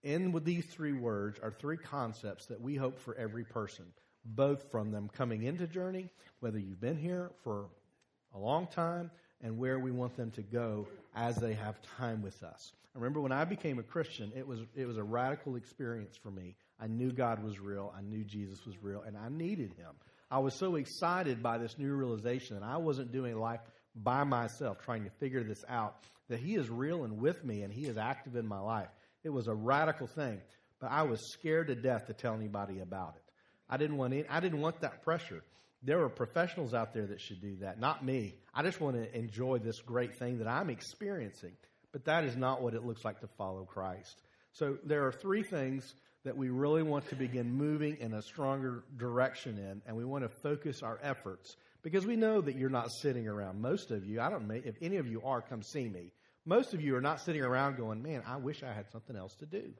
in 0.04 0.32
with 0.32 0.46
these 0.46 0.66
three 0.66 0.94
words 0.94 1.40
are 1.40 1.52
three 1.52 1.78
concepts 1.78 2.46
that 2.48 2.62
we 2.62 2.76
hope 2.76 3.00
for 3.00 3.16
every 3.16 3.44
person, 3.44 3.86
both 4.26 4.72
from 4.72 4.92
them 4.92 5.10
coming 5.12 5.44
into 5.44 5.68
Journey, 5.68 6.10
whether 6.40 6.60
you've 6.60 6.82
been 6.82 6.98
here 6.98 7.32
for 7.44 7.66
a 8.34 8.40
long 8.40 8.68
time, 8.68 9.12
and 9.42 9.58
where 9.58 9.80
we 9.80 9.92
want 9.92 10.16
them 10.16 10.32
to 10.32 10.42
go 10.42 10.88
as 11.16 11.36
they 11.38 11.54
have 11.54 11.80
time 11.98 12.22
with 12.22 12.44
us. 12.44 12.72
I 12.96 13.00
remember 13.00 13.22
when 13.22 13.32
I 13.32 13.46
became 13.46 13.80
a 13.80 13.84
Christian, 13.84 14.32
it 14.36 14.48
was, 14.48 14.60
it 14.76 14.86
was 14.86 14.98
a 14.98 15.04
radical 15.04 15.56
experience 15.56 16.18
for 16.18 16.32
me. 16.32 16.56
I 16.80 16.88
knew 16.88 17.12
God 17.12 17.44
was 17.44 17.60
real, 17.60 17.94
I 17.98 18.02
knew 18.02 18.24
Jesus 18.24 18.66
was 18.66 18.76
real, 18.82 19.02
and 19.02 19.18
I 19.18 19.30
needed 19.30 19.74
Him. 19.74 19.92
I 20.32 20.40
was 20.40 20.54
so 20.54 20.76
excited 20.76 21.42
by 21.42 21.58
this 21.58 21.78
new 21.78 21.94
realization 21.94 22.60
that 22.60 22.66
I 22.66 22.78
wasn't 22.78 23.12
doing 23.12 23.38
life 23.38 23.62
by 23.96 24.24
myself, 24.24 24.80
trying 24.84 25.04
to 25.04 25.10
figure 25.20 25.44
this 25.44 25.64
out, 25.68 25.96
that 26.30 26.40
He 26.40 26.56
is 26.56 26.70
real 26.70 27.04
and 27.04 27.20
with 27.20 27.44
me, 27.44 27.62
and 27.62 27.74
He 27.74 27.86
is 27.86 27.98
active 27.98 28.36
in 28.36 28.48
my 28.48 28.60
life. 28.60 28.90
It 29.24 29.30
was 29.30 29.48
a 29.48 29.54
radical 29.54 30.08
thing, 30.08 30.40
but 30.80 30.92
I 30.92 31.04
was 31.04 31.34
scared 31.34 31.68
to 31.68 31.76
death 31.76 32.08
to 32.08 32.14
tell 32.14 32.34
anybody 32.34 32.80
about 32.80 33.16
it. 33.16 33.24
I 33.70 33.78
didn't 33.78 33.98
want 33.98 34.14
any, 34.14 34.28
I 34.28 34.40
didn't 34.40 34.62
want 34.62 34.82
that 34.82 35.04
pressure. 35.04 35.44
There 35.84 36.02
are 36.04 36.10
professionals 36.10 36.74
out 36.74 36.94
there 36.94 37.06
that 37.08 37.22
should 37.22 37.42
do 37.42 37.58
that, 37.58 37.80
not 37.80 38.04
me. 38.04 38.36
I 38.54 38.64
just 38.64 38.82
want 38.82 38.98
to 38.98 39.18
enjoy 39.18 39.60
this 39.60 39.80
great 39.80 40.18
thing 40.18 40.40
that 40.40 40.48
I'm 40.48 40.70
experiencing. 40.70 41.54
But 41.92 42.06
that 42.06 42.24
is 42.24 42.36
not 42.36 42.62
what 42.62 42.74
it 42.74 42.86
looks 42.86 43.04
like 43.04 43.22
to 43.22 43.28
follow 43.28 43.64
Christ. 43.64 44.22
So 44.52 44.78
there 44.84 45.06
are 45.08 45.12
three 45.12 45.44
things 45.44 45.94
that 46.24 46.36
we 46.36 46.50
really 46.50 46.84
want 46.84 47.08
to 47.10 47.16
begin 47.16 47.52
moving 47.52 47.98
in 48.00 48.14
a 48.14 48.22
stronger 48.22 48.84
direction 48.98 49.58
in, 49.58 49.82
and 49.86 49.96
we 49.96 50.04
want 50.04 50.24
to 50.24 50.30
focus 50.30 50.84
our 50.84 51.00
efforts 51.02 51.56
because 51.82 52.06
we 52.06 52.16
know 52.16 52.42
that 52.42 52.58
you're 52.58 52.70
not 52.70 52.92
sitting 53.02 53.28
around. 53.28 53.62
Most 53.62 53.92
of 53.92 54.06
you, 54.06 54.20
I 54.20 54.30
don't 54.30 54.48
know 54.48 54.60
if 54.64 54.76
any 54.82 54.98
of 54.98 55.08
you 55.08 55.22
are, 55.24 55.42
come 55.42 55.64
see 55.64 55.88
me. 55.88 56.12
Most 56.46 56.74
of 56.74 56.82
you 56.82 56.96
are 56.96 57.02
not 57.02 57.22
sitting 57.22 57.42
around 57.42 57.78
going, 57.78 58.02
man, 58.02 58.24
I 58.26 58.38
wish 58.38 58.64
I 58.64 58.74
had 58.74 58.90
something 58.92 59.16
else 59.16 59.36
to 59.36 59.46
do. 59.46 59.74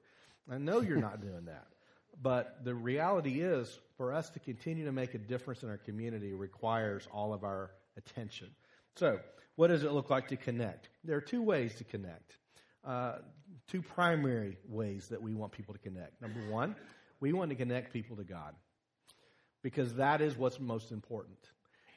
I 0.52 0.58
know 0.58 0.82
you're 0.82 0.98
not 0.98 1.22
doing 1.22 1.46
that. 1.46 1.68
But 2.22 2.64
the 2.64 2.74
reality 2.74 3.42
is, 3.42 3.80
for 3.98 4.14
us 4.14 4.30
to 4.32 4.40
continue 4.40 4.86
to 4.86 4.92
make 4.92 5.14
a 5.14 5.18
difference 5.18 5.64
in 5.64 5.70
our 5.70 5.78
community 5.78 6.34
requires 6.34 7.08
all 7.12 7.34
of 7.34 7.44
our 7.44 7.72
attention. 7.98 8.50
So, 8.96 9.20
what 9.56 9.68
does 9.68 9.84
it 9.84 9.92
look 9.92 10.10
like 10.10 10.28
to 10.30 10.38
connect? 10.38 10.90
There 11.04 11.16
are 11.18 11.22
two 11.22 11.42
ways 11.42 11.76
to 11.76 11.84
connect. 11.84 12.38
Uh, 12.84 13.18
two 13.68 13.82
primary 13.82 14.58
ways 14.68 15.08
that 15.10 15.22
we 15.22 15.34
want 15.34 15.52
people 15.52 15.74
to 15.74 15.80
connect. 15.80 16.22
Number 16.22 16.40
one, 16.50 16.76
we 17.20 17.34
want 17.34 17.50
to 17.50 17.56
connect 17.56 17.94
people 17.94 18.16
to 18.18 18.24
God 18.24 18.56
because 19.62 19.96
that 19.96 20.22
is 20.22 20.38
what's 20.38 20.60
most 20.60 20.92
important. 20.92 21.38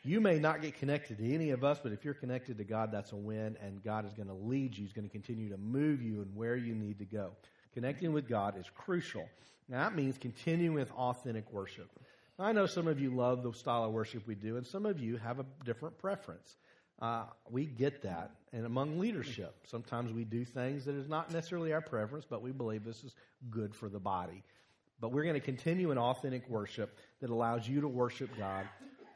You 0.05 0.21
may 0.21 0.41
not 0.41 0.63
get 0.63 0.77
connected 0.79 1.19
to 1.19 1.33
any 1.33 1.51
of 1.51 1.63
us, 1.63 1.79
but 1.81 1.93
if 1.93 2.05
you're 2.05 2.15
connected 2.15 2.59
to 2.59 2.65
God, 2.65 2.91
that's 2.91 3.13
a 3.13 3.17
win, 3.17 3.57
and 3.63 3.83
God 3.85 4.05
is 4.05 4.13
going 4.13 4.27
to 4.27 4.35
lead 4.35 4.77
you. 4.77 4.83
He's 4.83 4.93
going 4.93 5.07
to 5.07 5.13
continue 5.13 5.49
to 5.51 5.57
move 5.57 6.03
you 6.03 6.23
and 6.23 6.35
where 6.35 6.57
you 6.57 6.75
need 6.75 6.99
to 6.99 7.05
go. 7.05 7.31
Connecting 7.75 8.13
with 8.13 8.29
God 8.29 8.59
is 8.59 8.67
crucial. 8.75 9.29
Now, 9.69 9.85
that 9.85 9.95
means 9.95 10.19
continuing 10.19 10.75
with 10.75 10.91
authentic 10.93 11.53
worship. 11.53 11.89
Now, 12.37 12.47
I 12.47 12.53
know 12.53 12.67
some 12.67 12.89
of 12.89 13.01
you 13.01 13.15
love 13.15 13.45
the 13.45 13.53
style 13.53 13.85
of 13.85 13.93
worship 13.93 14.27
we 14.27 14.35
do, 14.35 14.57
and 14.57 14.67
some 14.67 14.87
of 14.87 14.99
you 14.99 15.19
have 15.19 15.39
a 15.39 15.47
different 15.65 15.97
preference. 15.99 16.57
Uh, 17.01 17.27
we 17.49 17.67
get 17.67 18.03
that. 18.03 18.33
And 18.53 18.67
among 18.67 18.99
leadership, 18.99 19.55
sometimes 19.69 20.13
we 20.13 20.25
do 20.25 20.45
things 20.45 20.85
that 20.87 20.97
is 20.97 21.09
not 21.09 21.33
necessarily 21.33 21.73
our 21.73 21.81
preference, 21.81 22.27
but 22.29 22.43
we 22.43 22.51
believe 22.51 22.85
this 22.85 23.05
is 23.05 23.15
good 23.51 23.73
for 23.73 23.89
the 23.89 24.01
body. 24.01 24.43
But 25.01 25.13
we're 25.13 25.25
going 25.25 25.35
to 25.35 25.41
continue 25.41 25.93
in 25.93 25.99
authentic 25.99 26.49
worship 26.49 26.99
that 27.21 27.31
allows 27.31 27.69
you 27.69 27.81
to 27.83 27.89
worship 27.89 28.31
God 28.37 28.69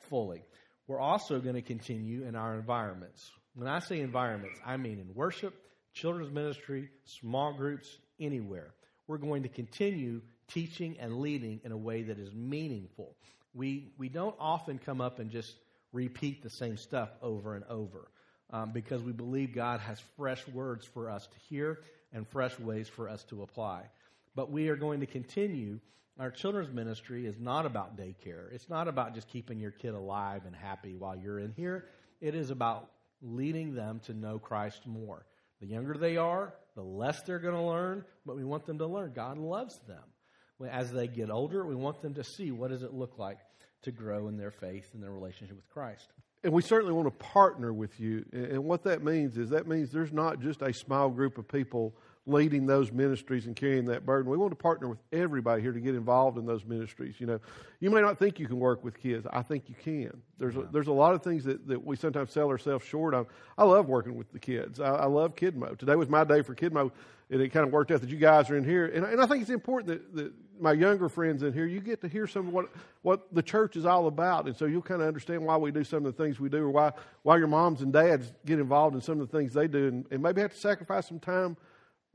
fully 0.08 0.44
we're 0.86 1.00
also 1.00 1.40
going 1.40 1.54
to 1.54 1.62
continue 1.62 2.24
in 2.24 2.36
our 2.36 2.54
environments. 2.54 3.30
When 3.54 3.68
I 3.68 3.80
say 3.80 4.00
environments, 4.00 4.60
I 4.64 4.76
mean 4.76 4.98
in 4.98 5.14
worship, 5.14 5.54
children's 5.92 6.32
ministry, 6.32 6.90
small 7.04 7.54
groups, 7.54 7.98
anywhere. 8.20 8.74
We're 9.06 9.18
going 9.18 9.42
to 9.42 9.48
continue 9.48 10.20
teaching 10.48 10.96
and 11.00 11.20
leading 11.20 11.60
in 11.64 11.72
a 11.72 11.76
way 11.76 12.02
that 12.02 12.18
is 12.18 12.32
meaningful. 12.32 13.16
We, 13.54 13.92
we 13.98 14.08
don't 14.08 14.36
often 14.38 14.78
come 14.78 15.00
up 15.00 15.18
and 15.18 15.30
just 15.30 15.54
repeat 15.92 16.42
the 16.42 16.50
same 16.50 16.76
stuff 16.76 17.10
over 17.22 17.54
and 17.54 17.64
over 17.68 18.08
um, 18.50 18.72
because 18.72 19.02
we 19.02 19.12
believe 19.12 19.54
God 19.54 19.80
has 19.80 20.00
fresh 20.16 20.46
words 20.48 20.84
for 20.84 21.10
us 21.10 21.26
to 21.26 21.38
hear 21.48 21.80
and 22.12 22.26
fresh 22.28 22.58
ways 22.58 22.88
for 22.88 23.08
us 23.08 23.24
to 23.24 23.42
apply. 23.42 23.82
But 24.34 24.50
we 24.50 24.68
are 24.68 24.76
going 24.76 25.00
to 25.00 25.06
continue 25.06 25.80
our 26.18 26.30
children's 26.30 26.72
ministry 26.72 27.26
is 27.26 27.38
not 27.38 27.66
about 27.66 27.98
daycare. 27.98 28.52
It's 28.52 28.68
not 28.68 28.88
about 28.88 29.14
just 29.14 29.28
keeping 29.28 29.60
your 29.60 29.70
kid 29.70 29.94
alive 29.94 30.42
and 30.46 30.56
happy 30.56 30.94
while 30.94 31.16
you're 31.16 31.38
in 31.38 31.52
here. 31.52 31.86
It 32.20 32.34
is 32.34 32.50
about 32.50 32.90
leading 33.20 33.74
them 33.74 34.00
to 34.06 34.14
know 34.14 34.38
Christ 34.38 34.86
more. 34.86 35.26
The 35.60 35.66
younger 35.66 35.94
they 35.94 36.16
are, 36.16 36.54
the 36.74 36.82
less 36.82 37.22
they're 37.22 37.38
going 37.38 37.54
to 37.54 37.62
learn, 37.62 38.04
but 38.24 38.36
we 38.36 38.44
want 38.44 38.66
them 38.66 38.78
to 38.78 38.86
learn. 38.86 39.12
God 39.14 39.38
loves 39.38 39.78
them. 39.86 40.02
As 40.70 40.90
they 40.90 41.06
get 41.06 41.30
older, 41.30 41.66
we 41.66 41.74
want 41.74 42.00
them 42.00 42.14
to 42.14 42.24
see 42.24 42.50
what 42.50 42.70
does 42.70 42.82
it 42.82 42.94
look 42.94 43.18
like 43.18 43.38
to 43.82 43.92
grow 43.92 44.28
in 44.28 44.38
their 44.38 44.50
faith 44.50 44.88
and 44.94 45.02
their 45.02 45.10
relationship 45.10 45.56
with 45.56 45.68
Christ. 45.68 46.08
And 46.44 46.52
we 46.52 46.62
certainly 46.62 46.94
want 46.94 47.06
to 47.08 47.24
partner 47.26 47.72
with 47.72 47.98
you. 48.00 48.24
And 48.32 48.64
what 48.64 48.84
that 48.84 49.02
means 49.02 49.36
is 49.36 49.50
that 49.50 49.66
means 49.66 49.90
there's 49.90 50.12
not 50.12 50.40
just 50.40 50.62
a 50.62 50.72
small 50.72 51.10
group 51.10 51.36
of 51.38 51.46
people 51.46 51.94
leading 52.26 52.66
those 52.66 52.90
ministries 52.90 53.46
and 53.46 53.54
carrying 53.54 53.84
that 53.84 54.04
burden. 54.04 54.30
We 54.30 54.36
want 54.36 54.50
to 54.50 54.56
partner 54.56 54.88
with 54.88 54.98
everybody 55.12 55.62
here 55.62 55.72
to 55.72 55.78
get 55.78 55.94
involved 55.94 56.38
in 56.38 56.44
those 56.44 56.64
ministries. 56.64 57.14
You 57.20 57.26
know, 57.26 57.40
you 57.78 57.88
may 57.88 58.00
not 58.00 58.18
think 58.18 58.40
you 58.40 58.48
can 58.48 58.58
work 58.58 58.82
with 58.82 58.98
kids. 58.98 59.26
I 59.32 59.42
think 59.42 59.68
you 59.68 59.76
can. 59.76 60.20
There's 60.38 60.56
a, 60.56 60.62
there's 60.72 60.88
a 60.88 60.92
lot 60.92 61.14
of 61.14 61.22
things 61.22 61.44
that, 61.44 61.68
that 61.68 61.84
we 61.84 61.94
sometimes 61.94 62.32
sell 62.32 62.48
ourselves 62.48 62.84
short 62.84 63.14
on. 63.14 63.26
I 63.56 63.64
love 63.64 63.86
working 63.88 64.16
with 64.16 64.32
the 64.32 64.40
kids. 64.40 64.80
I, 64.80 64.88
I 64.88 65.06
love 65.06 65.36
Kidmo. 65.36 65.76
Today 65.76 65.94
was 65.94 66.08
my 66.08 66.24
day 66.24 66.42
for 66.42 66.56
Kidmo, 66.56 66.90
and 67.30 67.40
it 67.40 67.50
kind 67.50 67.64
of 67.64 67.72
worked 67.72 67.92
out 67.92 68.00
that 68.00 68.10
you 68.10 68.16
guys 68.16 68.50
are 68.50 68.56
in 68.56 68.64
here. 68.64 68.86
And, 68.86 69.04
and 69.04 69.22
I 69.22 69.26
think 69.26 69.42
it's 69.42 69.50
important 69.50 69.88
that, 69.88 70.16
that 70.16 70.32
my 70.60 70.72
younger 70.72 71.08
friends 71.08 71.44
in 71.44 71.52
here, 71.52 71.66
you 71.66 71.78
get 71.78 72.00
to 72.00 72.08
hear 72.08 72.26
some 72.26 72.48
of 72.48 72.52
what, 72.52 72.70
what 73.02 73.32
the 73.32 73.42
church 73.42 73.76
is 73.76 73.86
all 73.86 74.08
about. 74.08 74.46
And 74.46 74.56
so 74.56 74.64
you'll 74.64 74.82
kind 74.82 75.00
of 75.00 75.06
understand 75.06 75.44
why 75.44 75.58
we 75.58 75.70
do 75.70 75.84
some 75.84 76.04
of 76.04 76.16
the 76.16 76.24
things 76.24 76.40
we 76.40 76.48
do 76.48 76.64
or 76.64 76.70
why, 76.70 76.92
why 77.22 77.36
your 77.36 77.46
moms 77.46 77.82
and 77.82 77.92
dads 77.92 78.32
get 78.44 78.58
involved 78.58 78.96
in 78.96 79.00
some 79.00 79.20
of 79.20 79.30
the 79.30 79.38
things 79.38 79.52
they 79.52 79.68
do 79.68 79.86
and, 79.86 80.06
and 80.10 80.20
maybe 80.20 80.40
have 80.40 80.52
to 80.52 80.58
sacrifice 80.58 81.06
some 81.06 81.20
time– 81.20 81.56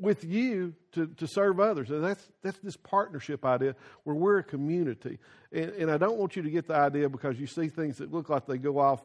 with 0.02 0.24
you 0.24 0.74
to, 0.93 1.08
to 1.08 1.28
serve 1.28 1.60
others. 1.60 1.89
And 1.89 2.04
that's, 2.04 2.28
that's 2.41 2.58
this 2.60 2.76
partnership 2.76 3.45
idea 3.45 3.76
where 4.04 4.16
we're 4.16 4.39
a 4.39 4.43
community. 4.43 5.20
And, 5.52 5.70
and 5.72 5.91
I 5.91 5.97
don't 5.97 6.18
want 6.18 6.36
you 6.36 6.41
to 6.41 6.49
get 6.49 6.68
the 6.68 6.76
idea 6.76 7.10
because 7.10 7.39
you 7.39 7.47
see 7.47 7.70
things 7.70 7.97
that 7.97 8.12
look 8.12 8.30
like 8.30 8.45
they 8.45 8.58
go 8.58 8.80
off 8.80 9.04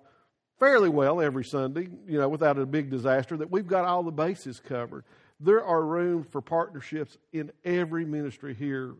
fairly 0.58 0.88
well 0.88 1.20
every 1.20 1.44
Sunday, 1.44 1.88
you 2.06 2.18
know, 2.18 2.28
without 2.28 2.58
a 2.58 2.66
big 2.66 2.90
disaster, 2.90 3.36
that 3.36 3.50
we've 3.50 3.66
got 3.66 3.84
all 3.84 4.02
the 4.02 4.10
bases 4.10 4.60
covered. 4.60 5.04
There 5.38 5.62
are 5.62 5.82
room 5.82 6.24
for 6.24 6.40
partnerships 6.40 7.18
in 7.32 7.52
every 7.64 8.04
ministry 8.04 8.54
here 8.54 8.94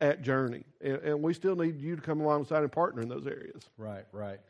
at 0.00 0.22
Journey. 0.22 0.64
And, 0.80 0.96
and 0.96 1.22
we 1.22 1.34
still 1.34 1.56
need 1.56 1.80
you 1.80 1.96
to 1.96 2.02
come 2.02 2.20
alongside 2.20 2.62
and 2.62 2.72
partner 2.72 3.02
in 3.02 3.08
those 3.08 3.26
areas. 3.26 3.68
Right, 3.76 4.04
right. 4.12 4.40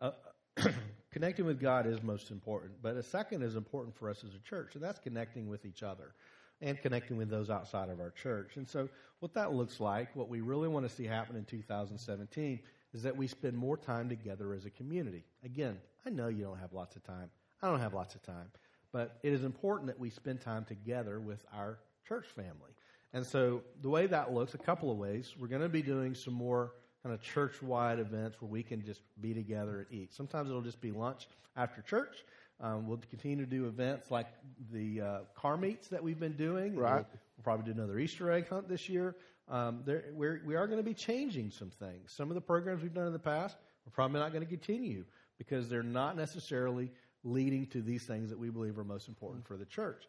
Uh, 0.00 0.12
connecting 1.14 1.46
with 1.46 1.60
God 1.60 1.86
is 1.86 2.02
most 2.02 2.32
important, 2.32 2.72
but 2.82 2.96
a 2.96 3.02
second 3.02 3.42
is 3.42 3.54
important 3.54 3.94
for 3.94 4.10
us 4.10 4.24
as 4.24 4.34
a 4.34 4.38
church, 4.40 4.74
and 4.74 4.82
that's 4.82 4.98
connecting 4.98 5.48
with 5.48 5.64
each 5.64 5.84
other 5.84 6.12
and 6.60 6.82
connecting 6.82 7.16
with 7.16 7.30
those 7.30 7.50
outside 7.50 7.88
of 7.88 8.00
our 8.00 8.10
church. 8.10 8.56
And 8.56 8.68
so, 8.68 8.88
what 9.20 9.32
that 9.34 9.52
looks 9.52 9.78
like, 9.78 10.14
what 10.16 10.28
we 10.28 10.40
really 10.40 10.66
want 10.66 10.88
to 10.88 10.92
see 10.92 11.04
happen 11.04 11.36
in 11.36 11.44
2017, 11.44 12.58
is 12.92 13.02
that 13.04 13.16
we 13.16 13.28
spend 13.28 13.56
more 13.56 13.76
time 13.76 14.08
together 14.08 14.54
as 14.54 14.66
a 14.66 14.70
community. 14.70 15.22
Again, 15.44 15.78
I 16.04 16.10
know 16.10 16.26
you 16.26 16.42
don't 16.42 16.58
have 16.58 16.72
lots 16.72 16.96
of 16.96 17.04
time. 17.04 17.30
I 17.62 17.70
don't 17.70 17.80
have 17.80 17.94
lots 17.94 18.16
of 18.16 18.22
time. 18.24 18.50
But 18.90 19.18
it 19.22 19.32
is 19.32 19.44
important 19.44 19.86
that 19.86 20.00
we 20.00 20.10
spend 20.10 20.40
time 20.40 20.64
together 20.64 21.20
with 21.20 21.44
our 21.54 21.78
church 22.08 22.26
family. 22.26 22.72
And 23.12 23.24
so, 23.24 23.62
the 23.82 23.88
way 23.88 24.08
that 24.08 24.32
looks, 24.32 24.54
a 24.54 24.58
couple 24.58 24.90
of 24.90 24.98
ways. 24.98 25.34
We're 25.38 25.46
going 25.46 25.62
to 25.62 25.68
be 25.68 25.82
doing 25.82 26.12
some 26.16 26.34
more 26.34 26.72
kind 27.04 27.14
of 27.14 27.20
church 27.20 27.62
wide 27.62 27.98
events 27.98 28.40
where 28.40 28.50
we 28.50 28.62
can 28.62 28.82
just 28.82 29.02
be 29.20 29.34
together 29.34 29.86
and 29.90 30.00
eat. 30.00 30.12
Sometimes 30.12 30.48
it'll 30.48 30.62
just 30.62 30.80
be 30.80 30.90
lunch 30.90 31.28
after 31.54 31.82
church. 31.82 32.24
Um, 32.60 32.88
we'll 32.88 33.00
continue 33.10 33.44
to 33.44 33.50
do 33.50 33.66
events 33.66 34.10
like 34.10 34.26
the 34.72 35.00
uh, 35.00 35.18
car 35.36 35.58
meets 35.58 35.88
that 35.88 36.02
we've 36.02 36.18
been 36.18 36.32
doing. 36.32 36.74
Right. 36.74 36.94
We'll, 36.94 37.06
we'll 37.36 37.42
probably 37.42 37.72
do 37.72 37.78
another 37.78 37.98
Easter 37.98 38.32
egg 38.32 38.48
hunt 38.48 38.68
this 38.68 38.88
year. 38.88 39.14
Um, 39.50 39.82
there, 39.84 40.04
we're, 40.14 40.40
we 40.46 40.54
are 40.54 40.66
going 40.66 40.78
to 40.78 40.84
be 40.84 40.94
changing 40.94 41.50
some 41.50 41.68
things. 41.68 42.10
Some 42.10 42.30
of 42.30 42.36
the 42.36 42.40
programs 42.40 42.82
we've 42.82 42.94
done 42.94 43.06
in 43.06 43.12
the 43.12 43.18
past, 43.18 43.56
we're 43.84 43.92
probably 43.92 44.20
not 44.20 44.32
going 44.32 44.44
to 44.44 44.48
continue 44.48 45.04
because 45.36 45.68
they're 45.68 45.82
not 45.82 46.16
necessarily 46.16 46.90
leading 47.22 47.66
to 47.66 47.82
these 47.82 48.04
things 48.04 48.30
that 48.30 48.38
we 48.38 48.48
believe 48.48 48.78
are 48.78 48.84
most 48.84 49.08
important 49.08 49.46
for 49.46 49.58
the 49.58 49.66
church. 49.66 50.04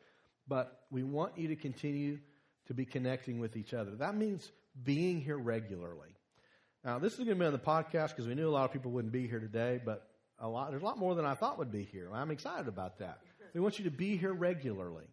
But 0.48 0.84
we 0.92 1.04
want 1.04 1.38
you 1.38 1.50
to 1.50 1.56
continue 1.58 2.20
to 2.68 2.74
be 2.74 2.86
connecting 2.86 3.40
with 3.40 3.58
each 3.58 3.74
other. 3.74 3.92
That 3.92 4.16
means 4.16 4.52
being 4.86 5.20
here 5.20 5.38
regularly. 5.38 6.15
Now, 6.86 7.00
this 7.00 7.14
is 7.14 7.18
going 7.18 7.30
to 7.30 7.36
be 7.36 7.46
on 7.46 7.52
the 7.52 7.58
podcast 7.58 8.10
because 8.10 8.28
we 8.28 8.36
knew 8.36 8.48
a 8.48 8.52
lot 8.52 8.66
of 8.66 8.72
people 8.72 8.92
wouldn't 8.92 9.12
be 9.12 9.28
here 9.28 9.40
today, 9.40 9.82
but 9.84 10.08
a 10.38 10.48
lot. 10.48 10.70
There's 10.70 10.84
a 10.84 10.86
lot 10.86 11.00
more 11.00 11.16
than 11.16 11.26
I 11.26 11.34
thought 11.34 11.58
would 11.58 11.72
be 11.72 11.84
here. 11.84 12.10
I'm 12.14 12.30
excited 12.30 12.68
about 12.68 13.00
that. 13.00 13.22
We 13.56 13.60
want 13.60 13.80
you 13.80 13.86
to 13.86 13.92
be 13.92 14.18
here 14.18 14.34
regularly. 14.34 15.06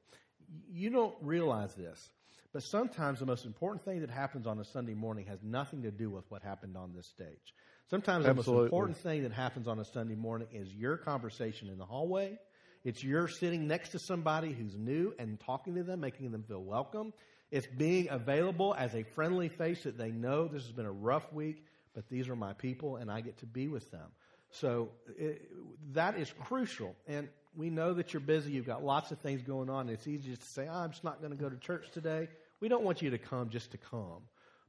You 0.71 0.91
don't 0.91 1.15
realize 1.23 1.75
this, 1.75 2.11
but 2.53 2.63
sometimes 2.63 3.21
the 3.21 3.27
most 3.27 3.47
important 3.47 3.87
thing 3.87 4.03
that 4.03 4.11
happens 4.11 4.47
on 4.47 4.59
a 4.59 4.65
Sunday 4.67 4.93
morning 4.93 5.25
has 5.29 5.39
nothing 5.43 5.83
to 5.85 5.91
do 5.91 6.11
with 6.11 6.25
what 6.29 6.43
happened 6.43 6.77
on 6.77 6.93
this 6.95 7.07
stage. 7.07 7.55
Sometimes 7.89 8.27
Absolutely. 8.27 8.53
the 8.53 8.59
most 8.59 8.65
important 8.67 8.97
thing 8.99 9.23
that 9.23 9.33
happens 9.33 9.67
on 9.67 9.79
a 9.79 9.85
Sunday 9.87 10.15
morning 10.15 10.49
is 10.53 10.75
your 10.75 10.99
conversation 10.99 11.69
in 11.69 11.79
the 11.79 11.87
hallway. 11.87 12.39
It's 12.85 13.03
your 13.03 13.29
sitting 13.29 13.67
next 13.67 13.91
to 13.91 13.99
somebody 13.99 14.53
who's 14.53 14.77
new 14.77 15.15
and 15.19 15.41
talking 15.41 15.77
to 15.77 15.85
them, 15.85 16.01
making 16.01 16.33
them 16.33 16.43
feel 16.43 16.63
welcome. 16.63 17.15
It's 17.53 17.67
being 17.67 18.09
available 18.11 18.75
as 18.77 18.95
a 18.95 19.03
friendly 19.03 19.51
face 19.51 19.85
that 19.85 19.99
they 19.99 20.11
know 20.11 20.49
this 20.49 20.63
has 20.63 20.73
been 20.73 20.87
a 20.87 20.93
rough 20.93 21.31
week, 21.35 21.63
but 21.95 22.09
these 22.09 22.31
are 22.31 22.35
my 22.35 22.55
people 22.55 22.97
and 22.97 23.11
I 23.11 23.21
get 23.21 23.39
to 23.39 23.47
be 23.47 23.69
with 23.69 23.91
them. 23.91 24.09
So 24.53 24.89
it, 25.19 25.51
that 25.93 26.19
is 26.19 26.33
crucial. 26.45 26.97
And 27.07 27.29
we 27.55 27.69
know 27.69 27.93
that 27.93 28.15
you're 28.15 28.21
busy. 28.21 28.53
You've 28.53 28.67
got 28.67 28.83
lots 28.83 29.13
of 29.13 29.19
things 29.19 29.43
going 29.43 29.69
on. 29.69 29.91
It's 29.91 30.09
easy 30.09 30.35
to 30.35 30.43
say, 30.43 30.67
oh, 30.67 30.75
I'm 30.75 30.91
just 30.91 31.05
not 31.05 31.21
going 31.21 31.33
to 31.33 31.39
go 31.39 31.51
to 31.51 31.57
church 31.59 31.91
today. 31.93 32.29
We 32.61 32.69
don't 32.69 32.85
want 32.85 33.03
you 33.03 33.11
to 33.11 33.19
come 33.19 33.51
just 33.51 33.73
to 33.73 33.79
come, 33.79 34.23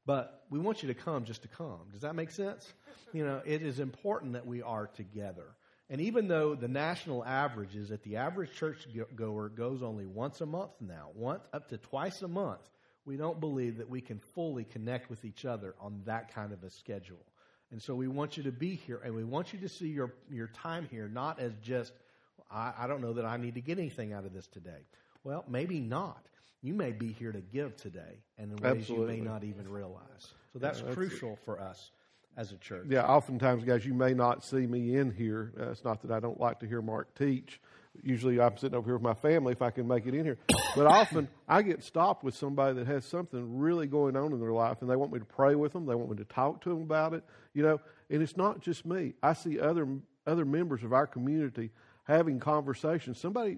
but 0.06 0.44
we 0.50 0.60
want 0.60 0.84
you 0.84 0.88
to 0.88 0.94
come 0.94 1.24
just 1.24 1.44
to 1.44 1.48
come. 1.48 1.80
Does 1.94 2.02
that 2.02 2.16
make 2.16 2.32
sense? 2.32 2.74
You 3.14 3.26
know, 3.26 3.42
it 3.46 3.62
is 3.62 3.80
important 3.80 4.34
that 4.34 4.46
we 4.46 4.62
are 4.62 4.88
together. 4.88 5.56
And 5.90 6.02
even 6.02 6.28
though 6.28 6.56
the 6.56 6.68
national 6.68 7.24
average 7.24 7.76
is 7.76 7.90
that 7.90 8.04
the 8.04 8.18
average 8.18 8.54
church 8.54 8.88
goer 9.16 9.50
goes 9.50 9.84
only 9.84 10.06
once 10.06 10.42
a 10.42 10.46
month 10.46 10.72
now, 10.82 11.10
once 11.16 11.44
up 11.54 11.70
to 11.70 11.78
twice 11.78 12.22
a 12.22 12.28
month, 12.28 12.62
we 13.06 13.18
don't 13.18 13.40
believe 13.40 13.78
that 13.78 13.90
we 13.90 14.02
can 14.02 14.20
fully 14.20 14.64
connect 14.64 15.10
with 15.10 15.26
each 15.26 15.46
other 15.46 15.76
on 15.80 16.02
that 16.06 16.34
kind 16.34 16.54
of 16.54 16.64
a 16.64 16.70
schedule. 16.70 17.26
And 17.72 17.82
so 17.82 17.96
we 17.96 18.08
want 18.08 18.38
you 18.38 18.44
to 18.44 18.52
be 18.52 18.76
here 18.76 19.02
and 19.04 19.14
we 19.16 19.24
want 19.24 19.52
you 19.52 19.60
to 19.60 19.70
see 19.70 19.88
your, 19.88 20.14
your 20.30 20.48
time 20.48 20.88
here 20.92 21.08
not 21.08 21.40
as 21.40 21.54
just, 21.62 21.94
I, 22.52 22.72
I 22.78 22.88
don't 22.88 23.02
know 23.02 23.14
that 23.14 23.26
I 23.26 23.38
need 23.38 23.56
to 23.56 23.62
get 23.62 23.80
anything 23.80 24.14
out 24.14 24.26
of 24.26 24.34
this 24.34 24.48
today. 24.48 24.86
Well, 25.24 25.44
maybe 25.48 25.80
not. 25.80 26.28
You 26.62 26.74
may 26.74 26.92
be 26.92 27.12
here 27.12 27.32
to 27.32 27.42
give 27.42 27.76
today 27.76 28.22
and 28.38 28.52
in 28.52 28.58
ways 28.58 28.82
Absolutely. 28.82 29.18
you 29.18 29.24
may 29.24 29.30
not 29.30 29.44
even 29.44 29.68
realize. 29.68 30.34
So 30.54 30.60
that's, 30.60 30.80
yeah, 30.80 30.86
that's 30.86 30.96
crucial 30.96 31.34
it. 31.34 31.40
for 31.44 31.60
us 31.60 31.92
as 32.38 32.52
a 32.52 32.58
church. 32.58 32.86
Yeah, 32.90 33.06
oftentimes, 33.06 33.64
guys, 33.64 33.86
you 33.86 33.94
may 33.94 34.14
not 34.14 34.44
see 34.44 34.66
me 34.66 34.96
in 34.96 35.12
here. 35.12 35.54
Uh, 35.60 35.72
it's 35.72 35.84
not 35.84 36.02
that 36.04 36.12
I 36.12 36.20
don't 36.20 36.40
like 36.40 36.60
to 36.62 36.68
hear 36.68 36.82
Mark 36.82 37.14
teach. 37.18 37.60
Usually, 38.02 38.40
I'm 38.40 38.58
sitting 38.58 38.76
over 38.76 38.88
here 38.88 38.96
with 38.96 39.04
my 39.04 39.14
family 39.14 39.52
if 39.52 39.62
I 39.62 39.70
can 39.70 39.88
make 39.88 40.08
it 40.08 40.16
in 40.16 40.26
here. 40.26 40.38
But 40.76 40.88
often, 40.88 41.28
I 41.48 41.62
get 41.62 41.84
stopped 41.84 42.24
with 42.24 42.36
somebody 42.36 42.76
that 42.76 42.88
has 42.88 43.06
something 43.06 43.60
really 43.60 43.86
going 43.86 44.16
on 44.16 44.34
in 44.34 44.40
their 44.40 44.52
life, 44.52 44.78
and 44.82 44.90
they 44.90 44.96
want 44.96 45.14
me 45.14 45.20
to 45.20 45.26
pray 45.26 45.56
with 45.56 45.74
them. 45.74 45.86
They 45.86 45.96
want 45.96 46.10
me 46.10 46.18
to 46.18 46.26
talk 46.26 46.62
to 46.62 46.70
them 46.70 46.82
about 46.82 47.14
it. 47.14 47.24
You 47.54 47.64
know, 47.64 47.82
and 48.10 48.24
it's 48.24 48.36
not 48.36 48.62
just 48.62 48.86
me. 48.86 49.14
I 49.22 49.34
see 49.34 49.60
other 49.60 49.88
other 50.26 50.46
members 50.46 50.84
of 50.84 50.94
our 50.94 51.06
community 51.06 51.70
having 52.06 52.40
conversations. 52.40 53.20
Somebody 53.20 53.58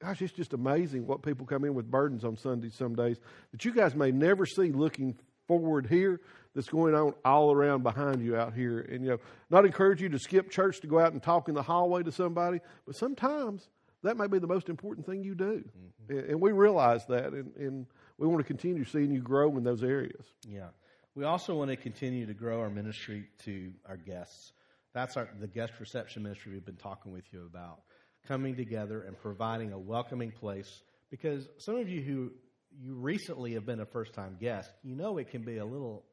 gosh, 0.00 0.20
it's 0.20 0.32
just 0.32 0.52
amazing 0.52 1.06
what 1.06 1.22
people 1.22 1.46
come 1.46 1.64
in 1.64 1.74
with 1.74 1.90
burdens 1.90 2.24
on 2.24 2.36
Sundays 2.36 2.74
some 2.74 2.94
days 2.94 3.16
that 3.52 3.64
you 3.64 3.72
guys 3.72 3.94
may 3.94 4.10
never 4.10 4.44
see 4.44 4.70
looking 4.70 5.16
forward 5.46 5.86
here 5.86 6.20
that's 6.54 6.68
going 6.68 6.94
on 6.94 7.14
all 7.24 7.52
around 7.52 7.82
behind 7.82 8.22
you 8.22 8.36
out 8.36 8.54
here. 8.54 8.80
And, 8.80 9.04
you 9.04 9.10
know, 9.10 9.18
not 9.50 9.64
encourage 9.64 10.00
you 10.00 10.08
to 10.10 10.18
skip 10.18 10.50
church 10.50 10.80
to 10.80 10.86
go 10.86 10.98
out 10.98 11.12
and 11.12 11.22
talk 11.22 11.48
in 11.48 11.54
the 11.54 11.62
hallway 11.62 12.02
to 12.02 12.12
somebody, 12.12 12.60
but 12.86 12.96
sometimes 12.96 13.68
that 14.02 14.16
may 14.16 14.26
be 14.26 14.38
the 14.38 14.46
most 14.46 14.68
important 14.68 15.06
thing 15.06 15.24
you 15.24 15.34
do. 15.34 15.64
Mm-hmm. 16.10 16.30
And 16.30 16.40
we 16.40 16.52
realize 16.52 17.06
that, 17.06 17.32
and, 17.32 17.54
and 17.56 17.86
we 18.18 18.26
want 18.26 18.38
to 18.38 18.44
continue 18.44 18.84
seeing 18.84 19.10
you 19.10 19.20
grow 19.20 19.56
in 19.56 19.64
those 19.64 19.82
areas. 19.82 20.26
Yeah. 20.46 20.68
We 21.14 21.24
also 21.24 21.56
want 21.56 21.70
to 21.70 21.76
continue 21.76 22.26
to 22.26 22.34
grow 22.34 22.60
our 22.60 22.70
ministry 22.70 23.26
to 23.44 23.72
our 23.88 23.96
guests. 23.96 24.52
That's 24.92 25.16
our, 25.16 25.28
the 25.40 25.46
guest 25.46 25.72
reception 25.80 26.22
ministry 26.22 26.52
we've 26.52 26.64
been 26.64 26.76
talking 26.76 27.12
with 27.12 27.24
you 27.32 27.46
about. 27.46 27.80
Coming 28.26 28.56
together 28.56 29.02
and 29.02 29.18
providing 29.18 29.72
a 29.72 29.78
welcoming 29.78 30.30
place. 30.30 30.82
Because 31.10 31.48
some 31.58 31.76
of 31.76 31.88
you 31.88 32.00
who 32.00 32.32
you 32.80 32.94
recently 32.94 33.54
have 33.54 33.66
been 33.66 33.80
a 33.80 33.86
first 33.86 34.12
time 34.14 34.36
guest, 34.40 34.70
you 34.82 34.94
know 34.94 35.18
it 35.18 35.30
can 35.30 35.42
be 35.42 35.58
a 35.58 35.64
little 35.64 36.04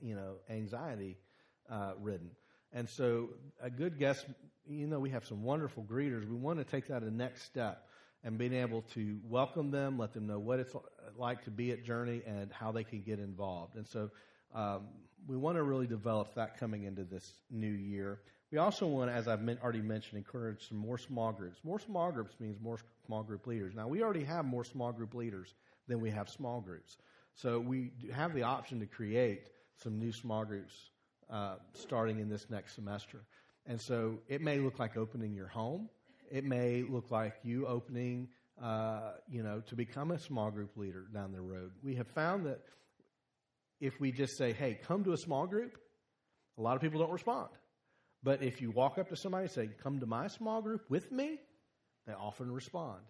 you 0.00 0.14
know, 0.14 0.36
anxiety 0.48 1.16
uh, 1.70 1.92
ridden. 2.00 2.30
And 2.72 2.88
so, 2.88 3.30
a 3.60 3.70
good 3.70 3.98
guest, 3.98 4.26
you 4.66 4.86
know, 4.86 4.98
we 4.98 5.10
have 5.10 5.24
some 5.24 5.42
wonderful 5.42 5.84
greeters. 5.84 6.28
We 6.28 6.36
want 6.36 6.58
to 6.58 6.64
take 6.64 6.88
that 6.88 7.02
a 7.02 7.10
next 7.10 7.44
step 7.44 7.86
and 8.24 8.38
being 8.38 8.54
able 8.54 8.82
to 8.94 9.18
welcome 9.24 9.70
them, 9.70 9.98
let 9.98 10.12
them 10.12 10.26
know 10.26 10.38
what 10.38 10.58
it's 10.58 10.74
like 11.16 11.44
to 11.44 11.50
be 11.50 11.70
at 11.72 11.84
Journey 11.84 12.22
and 12.26 12.50
how 12.52 12.72
they 12.72 12.84
can 12.84 13.02
get 13.02 13.18
involved. 13.18 13.76
And 13.76 13.86
so, 13.86 14.10
um, 14.54 14.88
we 15.26 15.36
want 15.36 15.56
to 15.56 15.62
really 15.62 15.86
develop 15.86 16.34
that 16.34 16.58
coming 16.58 16.84
into 16.84 17.04
this 17.04 17.38
new 17.50 17.70
year. 17.70 18.20
We 18.50 18.58
also 18.58 18.86
want, 18.86 19.10
as 19.10 19.26
I've 19.26 19.40
already 19.62 19.80
mentioned, 19.80 20.18
encourage 20.18 20.68
some 20.68 20.78
more 20.78 20.98
small 20.98 21.32
groups. 21.32 21.58
More 21.64 21.78
small 21.78 22.12
groups 22.12 22.34
means 22.38 22.60
more 22.60 22.78
small 23.06 23.22
group 23.22 23.46
leaders. 23.46 23.74
Now, 23.74 23.88
we 23.88 24.02
already 24.02 24.24
have 24.24 24.44
more 24.44 24.64
small 24.64 24.92
group 24.92 25.14
leaders 25.14 25.54
than 25.88 26.00
we 26.00 26.10
have 26.10 26.28
small 26.28 26.60
groups. 26.60 26.96
So 27.34 27.58
we 27.58 27.92
have 28.12 28.34
the 28.34 28.42
option 28.42 28.80
to 28.80 28.86
create 28.86 29.48
some 29.82 29.98
new 29.98 30.12
small 30.12 30.44
groups 30.44 30.90
uh, 31.30 31.56
starting 31.72 32.20
in 32.20 32.28
this 32.28 32.48
next 32.50 32.74
semester. 32.74 33.20
And 33.66 33.80
so 33.80 34.18
it 34.28 34.40
may 34.40 34.58
look 34.58 34.78
like 34.78 34.96
opening 34.96 35.34
your 35.34 35.48
home. 35.48 35.88
It 36.30 36.44
may 36.44 36.82
look 36.82 37.10
like 37.10 37.34
you 37.42 37.66
opening, 37.66 38.28
uh, 38.62 39.12
you 39.28 39.42
know, 39.42 39.60
to 39.66 39.74
become 39.74 40.10
a 40.10 40.18
small 40.18 40.50
group 40.50 40.76
leader 40.76 41.06
down 41.12 41.32
the 41.32 41.40
road. 41.40 41.72
We 41.82 41.94
have 41.96 42.08
found 42.08 42.46
that 42.46 42.60
if 43.80 44.00
we 44.00 44.12
just 44.12 44.36
say, 44.36 44.52
hey, 44.52 44.78
come 44.86 45.04
to 45.04 45.12
a 45.12 45.16
small 45.16 45.46
group, 45.46 45.78
a 46.56 46.62
lot 46.62 46.76
of 46.76 46.82
people 46.82 47.00
don't 47.00 47.12
respond. 47.12 47.48
But 48.22 48.42
if 48.42 48.62
you 48.62 48.70
walk 48.70 48.98
up 48.98 49.08
to 49.10 49.16
somebody 49.16 49.44
and 49.44 49.52
say, 49.52 49.68
come 49.82 50.00
to 50.00 50.06
my 50.06 50.28
small 50.28 50.62
group 50.62 50.88
with 50.88 51.10
me, 51.12 51.40
they 52.06 52.12
often 52.12 52.50
respond. 52.50 53.00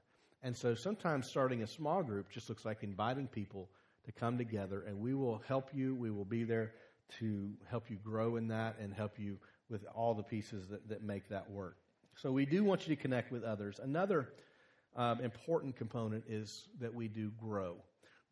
And 0.44 0.54
so 0.54 0.74
sometimes 0.74 1.26
starting 1.26 1.62
a 1.62 1.66
small 1.66 2.02
group 2.02 2.30
just 2.30 2.50
looks 2.50 2.66
like 2.66 2.82
inviting 2.82 3.26
people 3.26 3.70
to 4.04 4.12
come 4.12 4.36
together, 4.36 4.84
and 4.86 5.00
we 5.00 5.14
will 5.14 5.42
help 5.48 5.70
you. 5.72 5.94
We 5.94 6.10
will 6.10 6.26
be 6.26 6.44
there 6.44 6.72
to 7.18 7.50
help 7.70 7.88
you 7.88 7.96
grow 7.96 8.36
in 8.36 8.48
that 8.48 8.76
and 8.78 8.92
help 8.92 9.18
you 9.18 9.38
with 9.70 9.86
all 9.94 10.12
the 10.12 10.22
pieces 10.22 10.68
that, 10.68 10.86
that 10.90 11.02
make 11.02 11.30
that 11.30 11.50
work. 11.50 11.78
So 12.16 12.30
we 12.30 12.44
do 12.44 12.62
want 12.62 12.86
you 12.86 12.94
to 12.94 13.00
connect 13.00 13.32
with 13.32 13.42
others. 13.42 13.80
Another 13.82 14.28
um, 14.94 15.20
important 15.20 15.76
component 15.76 16.24
is 16.28 16.68
that 16.78 16.94
we 16.94 17.08
do 17.08 17.30
grow. 17.30 17.76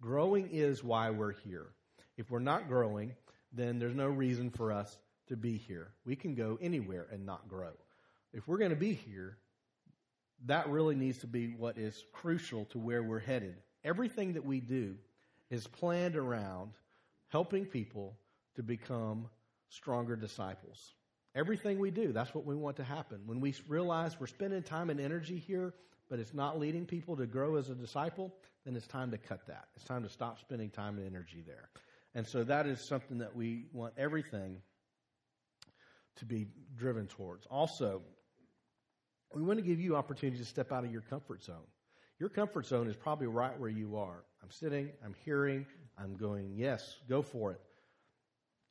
Growing 0.03 0.51
is 0.51 0.85
why 0.85 1.09
we're 1.11 1.33
here. 1.33 1.69
If 2.19 2.31
we're 2.31 2.41
not 2.41 2.69
growing, 2.69 3.15
then 3.55 3.79
there's 3.79 3.95
no 3.95 4.09
reason 4.09 4.51
for 4.51 4.71
us 4.71 4.99
to 5.29 5.37
be 5.37 5.57
here. 5.57 5.89
We 6.05 6.17
can 6.17 6.35
go 6.35 6.59
anywhere 6.61 7.07
and 7.11 7.25
not 7.25 7.49
grow. 7.49 7.73
If 8.35 8.47
we're 8.47 8.59
going 8.59 8.71
to 8.71 8.77
be 8.77 8.93
here, 8.93 9.39
that 10.47 10.69
really 10.69 10.95
needs 10.95 11.19
to 11.19 11.27
be 11.27 11.49
what 11.49 11.79
is 11.79 12.05
crucial 12.13 12.65
to 12.67 12.79
where 12.79 13.03
we're 13.03 13.21
headed. 13.21 13.55
Everything 13.85 14.35
that 14.35 14.45
we 14.45 14.61
do 14.61 14.97
is 15.51 15.67
planned 15.67 16.17
around 16.17 16.73
helping 17.29 17.65
people 17.65 18.17
to 18.57 18.63
become 18.63 19.29
stronger 19.69 20.17
disciples. 20.17 20.95
Everything 21.35 21.79
we 21.79 21.91
do, 21.91 22.13
that's 22.13 22.35
what 22.35 22.45
we 22.45 22.55
want 22.55 22.77
to 22.77 22.85
happen. 22.85 23.21
When 23.25 23.41
we 23.41 23.55
realize 23.67 24.21
we're 24.21 24.27
spending 24.27 24.63
time 24.63 24.91
and 24.91 25.01
energy 25.01 25.39
here, 25.39 25.73
but 26.11 26.19
it's 26.19 26.35
not 26.35 26.59
leading 26.59 26.85
people 26.85 27.17
to 27.17 27.27
grow 27.27 27.57
as 27.57 27.71
a 27.71 27.75
disciple, 27.75 28.35
then 28.67 28.77
it's 28.77 28.87
time 28.87 29.11
to 29.13 29.19
cut 29.19 29.47
that. 29.47 29.69
It's 29.75 29.85
time 29.85 30.03
to 30.03 30.11
stop 30.11 30.39
spending 30.41 30.69
time 30.69 30.99
and 30.99 31.07
energy 31.07 31.43
there. 31.47 31.71
And 32.15 32.27
so 32.27 32.45
that 32.45 32.67
is 32.67 32.81
something 32.81 33.19
that 33.19 33.35
we 33.35 33.65
want 33.73 33.95
everything 33.97 34.59
to 36.17 36.27
be 36.27 36.47
driven 36.77 37.07
towards. 37.07 37.47
Also, 37.47 38.03
we 39.35 39.43
want 39.43 39.59
to 39.59 39.65
give 39.65 39.81
you 39.81 39.97
opportunity 39.97 40.39
to 40.39 40.45
step 40.45 40.73
out 40.73 40.85
of 40.85 40.93
your 40.93 41.03
comfort 41.03 41.43
zone. 41.43 41.67
Your 42.19 42.29
comfort 42.29 42.67
zone 42.67 42.89
is 42.89 42.97
probably 42.97 43.27
right 43.27 43.59
where 43.59 43.71
you 43.71 43.97
are. 43.97 44.25
I'm 44.43 44.51
sitting, 44.51 44.91
I'm 45.05 45.15
hearing, 45.25 45.67
I'm 45.99 46.17
going, 46.17 46.53
yes, 46.55 46.99
go 47.09 47.23
for 47.23 47.53
it. 47.53 47.61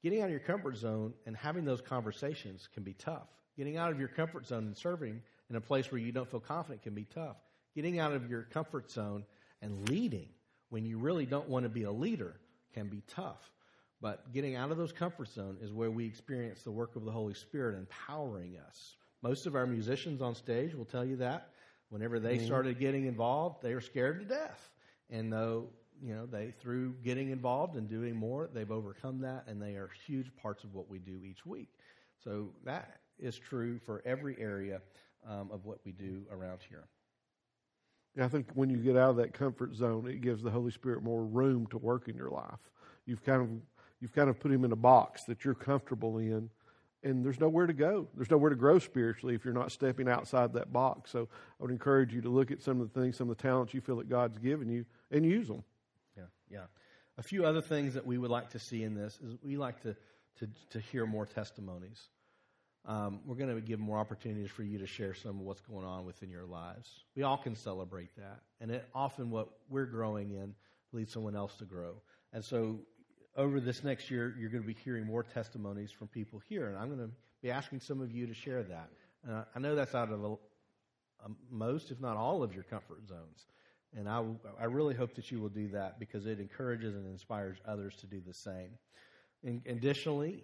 Getting 0.03 0.21
out 0.21 0.25
of 0.25 0.31
your 0.31 0.39
comfort 0.39 0.77
zone 0.77 1.13
and 1.25 1.35
having 1.35 1.65
those 1.65 1.81
conversations 1.81 2.67
can 2.73 2.83
be 2.83 2.93
tough. 2.93 3.27
Getting 3.57 3.77
out 3.77 3.91
of 3.91 3.99
your 3.99 4.07
comfort 4.07 4.47
zone 4.47 4.65
and 4.65 4.77
serving 4.77 5.21
in 5.49 5.55
a 5.55 5.61
place 5.61 5.91
where 5.91 6.01
you 6.01 6.11
don't 6.11 6.29
feel 6.29 6.39
confident 6.39 6.81
can 6.81 6.93
be 6.93 7.05
tough. 7.05 7.37
Getting 7.75 7.99
out 7.99 8.13
of 8.13 8.29
your 8.29 8.43
comfort 8.43 8.89
zone 8.89 9.25
and 9.61 9.87
leading 9.89 10.29
when 10.69 10.85
you 10.85 10.97
really 10.97 11.25
don't 11.25 11.49
want 11.49 11.63
to 11.63 11.69
be 11.69 11.83
a 11.83 11.91
leader 11.91 12.39
can 12.73 12.87
be 12.87 13.03
tough. 13.07 13.51
But 14.01 14.33
getting 14.33 14.55
out 14.55 14.71
of 14.71 14.77
those 14.77 14.91
comfort 14.91 15.27
zone 15.27 15.57
is 15.61 15.71
where 15.71 15.91
we 15.91 16.05
experience 16.05 16.63
the 16.63 16.71
work 16.71 16.95
of 16.95 17.05
the 17.05 17.11
Holy 17.11 17.35
Spirit 17.35 17.77
empowering 17.77 18.57
us. 18.67 18.95
Most 19.21 19.45
of 19.45 19.55
our 19.55 19.67
musicians 19.67 20.21
on 20.21 20.35
stage 20.35 20.73
will 20.73 20.85
tell 20.85 21.05
you 21.05 21.17
that. 21.17 21.49
Whenever 21.89 22.19
they 22.19 22.37
mm-hmm. 22.37 22.45
started 22.45 22.79
getting 22.79 23.05
involved, 23.05 23.61
they 23.61 23.73
were 23.73 23.81
scared 23.81 24.19
to 24.19 24.25
death. 24.25 24.69
And 25.09 25.31
though, 25.31 25.67
you 26.01 26.15
know, 26.15 26.25
they, 26.25 26.53
through 26.61 26.95
getting 27.03 27.31
involved 27.31 27.75
and 27.75 27.89
doing 27.89 28.15
more, 28.15 28.49
they've 28.53 28.71
overcome 28.71 29.19
that 29.21 29.43
and 29.47 29.61
they 29.61 29.75
are 29.75 29.89
huge 30.07 30.31
parts 30.41 30.63
of 30.63 30.73
what 30.73 30.89
we 30.89 30.99
do 30.99 31.23
each 31.23 31.45
week. 31.45 31.69
So 32.23 32.49
that 32.63 33.01
is 33.19 33.37
true 33.37 33.77
for 33.79 34.01
every 34.05 34.37
area 34.39 34.81
um, 35.27 35.49
of 35.51 35.65
what 35.65 35.79
we 35.85 35.91
do 35.91 36.23
around 36.31 36.59
here. 36.67 36.85
I 38.19 38.27
think 38.27 38.47
when 38.55 38.69
you 38.69 38.77
get 38.77 38.97
out 38.97 39.11
of 39.11 39.15
that 39.17 39.33
comfort 39.33 39.73
zone, 39.75 40.07
it 40.07 40.21
gives 40.21 40.43
the 40.43 40.49
Holy 40.49 40.71
Spirit 40.71 41.01
more 41.03 41.23
room 41.23 41.67
to 41.67 41.77
work 41.77 42.09
in 42.09 42.15
your 42.15 42.29
life. 42.29 42.59
You've 43.05 43.23
kind 43.23 43.41
of 43.41 43.49
you've 44.01 44.13
kind 44.13 44.29
of 44.29 44.39
put 44.39 44.51
him 44.51 44.65
in 44.65 44.71
a 44.71 44.77
box 44.77 45.23
that 45.25 45.45
you're 45.45 45.53
comfortable 45.53 46.17
in, 46.17 46.49
and 47.03 47.25
there's 47.25 47.39
nowhere 47.39 47.67
to 47.67 47.73
go. 47.73 48.07
There's 48.15 48.29
nowhere 48.29 48.49
to 48.49 48.55
grow 48.55 48.79
spiritually 48.79 49.35
if 49.35 49.43
you're 49.43 49.53
not 49.53 49.71
stepping 49.71 50.07
outside 50.07 50.53
that 50.53 50.71
box. 50.71 51.11
So 51.11 51.27
I 51.59 51.63
would 51.63 51.71
encourage 51.71 52.13
you 52.13 52.21
to 52.21 52.29
look 52.29 52.51
at 52.51 52.61
some 52.61 52.79
of 52.79 52.93
the 52.93 53.01
things, 53.01 53.17
some 53.17 53.29
of 53.29 53.37
the 53.37 53.41
talents 53.41 53.73
you 53.73 53.81
feel 53.81 53.97
that 53.97 54.09
God's 54.09 54.37
given 54.37 54.69
you, 54.69 54.85
and 55.09 55.25
use 55.25 55.47
them. 55.47 55.63
Yeah, 56.15 56.23
yeah. 56.49 56.63
A 57.17 57.23
few 57.23 57.45
other 57.45 57.61
things 57.61 57.93
that 57.95 58.05
we 58.05 58.17
would 58.17 58.31
like 58.31 58.51
to 58.51 58.59
see 58.59 58.83
in 58.83 58.95
this 58.95 59.19
is 59.23 59.35
we 59.43 59.57
like 59.57 59.81
to 59.83 59.95
to, 60.39 60.47
to 60.71 60.79
hear 60.79 61.05
more 61.05 61.25
testimonies. 61.25 62.09
Um, 62.85 63.19
we're 63.25 63.35
going 63.35 63.53
to 63.53 63.61
give 63.61 63.79
more 63.79 63.99
opportunities 63.99 64.49
for 64.49 64.63
you 64.63 64.79
to 64.79 64.87
share 64.87 65.13
some 65.13 65.39
of 65.39 65.41
what's 65.41 65.61
going 65.61 65.85
on 65.85 66.05
within 66.05 66.31
your 66.31 66.45
lives. 66.45 66.89
We 67.15 67.21
all 67.21 67.37
can 67.37 67.55
celebrate 67.55 68.15
that, 68.15 68.39
and 68.59 68.71
it, 68.71 68.85
often 68.95 69.29
what 69.29 69.49
we're 69.69 69.85
growing 69.85 70.31
in 70.31 70.55
leads 70.91 71.11
someone 71.11 71.35
else 71.35 71.53
to 71.55 71.65
grow. 71.65 72.01
And 72.33 72.43
so 72.43 72.79
over 73.35 73.59
this 73.59 73.83
next 73.83 74.11
year, 74.11 74.35
you're 74.37 74.49
going 74.49 74.63
to 74.63 74.67
be 74.67 74.77
hearing 74.83 75.05
more 75.05 75.23
testimonies 75.23 75.91
from 75.91 76.07
people 76.07 76.41
here, 76.49 76.67
and 76.67 76.77
I'm 76.77 76.87
going 76.87 77.07
to 77.09 77.13
be 77.41 77.51
asking 77.51 77.79
some 77.79 78.01
of 78.01 78.11
you 78.11 78.27
to 78.27 78.33
share 78.33 78.63
that. 78.63 78.89
Uh, 79.29 79.43
I 79.55 79.59
know 79.59 79.75
that's 79.75 79.95
out 79.95 80.11
of 80.11 80.23
a, 80.23 80.35
most, 81.49 81.91
if 81.91 81.99
not 81.99 82.17
all, 82.17 82.43
of 82.43 82.53
your 82.53 82.63
comfort 82.63 83.07
zones, 83.07 83.45
and 83.95 84.09
I, 84.09 84.23
I 84.59 84.65
really 84.65 84.95
hope 84.95 85.15
that 85.15 85.31
you 85.31 85.39
will 85.39 85.49
do 85.49 85.69
that 85.69 85.99
because 85.99 86.25
it 86.25 86.39
encourages 86.39 86.95
and 86.95 87.05
inspires 87.05 87.57
others 87.67 87.95
to 87.97 88.07
do 88.07 88.21
the 88.25 88.33
same. 88.33 88.71
And 89.43 89.61
additionally, 89.65 90.43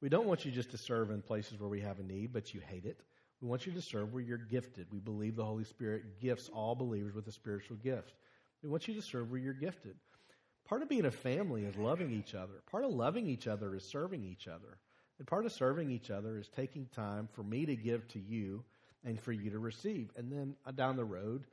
we 0.00 0.08
don't 0.08 0.26
want 0.26 0.44
you 0.44 0.50
just 0.50 0.70
to 0.72 0.78
serve 0.78 1.10
in 1.10 1.22
places 1.22 1.60
where 1.60 1.70
we 1.70 1.80
have 1.80 1.98
a 2.00 2.02
need, 2.02 2.32
but 2.32 2.52
you 2.54 2.60
hate 2.60 2.84
it. 2.84 2.98
We 3.40 3.48
want 3.48 3.66
you 3.66 3.72
to 3.72 3.82
serve 3.82 4.12
where 4.12 4.22
you're 4.22 4.38
gifted. 4.38 4.86
We 4.92 5.00
believe 5.00 5.36
the 5.36 5.44
Holy 5.44 5.64
Spirit 5.64 6.20
gifts 6.20 6.48
all 6.52 6.74
believers 6.74 7.14
with 7.14 7.26
a 7.26 7.32
spiritual 7.32 7.76
gift. 7.76 8.14
We 8.62 8.68
want 8.68 8.86
you 8.86 8.94
to 8.94 9.02
serve 9.02 9.30
where 9.30 9.40
you're 9.40 9.52
gifted. 9.52 9.96
Part 10.64 10.82
of 10.82 10.88
being 10.88 11.04
a 11.04 11.10
family 11.10 11.64
is 11.64 11.76
loving 11.76 12.12
each 12.12 12.34
other. 12.34 12.62
Part 12.70 12.84
of 12.84 12.92
loving 12.92 13.26
each 13.26 13.46
other 13.46 13.74
is 13.74 13.84
serving 13.84 14.24
each 14.24 14.48
other. 14.48 14.78
And 15.18 15.26
part 15.26 15.44
of 15.44 15.52
serving 15.52 15.90
each 15.90 16.10
other 16.10 16.38
is 16.38 16.48
taking 16.48 16.86
time 16.94 17.28
for 17.32 17.42
me 17.42 17.66
to 17.66 17.76
give 17.76 18.06
to 18.08 18.18
you 18.18 18.64
and 19.04 19.20
for 19.20 19.32
you 19.32 19.50
to 19.50 19.58
receive. 19.58 20.10
And 20.16 20.32
then 20.32 20.54
uh, 20.66 20.70
down 20.70 20.96
the 20.96 21.04
road, 21.04 21.44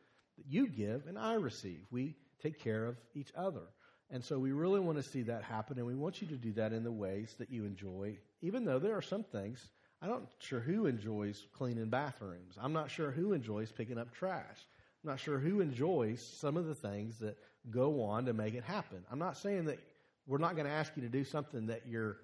you 0.48 0.68
give 0.68 1.08
and 1.08 1.18
I 1.18 1.34
receive. 1.34 1.82
We 1.92 2.16
take 2.42 2.60
care 2.60 2.86
of 2.86 2.98
each 3.14 3.32
other. 3.36 3.64
And 4.12 4.24
so 4.24 4.40
we 4.40 4.52
really 4.54 4.80
want 4.80 4.98
to 4.98 5.04
see 5.04 5.22
that 5.24 5.44
happen, 5.44 5.78
and 5.78 5.86
we 5.86 5.94
want 5.94 6.20
you 6.20 6.28
to 6.30 6.36
do 6.36 6.52
that 6.54 6.74
in 6.74 6.84
the 6.84 6.92
ways 6.92 7.36
that 7.38 7.52
you 7.52 7.64
enjoy, 7.64 8.18
even 8.42 8.66
though 8.66 8.80
there 8.80 8.96
are 8.96 9.04
some 9.04 9.24
things. 9.24 9.70
I'm 10.02 10.10
not 10.10 10.24
sure 10.40 10.60
who 10.60 10.88
enjoys 10.88 11.46
cleaning 11.54 11.90
bathrooms. 11.90 12.56
I'm 12.60 12.74
not 12.74 12.90
sure 12.90 13.12
who 13.12 13.34
enjoys 13.34 13.72
picking 13.72 14.00
up 14.00 14.12
trash. 14.12 14.58
I'm 15.04 15.12
not 15.12 15.20
sure 15.20 15.38
who 15.38 15.60
enjoys 15.60 16.22
some 16.22 16.58
of 16.58 16.66
the 16.66 16.74
things 16.74 17.20
that 17.20 17.38
go 17.72 18.04
on 18.04 18.26
to 18.26 18.34
make 18.34 18.54
it 18.54 18.64
happen. 18.64 19.04
I'm 19.12 19.20
not 19.20 19.38
saying 19.38 19.66
that 19.66 19.80
we're 20.28 20.38
not 20.38 20.56
going 20.56 20.68
to 20.68 20.72
ask 20.72 20.94
you 20.96 21.02
to 21.04 21.10
do 21.10 21.24
something 21.24 21.68
that 21.68 21.88
you're 21.88 22.18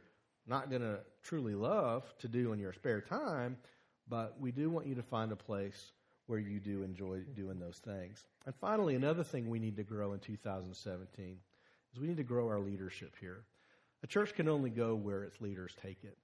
not 0.48 0.70
going 0.70 0.82
to 0.82 1.00
truly 1.24 1.56
love 1.56 2.04
to 2.20 2.28
do 2.28 2.54
in 2.54 2.60
your 2.60 2.74
spare 2.74 3.02
time, 3.02 3.58
but 4.08 4.36
we 4.40 4.52
do 4.52 4.70
want 4.70 4.86
you 4.86 4.96
to 4.96 5.04
find 5.04 5.32
a 5.32 5.36
place 5.36 5.92
where 6.28 6.40
you 6.40 6.60
do 6.60 6.84
enjoy 6.84 7.20
doing 7.36 7.60
those 7.60 7.78
things. 7.78 8.24
And 8.46 8.56
finally, 8.56 8.96
another 8.96 9.24
thing 9.24 9.50
we 9.50 9.60
need 9.60 9.78
to 9.78 9.84
grow 9.84 10.14
in 10.14 10.20
2017 10.20 11.38
is 11.94 12.00
we 12.00 12.08
need 12.08 12.18
to 12.18 12.24
grow 12.24 12.48
our 12.48 12.60
leadership 12.60 13.14
here. 13.20 13.44
A 14.04 14.08
church 14.08 14.36
can 14.36 14.48
only 14.48 14.70
go 14.70 14.96
where 14.96 15.24
its 15.24 15.42
leaders 15.42 15.76
take 15.82 16.04
it. 16.04 16.18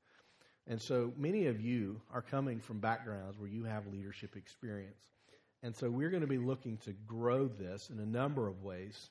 And 0.68 0.80
so 0.80 1.12
many 1.18 1.48
of 1.48 1.60
you 1.60 2.00
are 2.14 2.22
coming 2.22 2.60
from 2.60 2.80
backgrounds 2.80 3.40
where 3.40 3.50
you 3.50 3.64
have 3.64 3.88
leadership 3.88 4.36
experience. 4.36 5.02
And 5.64 5.76
so 5.76 5.90
we're 5.90 6.10
going 6.10 6.22
to 6.22 6.28
be 6.28 6.40
looking 6.40 6.78
to 6.78 6.94
grow 7.06 7.48
this 7.48 7.90
in 7.92 8.00
a 8.00 8.06
number 8.06 8.48
of 8.48 8.64
ways. 8.64 9.10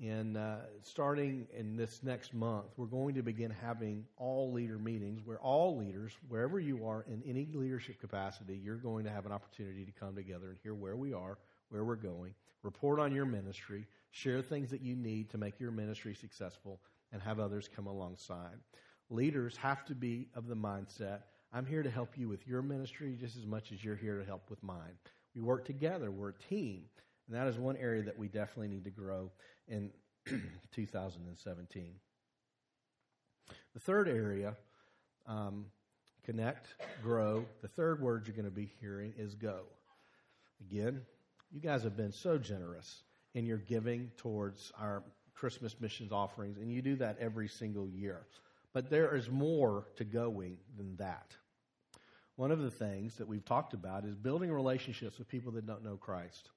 And 0.00 0.36
uh, 0.36 0.58
starting 0.82 1.48
in 1.56 1.76
this 1.76 2.04
next 2.04 2.32
month, 2.32 2.66
we're 2.76 2.86
going 2.86 3.16
to 3.16 3.22
begin 3.22 3.50
having 3.50 4.04
all 4.16 4.52
leader 4.52 4.78
meetings 4.78 5.22
where 5.24 5.40
all 5.40 5.76
leaders, 5.76 6.12
wherever 6.28 6.60
you 6.60 6.86
are 6.86 7.04
in 7.08 7.20
any 7.26 7.48
leadership 7.52 8.00
capacity, 8.00 8.60
you're 8.62 8.76
going 8.76 9.04
to 9.04 9.10
have 9.10 9.26
an 9.26 9.32
opportunity 9.32 9.84
to 9.84 9.90
come 9.90 10.14
together 10.14 10.50
and 10.50 10.58
hear 10.62 10.74
where 10.74 10.96
we 10.96 11.12
are, 11.12 11.38
where 11.70 11.84
we're 11.84 11.96
going, 11.96 12.32
report 12.62 13.00
on 13.00 13.12
your 13.12 13.24
ministry, 13.24 13.88
share 14.12 14.40
things 14.40 14.70
that 14.70 14.82
you 14.82 14.94
need 14.94 15.30
to 15.30 15.38
make 15.38 15.58
your 15.58 15.72
ministry 15.72 16.14
successful, 16.14 16.80
and 17.12 17.20
have 17.20 17.40
others 17.40 17.68
come 17.74 17.88
alongside. 17.88 18.56
Leaders 19.10 19.56
have 19.56 19.84
to 19.86 19.96
be 19.96 20.28
of 20.36 20.46
the 20.46 20.54
mindset 20.54 21.22
I'm 21.52 21.64
here 21.64 21.82
to 21.82 21.90
help 21.90 22.18
you 22.18 22.28
with 22.28 22.46
your 22.46 22.60
ministry 22.60 23.16
just 23.18 23.36
as 23.36 23.46
much 23.46 23.72
as 23.72 23.82
you're 23.82 23.96
here 23.96 24.18
to 24.18 24.24
help 24.24 24.50
with 24.50 24.62
mine. 24.62 24.98
We 25.38 25.44
work 25.44 25.64
together. 25.64 26.10
We're 26.10 26.30
a 26.30 26.48
team. 26.50 26.82
And 27.28 27.36
that 27.36 27.46
is 27.46 27.56
one 27.58 27.76
area 27.76 28.02
that 28.02 28.18
we 28.18 28.26
definitely 28.26 28.68
need 28.68 28.82
to 28.84 28.90
grow 28.90 29.30
in 29.68 29.90
2017. 30.72 31.92
The 33.72 33.80
third 33.80 34.08
area, 34.08 34.56
um, 35.28 35.66
connect, 36.24 36.66
grow. 37.04 37.44
The 37.62 37.68
third 37.68 38.02
word 38.02 38.26
you're 38.26 38.34
going 38.34 38.46
to 38.46 38.50
be 38.50 38.68
hearing 38.80 39.14
is 39.16 39.36
go. 39.36 39.60
Again, 40.60 41.02
you 41.52 41.60
guys 41.60 41.84
have 41.84 41.96
been 41.96 42.12
so 42.12 42.36
generous 42.36 43.04
in 43.34 43.46
your 43.46 43.58
giving 43.58 44.10
towards 44.16 44.72
our 44.80 45.04
Christmas 45.34 45.80
missions 45.80 46.10
offerings, 46.10 46.58
and 46.58 46.72
you 46.72 46.82
do 46.82 46.96
that 46.96 47.16
every 47.20 47.46
single 47.46 47.88
year. 47.88 48.26
But 48.72 48.90
there 48.90 49.14
is 49.14 49.30
more 49.30 49.86
to 49.98 50.04
going 50.04 50.56
than 50.76 50.96
that. 50.96 51.36
One 52.38 52.52
of 52.52 52.60
the 52.60 52.70
things 52.70 53.16
that 53.16 53.26
we've 53.26 53.44
talked 53.44 53.74
about 53.74 54.04
is 54.04 54.14
building 54.14 54.52
relationships 54.52 55.18
with 55.18 55.28
people 55.28 55.50
that 55.52 55.66
don't 55.66 55.82
know 55.82 55.96
Christ. 55.96 56.50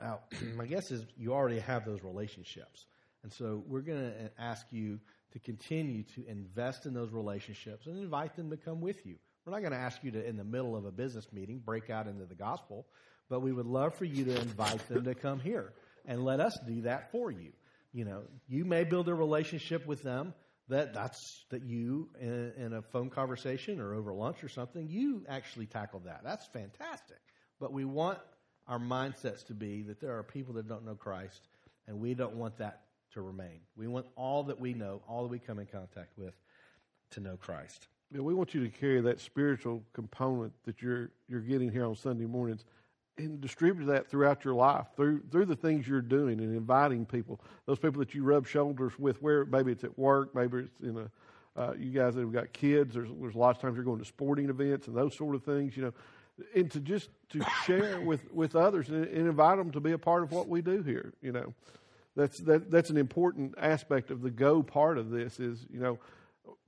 Now, 0.00 0.20
my 0.54 0.66
guess 0.66 0.92
is 0.92 1.04
you 1.16 1.34
already 1.34 1.58
have 1.58 1.84
those 1.84 2.04
relationships. 2.04 2.86
And 3.24 3.32
so 3.32 3.64
we're 3.66 3.80
going 3.80 4.12
to 4.12 4.26
uh, 4.26 4.28
ask 4.38 4.66
you 4.70 5.00
to 5.32 5.40
continue 5.40 6.04
to 6.14 6.24
invest 6.28 6.86
in 6.86 6.94
those 6.94 7.10
relationships 7.10 7.86
and 7.86 7.98
invite 7.98 8.36
them 8.36 8.50
to 8.50 8.56
come 8.56 8.80
with 8.80 9.04
you. 9.04 9.16
We're 9.44 9.52
not 9.52 9.62
going 9.62 9.72
to 9.72 9.78
ask 9.78 10.04
you 10.04 10.12
to, 10.12 10.24
in 10.24 10.36
the 10.36 10.44
middle 10.44 10.76
of 10.76 10.84
a 10.84 10.92
business 10.92 11.26
meeting, 11.32 11.58
break 11.58 11.90
out 11.90 12.06
into 12.06 12.24
the 12.24 12.36
gospel, 12.36 12.86
but 13.28 13.40
we 13.40 13.50
would 13.50 13.66
love 13.66 13.96
for 13.96 14.04
you 14.04 14.26
to 14.26 14.40
invite 14.40 14.86
them 14.88 15.02
to 15.06 15.14
come 15.16 15.40
here 15.40 15.72
and 16.04 16.24
let 16.24 16.38
us 16.38 16.56
do 16.68 16.82
that 16.82 17.10
for 17.10 17.32
you. 17.32 17.50
You 17.92 18.04
know, 18.04 18.22
you 18.48 18.64
may 18.64 18.84
build 18.84 19.08
a 19.08 19.14
relationship 19.14 19.88
with 19.88 20.04
them 20.04 20.34
that 20.68 20.92
that's 20.92 21.44
that 21.50 21.62
you 21.64 22.08
in, 22.20 22.52
in, 22.56 22.72
a 22.74 22.82
phone 22.82 23.08
conversation 23.08 23.80
or 23.80 23.94
over 23.94 24.12
lunch 24.12 24.42
or 24.42 24.48
something 24.48 24.88
you 24.88 25.24
actually 25.28 25.66
tackled 25.66 26.04
that. 26.04 26.22
That's 26.24 26.46
fantastic. 26.46 27.18
But 27.60 27.72
we 27.72 27.84
want 27.84 28.18
our 28.66 28.78
mindsets 28.78 29.46
to 29.46 29.54
be 29.54 29.82
that 29.82 30.00
there 30.00 30.16
are 30.16 30.22
people 30.22 30.54
that 30.54 30.68
don't 30.68 30.84
know 30.84 30.94
christ 30.94 31.48
and 31.86 32.00
we 32.00 32.14
don't 32.14 32.34
want 32.34 32.56
that 32.58 32.82
to 33.12 33.22
remain. 33.22 33.60
We 33.76 33.86
want 33.86 34.06
all 34.16 34.42
that 34.44 34.60
we 34.60 34.74
know 34.74 35.02
all 35.08 35.22
that 35.22 35.30
we 35.30 35.38
come 35.38 35.58
in 35.58 35.66
contact 35.66 36.18
with 36.18 36.34
to 37.10 37.20
know 37.20 37.36
christ. 37.36 37.88
Yeah, 38.12 38.20
we 38.20 38.34
want 38.34 38.54
you 38.54 38.62
to 38.62 38.68
carry 38.68 39.00
that 39.00 39.20
spiritual 39.20 39.82
component 39.92 40.52
that 40.64 40.82
you're 40.82 41.10
you're 41.28 41.40
getting 41.40 41.70
here 41.70 41.84
on 41.84 41.96
sunday 41.96 42.26
mornings 42.26 42.64
and 43.18 43.40
distribute 43.40 43.86
that 43.86 44.08
throughout 44.08 44.44
your 44.44 44.54
life 44.54 44.86
through 44.96 45.22
through 45.30 45.46
the 45.46 45.56
things 45.56 45.88
you're 45.88 46.00
doing 46.00 46.40
and 46.40 46.54
inviting 46.54 47.06
people, 47.06 47.40
those 47.66 47.78
people 47.78 47.98
that 48.00 48.14
you 48.14 48.22
rub 48.22 48.46
shoulders 48.46 48.98
with, 48.98 49.20
where 49.22 49.44
maybe 49.46 49.72
it's 49.72 49.84
at 49.84 49.98
work, 49.98 50.34
maybe 50.34 50.58
it's 50.58 50.80
in 50.80 50.96
a 50.98 51.10
uh, 51.60 51.72
you 51.78 51.90
guys 51.90 52.14
that 52.14 52.20
have 52.20 52.32
got 52.32 52.52
kids. 52.52 52.94
There's 52.94 53.08
there's 53.20 53.34
a 53.34 53.38
lot 53.38 53.56
of 53.56 53.62
times 53.62 53.76
you're 53.76 53.84
going 53.84 53.98
to 53.98 54.04
sporting 54.04 54.48
events 54.50 54.88
and 54.88 54.96
those 54.96 55.16
sort 55.16 55.34
of 55.34 55.42
things, 55.42 55.76
you 55.76 55.84
know, 55.84 55.94
and 56.54 56.70
to 56.70 56.80
just 56.80 57.10
to 57.30 57.44
share 57.64 58.00
with 58.00 58.30
with 58.32 58.54
others 58.54 58.88
and, 58.88 59.04
and 59.06 59.28
invite 59.28 59.56
them 59.58 59.70
to 59.72 59.80
be 59.80 59.92
a 59.92 59.98
part 59.98 60.22
of 60.22 60.32
what 60.32 60.48
we 60.48 60.60
do 60.60 60.82
here, 60.82 61.14
you 61.22 61.32
know. 61.32 61.54
That's 62.14 62.38
that 62.40 62.70
that's 62.70 62.90
an 62.90 62.96
important 62.96 63.54
aspect 63.58 64.10
of 64.10 64.22
the 64.22 64.30
go 64.30 64.62
part 64.62 64.98
of 64.98 65.10
this 65.10 65.40
is 65.40 65.66
you 65.70 65.80
know, 65.80 65.98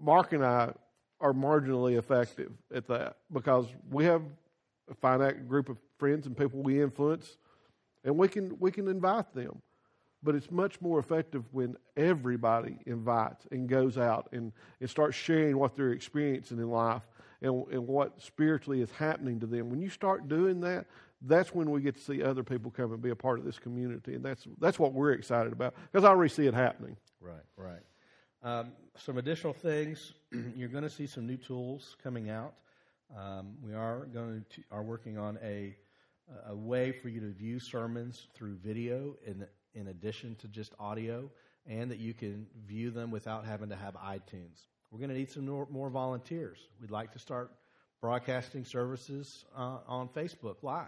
Mark 0.00 0.32
and 0.32 0.44
I 0.44 0.72
are 1.20 1.32
marginally 1.32 1.98
effective 1.98 2.52
at 2.72 2.86
that 2.88 3.16
because 3.32 3.66
we 3.90 4.04
have 4.04 4.22
a 4.90 4.94
finite 4.94 5.48
group 5.48 5.68
of 5.68 5.78
friends 5.98 6.26
and 6.26 6.36
people 6.36 6.62
we 6.62 6.80
influence, 6.80 7.36
and 8.04 8.16
we 8.16 8.28
can 8.28 8.56
we 8.58 8.70
can 8.70 8.88
invite 8.88 9.32
them. 9.34 9.60
But 10.22 10.34
it's 10.34 10.50
much 10.50 10.80
more 10.80 10.98
effective 10.98 11.44
when 11.52 11.76
everybody 11.96 12.78
invites 12.86 13.46
and 13.52 13.68
goes 13.68 13.96
out 13.96 14.28
and, 14.32 14.52
and 14.80 14.90
starts 14.90 15.16
sharing 15.16 15.56
what 15.56 15.76
they're 15.76 15.92
experiencing 15.92 16.58
in 16.58 16.68
life 16.68 17.02
and, 17.40 17.64
and 17.70 17.86
what 17.86 18.20
spiritually 18.20 18.80
is 18.80 18.90
happening 18.90 19.38
to 19.38 19.46
them. 19.46 19.70
When 19.70 19.80
you 19.80 19.88
start 19.88 20.28
doing 20.28 20.60
that, 20.62 20.86
that's 21.22 21.54
when 21.54 21.70
we 21.70 21.80
get 21.80 21.94
to 21.96 22.00
see 22.00 22.22
other 22.22 22.42
people 22.42 22.70
come 22.70 22.92
and 22.92 23.02
be 23.02 23.10
a 23.10 23.16
part 23.16 23.38
of 23.38 23.44
this 23.44 23.58
community. 23.60 24.14
And 24.14 24.24
that's, 24.24 24.46
that's 24.58 24.78
what 24.78 24.92
we're 24.92 25.12
excited 25.12 25.52
about 25.52 25.74
because 25.92 26.04
I 26.04 26.08
already 26.08 26.32
see 26.32 26.46
it 26.46 26.54
happening. 26.54 26.96
Right, 27.20 27.44
right. 27.56 27.82
Um, 28.42 28.72
some 28.96 29.18
additional 29.18 29.52
things 29.52 30.12
you're 30.56 30.68
going 30.68 30.84
to 30.84 30.90
see 30.90 31.06
some 31.06 31.26
new 31.26 31.36
tools 31.36 31.96
coming 32.02 32.30
out. 32.30 32.54
Um, 33.16 33.54
we 33.62 33.74
are 33.74 34.06
going 34.12 34.44
to 34.50 34.62
are 34.70 34.82
working 34.82 35.16
on 35.16 35.38
a 35.42 35.74
a 36.48 36.54
way 36.54 36.92
for 36.92 37.08
you 37.08 37.20
to 37.20 37.30
view 37.30 37.58
sermons 37.58 38.26
through 38.34 38.56
video 38.56 39.16
in 39.26 39.46
in 39.74 39.88
addition 39.88 40.34
to 40.36 40.48
just 40.48 40.74
audio, 40.78 41.30
and 41.66 41.90
that 41.90 41.98
you 41.98 42.14
can 42.14 42.46
view 42.66 42.90
them 42.90 43.10
without 43.10 43.44
having 43.44 43.68
to 43.68 43.76
have 43.76 43.94
iTunes. 43.94 44.66
We're 44.90 44.98
going 44.98 45.10
to 45.10 45.16
need 45.16 45.30
some 45.30 45.46
more, 45.46 45.90
volunteers. 45.90 46.58
We'd 46.80 46.90
like 46.90 47.12
to 47.12 47.18
start 47.18 47.52
broadcasting 48.00 48.64
services 48.64 49.44
uh, 49.56 49.78
on 49.86 50.08
Facebook 50.08 50.56
Live, 50.62 50.86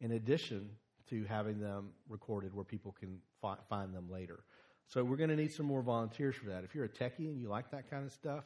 in 0.00 0.12
addition 0.12 0.70
to 1.08 1.24
having 1.24 1.58
them 1.58 1.90
recorded 2.08 2.54
where 2.54 2.64
people 2.64 2.94
can 2.98 3.18
fi- 3.40 3.56
find 3.68 3.94
them 3.94 4.10
later. 4.10 4.40
So 4.88 5.02
we're 5.04 5.16
going 5.16 5.30
to 5.30 5.36
need 5.36 5.52
some 5.52 5.66
more 5.66 5.82
volunteers 5.82 6.36
for 6.36 6.50
that. 6.50 6.64
If 6.64 6.74
you're 6.74 6.84
a 6.84 6.88
techie 6.88 7.30
and 7.30 7.40
you 7.40 7.48
like 7.48 7.70
that 7.70 7.88
kind 7.90 8.04
of 8.04 8.12
stuff, 8.12 8.44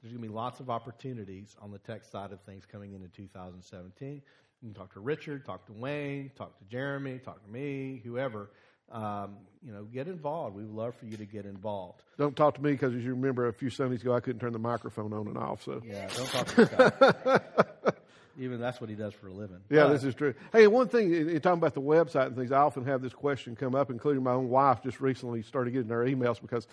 there's 0.00 0.12
going 0.12 0.22
to 0.22 0.28
be 0.28 0.34
lots 0.34 0.60
of 0.60 0.70
opportunities 0.70 1.56
on 1.60 1.72
the 1.72 1.78
tech 1.78 2.04
side 2.04 2.32
of 2.32 2.40
things 2.42 2.64
coming 2.66 2.92
into 2.92 3.08
2017. 3.08 4.22
You 4.66 4.72
can 4.72 4.82
talk 4.82 4.94
to 4.94 5.00
Richard, 5.00 5.46
talk 5.46 5.64
to 5.66 5.72
Wayne, 5.72 6.32
talk 6.36 6.58
to 6.58 6.64
Jeremy, 6.64 7.20
talk 7.24 7.40
to 7.44 7.48
me, 7.48 8.02
whoever. 8.04 8.50
Um, 8.90 9.36
you 9.64 9.72
know, 9.72 9.84
get 9.84 10.08
involved. 10.08 10.56
We 10.56 10.64
would 10.64 10.74
love 10.74 10.96
for 10.96 11.06
you 11.06 11.16
to 11.18 11.24
get 11.24 11.46
involved. 11.46 12.02
Don't 12.18 12.34
talk 12.34 12.56
to 12.56 12.62
me 12.62 12.72
because, 12.72 12.92
as 12.92 13.04
you 13.04 13.10
remember, 13.10 13.46
a 13.46 13.52
few 13.52 13.70
Sundays 13.70 14.02
ago, 14.02 14.12
I 14.12 14.18
couldn't 14.18 14.40
turn 14.40 14.52
the 14.52 14.58
microphone 14.58 15.12
on 15.12 15.28
and 15.28 15.38
off. 15.38 15.62
So 15.62 15.82
yeah, 15.84 16.08
don't 16.16 16.28
talk 16.28 16.46
to 16.48 16.66
Scott. 16.66 17.96
Even 18.40 18.60
that's 18.60 18.80
what 18.80 18.90
he 18.90 18.96
does 18.96 19.14
for 19.14 19.28
a 19.28 19.32
living. 19.32 19.60
Yeah, 19.70 19.84
but, 19.84 19.92
this 19.92 20.02
is 20.02 20.16
true. 20.16 20.34
Hey, 20.52 20.66
one 20.66 20.88
thing, 20.88 21.10
you're 21.10 21.38
talking 21.38 21.58
about 21.58 21.74
the 21.74 21.80
website 21.80 22.26
and 22.26 22.36
things, 22.36 22.50
I 22.50 22.58
often 22.58 22.84
have 22.86 23.02
this 23.02 23.14
question 23.14 23.54
come 23.54 23.76
up, 23.76 23.90
including 23.90 24.24
my 24.24 24.32
own 24.32 24.48
wife 24.48 24.82
just 24.82 25.00
recently 25.00 25.42
started 25.42 25.74
getting 25.74 25.92
our 25.92 26.04
emails 26.04 26.40
because 26.40 26.66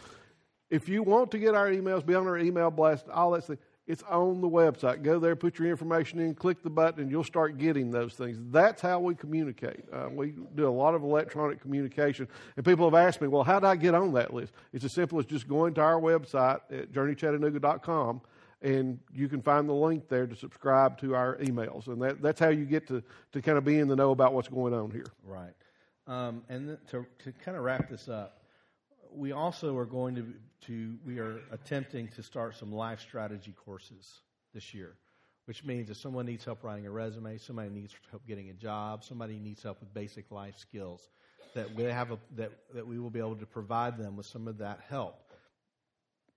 if 0.71 0.89
you 0.89 1.03
want 1.03 1.29
to 1.31 1.37
get 1.37 1.53
our 1.53 1.69
emails, 1.69 2.03
be 2.03 2.15
on 2.15 2.25
our 2.25 2.39
email 2.39 2.71
blast, 2.71 3.05
all 3.07 3.31
that 3.31 3.43
stuff, 3.43 3.59
it's 3.85 4.03
on 4.03 4.39
the 4.39 4.47
website. 4.47 5.03
Go 5.03 5.19
there, 5.19 5.35
put 5.35 5.59
your 5.59 5.69
information 5.69 6.19
in, 6.19 6.35
click 6.35 6.63
the 6.63 6.69
button, 6.69 7.01
and 7.01 7.11
you'll 7.11 7.23
start 7.23 7.57
getting 7.57 7.91
those 7.91 8.13
things. 8.13 8.37
That's 8.49 8.81
how 8.81 8.99
we 8.99 9.13
communicate. 9.13 9.83
Uh, 9.91 10.07
we 10.09 10.35
do 10.55 10.67
a 10.67 10.71
lot 10.71 10.95
of 10.95 11.03
electronic 11.03 11.59
communication. 11.59 12.29
And 12.55 12.65
people 12.65 12.89
have 12.89 12.95
asked 12.95 13.21
me, 13.21 13.27
well, 13.27 13.43
how 13.43 13.59
do 13.59 13.67
I 13.67 13.75
get 13.75 13.93
on 13.93 14.13
that 14.13 14.33
list? 14.33 14.53
It's 14.71 14.85
as 14.85 14.93
simple 14.93 15.19
as 15.19 15.25
just 15.25 15.49
going 15.49 15.73
to 15.73 15.81
our 15.81 15.99
website 15.99 16.61
at 16.71 16.93
journeychattanooga.com, 16.93 18.21
and 18.61 18.99
you 19.13 19.27
can 19.27 19.41
find 19.41 19.67
the 19.67 19.73
link 19.73 20.07
there 20.07 20.27
to 20.27 20.35
subscribe 20.35 20.97
to 20.99 21.15
our 21.15 21.35
emails. 21.39 21.87
And 21.87 22.01
that, 22.01 22.21
that's 22.21 22.39
how 22.39 22.49
you 22.49 22.63
get 22.63 22.87
to, 22.87 23.03
to 23.33 23.41
kind 23.41 23.57
of 23.57 23.65
be 23.65 23.79
in 23.79 23.89
the 23.89 23.97
know 23.97 24.11
about 24.11 24.33
what's 24.33 24.47
going 24.47 24.73
on 24.73 24.91
here. 24.91 25.07
Right. 25.25 25.53
Um, 26.07 26.43
and 26.47 26.77
to, 26.91 27.05
to 27.25 27.31
kind 27.33 27.57
of 27.57 27.63
wrap 27.63 27.89
this 27.89 28.07
up, 28.07 28.43
we 29.11 29.33
also 29.33 29.77
are 29.77 29.85
going 29.85 30.15
to, 30.15 30.33
to, 30.67 30.95
we 31.05 31.19
are 31.19 31.41
attempting 31.51 32.07
to 32.09 32.23
start 32.23 32.55
some 32.55 32.71
life 32.71 32.99
strategy 32.99 33.53
courses 33.65 34.21
this 34.53 34.73
year, 34.73 34.95
which 35.45 35.63
means 35.63 35.89
if 35.89 35.97
someone 35.97 36.25
needs 36.25 36.45
help 36.45 36.63
writing 36.63 36.85
a 36.85 36.91
resume, 36.91 37.37
somebody 37.37 37.69
needs 37.69 37.93
help 38.09 38.25
getting 38.27 38.49
a 38.49 38.53
job, 38.53 39.03
somebody 39.03 39.39
needs 39.39 39.63
help 39.63 39.79
with 39.79 39.93
basic 39.93 40.31
life 40.31 40.57
skills, 40.57 41.09
that 41.53 41.73
we 41.75 41.83
have 41.83 42.11
a, 42.11 42.19
that, 42.35 42.51
that 42.73 42.85
we 42.87 42.99
will 42.99 43.09
be 43.09 43.19
able 43.19 43.35
to 43.35 43.45
provide 43.45 43.97
them 43.97 44.15
with 44.15 44.25
some 44.25 44.47
of 44.47 44.57
that 44.57 44.79
help. 44.89 45.15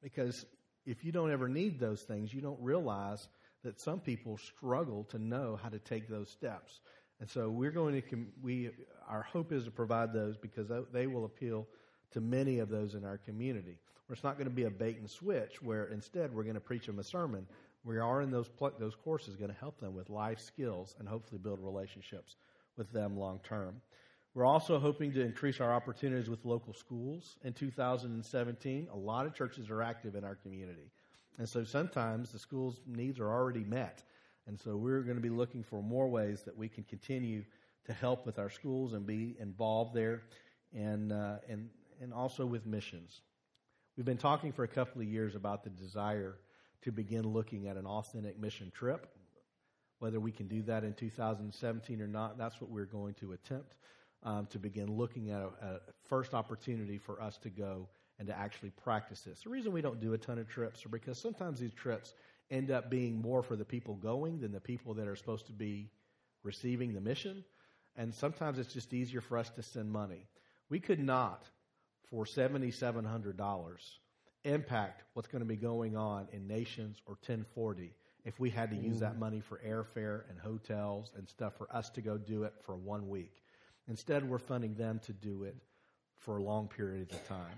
Because 0.02 0.44
if 0.84 1.04
you 1.04 1.12
don't 1.12 1.32
ever 1.32 1.48
need 1.48 1.80
those 1.80 2.02
things, 2.02 2.32
you 2.32 2.40
don't 2.40 2.60
realize 2.60 3.28
that 3.64 3.80
some 3.80 3.98
people 3.98 4.38
struggle 4.38 5.04
to 5.04 5.18
know 5.18 5.58
how 5.60 5.68
to 5.68 5.78
take 5.78 6.08
those 6.08 6.30
steps. 6.30 6.80
And 7.18 7.28
so 7.28 7.48
we're 7.48 7.70
going 7.70 8.00
to, 8.00 8.26
we, 8.42 8.70
our 9.08 9.22
hope 9.22 9.52
is 9.52 9.64
to 9.64 9.70
provide 9.70 10.12
those 10.12 10.36
because 10.36 10.70
they 10.92 11.06
will 11.06 11.24
appeal 11.24 11.66
to 12.12 12.20
many 12.20 12.58
of 12.58 12.68
those 12.68 12.94
in 12.94 13.04
our 13.04 13.18
community. 13.18 13.78
It's 14.10 14.24
not 14.24 14.38
going 14.38 14.48
to 14.48 14.54
be 14.54 14.64
a 14.64 14.70
bait 14.70 14.98
and 14.98 15.10
switch, 15.10 15.60
where 15.62 15.86
instead 15.86 16.32
we're 16.32 16.44
going 16.44 16.54
to 16.54 16.60
preach 16.60 16.86
them 16.86 16.98
a 16.98 17.04
sermon. 17.04 17.46
We 17.84 17.98
are 17.98 18.22
in 18.22 18.30
those 18.30 18.48
those 18.78 18.94
courses 18.94 19.36
going 19.36 19.50
to 19.50 19.58
help 19.58 19.80
them 19.80 19.94
with 19.94 20.10
life 20.10 20.40
skills 20.40 20.94
and 20.98 21.08
hopefully 21.08 21.40
build 21.42 21.60
relationships 21.60 22.36
with 22.76 22.90
them 22.92 23.16
long 23.16 23.40
term. 23.42 23.80
We're 24.34 24.44
also 24.44 24.78
hoping 24.78 25.12
to 25.12 25.22
increase 25.22 25.60
our 25.60 25.72
opportunities 25.72 26.28
with 26.28 26.44
local 26.44 26.74
schools 26.74 27.36
in 27.42 27.52
2017. 27.54 28.88
A 28.92 28.96
lot 28.96 29.26
of 29.26 29.34
churches 29.34 29.70
are 29.70 29.82
active 29.82 30.14
in 30.14 30.24
our 30.24 30.34
community. 30.34 30.90
And 31.38 31.48
so 31.48 31.64
sometimes 31.64 32.32
the 32.32 32.38
school's 32.38 32.80
needs 32.86 33.18
are 33.18 33.30
already 33.30 33.64
met. 33.64 34.02
And 34.46 34.58
so 34.58 34.76
we're 34.76 35.00
going 35.00 35.16
to 35.16 35.22
be 35.22 35.30
looking 35.30 35.62
for 35.62 35.82
more 35.82 36.08
ways 36.08 36.42
that 36.42 36.56
we 36.56 36.68
can 36.68 36.84
continue 36.84 37.44
to 37.86 37.92
help 37.92 38.26
with 38.26 38.38
our 38.38 38.50
schools 38.50 38.92
and 38.92 39.06
be 39.06 39.36
involved 39.40 39.94
there. 39.94 40.22
And, 40.74 41.12
uh, 41.12 41.36
and 41.48 41.70
and 42.00 42.12
also 42.12 42.44
with 42.44 42.66
missions. 42.66 43.22
We've 43.96 44.04
been 44.04 44.18
talking 44.18 44.52
for 44.52 44.62
a 44.62 44.68
couple 44.68 45.00
of 45.00 45.08
years 45.08 45.34
about 45.34 45.64
the 45.64 45.70
desire 45.70 46.36
to 46.82 46.92
begin 46.92 47.26
looking 47.26 47.66
at 47.66 47.78
an 47.78 47.86
authentic 47.86 48.38
mission 48.38 48.70
trip. 48.70 49.06
Whether 50.00 50.20
we 50.20 50.32
can 50.32 50.48
do 50.48 50.60
that 50.64 50.84
in 50.84 50.92
2017 50.92 52.02
or 52.02 52.06
not, 52.06 52.36
that's 52.36 52.60
what 52.60 52.68
we're 52.68 52.84
going 52.84 53.14
to 53.14 53.32
attempt 53.32 53.74
um, 54.22 54.46
to 54.50 54.58
begin 54.58 54.92
looking 54.92 55.30
at 55.30 55.40
a, 55.40 55.46
a, 55.46 55.80
first 56.10 56.34
opportunity 56.34 56.98
for 56.98 57.22
us 57.22 57.38
to 57.38 57.48
go 57.48 57.88
and 58.18 58.28
to 58.28 58.36
actually 58.36 58.68
practice 58.68 59.22
this. 59.22 59.40
The 59.40 59.48
reason 59.48 59.72
we 59.72 59.80
don't 59.80 59.98
do 59.98 60.12
a 60.12 60.18
ton 60.18 60.38
of 60.38 60.46
trips 60.46 60.84
are 60.84 60.90
because 60.90 61.16
sometimes 61.16 61.58
these 61.60 61.72
trips 61.72 62.12
end 62.50 62.70
up 62.70 62.90
being 62.90 63.18
more 63.18 63.42
for 63.42 63.56
the 63.56 63.64
people 63.64 63.94
going 63.94 64.40
than 64.40 64.52
the 64.52 64.60
people 64.60 64.92
that 64.92 65.08
are 65.08 65.16
supposed 65.16 65.46
to 65.46 65.52
be 65.52 65.88
receiving 66.42 66.92
the 66.92 67.00
mission. 67.00 67.44
And 67.96 68.12
sometimes 68.12 68.58
it's 68.58 68.74
just 68.74 68.92
easier 68.92 69.22
for 69.22 69.38
us 69.38 69.48
to 69.50 69.62
send 69.62 69.90
money. 69.90 70.26
We 70.68 70.80
could 70.80 71.00
not 71.00 71.46
for 72.10 72.24
$7,700 72.24 73.76
impact 74.44 75.02
what's 75.14 75.28
going 75.28 75.40
to 75.40 75.46
be 75.46 75.56
going 75.56 75.96
on 75.96 76.28
in 76.32 76.46
Nations 76.46 77.02
or 77.06 77.14
1040 77.14 77.92
if 78.24 78.40
we 78.40 78.50
had 78.50 78.70
to 78.70 78.76
use 78.76 78.98
that 79.00 79.18
money 79.18 79.40
for 79.40 79.60
airfare 79.66 80.22
and 80.28 80.38
hotels 80.38 81.12
and 81.16 81.28
stuff 81.28 81.56
for 81.56 81.68
us 81.74 81.90
to 81.90 82.00
go 82.00 82.18
do 82.18 82.42
it 82.42 82.54
for 82.64 82.76
one 82.76 83.08
week. 83.08 83.42
Instead, 83.88 84.28
we're 84.28 84.38
funding 84.38 84.74
them 84.74 85.00
to 85.06 85.12
do 85.12 85.44
it 85.44 85.56
for 86.18 86.38
a 86.38 86.42
long 86.42 86.66
periods 86.66 87.14
of 87.14 87.26
time. 87.28 87.54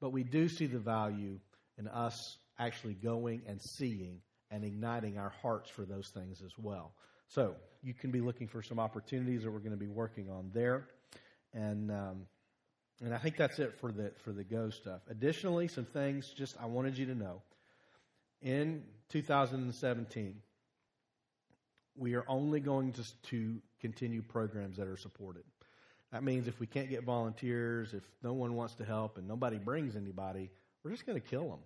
But 0.00 0.10
we 0.10 0.22
do 0.22 0.48
see 0.48 0.66
the 0.66 0.78
value 0.78 1.38
in 1.78 1.88
us 1.88 2.36
actually 2.58 2.94
going 2.94 3.40
and 3.46 3.60
seeing 3.60 4.20
and 4.50 4.64
igniting 4.64 5.16
our 5.16 5.32
hearts 5.40 5.70
for 5.70 5.86
those 5.86 6.08
things 6.08 6.42
as 6.44 6.52
well. 6.58 6.92
So 7.28 7.54
you 7.82 7.94
can 7.94 8.10
be 8.10 8.20
looking 8.20 8.48
for 8.48 8.62
some 8.62 8.78
opportunities 8.78 9.44
that 9.44 9.50
we're 9.50 9.60
going 9.60 9.70
to 9.70 9.78
be 9.78 9.88
working 9.88 10.28
on 10.28 10.50
there. 10.52 10.88
And 11.54 11.90
um, 11.90 12.26
and 13.04 13.14
I 13.14 13.18
think 13.18 13.36
that's 13.36 13.58
it 13.58 13.74
for 13.80 13.90
the 13.90 14.12
for 14.24 14.32
the 14.32 14.44
go 14.44 14.70
stuff. 14.70 15.00
Additionally, 15.10 15.68
some 15.68 15.84
things 15.84 16.28
just 16.30 16.56
I 16.60 16.66
wanted 16.66 16.96
you 16.96 17.06
to 17.06 17.14
know. 17.14 17.42
In 18.42 18.82
2017, 19.10 20.34
we 21.96 22.14
are 22.14 22.24
only 22.26 22.60
going 22.60 22.92
to, 22.92 23.02
to 23.22 23.56
continue 23.80 24.22
programs 24.22 24.76
that 24.78 24.88
are 24.88 24.96
supported. 24.96 25.44
That 26.12 26.24
means 26.24 26.48
if 26.48 26.58
we 26.60 26.66
can't 26.66 26.90
get 26.90 27.04
volunteers, 27.04 27.94
if 27.94 28.02
no 28.22 28.32
one 28.32 28.54
wants 28.54 28.74
to 28.74 28.84
help, 28.84 29.18
and 29.18 29.26
nobody 29.26 29.58
brings 29.58 29.96
anybody, 29.96 30.50
we're 30.82 30.90
just 30.90 31.06
going 31.06 31.20
to 31.20 31.26
kill 31.26 31.48
them. 31.48 31.60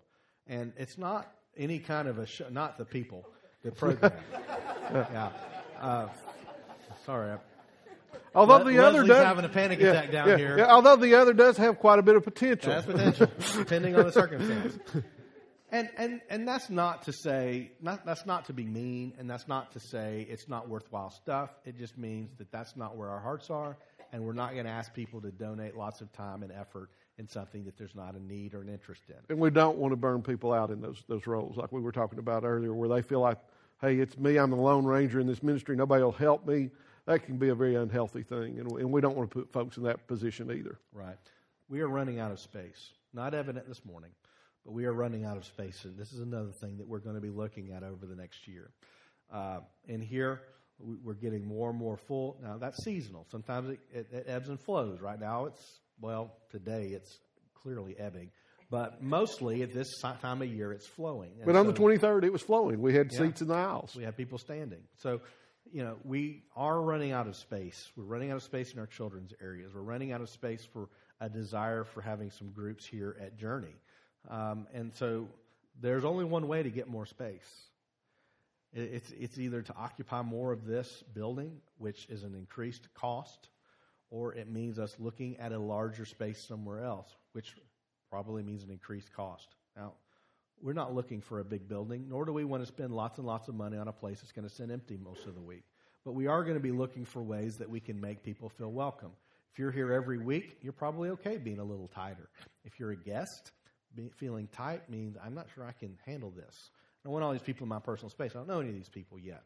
And 0.47 0.73
it's 0.77 0.99
not 0.99 1.33
any 1.57 1.79
kind 1.79 2.09
of 2.09 2.19
a 2.19 2.27
show, 2.27 2.47
not 2.51 2.79
the 2.79 2.85
people, 2.85 3.27
the 3.65 3.73
program. 3.73 4.13
yeah. 4.93 5.31
Uh, 5.81 6.09
sorry, 7.05 7.33
I 7.33 7.39
Although 8.37 8.65
the 8.65 8.85
other 8.85 9.05
does 9.05 9.25
having 9.25 9.45
a 9.45 9.49
panic 9.49 9.81
yeah, 9.81 9.93
attack 9.93 10.13
down 10.13 10.29
yeah, 10.29 10.37
here. 10.37 10.59
Yeah, 10.59 10.67
although 10.67 10.97
the 10.97 11.15
other 11.15 11.33
does 11.33 11.57
have 11.57 11.79
quite 11.79 11.99
a 11.99 12.03
bit 12.03 12.17
of 12.17 12.25
potential. 12.25 12.71
That's 12.71 12.87
potential, 12.87 13.29
depending 13.57 13.97
on 13.97 14.05
the 14.05 14.13
circumstance. 14.13 14.79
And 15.69 15.91
and 15.97 16.21
and 16.31 16.47
that's 16.47 16.71
not 16.71 17.03
to 17.03 17.13
say 17.13 17.73
not 17.83 18.07
that's 18.07 18.25
not 18.25 18.45
to 18.45 18.53
be 18.53 18.65
mean, 18.65 19.15
and 19.19 19.29
that's 19.29 19.49
not 19.49 19.73
to 19.73 19.81
say 19.81 20.25
it's 20.31 20.49
not 20.49 20.69
worthwhile 20.69 21.11
stuff. 21.11 21.51
It 21.65 21.77
just 21.77 21.99
means 21.99 22.31
that 22.39 22.53
that's 22.53 22.77
not 22.77 22.97
where 22.97 23.11
our 23.11 23.19
hearts 23.19 23.51
are, 23.51 23.77
and 24.13 24.25
we're 24.25 24.33
not 24.33 24.53
going 24.53 24.67
to 24.67 24.71
ask 24.71 24.95
people 24.95 25.21
to 25.23 25.33
donate 25.33 25.77
lots 25.77 26.01
of 26.01 26.13
time 26.13 26.45
and 26.45 26.53
effort 26.53 26.91
in 27.19 27.29
something 27.29 27.65
that 27.65 27.77
there's 27.77 27.97
not 27.97 28.15
a 28.15 28.23
need 28.23 28.55
or 28.55 28.61
an 28.61 28.69
interest 28.69 29.03
in. 29.09 29.17
And 29.29 29.41
we 29.41 29.51
don't 29.51 29.77
want 29.77 29.91
to 29.91 29.97
burn 29.97 30.23
people 30.23 30.53
out 30.53 30.71
in 30.71 30.81
those 30.81 31.03
those 31.09 31.27
roles, 31.27 31.57
like 31.57 31.73
we 31.73 31.81
were 31.81 31.93
talking 31.93 32.21
about 32.21 32.45
earlier, 32.45 32.73
where 32.73 32.89
they 32.89 33.03
feel 33.03 33.21
like, 33.21 33.39
hey, 33.81 33.97
it's 33.97 34.17
me, 34.17 34.37
I'm 34.37 34.51
the 34.51 34.57
lone 34.57 34.85
ranger 34.85 35.19
in 35.19 35.27
this 35.27 35.43
ministry, 35.43 35.75
nobody 35.75 36.05
will 36.05 36.13
help 36.13 36.47
me 36.47 36.71
that 37.07 37.25
can 37.25 37.39
be 37.39 37.49
a 37.49 37.55
very 37.55 37.77
unhealthy 37.77 38.23
thing, 38.23 38.59
and, 38.59 38.71
and 38.73 38.93
we 38.93 39.01
don't 39.01 39.17
want 39.17 39.31
to 39.31 39.35
put 39.35 39.53
folks 39.53 39.77
in 39.77 39.85
that 39.85 40.07
position 40.07 40.51
either. 40.51 40.79
Right. 40.93 41.17
We 41.69 41.81
are 41.81 41.89
running 41.89 42.19
out 42.19 42.33
of 42.33 42.41
space. 42.41 42.93
Not 43.15 43.33
evident 43.33 43.67
this 43.69 43.85
morning, 43.85 44.11
but 44.65 44.73
we 44.73 44.85
are 44.85 44.93
running 44.93 45.25
out 45.25 45.37
of 45.37 45.45
space, 45.45 45.85
and 45.85 45.97
this 45.97 46.13
is 46.13 46.21
another 46.21 46.53
thing 46.61 46.79
that 46.79 46.87
we're 46.87 46.99
going 46.99 47.15
to 47.15 47.21
be 47.21 47.31
looking 47.31 47.73
at 47.73 47.83
over 47.83 48.07
the 48.07 48.17
next 48.17 48.47
year. 48.47 48.71
Uh, 49.33 49.61
and 49.89 50.03
here, 50.03 50.43
we're 50.79 51.15
getting 51.15 51.47
more 51.47 51.71
and 51.71 51.79
more 51.79 51.97
full. 51.97 52.39
Now, 52.43 52.59
that's 52.59 52.85
seasonal. 52.85 53.27
Sometimes 53.31 53.71
it, 53.71 53.81
it, 53.93 54.07
it 54.13 54.25
ebbs 54.29 54.49
and 54.49 54.61
flows. 54.61 55.01
Right 55.01 55.19
now, 55.19 55.47
it's, 55.47 55.81
well, 56.01 56.33
today 56.51 56.89
it's 56.89 57.19
clearly 57.55 57.97
ebbing. 57.99 58.31
But 58.69 59.01
mostly 59.01 59.63
at 59.63 59.73
this 59.73 59.87
time 60.01 60.43
of 60.43 60.49
year, 60.49 60.73
it's 60.73 60.87
flowing. 60.87 61.31
And 61.37 61.47
but 61.47 61.55
on 61.55 61.67
so, 61.67 61.73
the 61.73 61.81
23rd, 61.81 62.25
it 62.25 62.33
was 62.33 62.43
flowing. 62.43 62.83
We 62.83 62.95
had 62.95 63.13
yeah, 63.13 63.19
seats 63.21 63.41
in 63.41 63.49
the 63.49 63.55
aisles. 63.55 63.95
We 63.95 64.03
had 64.03 64.17
people 64.17 64.39
standing. 64.39 64.81
So 64.97 65.21
you 65.73 65.83
know, 65.83 65.97
we 66.05 66.43
are 66.55 66.81
running 66.81 67.13
out 67.13 67.27
of 67.27 67.37
space. 67.37 67.91
We're 67.97 68.05
running 68.05 68.31
out 68.31 68.37
of 68.37 68.43
space 68.43 68.73
in 68.73 68.79
our 68.79 68.87
children's 68.87 69.33
areas. 69.43 69.73
We're 69.75 69.83
running 69.83 70.13
out 70.13 70.21
of 70.21 70.29
space 70.29 70.65
for 70.65 70.89
a 71.21 71.29
desire 71.29 71.85
for 71.85 72.01
having 72.01 72.31
some 72.31 72.51
groups 72.51 72.87
here 72.87 73.17
at 73.21 73.39
Journey. 73.39 73.75
Um, 74.29 74.67
and 74.75 74.95
so 74.95 75.29
there's 75.81 76.05
only 76.05 76.25
one 76.25 76.49
way 76.49 76.63
to 76.63 76.71
get 76.71 76.89
more 76.89 77.07
space. 77.07 77.49
It's, 78.73 79.11
it's 79.19 79.39
either 79.39 79.63
to 79.63 79.75
occupy 79.77 80.23
more 80.23 80.53
of 80.53 80.67
this 80.67 81.03
building, 81.15 81.61
which 81.79 82.07
is 82.11 82.25
an 82.25 82.35
increased 82.35 82.93
cost, 82.95 83.49
or 84.11 84.35
it 84.35 84.51
means 84.51 84.79
us 84.79 84.95
looking 84.99 85.39
at 85.39 85.53
a 85.53 85.59
larger 85.59 86.05
space 86.05 86.43
somewhere 86.47 86.85
else, 86.85 87.09
which 87.33 87.57
probably 88.11 88.43
means 88.43 88.63
an 88.65 88.71
increased 88.71 89.13
cost. 89.13 89.49
Now, 89.77 89.95
we're 90.63 90.73
not 90.73 90.95
looking 90.95 91.21
for 91.21 91.41
a 91.41 91.45
big 91.45 91.69
building, 91.69 92.07
nor 92.09 92.25
do 92.25 92.33
we 92.33 92.45
want 92.45 92.63
to 92.63 92.67
spend 92.67 92.95
lots 92.95 93.19
and 93.19 93.27
lots 93.27 93.49
of 93.49 93.55
money 93.55 93.77
on 93.77 93.89
a 93.89 93.93
place 93.93 94.21
that's 94.21 94.33
going 94.33 94.49
to 94.49 94.55
sit 94.55 94.71
empty 94.71 94.97
most 94.97 95.27
of 95.27 95.35
the 95.35 95.41
week. 95.41 95.65
But 96.05 96.13
we 96.13 96.27
are 96.27 96.43
going 96.43 96.55
to 96.55 96.61
be 96.61 96.73
looking 96.73 97.05
for 97.05 97.23
ways 97.23 97.59
that 97.59 97.69
we 97.69 97.81
can 97.81 98.01
make 98.01 98.23
people 98.23 98.49
feel 98.49 98.71
welcome. 98.71 99.11
If 99.53 99.59
you're 99.59 99.73
here 99.73 99.93
every 99.93 100.19
week, 100.19 100.59
you're 100.63 100.73
probably 100.73 101.11
okay 101.11 101.37
being 101.39 101.59
a 101.59 101.65
little 101.65 101.89
tighter. 101.89 102.29
If 102.65 102.79
you're 102.79 102.93
a 102.93 102.97
guest, 102.97 103.53
feeling 104.17 104.49
tight 104.53 104.89
means 104.91 105.17
I'm 105.25 105.35
not 105.35 105.47
sure 105.55 105.65
I 105.65 105.73
can 105.73 105.97
handle 106.07 106.31
this. 106.31 106.71
I 107.05 107.09
want 107.09 107.25
all 107.25 107.33
these 107.33 107.43
people 107.43 107.65
in 107.65 107.69
my 107.69 107.79
personal 107.79 108.11
space. 108.11 108.33
I 108.35 108.39
don't 108.39 108.49
know 108.49 108.61
any 108.61 108.69
of 108.69 108.75
these 108.75 108.89
people 108.89 109.19
yet. 109.19 109.45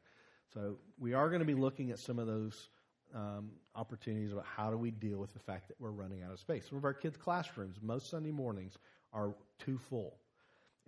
So 0.55 0.77
we 0.99 1.15
are 1.15 1.29
going 1.29 1.41
to 1.41 1.47
be 1.47 1.55
looking 1.55 1.91
at 1.91 1.99
some 1.99 2.19
of 2.19 2.27
those 2.27 2.69
um, 3.15 3.51
opportunities 3.75 4.33
about 4.33 4.47
how 4.47 4.71
do 4.71 4.77
we 4.77 4.91
deal 4.91 5.19
with 5.19 5.33
the 5.33 5.39
fact 5.39 5.69
that 5.69 5.77
we're 5.79 5.91
running 5.91 6.23
out 6.23 6.33
of 6.33 6.41
space. 6.41 6.67
Some 6.69 6.79
of 6.79 6.85
our 6.85 6.95
kids' 6.95 7.17
classrooms, 7.17 7.77
most 7.83 8.11
Sunday 8.11 8.31
mornings, 8.31 8.79
are 9.13 9.35
too 9.59 9.79
full. 9.79 10.17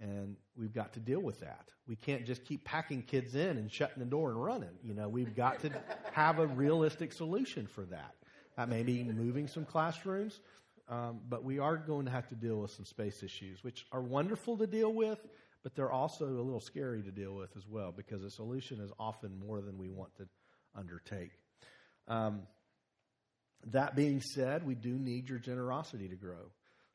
And 0.02 0.36
we've 0.56 0.74
got 0.74 0.94
to 0.94 1.00
deal 1.00 1.20
with 1.20 1.38
that. 1.40 1.68
We 1.86 1.94
can't 1.94 2.26
just 2.26 2.44
keep 2.44 2.64
packing 2.64 3.02
kids 3.02 3.36
in 3.36 3.56
and 3.56 3.70
shutting 3.70 4.00
the 4.00 4.04
door 4.04 4.30
and 4.30 4.44
running. 4.44 4.76
You 4.82 4.94
know, 4.94 5.08
we've 5.08 5.36
got 5.36 5.60
to 5.60 5.70
have 6.10 6.40
a 6.40 6.46
realistic 6.46 7.12
solution 7.12 7.68
for 7.68 7.84
that. 7.84 8.16
That 8.56 8.68
may 8.68 8.82
be 8.82 9.04
moving 9.04 9.46
some 9.46 9.64
classrooms, 9.64 10.40
um, 10.88 11.20
but 11.28 11.44
we 11.44 11.60
are 11.60 11.76
going 11.76 12.06
to 12.06 12.10
have 12.10 12.28
to 12.30 12.34
deal 12.34 12.56
with 12.56 12.72
some 12.72 12.84
space 12.84 13.22
issues, 13.22 13.62
which 13.62 13.86
are 13.92 14.02
wonderful 14.02 14.56
to 14.58 14.66
deal 14.66 14.92
with, 14.92 15.24
but 15.62 15.76
they're 15.76 15.92
also 15.92 16.26
a 16.26 16.42
little 16.42 16.60
scary 16.60 17.02
to 17.02 17.12
deal 17.12 17.34
with 17.34 17.56
as 17.56 17.68
well 17.68 17.92
because 17.96 18.22
the 18.22 18.30
solution 18.30 18.80
is 18.80 18.90
often 18.98 19.38
more 19.46 19.60
than 19.60 19.78
we 19.78 19.88
want 19.88 20.12
to 20.16 20.26
undertake. 20.74 21.30
Um, 22.08 22.42
that 23.68 23.94
being 23.94 24.20
said, 24.20 24.66
we 24.66 24.74
do 24.74 24.90
need 24.90 25.28
your 25.28 25.38
generosity 25.38 26.08
to 26.08 26.16
grow. 26.16 26.50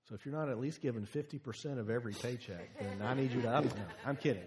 So 0.07 0.15
if 0.15 0.25
you're 0.25 0.35
not 0.35 0.47
at 0.47 0.59
least 0.59 0.81
giving 0.81 1.05
50% 1.05 1.79
of 1.79 1.89
every 1.89 2.13
paycheck, 2.13 2.79
then 2.79 3.01
I 3.01 3.13
need 3.13 3.31
you 3.33 3.41
to 3.41 3.49
up. 3.49 3.65
No, 3.65 3.71
I'm 4.05 4.15
kidding. 4.15 4.43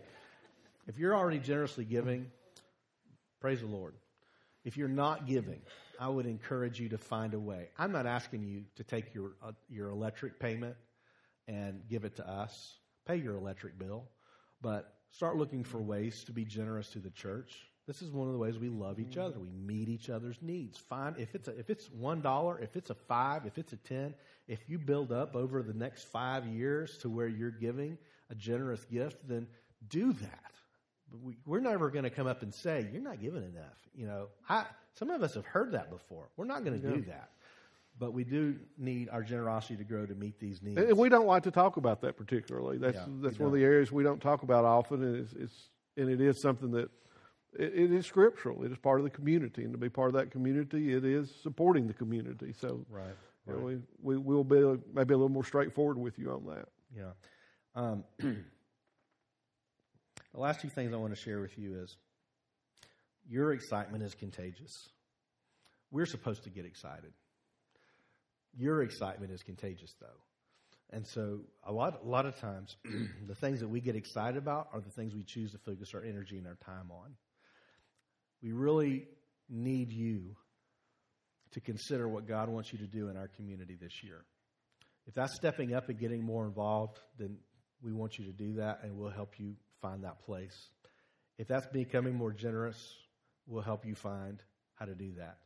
If 0.87 0.99
you're 0.99 1.15
already 1.15 1.39
generously 1.39 1.85
giving, 1.85 2.31
praise 3.41 3.61
the 3.61 3.67
Lord. 3.67 3.95
If 4.65 4.79
you're 4.79 4.89
not 4.89 5.27
giving, 5.27 5.61
I 5.99 6.09
would 6.09 6.25
encourage 6.25 6.81
you 6.81 6.89
to 6.91 6.99
find 6.99 7.35
a 7.35 7.39
way. 7.39 7.69
I'm 7.79 7.93
not 7.93 8.07
asking 8.07 8.45
you 8.45 8.65
to 8.77 8.85
take 8.85 9.15
your 9.15 9.33
uh, 9.43 9.53
your 9.69 9.91
electric 9.91 10.39
payment 10.39 10.77
and 11.47 11.83
give 11.89 12.05
it 12.05 12.17
to 12.17 12.29
us. 12.29 12.79
Pay 13.07 13.17
your 13.17 13.37
electric 13.37 13.79
bill, 13.79 14.05
but 14.63 14.95
start 15.11 15.37
looking 15.37 15.65
for 15.65 15.79
ways 15.79 16.25
to 16.25 16.33
be 16.33 16.45
generous 16.45 16.89
to 16.91 17.01
the 17.01 17.11
church. 17.11 17.70
This 17.87 18.03
is 18.03 18.13
one 18.13 18.29
of 18.29 18.33
the 18.33 18.39
ways 18.39 18.59
we 18.59 18.69
love 18.69 19.01
each 19.01 19.17
other. 19.17 19.39
We 19.39 19.51
meet 19.51 19.89
each 19.89 20.11
other's 20.11 20.37
needs. 20.43 20.79
Find 20.79 21.17
if 21.19 21.35
it's 21.35 21.49
a, 21.49 21.59
if 21.59 21.71
it's 21.71 21.91
one 21.91 22.21
dollar, 22.21 22.59
if 22.61 22.77
it's 22.77 22.91
a 22.91 22.95
five, 22.95 23.47
if 23.47 23.59
it's 23.59 23.73
a 23.73 23.77
ten, 23.77 24.15
if 24.47 24.61
you 24.69 24.79
build 24.79 25.11
up 25.11 25.35
over 25.35 25.63
the 25.63 25.75
next 25.75 26.05
five 26.05 26.47
years 26.47 26.99
to 26.99 27.09
where 27.09 27.27
you're 27.27 27.51
giving 27.51 27.99
a 28.31 28.35
generous 28.35 28.85
gift, 28.85 29.27
then 29.29 29.49
do 29.89 30.13
that. 30.13 30.53
We, 31.25 31.37
we're 31.47 31.61
never 31.61 31.91
going 31.91 32.05
to 32.05 32.11
come 32.11 32.29
up 32.29 32.43
and 32.43 32.55
say 32.55 32.87
you're 32.93 33.03
not 33.03 33.21
giving 33.21 33.43
enough. 33.43 33.89
You 33.95 34.07
know, 34.07 34.29
I, 34.49 34.67
some 34.95 35.11
of 35.11 35.23
us 35.23 35.35
have 35.35 35.47
heard 35.47 35.73
that 35.73 35.91
before. 35.91 36.29
We're 36.37 36.45
not 36.45 36.65
going 36.65 36.81
to 36.81 36.89
yeah. 36.89 36.95
do 36.95 37.01
that. 37.03 37.31
But 37.99 38.15
we 38.15 38.25
do 38.25 38.57
need 38.79 39.09
our 39.11 39.23
generosity 39.23 39.77
to 39.77 39.85
grow 39.85 40.07
to 40.07 40.15
meet 40.15 40.39
these 40.39 40.63
needs. 40.63 40.81
And 40.81 40.97
we 40.97 41.09
don't 41.09 41.27
like 41.27 41.43
to 41.43 41.51
talk 41.51 41.77
about 41.77 42.01
that 42.03 42.17
particularly. 42.17 42.79
That's 42.79 42.97
yeah, 42.97 43.05
that's 43.21 43.39
one 43.39 43.49
of 43.49 43.53
the 43.53 43.65
areas 43.65 43.93
we 43.93 44.03
don't 44.03 44.23
talk 44.23 44.43
about 44.43 44.65
often, 44.65 45.03
and 45.03 45.17
it's, 45.17 45.33
it's 45.35 45.69
and 45.99 46.09
it 46.09 46.21
is 46.21 46.41
something 46.41 46.71
that 46.71 46.89
it, 47.59 47.73
it 47.75 47.93
is 47.93 48.07
scriptural. 48.07 48.63
It 48.65 48.73
is 48.73 48.79
part 48.79 49.01
of 49.01 49.05
the 49.05 49.11
community, 49.11 49.65
and 49.65 49.73
to 49.73 49.79
be 49.79 49.89
part 49.89 50.09
of 50.09 50.15
that 50.15 50.31
community, 50.31 50.93
it 50.93 51.05
is 51.05 51.33
supporting 51.43 51.87
the 51.87 51.95
community. 51.95 52.55
So, 52.59 52.85
right, 52.91 53.07
right. 53.07 53.15
You 53.47 53.53
know, 53.55 53.81
we 54.03 54.17
we 54.17 54.35
will 54.35 54.45
be 54.45 54.81
maybe 54.93 55.15
a 55.15 55.17
little 55.17 55.29
more 55.29 55.45
straightforward 55.45 55.99
with 55.99 56.19
you 56.19 56.31
on 56.31 56.47
that. 56.47 56.69
Yeah. 56.97 57.13
Um, 57.75 58.05
the 58.19 58.35
last 60.35 60.61
two 60.61 60.69
things 60.69 60.93
I 60.93 60.97
want 60.97 61.15
to 61.15 61.21
share 61.21 61.41
with 61.41 61.59
you 61.59 61.81
is 61.81 61.97
your 63.29 63.53
excitement 63.53 64.03
is 64.03 64.15
contagious. 64.15 64.89
We're 65.91 66.07
supposed 66.07 66.45
to 66.45 66.51
get 66.51 66.65
excited. 66.65 67.13
Your 68.57 68.83
excitement 68.83 69.33
is 69.33 69.43
contagious, 69.43 69.95
though. 70.01 70.07
And 70.93 71.07
so, 71.07 71.41
a 71.65 71.73
lot, 71.73 72.01
a 72.05 72.09
lot 72.09 72.27
of 72.27 72.39
times, 72.41 72.77
the 73.27 73.35
things 73.35 73.61
that 73.61 73.69
we 73.69 73.81
get 73.81 73.95
excited 73.95 74.37
about 74.37 74.69
are 74.73 74.81
the 74.81 74.91
things 74.91 75.15
we 75.15 75.23
choose 75.23 75.53
to 75.53 75.59
focus 75.59 75.95
our 75.95 76.03
energy 76.03 76.39
and 76.39 76.47
our 76.47 76.57
time 76.57 76.91
on. 76.91 77.15
We 78.43 78.53
really 78.53 79.07
need 79.49 79.93
you 79.93 80.37
to 81.53 81.61
consider 81.61 82.09
what 82.09 82.27
God 82.29 82.49
wants 82.49 82.73
you 82.73 82.79
to 82.79 82.87
do 82.87 83.09
in 83.09 83.17
our 83.17 83.29
community 83.29 83.77
this 83.81 84.03
year. 84.03 84.25
If 85.07 85.15
that's 85.15 85.35
stepping 85.35 85.75
up 85.75 85.89
and 85.89 85.99
getting 85.99 86.23
more 86.23 86.47
involved, 86.47 86.99
then 87.19 87.39
we 87.83 87.93
want 87.93 88.19
you 88.19 88.27
to 88.27 88.33
do 88.33 88.55
that 88.55 88.81
and 88.83 88.97
we'll 88.97 89.11
help 89.11 89.39
you 89.39 89.57
find 89.81 90.05
that 90.05 90.21
place. 90.21 90.71
If 91.39 91.49
that's 91.49 91.67
becoming 91.73 92.15
more 92.15 92.33
generous, 92.33 92.77
we'll 93.47 93.63
help 93.63 93.85
you 93.85 93.95
find 93.95 94.43
how 94.75 94.85
to 94.85 94.95
do 94.95 95.13
that. 95.19 95.39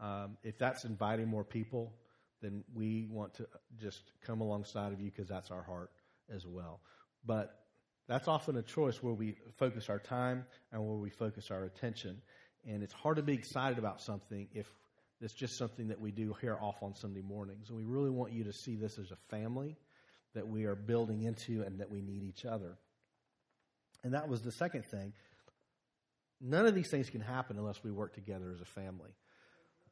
Um, 0.00 0.36
if 0.42 0.58
that's 0.58 0.84
inviting 0.84 1.28
more 1.28 1.44
people, 1.44 1.94
then 2.40 2.62
we 2.74 3.06
want 3.10 3.34
to 3.34 3.46
just 3.80 4.12
come 4.24 4.40
alongside 4.40 4.92
of 4.92 5.00
you 5.00 5.10
because 5.10 5.28
that's 5.28 5.50
our 5.50 5.62
heart 5.62 5.90
as 6.34 6.44
well. 6.46 6.80
But 7.24 7.50
that's 8.08 8.26
often 8.26 8.56
a 8.56 8.62
choice 8.62 9.02
where 9.02 9.12
we 9.12 9.36
focus 9.58 9.90
our 9.90 9.98
time 9.98 10.46
and 10.72 10.84
where 10.84 10.96
we 10.96 11.10
focus 11.10 11.50
our 11.50 11.64
attention. 11.64 12.20
And 12.66 12.82
it's 12.82 12.94
hard 12.94 13.16
to 13.16 13.22
be 13.22 13.34
excited 13.34 13.78
about 13.78 14.00
something 14.00 14.48
if 14.52 14.66
it's 15.20 15.34
just 15.34 15.58
something 15.58 15.88
that 15.88 16.00
we 16.00 16.10
do 16.10 16.34
here 16.40 16.56
off 16.60 16.82
on 16.82 16.94
Sunday 16.94 17.20
mornings. 17.20 17.68
And 17.68 17.76
we 17.76 17.84
really 17.84 18.10
want 18.10 18.32
you 18.32 18.44
to 18.44 18.52
see 18.52 18.76
this 18.76 18.98
as 18.98 19.10
a 19.10 19.16
family 19.28 19.76
that 20.34 20.48
we 20.48 20.64
are 20.64 20.74
building 20.74 21.22
into 21.22 21.62
and 21.62 21.80
that 21.80 21.90
we 21.90 22.00
need 22.00 22.22
each 22.22 22.44
other. 22.44 22.78
And 24.04 24.14
that 24.14 24.28
was 24.28 24.42
the 24.42 24.52
second 24.52 24.84
thing. 24.86 25.12
None 26.40 26.66
of 26.66 26.74
these 26.74 26.90
things 26.90 27.10
can 27.10 27.20
happen 27.20 27.58
unless 27.58 27.82
we 27.82 27.90
work 27.90 28.14
together 28.14 28.52
as 28.54 28.60
a 28.60 28.64
family. 28.64 29.10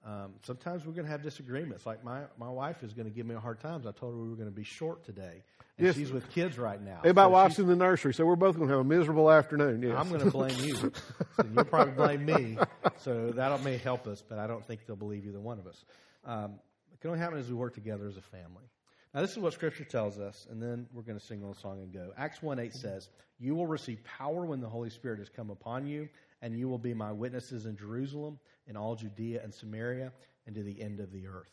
Um, 0.06 0.34
sometimes 0.42 0.86
we're 0.86 0.92
going 0.92 1.04
to 1.04 1.10
have 1.10 1.22
disagreements. 1.22 1.84
Like 1.84 2.04
my, 2.04 2.22
my 2.38 2.48
wife 2.48 2.84
is 2.84 2.92
going 2.92 3.06
to 3.06 3.10
give 3.10 3.26
me 3.26 3.34
a 3.34 3.40
hard 3.40 3.58
time. 3.58 3.82
I 3.88 3.90
told 3.90 4.14
her 4.14 4.22
we 4.22 4.28
were 4.28 4.36
going 4.36 4.48
to 4.48 4.54
be 4.54 4.62
short 4.62 5.04
today. 5.04 5.42
And 5.78 5.86
yes. 5.86 5.96
she's 5.96 6.12
with 6.12 6.30
kids 6.30 6.58
right 6.58 6.80
now. 6.80 7.00
Hey, 7.02 7.10
my 7.10 7.24
so 7.24 7.28
wife's 7.30 7.58
in 7.58 7.66
the 7.66 7.74
nursery, 7.74 8.14
so 8.14 8.24
we're 8.24 8.36
both 8.36 8.54
going 8.56 8.68
to 8.68 8.74
have 8.74 8.86
a 8.86 8.88
miserable 8.88 9.30
afternoon. 9.30 9.82
Yes. 9.82 9.94
I'm 9.98 10.08
going 10.08 10.20
to 10.20 10.30
blame 10.30 10.56
you. 10.60 10.74
so 11.36 11.44
you'll 11.52 11.64
probably 11.64 11.94
blame 11.94 12.24
me. 12.24 12.56
So 12.98 13.32
that 13.32 13.62
may 13.64 13.78
help 13.78 14.06
us, 14.06 14.22
but 14.26 14.38
I 14.38 14.46
don't 14.46 14.64
think 14.64 14.86
they'll 14.86 14.96
believe 14.96 15.26
either 15.26 15.40
one 15.40 15.58
of 15.58 15.66
us. 15.66 15.84
Um, 16.24 16.60
it 16.94 17.00
can 17.00 17.10
only 17.10 17.20
happen 17.20 17.38
as 17.38 17.48
we 17.48 17.54
work 17.54 17.74
together 17.74 18.06
as 18.06 18.16
a 18.16 18.22
family. 18.22 18.64
Now, 19.12 19.22
this 19.22 19.32
is 19.32 19.38
what 19.38 19.54
Scripture 19.54 19.84
tells 19.84 20.18
us, 20.18 20.46
and 20.50 20.62
then 20.62 20.86
we're 20.92 21.02
going 21.02 21.18
to 21.18 21.24
sing 21.24 21.38
a 21.38 21.40
little 21.40 21.60
song 21.60 21.80
and 21.80 21.92
go. 21.92 22.12
Acts 22.16 22.42
1 22.42 22.58
8 22.58 22.74
says, 22.74 23.08
You 23.38 23.54
will 23.54 23.66
receive 23.66 24.04
power 24.04 24.46
when 24.46 24.60
the 24.60 24.68
Holy 24.68 24.90
Spirit 24.90 25.18
has 25.18 25.28
come 25.28 25.50
upon 25.50 25.86
you, 25.86 26.08
and 26.42 26.58
you 26.58 26.68
will 26.68 26.78
be 26.78 26.94
my 26.94 27.12
witnesses 27.12 27.66
in 27.66 27.76
Jerusalem, 27.76 28.38
in 28.66 28.76
all 28.76 28.94
Judea 28.94 29.40
and 29.42 29.52
Samaria, 29.52 30.12
and 30.46 30.54
to 30.54 30.62
the 30.62 30.80
end 30.80 31.00
of 31.00 31.12
the 31.12 31.26
earth. 31.26 31.50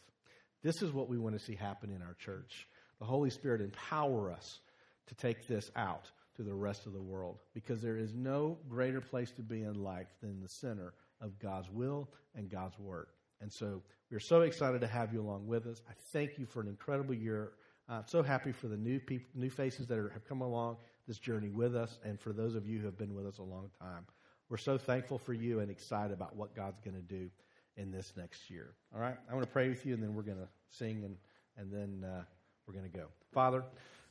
This 0.62 0.82
is 0.82 0.92
what 0.92 1.10
we 1.10 1.18
want 1.18 1.38
to 1.38 1.44
see 1.44 1.56
happen 1.56 1.90
in 1.90 2.02
our 2.02 2.16
church. 2.20 2.68
The 3.00 3.06
Holy 3.06 3.30
Spirit 3.30 3.62
empower 3.62 4.32
us 4.32 4.60
to 5.08 5.16
take 5.16 5.48
this 5.48 5.70
out 5.76 6.10
to 6.38 6.44
the 6.44 6.54
rest 6.54 6.86
of 6.86 6.94
the 6.94 7.02
world 7.02 7.40
because 7.54 7.82
there 7.82 7.98
is 7.98 8.14
no 8.14 8.58
greater 8.70 9.02
place 9.02 9.32
to 9.32 9.42
be 9.42 9.64
in 9.64 9.84
life 9.84 10.08
than 10.22 10.42
the 10.42 10.50
center 10.50 10.94
of 11.22 11.38
God's 11.40 11.70
will 11.70 12.10
and 12.36 12.50
God's 12.50 12.78
work. 12.80 13.10
And 13.42 13.52
so 13.52 13.82
we're 14.10 14.20
so 14.20 14.42
excited 14.42 14.82
to 14.82 14.88
have 14.88 15.14
you 15.14 15.22
along 15.22 15.48
with 15.48 15.68
us. 15.68 15.82
I 15.90 15.94
thank 16.12 16.38
you 16.38 16.46
for 16.46 16.62
an 16.62 16.68
incredible 16.68 17.14
year. 17.14 17.52
I'm 17.90 18.04
so 18.08 18.24
happy 18.24 18.52
for 18.52 18.68
the 18.68 18.78
new 18.78 19.00
people, 19.00 19.28
new 19.36 19.50
faces 19.50 19.88
that 19.88 19.98
are, 19.98 20.10
have 20.10 20.26
come 20.26 20.42
along 20.42 20.78
this 21.08 21.20
journey 21.20 21.50
with 21.50 21.76
us, 21.76 22.00
and 22.06 22.20
for 22.20 22.32
those 22.32 22.56
of 22.56 22.66
you 22.66 22.80
who 22.80 22.86
have 22.86 22.98
been 22.98 23.14
with 23.14 23.28
us 23.28 23.40
a 23.40 23.44
long 23.44 23.70
time. 23.80 24.06
We're 24.54 24.58
so 24.58 24.78
thankful 24.78 25.18
for 25.18 25.34
you 25.34 25.62
and 25.62 25.72
excited 25.72 26.14
about 26.14 26.36
what 26.36 26.56
God's 26.56 26.80
going 26.80 26.96
to 26.96 27.02
do 27.02 27.32
in 27.76 27.90
this 27.90 28.14
next 28.16 28.52
year. 28.52 28.76
All 28.94 29.02
right, 29.02 29.18
I'm 29.26 29.34
going 29.34 29.44
to 29.44 29.52
pray 29.52 29.68
with 29.68 29.84
you, 29.84 29.96
and 29.96 30.04
then 30.04 30.14
we're 30.14 30.22
going 30.22 30.38
to 30.38 30.48
sing, 30.70 31.04
and 31.04 31.18
and 31.58 31.74
then 31.74 32.08
uh, 32.08 32.22
we're 32.68 32.76
going 32.76 32.88
to 32.88 32.96
go. 32.96 33.08
Father, 33.32 33.64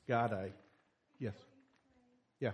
God, 0.09 0.33
I 0.33 0.51
yes, 1.21 1.35
yeah. 2.41 2.51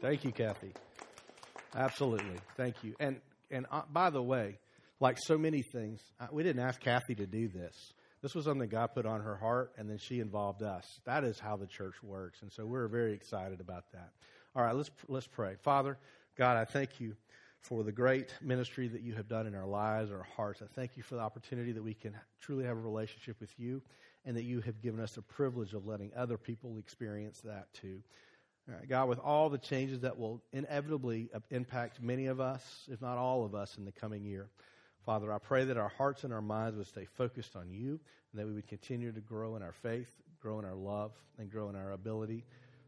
Thank 0.00 0.24
you, 0.24 0.32
Kathy. 0.32 0.72
Absolutely. 1.74 2.36
Thank 2.56 2.82
you. 2.82 2.94
And 2.98 3.20
and 3.50 3.66
uh, 3.70 3.82
by 3.92 4.10
the 4.10 4.22
way, 4.22 4.58
like 4.98 5.18
so 5.18 5.36
many 5.36 5.62
things, 5.62 6.00
uh, 6.18 6.28
we 6.32 6.42
didn't 6.42 6.62
ask 6.62 6.80
Kathy 6.80 7.14
to 7.16 7.26
do 7.26 7.48
this. 7.48 7.92
This 8.22 8.34
was 8.34 8.46
something 8.46 8.68
God 8.68 8.88
put 8.94 9.06
on 9.06 9.20
her 9.20 9.36
heart, 9.36 9.72
and 9.76 9.88
then 9.88 9.98
she 9.98 10.20
involved 10.20 10.62
us. 10.62 10.86
That 11.04 11.24
is 11.24 11.38
how 11.38 11.56
the 11.56 11.66
church 11.66 11.94
works, 12.02 12.40
and 12.42 12.50
so 12.50 12.64
we're 12.64 12.88
very 12.88 13.12
excited 13.12 13.60
about 13.60 13.84
that. 13.92 14.10
All 14.56 14.62
right, 14.62 14.74
let's 14.74 14.90
let's 15.08 15.26
pray. 15.26 15.56
Father, 15.62 15.98
God, 16.36 16.56
I 16.56 16.64
thank 16.64 16.98
you 16.98 17.14
for 17.60 17.84
the 17.84 17.92
great 17.92 18.34
ministry 18.40 18.88
that 18.88 19.02
you 19.02 19.14
have 19.14 19.28
done 19.28 19.46
in 19.46 19.54
our 19.54 19.66
lives, 19.66 20.10
our 20.10 20.26
hearts. 20.34 20.62
I 20.62 20.66
thank 20.74 20.96
you 20.96 21.02
for 21.02 21.16
the 21.16 21.20
opportunity 21.20 21.72
that 21.72 21.82
we 21.82 21.92
can 21.92 22.16
truly 22.40 22.64
have 22.64 22.76
a 22.76 22.80
relationship 22.80 23.38
with 23.38 23.52
you, 23.58 23.82
and 24.24 24.34
that 24.36 24.44
you 24.44 24.62
have 24.62 24.80
given 24.80 25.00
us 25.00 25.12
the 25.12 25.22
privilege 25.22 25.74
of 25.74 25.86
letting 25.86 26.10
other 26.16 26.38
people 26.38 26.78
experience 26.78 27.42
that 27.42 27.72
too. 27.74 28.02
God, 28.88 29.08
with 29.08 29.18
all 29.18 29.48
the 29.48 29.58
changes 29.58 30.00
that 30.00 30.18
will 30.18 30.42
inevitably 30.52 31.30
impact 31.50 32.02
many 32.02 32.26
of 32.26 32.40
us, 32.40 32.62
if 32.90 33.00
not 33.00 33.18
all 33.18 33.44
of 33.44 33.54
us, 33.54 33.76
in 33.78 33.84
the 33.84 33.92
coming 33.92 34.24
year, 34.24 34.48
Father, 35.04 35.32
I 35.32 35.38
pray 35.38 35.64
that 35.64 35.76
our 35.76 35.88
hearts 35.88 36.24
and 36.24 36.32
our 36.32 36.42
minds 36.42 36.76
would 36.76 36.86
stay 36.86 37.06
focused 37.16 37.56
on 37.56 37.70
you 37.70 38.00
and 38.32 38.40
that 38.40 38.46
we 38.46 38.52
would 38.52 38.68
continue 38.68 39.12
to 39.12 39.20
grow 39.20 39.56
in 39.56 39.62
our 39.62 39.72
faith, 39.72 40.10
grow 40.40 40.58
in 40.58 40.64
our 40.64 40.74
love, 40.74 41.12
and 41.38 41.50
grow 41.50 41.68
in 41.68 41.76
our 41.76 41.92
ability 41.92 42.44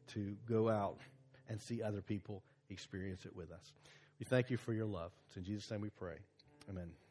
to 0.08 0.36
go 0.48 0.68
out 0.68 0.98
and 1.48 1.60
see 1.60 1.82
other 1.82 2.02
people 2.02 2.42
experience 2.70 3.24
it 3.24 3.34
with 3.34 3.50
us. 3.50 3.72
We 4.18 4.24
thank 4.24 4.50
you 4.50 4.56
for 4.56 4.72
your 4.72 4.86
love. 4.86 5.12
It's 5.26 5.36
in 5.36 5.44
Jesus' 5.44 5.70
name 5.70 5.80
we 5.80 5.90
pray. 5.90 6.16
Amen. 6.68 7.01